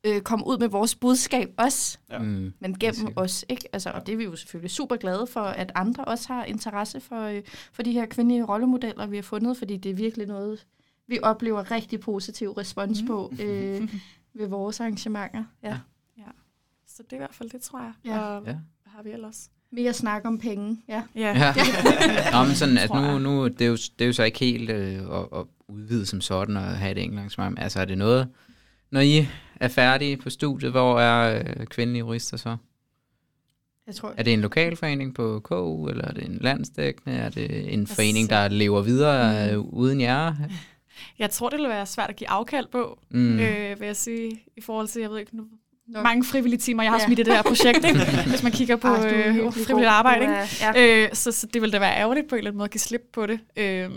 øh, 0.05 0.21
komme 0.21 0.47
ud 0.47 0.57
med 0.57 0.67
vores 0.67 0.95
budskab 0.95 1.53
også, 1.57 1.97
ja. 2.09 2.19
mm, 2.19 2.53
men 2.59 2.79
gennem 2.79 3.13
os. 3.15 3.45
Ikke? 3.49 3.69
Altså, 3.73 3.89
og 3.89 4.07
det 4.07 4.13
er 4.13 4.17
vi 4.17 4.23
jo 4.23 4.35
selvfølgelig 4.35 4.71
super 4.71 4.95
glade 4.95 5.27
for, 5.27 5.39
at 5.41 5.71
andre 5.75 6.05
også 6.05 6.33
har 6.33 6.43
interesse 6.43 6.99
for, 6.99 7.21
øh, 7.21 7.41
for 7.73 7.83
de 7.83 7.91
her 7.91 8.05
kvindelige 8.05 8.43
rollemodeller, 8.43 9.07
vi 9.07 9.15
har 9.15 9.23
fundet, 9.23 9.57
fordi 9.57 9.77
det 9.77 9.89
er 9.89 9.95
virkelig 9.95 10.27
noget, 10.27 10.65
vi 11.07 11.19
oplever 11.23 11.71
rigtig 11.71 11.99
positiv 11.99 12.51
respons 12.51 13.01
mm. 13.01 13.07
på 13.07 13.33
øh, 13.41 13.89
ved 14.39 14.47
vores 14.47 14.79
arrangementer. 14.79 15.43
Ja. 15.63 15.77
ja. 16.17 16.23
Så 16.87 17.03
det 17.03 17.11
er 17.11 17.15
i 17.15 17.19
hvert 17.19 17.35
fald 17.35 17.49
det, 17.49 17.61
tror 17.61 17.79
jeg. 17.79 17.93
Ja. 18.05 18.19
Og 18.19 18.43
ja. 18.45 18.53
hvad 18.83 18.91
har 18.95 19.03
vi 19.03 19.11
ellers? 19.11 19.49
Mere 19.71 19.93
snak 19.93 20.21
om 20.25 20.39
penge, 20.39 20.81
ja. 20.87 21.03
Ja. 21.15 21.37
ja. 21.37 21.53
Nå, 22.39 22.43
men 22.47 22.55
sådan, 22.55 22.77
at 22.77 22.89
nu, 22.93 23.19
nu 23.19 23.47
det 23.47 23.61
er, 23.61 23.65
jo, 23.65 23.75
det 23.75 24.01
er 24.01 24.05
jo 24.05 24.13
så 24.13 24.23
ikke 24.23 24.39
helt 24.39 24.69
øh, 24.69 24.95
at, 24.95 25.27
at 25.39 25.45
udvide 25.67 26.05
som 26.05 26.21
sådan 26.21 26.57
og 26.57 26.63
have 26.63 26.91
et 26.91 26.97
enkelt 26.97 27.19
arrangement. 27.19 27.59
Altså 27.59 27.79
er 27.79 27.85
det 27.85 27.97
noget, 27.97 28.27
når 28.91 28.99
I 28.99 29.27
er 29.59 29.67
færdige 29.67 30.17
på 30.17 30.29
studiet, 30.29 30.71
hvor 30.71 30.99
er 30.99 31.39
øh, 31.39 31.65
kvindelige 31.65 31.99
jurister 31.99 32.37
så? 32.37 32.57
Jeg 33.87 33.95
tror, 33.95 34.13
er 34.17 34.23
det 34.23 34.33
en 34.33 34.41
lokalforening 34.41 35.15
på 35.15 35.39
KU, 35.39 35.87
eller 35.87 36.05
er 36.05 36.11
det 36.11 36.25
en 36.25 36.37
landsdækkende? 36.41 37.17
Er 37.17 37.29
det 37.29 37.73
en 37.73 37.87
forening, 37.87 38.29
der 38.29 38.47
lever 38.47 38.81
videre 38.81 39.57
mm. 39.57 39.69
uden 39.69 40.01
jer? 40.01 40.33
Jeg 41.19 41.29
tror, 41.29 41.49
det 41.49 41.59
vil 41.59 41.69
være 41.69 41.85
svært 41.85 42.09
at 42.09 42.15
give 42.15 42.29
afkald 42.29 42.67
på, 42.71 42.99
mm. 43.09 43.39
øh, 43.39 43.79
vil 43.79 43.85
jeg 43.85 43.95
sige, 43.95 44.43
i 44.57 44.61
forhold 44.61 44.87
til, 44.87 45.01
jeg 45.01 45.09
ved 45.09 45.19
ikke, 45.19 45.37
nu, 45.37 45.43
Nok. 45.87 46.03
mange 46.03 46.25
frivillige 46.25 46.59
timer, 46.59 46.83
jeg 46.83 46.91
har 46.91 46.99
ja. 46.99 47.05
smidt 47.05 47.19
i 47.19 47.23
det 47.23 47.33
her 47.33 47.41
projekt, 47.41 47.85
ikke? 47.89 47.99
hvis 48.27 48.43
man 48.43 48.51
kigger 48.51 48.75
på 48.75 48.87
Arh, 48.87 49.35
øh, 49.37 49.53
frivilligt 49.53 49.89
arbejde. 49.89 50.23
Ikke? 50.23 50.79
Ja. 50.79 51.03
Øh, 51.03 51.09
så, 51.13 51.31
så 51.31 51.47
det 51.53 51.61
vil 51.61 51.73
da 51.73 51.79
være 51.79 51.97
ærgerligt 51.97 52.29
på 52.29 52.35
en 52.35 52.37
eller 52.37 52.51
anden 52.51 52.57
måde 52.57 52.65
at 52.65 52.71
give 52.71 52.79
slip 52.79 53.01
på 53.13 53.25
det. 53.25 53.39
Øh, 53.57 53.89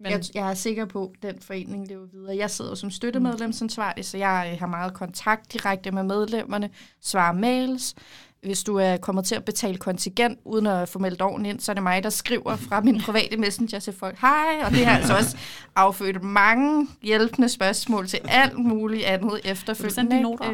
men... 0.00 0.12
Jeg, 0.12 0.20
jeg 0.34 0.50
er 0.50 0.54
sikker 0.54 0.84
på, 0.84 1.12
at 1.14 1.22
den 1.22 1.40
forening 1.40 1.88
lever 1.88 2.06
videre. 2.12 2.36
Jeg 2.36 2.50
sidder 2.50 2.74
som 2.74 2.90
støttemedlemsansvarlig, 2.90 4.04
så 4.04 4.18
jeg 4.18 4.50
øh, 4.52 4.58
har 4.58 4.66
meget 4.66 4.94
kontakt 4.94 5.52
direkte 5.52 5.90
med 5.90 6.02
medlemmerne, 6.02 6.70
svarer 7.02 7.32
mails. 7.32 7.94
Hvis 8.42 8.64
du 8.64 8.76
er 8.76 8.96
kommet 8.96 9.24
til 9.24 9.34
at 9.34 9.44
betale 9.44 9.76
kontingent 9.76 10.38
uden 10.44 10.66
at 10.66 10.88
få 10.88 10.98
meldt 10.98 11.22
ovnen 11.22 11.46
ind, 11.46 11.60
så 11.60 11.72
er 11.72 11.74
det 11.74 11.82
mig, 11.82 12.02
der 12.02 12.10
skriver 12.10 12.56
fra 12.56 12.80
min 12.80 13.00
private 13.00 13.36
messenger 13.36 13.78
til 13.78 13.92
folk, 13.92 14.18
hej, 14.18 14.62
og 14.64 14.70
det 14.70 14.86
har 14.86 14.98
altså 14.98 15.16
også 15.16 15.36
affødt 15.76 16.22
mange 16.22 16.88
hjælpende 17.02 17.48
spørgsmål 17.48 18.06
til 18.08 18.20
alt 18.24 18.58
muligt 18.58 19.04
andet 19.04 19.40
efterfølgende. 19.44 20.10
Send 20.12 20.22
noter. 20.22 20.52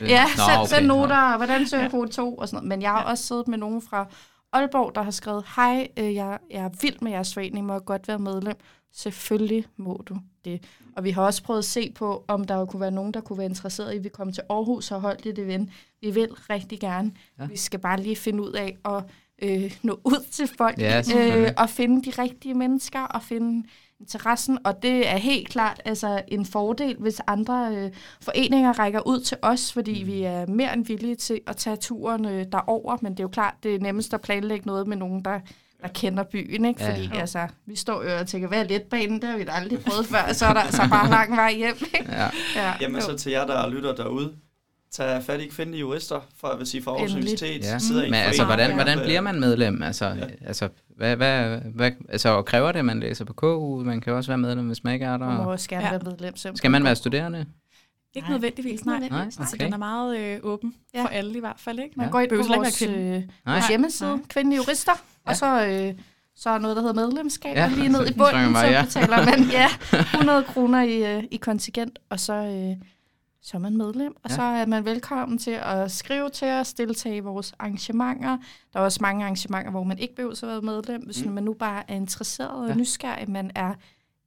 Øh, 0.00 0.08
ja, 0.08 0.26
send, 0.26 0.68
send 0.68 0.86
noter, 0.86 1.36
hvordan 1.36 1.68
søger 1.68 1.88
kode 1.88 2.08
2 2.08 2.34
og 2.34 2.48
sådan 2.48 2.56
noget. 2.56 2.68
Men 2.68 2.82
jeg 2.82 2.90
har 2.90 3.02
også 3.02 3.24
siddet 3.24 3.48
med 3.48 3.58
nogen 3.58 3.82
fra 3.82 4.06
Aalborg, 4.54 4.94
der 4.94 5.02
har 5.02 5.10
skrevet, 5.10 5.44
hej, 5.56 5.88
øh, 5.96 6.14
jeg, 6.14 6.38
jeg 6.50 6.64
er 6.64 6.70
vild 6.80 6.96
med 7.02 7.12
jeres 7.12 7.34
forening, 7.34 7.66
må 7.66 7.72
jeg 7.72 7.84
godt 7.84 8.08
være 8.08 8.18
medlem. 8.18 8.56
Selvfølgelig 8.92 9.64
må 9.76 10.02
du 10.06 10.16
det. 10.44 10.64
Og 10.96 11.04
vi 11.04 11.10
har 11.10 11.22
også 11.22 11.42
prøvet 11.42 11.58
at 11.58 11.64
se 11.64 11.92
på, 11.94 12.24
om 12.28 12.44
der 12.44 12.64
kunne 12.64 12.80
være 12.80 12.90
nogen, 12.90 13.14
der 13.14 13.20
kunne 13.20 13.38
være 13.38 13.46
interesseret 13.46 13.92
i, 13.92 13.96
at 13.96 14.04
vi 14.04 14.08
kommer 14.08 14.34
til 14.34 14.42
Aarhus 14.50 14.90
og 14.90 15.00
holdt 15.00 15.26
et 15.26 15.38
event. 15.38 15.70
Vi 16.00 16.10
vil 16.10 16.28
rigtig 16.50 16.80
gerne. 16.80 17.12
Ja. 17.38 17.46
Vi 17.46 17.56
skal 17.56 17.80
bare 17.80 18.00
lige 18.00 18.16
finde 18.16 18.42
ud 18.42 18.52
af 18.52 18.76
at 18.84 19.04
øh, 19.42 19.78
nå 19.82 20.00
ud 20.04 20.24
til 20.30 20.48
folk, 20.58 20.78
ja, 20.78 21.02
øh, 21.16 21.52
og 21.56 21.70
finde 21.70 22.10
de 22.10 22.22
rigtige 22.22 22.54
mennesker, 22.54 23.00
og 23.00 23.22
finde 23.22 23.68
interessen, 24.00 24.58
og 24.64 24.82
det 24.82 25.08
er 25.08 25.16
helt 25.16 25.48
klart 25.48 25.82
altså, 25.84 26.22
en 26.28 26.46
fordel, 26.46 26.96
hvis 26.98 27.20
andre 27.26 27.76
øh, 27.76 27.90
foreninger 28.20 28.78
rækker 28.78 29.06
ud 29.06 29.20
til 29.20 29.36
os, 29.42 29.72
fordi 29.72 30.02
mm. 30.02 30.08
vi 30.08 30.22
er 30.22 30.46
mere 30.46 30.72
end 30.74 30.86
villige 30.86 31.16
til 31.16 31.40
at 31.46 31.56
tage 31.56 31.76
turen 31.76 32.24
øh, 32.24 32.46
derover, 32.52 32.96
men 33.02 33.12
det 33.12 33.20
er 33.20 33.24
jo 33.24 33.28
klart, 33.28 33.54
det 33.62 33.74
er 33.74 33.78
nemmest 33.78 34.14
at 34.14 34.20
planlægge 34.20 34.66
noget 34.66 34.86
med 34.86 34.96
nogen, 34.96 35.24
der 35.24 35.40
der 35.82 35.90
kender 35.90 36.22
byen, 36.22 36.64
ikke? 36.64 36.84
Fordi 36.84 37.10
ja. 37.14 37.20
altså, 37.20 37.48
vi 37.66 37.76
står 37.76 38.02
jo 38.04 38.18
og 38.18 38.26
tænker, 38.26 38.48
hvad 38.48 38.60
er 38.60 38.68
letbanen? 38.68 39.22
Det 39.22 39.28
har 39.28 39.36
vi 39.36 39.44
da 39.44 39.52
aldrig 39.52 39.84
prøvet 39.84 40.06
før, 40.06 40.32
så 40.32 40.46
er 40.46 40.52
der 40.52 40.60
altså 40.60 40.82
bare 40.90 41.10
lang 41.10 41.36
vej 41.36 41.54
hjem, 41.54 41.76
ikke? 41.94 42.12
Ja. 42.12 42.30
ja. 42.56 42.72
Jamen 42.80 43.02
så 43.02 43.16
til 43.16 43.32
jer, 43.32 43.46
der 43.46 43.68
lytter 43.70 43.94
derude, 43.94 44.32
tag 44.94 45.22
fat 45.22 45.40
i 45.40 45.46
kvindelige 45.46 45.80
jurister, 45.80 46.20
for 46.36 46.48
at 46.48 46.58
vil 46.58 46.66
sige 46.66 46.82
for 46.82 46.90
Aarhus 46.90 47.12
Universitet. 47.12 47.64
Ja. 47.64 47.78
Sidder 47.78 48.02
Men 48.02 48.14
altså, 48.14 48.44
hvordan, 48.44 48.74
hvordan 48.74 48.98
bliver 48.98 49.20
man 49.20 49.40
medlem? 49.40 49.82
Altså, 49.82 50.06
ja. 50.06 50.26
altså, 50.46 50.68
hvad, 50.96 51.16
hvad, 51.16 51.58
hvad, 51.74 51.90
altså, 52.08 52.28
og 52.28 52.44
kræver 52.44 52.72
det, 52.72 52.78
at 52.78 52.84
man 52.84 53.00
læser 53.00 53.24
på 53.24 53.32
KU? 53.32 53.82
Man 53.84 54.00
kan 54.00 54.12
også 54.12 54.30
være 54.30 54.38
medlem, 54.38 54.66
hvis 54.66 54.84
man 54.84 54.94
ikke 54.94 55.06
er 55.06 55.16
der. 55.16 55.26
Man 55.26 55.36
må 55.36 55.52
også 55.52 55.68
gerne 55.68 55.84
ja. 55.84 55.90
være 55.90 56.00
medlem. 56.04 56.56
Skal 56.56 56.70
man 56.70 56.84
være 56.84 56.96
studerende? 56.96 57.46
Ikke 58.14 58.28
nej, 58.28 58.32
nødvendigvis, 58.32 58.84
nej. 58.84 58.98
nej. 58.98 59.06
Okay. 59.08 59.24
Altså, 59.24 59.56
den 59.60 59.72
er 59.72 59.76
meget 59.76 60.18
øh, 60.18 60.40
åben 60.42 60.74
ja. 60.94 61.02
for 61.02 61.08
alle 61.08 61.36
i 61.36 61.40
hvert 61.40 61.58
fald. 61.58 61.78
Ikke? 61.78 61.94
Man 61.96 62.06
ja. 62.06 62.10
går 62.10 62.20
ind 62.20 62.30
på 62.30 62.36
vores, 62.36 62.82
øh, 62.82 63.22
vores 63.46 63.68
hjemmeside, 63.68 64.10
nej. 64.10 64.18
kvindelige 64.28 64.56
jurister, 64.56 64.92
ja. 65.26 65.30
og 65.30 65.36
så... 65.36 65.66
Øh, 65.66 65.94
så 66.36 66.50
er 66.50 66.58
noget, 66.58 66.76
der 66.76 66.82
hedder 66.82 66.94
medlemskab, 66.94 67.56
ja. 67.56 67.68
lige 67.68 67.88
ned 67.88 68.06
i 68.10 68.12
bunden, 68.18 68.54
så, 68.54 68.66
ja. 68.66 68.84
betaler 68.84 69.24
man 69.24 69.50
ja, 69.50 69.68
100 70.14 70.44
kroner 70.44 70.82
i, 70.82 71.16
øh, 71.16 71.24
i 71.30 71.36
kontingent, 71.36 71.98
og 72.10 72.20
så, 72.20 72.32
øh, 72.32 72.76
så 73.44 73.56
er 73.56 73.60
man 73.60 73.76
medlem, 73.76 74.16
og 74.22 74.30
ja. 74.30 74.34
så 74.34 74.42
er 74.42 74.66
man 74.66 74.84
velkommen 74.84 75.38
til 75.38 75.50
at 75.62 75.90
skrive 75.90 76.30
til 76.30 76.48
os, 76.48 76.74
deltage 76.74 77.16
i 77.16 77.20
vores 77.20 77.54
arrangementer. 77.58 78.38
Der 78.72 78.80
er 78.80 78.84
også 78.84 78.98
mange 79.02 79.24
arrangementer, 79.24 79.70
hvor 79.70 79.84
man 79.84 79.98
ikke 79.98 80.14
behøver 80.14 80.34
at 80.42 80.48
være 80.48 80.62
medlem, 80.62 81.02
hvis 81.02 81.24
mm. 81.24 81.32
man 81.32 81.44
nu 81.44 81.54
bare 81.54 81.90
er 81.90 81.94
interesseret 81.94 82.62
og 82.62 82.68
ja. 82.68 82.74
nysgerrig, 82.74 83.30
man 83.30 83.50
er 83.54 83.74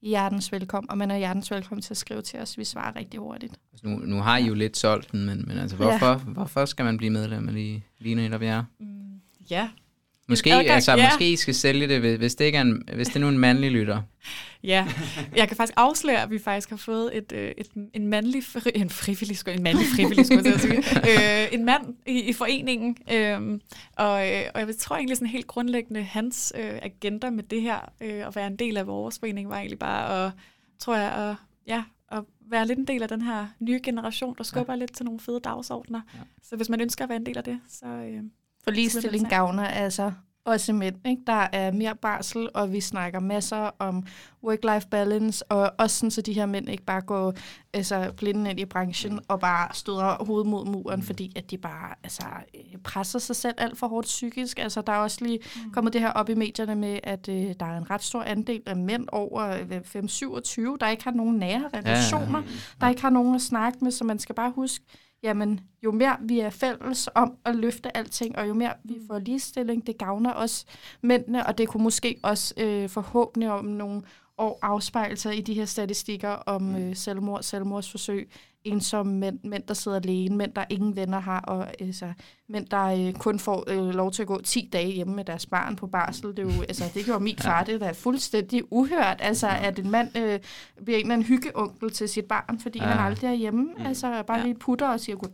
hjertens 0.02 0.52
velkommen, 0.52 0.92
og 0.92 0.98
man 0.98 1.12
er 1.12 1.18
hjertens 1.18 1.52
velkommen 1.52 1.82
til 1.82 1.94
at 1.94 1.98
skrive 1.98 2.22
til 2.22 2.40
os. 2.40 2.58
Vi 2.58 2.64
svarer 2.64 2.96
rigtig 2.96 3.20
hurtigt. 3.20 3.60
Altså, 3.74 3.88
nu, 3.88 3.96
nu 3.98 4.22
har 4.22 4.38
I 4.38 4.46
jo 4.46 4.54
lidt 4.54 4.78
solgt 4.78 5.12
den, 5.12 5.26
men, 5.26 5.44
men 5.48 5.58
altså, 5.58 5.76
hvorfor, 5.76 6.08
ja. 6.08 6.18
hvorfor 6.18 6.66
skal 6.66 6.86
man 6.86 6.98
blive 6.98 7.12
medlem 7.12 7.48
af 7.48 7.54
lige, 7.54 7.86
lige 8.00 8.16
netop 8.16 8.42
jer? 8.42 8.64
Mm, 8.80 9.22
ja, 9.50 9.70
Måske, 10.30 10.54
adgang, 10.54 10.70
altså, 10.70 10.92
ja. 10.92 11.10
måske 11.10 11.32
I 11.32 11.36
skal 11.36 11.56
sælge 11.56 11.88
det, 11.88 12.18
hvis 12.18 12.36
det, 12.36 12.46
ikke 12.46 12.58
er 12.58 12.62
en, 12.62 12.84
hvis 12.96 13.08
det 13.08 13.16
er 13.16 13.20
nu 13.20 13.30
en 13.30 13.40
mandlig 13.40 13.72
lytter. 13.72 14.02
Ja, 14.64 14.88
jeg 15.36 15.48
kan 15.48 15.58
faktisk 15.58 15.74
afsløre, 15.78 16.24
at 16.24 16.32
vi 16.32 16.40
faktisk 16.40 16.70
har 16.70 16.78
fået 16.78 17.18
et, 17.18 17.32
øh, 17.32 17.52
et, 17.58 17.68
en 17.94 18.08
mandlig, 18.08 18.44
fri, 18.44 18.72
en 18.76 18.90
frivillig, 18.90 19.48
en 19.48 19.64
mandlig 19.64 19.86
frivillig, 19.96 20.26
skulle 20.26 20.52
jeg 20.52 20.60
sige, 20.60 20.78
øh, 21.44 21.54
en 21.54 21.66
mand 21.66 21.96
i, 22.06 22.22
i 22.22 22.34
foreningen, 22.34 22.98
øh, 23.12 23.60
og, 23.98 24.32
øh, 24.32 24.42
og 24.54 24.60
jeg 24.60 24.76
tror 24.80 24.96
egentlig 24.96 25.18
sådan 25.18 25.28
helt 25.28 25.48
grundlæggende, 25.48 26.04
hans 26.04 26.54
øh, 26.58 26.80
agenda 26.82 27.30
med 27.30 27.44
det 27.44 27.62
her, 27.62 27.80
øh, 28.02 28.28
at 28.28 28.36
være 28.36 28.48
en 28.48 28.56
del 28.56 28.78
af 28.78 28.88
vores 28.88 29.20
forening, 29.20 29.50
var 29.50 29.58
egentlig 29.58 29.80
bare 29.80 30.26
at, 30.26 30.32
tror 30.80 30.96
jeg, 30.96 31.12
at 31.12 31.36
ja, 31.68 31.84
at 32.12 32.24
være 32.50 32.68
lidt 32.68 32.80
en 32.80 32.88
del 32.88 33.04
af 33.04 33.10
den 33.10 33.22
her 33.22 33.48
nye 33.60 33.80
generation, 33.84 34.36
der 34.38 34.44
skubber 34.44 34.74
ja. 34.74 34.80
lidt 34.80 34.96
til 34.96 35.06
nogle 35.06 35.20
fede 35.20 35.40
dagsordner. 35.40 36.02
Ja. 36.14 36.20
Så 36.44 36.56
hvis 36.56 36.70
man 36.70 36.82
ønsker 36.82 37.04
at 37.04 37.10
være 37.10 37.18
en 37.18 37.26
del 37.26 37.38
af 37.38 37.44
det, 37.44 37.60
så... 37.68 37.86
Øh, 37.86 38.24
For 38.68 38.72
ligestilling 38.72 39.30
gavner 39.30 39.64
altså 39.64 40.12
også 40.48 40.74
mænd. 40.74 40.96
Ikke? 41.06 41.22
Der 41.28 41.48
er 41.54 41.72
mere 41.72 41.96
barsel, 41.96 42.50
og 42.54 42.74
vi 42.74 42.82
snakker 42.82 43.20
masser 43.20 43.70
om 43.80 44.04
work-life 44.44 44.88
balance, 44.90 45.52
og 45.52 45.72
også 45.78 45.98
sådan, 46.00 46.12
så 46.12 46.22
de 46.22 46.34
her 46.34 46.46
mænd 46.46 46.70
ikke 46.70 46.84
bare 46.84 47.02
går 47.02 47.34
altså, 47.74 48.14
blinde 48.18 48.50
ind 48.50 48.60
i 48.60 48.66
branchen 48.66 49.20
og 49.28 49.40
bare 49.40 49.68
støder 49.74 50.24
hovedet 50.26 50.48
mod 50.48 50.66
muren, 50.66 51.04
fordi 51.04 51.32
at 51.36 51.52
de 51.52 51.58
bare 51.58 51.96
altså, 52.04 52.24
øh, 52.56 52.80
presser 52.84 53.20
sig 53.20 53.36
selv 53.36 53.56
alt 53.58 53.78
for 53.78 53.88
hårdt 53.88 54.06
psykisk. 54.06 54.60
Altså, 54.60 54.82
der 54.82 54.94
er 54.94 54.98
også 54.98 55.18
lige 55.22 55.40
mm. 55.56 55.72
kommet 55.72 55.94
det 55.94 56.02
her 56.02 56.10
op 56.10 56.30
i 56.30 56.34
medierne 56.34 56.76
med, 56.76 57.00
at 57.04 57.30
øh, 57.30 57.54
der 57.60 57.66
er 57.66 57.78
en 57.78 57.90
ret 57.90 58.04
stor 58.04 58.24
andel 58.24 58.62
af 58.66 58.76
mænd 58.76 59.08
over 59.12 59.58
5-27, 60.74 60.78
der 60.80 60.90
ikke 60.90 61.04
har 61.04 61.12
nogen 61.12 61.36
nære 61.36 61.70
relationer, 61.74 62.40
ja. 62.40 62.50
der 62.82 62.90
ikke 62.90 63.02
har 63.02 63.10
nogen 63.10 63.36
at 63.36 63.42
snakke 63.42 63.78
med, 63.82 63.92
så 63.92 64.04
man 64.04 64.20
skal 64.20 64.36
bare 64.36 64.52
huske, 64.56 64.86
jamen 65.24 65.60
jo 65.84 65.92
mere 65.92 66.18
vi 66.22 66.40
er 66.40 66.50
fælles 66.50 67.10
om 67.16 67.38
at 67.46 67.56
løfte 67.56 67.98
alting, 67.98 68.38
og 68.38 68.48
jo 68.48 68.54
mere 68.54 68.74
vi 68.84 68.98
får 69.08 69.20
ligestilling, 69.20 69.88
det 69.88 69.98
gavner 69.98 70.34
os 70.34 70.66
mændene, 71.02 71.46
og 71.46 71.58
det 71.58 71.68
kunne 71.68 71.84
måske 71.84 72.20
også 72.24 72.54
øh, 72.58 72.90
forhåbentlig 72.90 73.52
om 73.52 73.66
nogle 73.66 74.02
år 74.38 74.60
afspejle 74.62 75.18
sig 75.18 75.38
i 75.38 75.42
de 75.42 75.54
her 75.54 75.66
statistikker 75.66 76.30
om 76.30 76.62
mm. 76.62 76.76
øh, 76.76 76.96
selvmord, 76.96 77.44
selvmordsforsøg, 77.44 78.32
ensomme 78.68 79.14
mænd, 79.14 79.40
mænd, 79.44 79.64
der 79.68 79.74
sidder 79.74 79.98
alene, 79.98 80.36
mænd, 80.36 80.54
der 80.54 80.66
ingen 80.70 80.96
venner 80.96 81.20
har, 81.20 81.40
og 81.40 81.82
altså, 81.82 82.14
mænd, 82.48 82.66
der 82.66 82.84
øh, 82.84 83.14
kun 83.14 83.40
får 83.40 83.64
øh, 83.68 83.96
lov 83.96 84.12
til 84.12 84.22
at 84.22 84.28
gå 84.28 84.42
10 84.42 84.70
dage 84.74 84.92
hjemme 84.92 85.16
med 85.16 85.26
deres 85.26 85.46
barn 85.46 85.76
på 85.76 85.88
barsel. 85.88 86.30
Det, 86.30 86.40
er 86.40 86.44
jo, 86.44 86.62
altså, 86.70 86.84
det 86.94 87.06
gjorde 87.06 87.24
min 87.24 87.38
far, 87.38 87.64
det 87.64 87.82
er 87.82 87.94
fuldstændig 87.94 88.74
uhørt, 88.74 89.18
altså, 89.20 89.48
at 89.48 89.80
en 89.80 89.92
mand 89.92 90.18
øh, 90.18 90.40
bliver 90.86 90.98
en 91.00 91.06
eller 91.06 91.14
anden 91.14 91.28
hyggeonkel 91.28 91.92
til 91.92 92.10
sit 92.10 92.26
barn, 92.26 92.60
fordi 92.60 92.80
ja. 92.80 92.86
han 92.86 93.06
aldrig 93.06 93.28
er 93.28 93.34
hjemme. 93.34 93.64
Mm. 93.64 93.86
Altså, 93.86 94.24
bare 94.24 94.38
ja. 94.38 94.44
lige 94.44 94.56
putter 94.56 94.88
og 94.88 95.00
siger 95.00 95.16
god, 95.16 95.30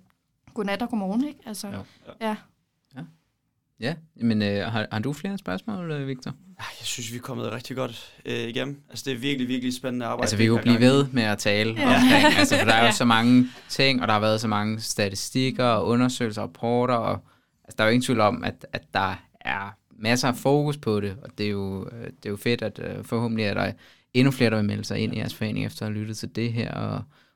godnat 0.54 0.82
og 0.82 0.90
godmorgen, 0.90 1.28
ikke? 1.28 1.40
Altså, 1.46 1.68
ja. 1.68 2.28
ja. 2.28 2.36
Ja, 3.80 3.96
men 4.16 4.42
øh, 4.42 4.66
har, 4.66 4.88
har 4.92 5.00
du 5.00 5.14
flere 5.14 5.38
spørgsmål, 5.38 5.92
øh, 5.92 6.08
Victor? 6.08 6.34
Jeg 6.80 6.88
synes, 6.88 7.12
vi 7.12 7.18
er 7.18 7.22
kommet 7.22 7.52
rigtig 7.52 7.76
godt 7.76 8.14
øh, 8.26 8.48
igennem. 8.48 8.82
Altså, 8.90 9.04
det 9.06 9.14
er 9.14 9.18
virkelig, 9.18 9.48
virkelig 9.48 9.74
spændende 9.74 10.06
arbejde. 10.06 10.24
Altså, 10.24 10.38
vi 10.38 10.48
kunne 10.48 10.62
blive 10.62 10.80
ved 10.80 11.08
med 11.12 11.24
at 11.24 11.38
tale 11.38 11.74
ja. 11.74 11.96
omkring, 11.96 12.26
altså, 12.40 12.58
for 12.58 12.66
der 12.66 12.74
er 12.74 12.80
jo 12.80 12.86
ja. 12.86 12.92
så 12.92 13.06
mange 13.06 13.50
ting, 13.70 14.02
og 14.02 14.08
der 14.08 14.14
har 14.14 14.20
været 14.20 14.42
så 14.42 14.48
mange 14.48 14.82
statistikker 14.82 15.66
og 15.66 15.88
undersøgelser 15.88 16.42
og 16.42 16.48
rapporter, 16.48 16.96
og 16.96 17.20
altså, 17.64 17.76
der 17.78 17.84
er 17.84 17.88
jo 17.88 17.92
ingen 17.92 18.06
tvivl 18.06 18.20
om, 18.20 18.44
at, 18.44 18.66
at 18.74 18.84
der 18.94 19.16
er 19.42 19.78
masser 19.92 20.28
af 20.28 20.36
fokus 20.36 20.78
på 20.78 21.00
det, 21.00 21.18
og 21.22 21.30
det 21.38 21.46
er 21.46 21.50
jo, 21.50 21.90
øh, 21.92 22.06
det 22.06 22.26
er 22.26 22.30
jo 22.30 22.38
fedt, 22.38 22.62
at 22.62 22.80
uh, 22.80 23.06
forhåbentlig 23.06 23.46
er 23.46 23.54
der 23.54 23.72
endnu 24.14 24.32
flere, 24.32 24.50
der 24.50 24.56
vil 24.56 24.66
melde 24.66 24.86
sig 24.86 25.00
ind 25.00 25.16
i 25.16 25.18
jeres 25.18 25.36
forening 25.36 25.66
efter 25.66 25.86
at 25.86 25.92
have 25.92 26.00
lyttet 26.00 26.18
til 26.18 26.36
det 26.36 26.54
her, 26.54 26.72
og, 26.72 26.96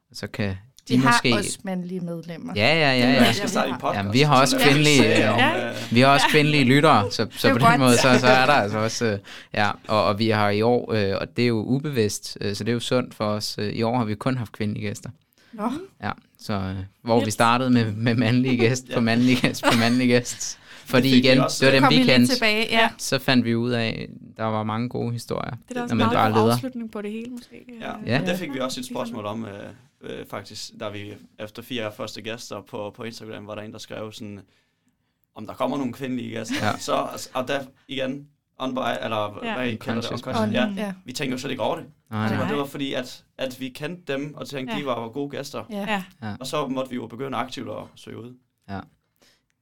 og 0.10 0.16
så 0.16 0.28
kan 0.28 0.56
de, 0.90 0.94
de 0.94 1.00
har 1.00 1.12
måske... 1.12 1.36
også 1.38 1.60
mandlige 1.64 2.00
medlemmer. 2.00 2.54
Ja, 2.56 2.74
ja, 2.76 3.00
ja. 3.00 3.24
ja. 3.24 3.34
ja. 3.56 3.94
Jamen, 3.94 4.14
vi 4.14 4.22
har 4.22 4.42
også 4.42 4.60
kvindelige, 4.60 5.04
ja. 5.04 5.72
vi 5.92 6.00
har 6.00 6.08
også 6.08 6.26
kvindelige 6.30 6.64
lyttere, 6.64 7.12
så, 7.12 7.28
så 7.32 7.52
på 7.52 7.58
den 7.72 7.80
måde, 7.80 7.98
så, 7.98 8.20
så 8.20 8.28
er 8.28 8.46
der 8.46 8.54
altså 8.54 8.78
også, 8.78 9.06
øh, 9.06 9.20
ja, 9.54 9.72
og, 9.88 10.04
og 10.04 10.20
vi 10.20 10.30
har 10.30 10.50
i 10.50 10.62
år, 10.62 10.94
øh, 10.94 11.16
og 11.22 11.38
det 11.38 11.44
er 11.44 11.48
jo 11.48 11.64
ubevidst, 11.64 12.38
øh, 12.42 12.56
så 12.56 12.64
det 12.64 12.70
er 12.70 12.74
jo 12.74 12.80
sundt 12.80 13.16
for 13.16 13.26
os, 13.26 13.58
i 13.72 13.82
år 13.84 13.98
har 13.98 14.06
vi 14.06 14.16
kun 14.16 14.38
haft 14.38 14.52
kvindelige 14.52 14.88
gæster. 14.88 15.10
Nå. 15.54 15.72
Ja, 16.04 16.12
så 16.40 16.76
hvor 17.02 17.26
vi 17.26 17.32
startede 17.32 17.70
med, 17.70 17.92
med 17.92 18.16
mandlige 18.16 18.58
gæst 18.68 18.86
på 18.94 19.00
mandlige 19.00 19.42
gæst 19.42 19.64
på 19.64 19.78
mandlige 19.80 20.08
gæst. 20.08 20.60
Fordi 20.88 21.12
det 21.12 21.18
igen, 21.18 21.40
også, 21.40 21.66
det 21.66 21.82
var 21.82 21.90
dem, 21.90 22.00
vi 22.00 22.04
kendte. 22.04 22.36
Tilbage, 22.36 22.68
ja. 22.72 22.90
Så 22.98 23.20
fandt 23.20 23.46
vi 23.46 23.56
ud 23.56 23.72
af, 23.72 24.10
der 24.38 24.44
var 24.44 24.64
mange 24.64 24.90
gode 24.90 25.12
historier. 25.12 25.54
Det 25.70 25.78
er 25.78 25.82
også 25.82 25.96
en 25.96 26.02
afslutning 26.02 26.92
på 26.92 27.02
det 27.02 27.12
hele, 27.12 27.32
måske. 27.32 27.66
Ja, 27.82 27.92
ja. 28.06 28.20
ja. 28.20 28.26
der 28.26 28.38
fik 28.38 28.54
vi 28.54 28.60
også 28.60 28.80
et 28.80 28.86
spørgsmål 28.86 29.26
om, 29.26 29.46
øh, 29.46 29.52
øh, 30.02 30.26
faktisk, 30.26 30.72
da 30.80 30.90
vi 30.90 31.14
efter 31.40 31.62
fire 31.62 31.92
første 31.92 32.22
gæster 32.22 32.62
på, 32.62 32.94
på 32.96 33.04
Instagram, 33.04 33.48
var 33.48 33.56
der 33.56 33.62
en, 33.62 33.72
der 33.72 33.78
skrev 33.78 34.12
sådan, 34.12 34.42
om 35.36 35.48
der 35.48 35.54
kommer 35.54 35.78
nogle 35.78 35.94
kvindelige 35.94 36.30
gæster. 36.30 36.66
Ja. 36.66 36.78
Så, 36.78 37.30
og 37.34 37.48
der 37.48 37.66
igen, 37.88 38.28
on 38.60 38.76
by, 38.76 38.80
eller 39.04 39.40
ja. 39.44 39.56
hvad 39.56 39.68
I 39.68 39.76
kalder 39.76 40.02
det, 40.02 40.28
on, 40.28 40.52
ja. 40.52 40.74
ja. 40.78 40.94
Vi 41.06 41.14
tænkte 41.14 41.32
jo 41.32 41.38
slet 41.38 41.52
ikke 41.52 41.64
over 41.64 41.76
det. 41.76 41.86
Nej, 42.12 42.36
nej. 42.36 42.48
det 42.48 42.58
var 42.58 42.66
fordi, 42.66 42.94
at, 42.94 43.26
at 43.38 43.60
vi 43.60 43.70
kendte 43.70 44.14
dem, 44.14 44.34
og 44.36 44.48
tænkte, 44.48 44.74
ja. 44.74 44.80
de 44.80 44.86
var 44.86 45.10
gode 45.10 45.30
gæster. 45.30 45.64
Ja. 45.70 46.04
Ja. 46.22 46.36
Og 46.40 46.48
så 46.48 46.68
måtte 46.68 46.90
vi 46.90 46.96
jo 46.96 47.08
begynde 47.08 47.38
aktivt 47.38 47.70
at 47.70 47.84
søge 47.96 48.18
ud. 48.18 48.38
Ja. 48.70 48.80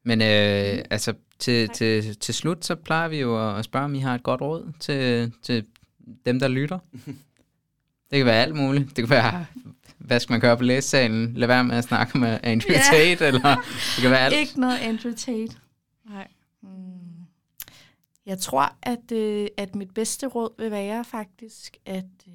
Men 0.03 0.21
øh, 0.21 0.85
altså, 0.89 1.13
til, 1.39 1.69
til, 1.69 2.19
til 2.19 2.33
slut, 2.33 2.65
så 2.65 2.75
plejer 2.75 3.07
vi 3.07 3.19
jo 3.19 3.57
at 3.57 3.65
spørge, 3.65 3.85
om 3.85 3.95
I 3.95 3.99
har 3.99 4.15
et 4.15 4.23
godt 4.23 4.41
råd 4.41 4.71
til, 4.79 5.33
til 5.41 5.65
dem, 6.25 6.39
der 6.39 6.47
lytter. 6.47 6.79
Det 8.11 8.17
kan 8.17 8.25
være 8.25 8.41
alt 8.41 8.55
muligt. 8.55 8.87
Det 8.87 8.95
kan 8.95 9.09
være 9.09 9.45
hvad 10.05 10.19
skal 10.19 10.33
man 10.33 10.39
gøre 10.39 10.57
på 10.57 10.63
læsesalen? 10.63 11.33
Lad 11.33 11.47
være 11.47 11.63
med 11.63 11.75
at 11.75 11.83
snakke 11.83 12.17
med 12.17 12.39
Andrew 12.43 12.73
ja. 12.73 12.81
Tate, 12.91 13.25
eller 13.25 13.55
det 13.95 14.01
kan 14.01 14.11
være 14.11 14.19
alt. 14.19 14.35
Ikke 14.35 14.59
noget 14.59 14.77
Andrew 14.77 15.13
Tate. 15.13 15.55
Nej. 16.09 16.27
Hmm. 16.61 16.69
Jeg 18.25 18.39
tror, 18.39 18.75
at, 18.81 19.11
øh, 19.11 19.47
at 19.57 19.75
mit 19.75 19.93
bedste 19.93 20.27
råd 20.27 20.49
vil 20.57 20.71
være 20.71 21.05
faktisk, 21.05 21.77
at, 21.85 22.05
øh, 22.27 22.33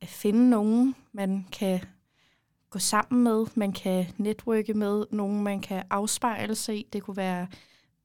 at 0.00 0.08
finde 0.08 0.50
nogen, 0.50 0.94
man 1.12 1.46
kan 1.52 1.80
gå 2.70 2.78
sammen 2.78 3.24
med, 3.24 3.46
man 3.54 3.72
kan 3.72 4.06
netværke 4.16 4.74
med, 4.74 5.04
nogen 5.10 5.42
man 5.42 5.60
kan 5.60 5.82
afspejle 5.90 6.54
sig 6.54 6.76
i. 6.76 6.86
Det 6.92 7.02
kunne 7.02 7.16
være 7.16 7.46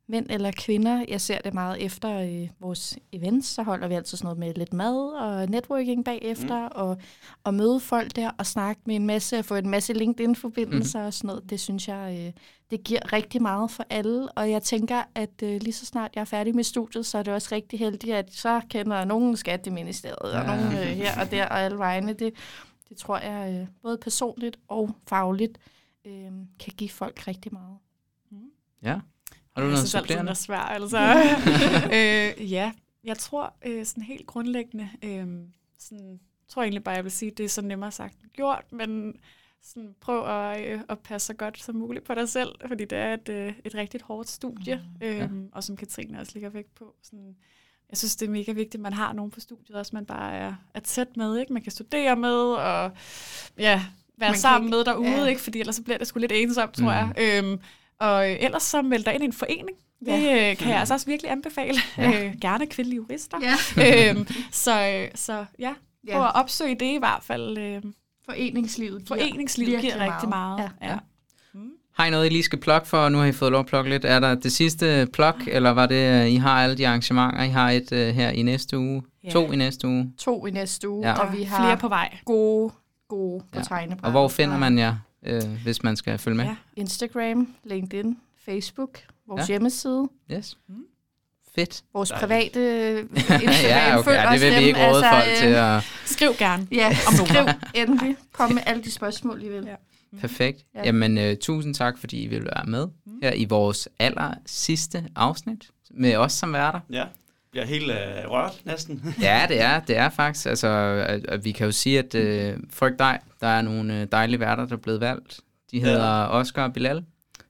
mænd 0.09 0.25
eller 0.29 0.51
kvinder. 0.51 1.05
Jeg 1.07 1.21
ser 1.21 1.37
det 1.39 1.53
meget 1.53 1.85
efter 1.85 2.19
øh, 2.19 2.49
vores 2.59 2.97
events, 3.11 3.47
så 3.47 3.63
holder 3.63 3.87
vi 3.87 3.93
altid 3.93 4.17
sådan 4.17 4.25
noget 4.25 4.39
med 4.39 4.53
lidt 4.53 4.73
mad 4.73 4.95
og 4.95 5.49
networking 5.49 6.05
bagefter, 6.05 6.61
mm. 6.61 6.71
og, 6.75 6.97
og 7.43 7.53
møde 7.53 7.79
folk 7.79 8.15
der 8.15 8.31
og 8.37 8.45
snakke 8.45 8.81
med 8.85 8.95
en 8.95 9.05
masse, 9.05 9.39
og 9.39 9.45
få 9.45 9.55
en 9.55 9.69
masse 9.69 9.93
LinkedIn-forbindelser 9.93 10.99
mm. 10.99 11.05
og 11.05 11.13
sådan 11.13 11.27
noget. 11.27 11.49
Det 11.49 11.59
synes 11.59 11.87
jeg, 11.87 12.17
øh, 12.19 12.33
det 12.71 12.83
giver 12.83 13.13
rigtig 13.13 13.41
meget 13.41 13.71
for 13.71 13.85
alle, 13.89 14.31
og 14.31 14.51
jeg 14.51 14.63
tænker, 14.63 15.03
at 15.15 15.43
øh, 15.43 15.61
lige 15.61 15.73
så 15.73 15.85
snart 15.85 16.11
jeg 16.15 16.21
er 16.21 16.25
færdig 16.25 16.55
med 16.55 16.63
studiet, 16.63 17.05
så 17.05 17.17
er 17.17 17.23
det 17.23 17.33
også 17.33 17.49
rigtig 17.51 17.79
heldigt, 17.79 18.13
at 18.13 18.33
så 18.33 18.61
kender 18.69 19.05
nogen 19.05 19.37
skatteministeriet, 19.37 20.33
ja. 20.33 20.39
og 20.39 20.45
nogen 20.45 20.65
øh, 20.65 20.87
her 21.01 21.21
og 21.21 21.31
der, 21.31 21.45
og 21.45 21.59
alle 21.59 21.77
vegne. 21.77 22.13
Det, 22.13 22.33
det 22.89 22.97
tror 22.97 23.17
jeg 23.17 23.59
øh, 23.61 23.67
både 23.81 23.97
personligt 23.97 24.59
og 24.67 24.89
fagligt 25.07 25.57
øh, 26.05 26.31
kan 26.59 26.73
give 26.77 26.89
folk 26.89 27.27
rigtig 27.27 27.53
meget. 27.53 27.77
Mm. 28.31 28.37
Ja. 28.83 28.99
Har 29.55 29.63
du 29.63 29.69
noget 29.69 29.89
supplerende? 29.89 30.31
Det 30.31 30.49
er 30.49 30.55
altså. 30.55 30.97
øh, 32.39 32.51
ja, 32.51 32.71
jeg 33.03 33.17
tror 33.17 33.53
øh, 33.65 33.85
sådan 33.85 34.03
helt 34.03 34.27
grundlæggende, 34.27 34.89
øh, 35.03 35.27
sådan, 35.79 36.19
tror 36.47 36.61
jeg 36.61 36.65
egentlig 36.65 36.83
bare, 36.83 36.95
jeg 36.95 37.03
vil 37.03 37.11
sige, 37.11 37.31
det 37.31 37.43
er 37.43 37.49
så 37.49 37.61
nemmere 37.61 37.91
sagt 37.91 38.21
end 38.21 38.31
gjort, 38.31 38.65
men 38.71 39.13
sådan, 39.63 39.95
prøv 40.01 40.27
at, 40.27 40.73
øh, 40.73 40.81
at 40.89 40.99
passe 40.99 41.25
så 41.25 41.33
godt 41.33 41.63
som 41.63 41.75
muligt 41.75 42.05
på 42.05 42.13
dig 42.13 42.29
selv, 42.29 42.49
fordi 42.67 42.85
det 42.85 42.97
er 42.97 43.13
et, 43.13 43.29
øh, 43.29 43.53
et 43.65 43.75
rigtig 43.75 44.01
hårdt 44.03 44.29
studie, 44.29 44.75
mm, 44.75 45.07
øh, 45.07 45.17
ja. 45.17 45.27
og 45.51 45.63
som 45.63 45.77
Katrine 45.77 46.19
også 46.19 46.31
ligger 46.35 46.49
væk 46.49 46.65
på. 46.75 46.95
Sådan, 47.03 47.35
jeg 47.89 47.97
synes, 47.97 48.15
det 48.15 48.25
er 48.25 48.31
mega 48.31 48.51
vigtigt, 48.51 48.75
at 48.75 48.79
man 48.79 48.93
har 48.93 49.13
nogen 49.13 49.31
på 49.31 49.39
studiet 49.39 49.77
også, 49.77 49.91
man 49.93 50.05
bare 50.05 50.33
er, 50.33 50.55
er 50.73 50.79
tæt 50.79 51.17
med, 51.17 51.37
ikke? 51.37 51.53
Man 51.53 51.61
kan 51.61 51.71
studere 51.71 52.15
med, 52.15 52.35
og 52.39 52.91
ja, 53.57 53.85
være 54.17 54.29
man 54.29 54.39
sammen 54.39 54.67
ikke, 54.67 54.77
med 54.77 54.85
derude, 54.85 55.21
ja. 55.21 55.25
ikke? 55.25 55.41
Fordi 55.41 55.59
ellers 55.59 55.75
så 55.75 55.83
bliver 55.83 55.97
det 55.97 56.07
sgu 56.07 56.19
lidt 56.19 56.31
ensomt, 56.31 56.73
tror 56.73 57.03
mm. 57.03 57.13
jeg. 57.17 57.43
Øhm, 57.43 57.59
og 57.99 58.31
øh, 58.31 58.37
ellers 58.39 58.63
så 58.63 58.81
meld 58.81 59.03
dig 59.03 59.13
ind 59.13 59.23
i 59.23 59.25
en 59.25 59.33
forening. 59.33 59.77
Det 59.99 60.07
ja. 60.07 60.51
øh, 60.51 60.57
kan 60.57 60.69
jeg 60.69 60.79
altså 60.79 60.93
også 60.93 61.05
virkelig 61.05 61.31
anbefale. 61.31 61.79
Ja. 61.97 62.25
Øh, 62.25 62.33
gerne 62.41 62.67
kvindelige 62.67 62.95
jurister. 62.97 63.37
Ja. 63.77 64.09
øhm, 64.09 64.27
så, 64.51 64.87
øh, 64.87 65.07
så 65.15 65.45
ja, 65.59 65.73
prøv 66.11 66.23
at 66.23 66.35
opsøge 66.35 66.75
det 66.75 66.95
i 66.95 66.97
hvert 66.97 67.23
fald. 67.23 67.57
Øh, 67.57 67.83
Foreningslivet 68.25 69.05
giver, 69.05 69.19
Foreningslivet 69.19 69.81
giver 69.81 69.93
rigtig 69.93 70.29
meget. 70.29 70.57
meget. 70.57 70.71
Ja. 70.81 70.87
Ja. 70.89 70.97
Mm. 71.53 71.69
Har 71.95 72.05
I 72.05 72.09
noget, 72.09 72.25
I 72.25 72.29
lige 72.29 72.43
skal 72.43 72.59
plukke 72.59 72.87
for? 72.87 73.09
Nu 73.09 73.17
har 73.17 73.25
I 73.25 73.31
fået 73.31 73.51
lov 73.51 73.59
at 73.59 73.65
plukke 73.65 73.89
lidt. 73.89 74.05
Er 74.05 74.19
der 74.19 74.35
det 74.35 74.51
sidste 74.51 75.07
pluk, 75.13 75.35
eller 75.47 75.69
var 75.69 75.85
det, 75.85 76.27
I 76.27 76.35
har 76.35 76.63
alle 76.63 76.77
de 76.77 76.87
arrangementer? 76.87 77.43
I 77.43 77.49
har 77.49 77.69
et 77.69 77.91
uh, 77.91 77.97
her 77.97 78.29
i 78.29 78.41
næste 78.41 78.77
uge, 78.77 79.03
ja. 79.23 79.29
to 79.29 79.51
i 79.51 79.55
næste 79.55 79.87
uge. 79.87 80.13
To 80.17 80.45
i 80.45 80.51
næste 80.51 80.89
uge, 80.89 81.07
ja. 81.07 81.13
og 81.13 81.37
vi 81.37 81.43
har 81.43 81.63
flere 81.63 81.77
på 81.77 81.87
vej. 81.87 82.17
Gode, 82.25 82.73
gode 83.07 83.43
på 83.51 83.59
ja. 83.59 83.63
tegnebræt. 83.63 84.05
Og 84.05 84.11
hvor 84.11 84.27
finder 84.27 84.57
man 84.57 84.77
jer? 84.77 84.95
Øh, 85.25 85.41
hvis 85.63 85.83
man 85.83 85.95
skal 85.95 86.17
følge 86.17 86.37
med? 86.37 86.45
Ja. 86.45 86.55
Instagram, 86.75 87.55
LinkedIn, 87.63 88.17
Facebook, 88.45 88.99
vores 89.27 89.49
ja. 89.49 89.53
hjemmeside. 89.53 90.09
Yes. 90.31 90.57
Mm. 90.67 90.83
Fedt. 91.55 91.83
Vores 91.93 92.11
private 92.11 92.99
Instagram. 92.99 93.41
ja, 93.63 93.97
okay. 93.97 94.11
ja, 94.11 94.33
det 94.33 94.41
vil 94.41 94.61
vi 94.61 94.67
ikke 94.67 94.79
råde 94.79 95.05
altså, 95.05 95.09
folk 95.09 95.37
til 95.37 95.55
at... 95.55 95.83
Skriv 96.05 96.31
gerne. 96.37 96.67
Ja, 96.71 96.95
om 97.07 97.13
skriv 97.13 97.45
endelig. 97.73 98.15
Kom 98.31 98.51
med 98.51 98.61
alle 98.65 98.83
de 98.83 98.91
spørgsmål, 98.91 99.43
I 99.43 99.49
vil. 99.49 99.63
Ja. 99.65 99.75
Mm. 100.11 100.19
Perfekt. 100.19 100.65
Ja. 100.75 100.81
Jamen, 100.85 101.17
uh, 101.17 101.37
tusind 101.41 101.75
tak, 101.75 101.97
fordi 101.97 102.23
I 102.23 102.27
vil 102.27 102.45
være 102.45 102.65
med 102.65 102.87
mm. 103.05 103.19
her 103.23 103.33
i 103.33 103.45
vores 103.45 103.89
aller 103.99 104.33
sidste 104.45 105.05
afsnit 105.15 105.69
med 105.91 106.15
os 106.15 106.33
som 106.33 106.53
værter. 106.53 106.79
Ja 106.91 107.03
bliver 107.51 107.65
helt 107.65 107.91
øh, 107.91 107.97
rørt 108.31 108.61
næsten. 108.65 109.03
ja, 109.21 109.45
det 109.49 109.61
er, 109.61 109.79
det 109.79 109.97
er 109.97 110.09
faktisk. 110.09 110.45
Altså, 110.45 110.67
at, 111.07 111.25
at 111.25 111.45
vi 111.45 111.51
kan 111.51 111.65
jo 111.65 111.71
sige, 111.71 111.99
at 111.99 112.15
øh, 112.15 112.57
frygt 112.69 112.99
dig, 112.99 113.19
der 113.41 113.47
er 113.47 113.61
nogle 113.61 114.01
øh, 114.01 114.07
dejlige 114.11 114.39
værter, 114.39 114.65
der 114.65 114.73
er 114.73 114.79
blevet 114.79 115.01
valgt. 115.01 115.39
De 115.71 115.79
hedder 115.79 116.05
ja. 116.05 116.27
Oscar 116.27 116.67
Bilal. 116.67 117.03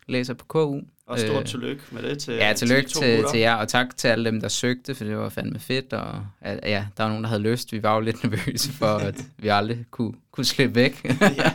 læser 0.08 0.34
på 0.34 0.46
KU. 0.46 0.82
Og 1.10 1.20
stort 1.20 1.42
øh, 1.42 1.46
tillykke 1.46 1.82
med 1.92 2.04
det 2.04 2.20
til 2.20 2.34
Ja, 2.34 2.54
tillykke 2.54 2.90
til, 2.90 3.02
til, 3.02 3.26
til 3.32 3.40
jer, 3.40 3.56
og 3.56 3.68
tak 3.68 3.98
til 3.98 4.08
alle 4.08 4.26
dem, 4.26 4.42
der 4.42 4.48
søgte, 4.48 4.96
for 4.96 5.04
det 5.04 5.18
var 5.18 5.30
fandme 5.30 5.60
fedt, 5.60 5.94
og 5.94 6.26
ja, 6.46 6.86
der 6.98 7.04
var 7.04 7.08
nogen, 7.08 7.24
der 7.24 7.30
havde 7.30 7.42
lyst. 7.42 7.72
Vi 7.72 7.84
var 7.84 7.96
jo 7.96 8.02
lidt 8.02 8.24
nervøse 8.24 8.72
for, 8.72 8.86
at 8.86 9.16
vi 9.38 9.48
aldrig 9.48 9.86
kunne, 9.92 10.14
kunne 10.32 10.46
slippe 10.46 10.76
væk. 10.76 11.12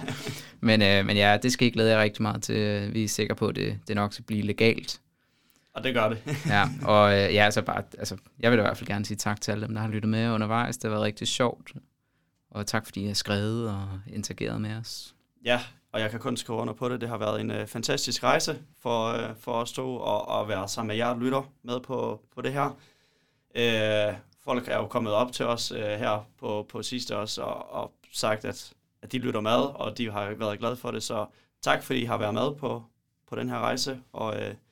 men, 0.60 0.82
øh, 0.82 1.06
men 1.06 1.16
ja, 1.16 1.38
det 1.42 1.52
skal 1.52 1.68
I 1.68 1.70
glæde 1.70 1.90
jer 1.90 2.02
rigtig 2.02 2.22
meget 2.22 2.42
til. 2.42 2.94
Vi 2.94 3.04
er 3.04 3.08
sikre 3.08 3.34
på, 3.34 3.48
at 3.48 3.56
det, 3.56 3.78
det 3.88 3.96
nok 3.96 4.12
skal 4.12 4.24
blive 4.24 4.42
legalt. 4.42 5.00
Og 5.74 5.84
det 5.84 5.94
gør 5.94 6.08
det. 6.08 6.22
ja, 6.46 6.68
og 6.82 7.12
øh, 7.12 7.34
ja, 7.34 7.44
altså 7.44 7.62
bare, 7.62 7.82
altså, 7.98 8.16
jeg 8.40 8.50
vil 8.50 8.58
i 8.58 8.62
hvert 8.62 8.76
fald 8.76 8.88
gerne 8.88 9.04
sige 9.04 9.16
tak 9.16 9.40
til 9.40 9.52
alle 9.52 9.66
dem, 9.66 9.74
der 9.74 9.80
har 9.80 9.88
lyttet 9.88 10.08
med 10.08 10.30
undervejs. 10.30 10.76
Det 10.76 10.84
har 10.84 10.90
været 10.90 11.04
rigtig 11.04 11.28
sjovt. 11.28 11.72
Og 12.50 12.66
tak 12.66 12.84
fordi 12.86 13.02
I 13.02 13.06
har 13.06 13.14
skrevet 13.14 13.70
og 13.70 13.88
interageret 14.06 14.60
med 14.60 14.76
os. 14.76 15.14
Ja, 15.44 15.60
og 15.92 16.00
jeg 16.00 16.10
kan 16.10 16.20
kun 16.20 16.36
skrive 16.36 16.58
under 16.58 16.74
på 16.74 16.88
det. 16.88 17.00
Det 17.00 17.08
har 17.08 17.18
været 17.18 17.40
en 17.40 17.50
uh, 17.50 17.66
fantastisk 17.66 18.24
rejse 18.24 18.58
for, 18.82 19.12
uh, 19.12 19.36
for 19.40 19.60
at 19.60 19.68
stå 19.68 19.94
og, 19.94 20.28
og 20.28 20.48
være 20.48 20.68
sammen 20.68 20.88
med 20.88 20.96
jer 20.96 21.18
lytter 21.18 21.52
med 21.62 21.80
på, 21.80 22.20
på 22.34 22.42
det 22.42 22.52
her. 22.52 22.66
Uh, 23.58 24.16
folk 24.44 24.68
er 24.68 24.76
jo 24.76 24.86
kommet 24.86 25.12
op 25.12 25.32
til 25.32 25.46
os 25.46 25.72
uh, 25.72 25.78
her 25.78 26.26
på, 26.40 26.66
på 26.68 26.82
sidste 26.82 27.16
også 27.16 27.42
og, 27.42 27.72
og 27.72 27.92
sagt, 28.12 28.44
at, 28.44 28.72
at 29.02 29.12
de 29.12 29.18
lytter 29.18 29.40
med, 29.40 29.52
og 29.52 29.98
de 29.98 30.10
har 30.10 30.30
været 30.30 30.58
glade 30.58 30.76
for 30.76 30.90
det. 30.90 31.02
Så 31.02 31.26
tak 31.62 31.82
fordi 31.82 32.00
I 32.00 32.04
har 32.04 32.18
været 32.18 32.34
med 32.34 32.54
på, 32.54 32.82
på 33.28 33.36
den 33.36 33.48
her 33.48 33.58
rejse, 33.58 34.00
og 34.12 34.34
vi 34.36 34.63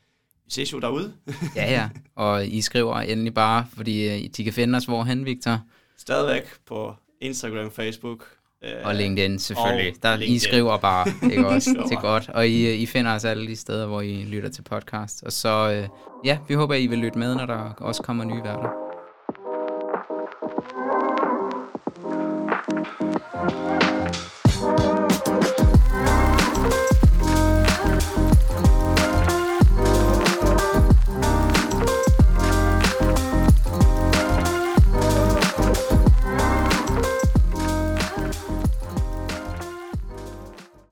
ses 0.52 0.72
jo 0.72 0.78
derude. 0.78 1.12
ja, 1.56 1.72
ja, 1.72 1.88
og 2.16 2.46
I 2.46 2.60
skriver 2.60 2.96
endelig 2.96 3.34
bare, 3.34 3.66
fordi 3.76 4.06
uh, 4.06 4.30
de 4.36 4.44
kan 4.44 4.52
finde 4.52 4.76
os 4.76 4.84
hvorhen, 4.84 5.24
Victor. 5.24 5.60
Stadigvæk 5.98 6.44
på 6.66 6.94
Instagram, 7.20 7.70
Facebook, 7.70 8.26
Øh, 8.64 8.70
og 8.84 8.94
LinkedIn 8.94 9.38
selvfølgelig. 9.38 10.02
Der, 10.02 10.16
LinkedIn. 10.16 10.34
I 10.34 10.38
skriver 10.38 10.76
bare, 10.76 11.06
ikke 11.32 11.46
også? 11.46 11.70
det 11.70 11.96
er 11.96 12.00
godt. 12.00 12.28
Og 12.28 12.48
I, 12.48 12.74
I 12.74 12.86
finder 12.86 13.14
os 13.14 13.24
alle 13.24 13.46
de 13.46 13.56
steder, 13.56 13.86
hvor 13.86 14.00
I 14.00 14.24
lytter 14.24 14.48
til 14.48 14.62
podcast. 14.62 15.22
Og 15.22 15.32
så, 15.32 15.72
øh, 15.72 15.88
ja, 16.24 16.38
vi 16.48 16.54
håber, 16.54 16.74
I 16.74 16.86
vil 16.86 16.98
lytte 16.98 17.18
med, 17.18 17.34
når 17.34 17.46
der 17.46 17.74
også 17.78 18.02
kommer 18.02 18.24
nye 18.24 18.42
værter. 18.44 18.91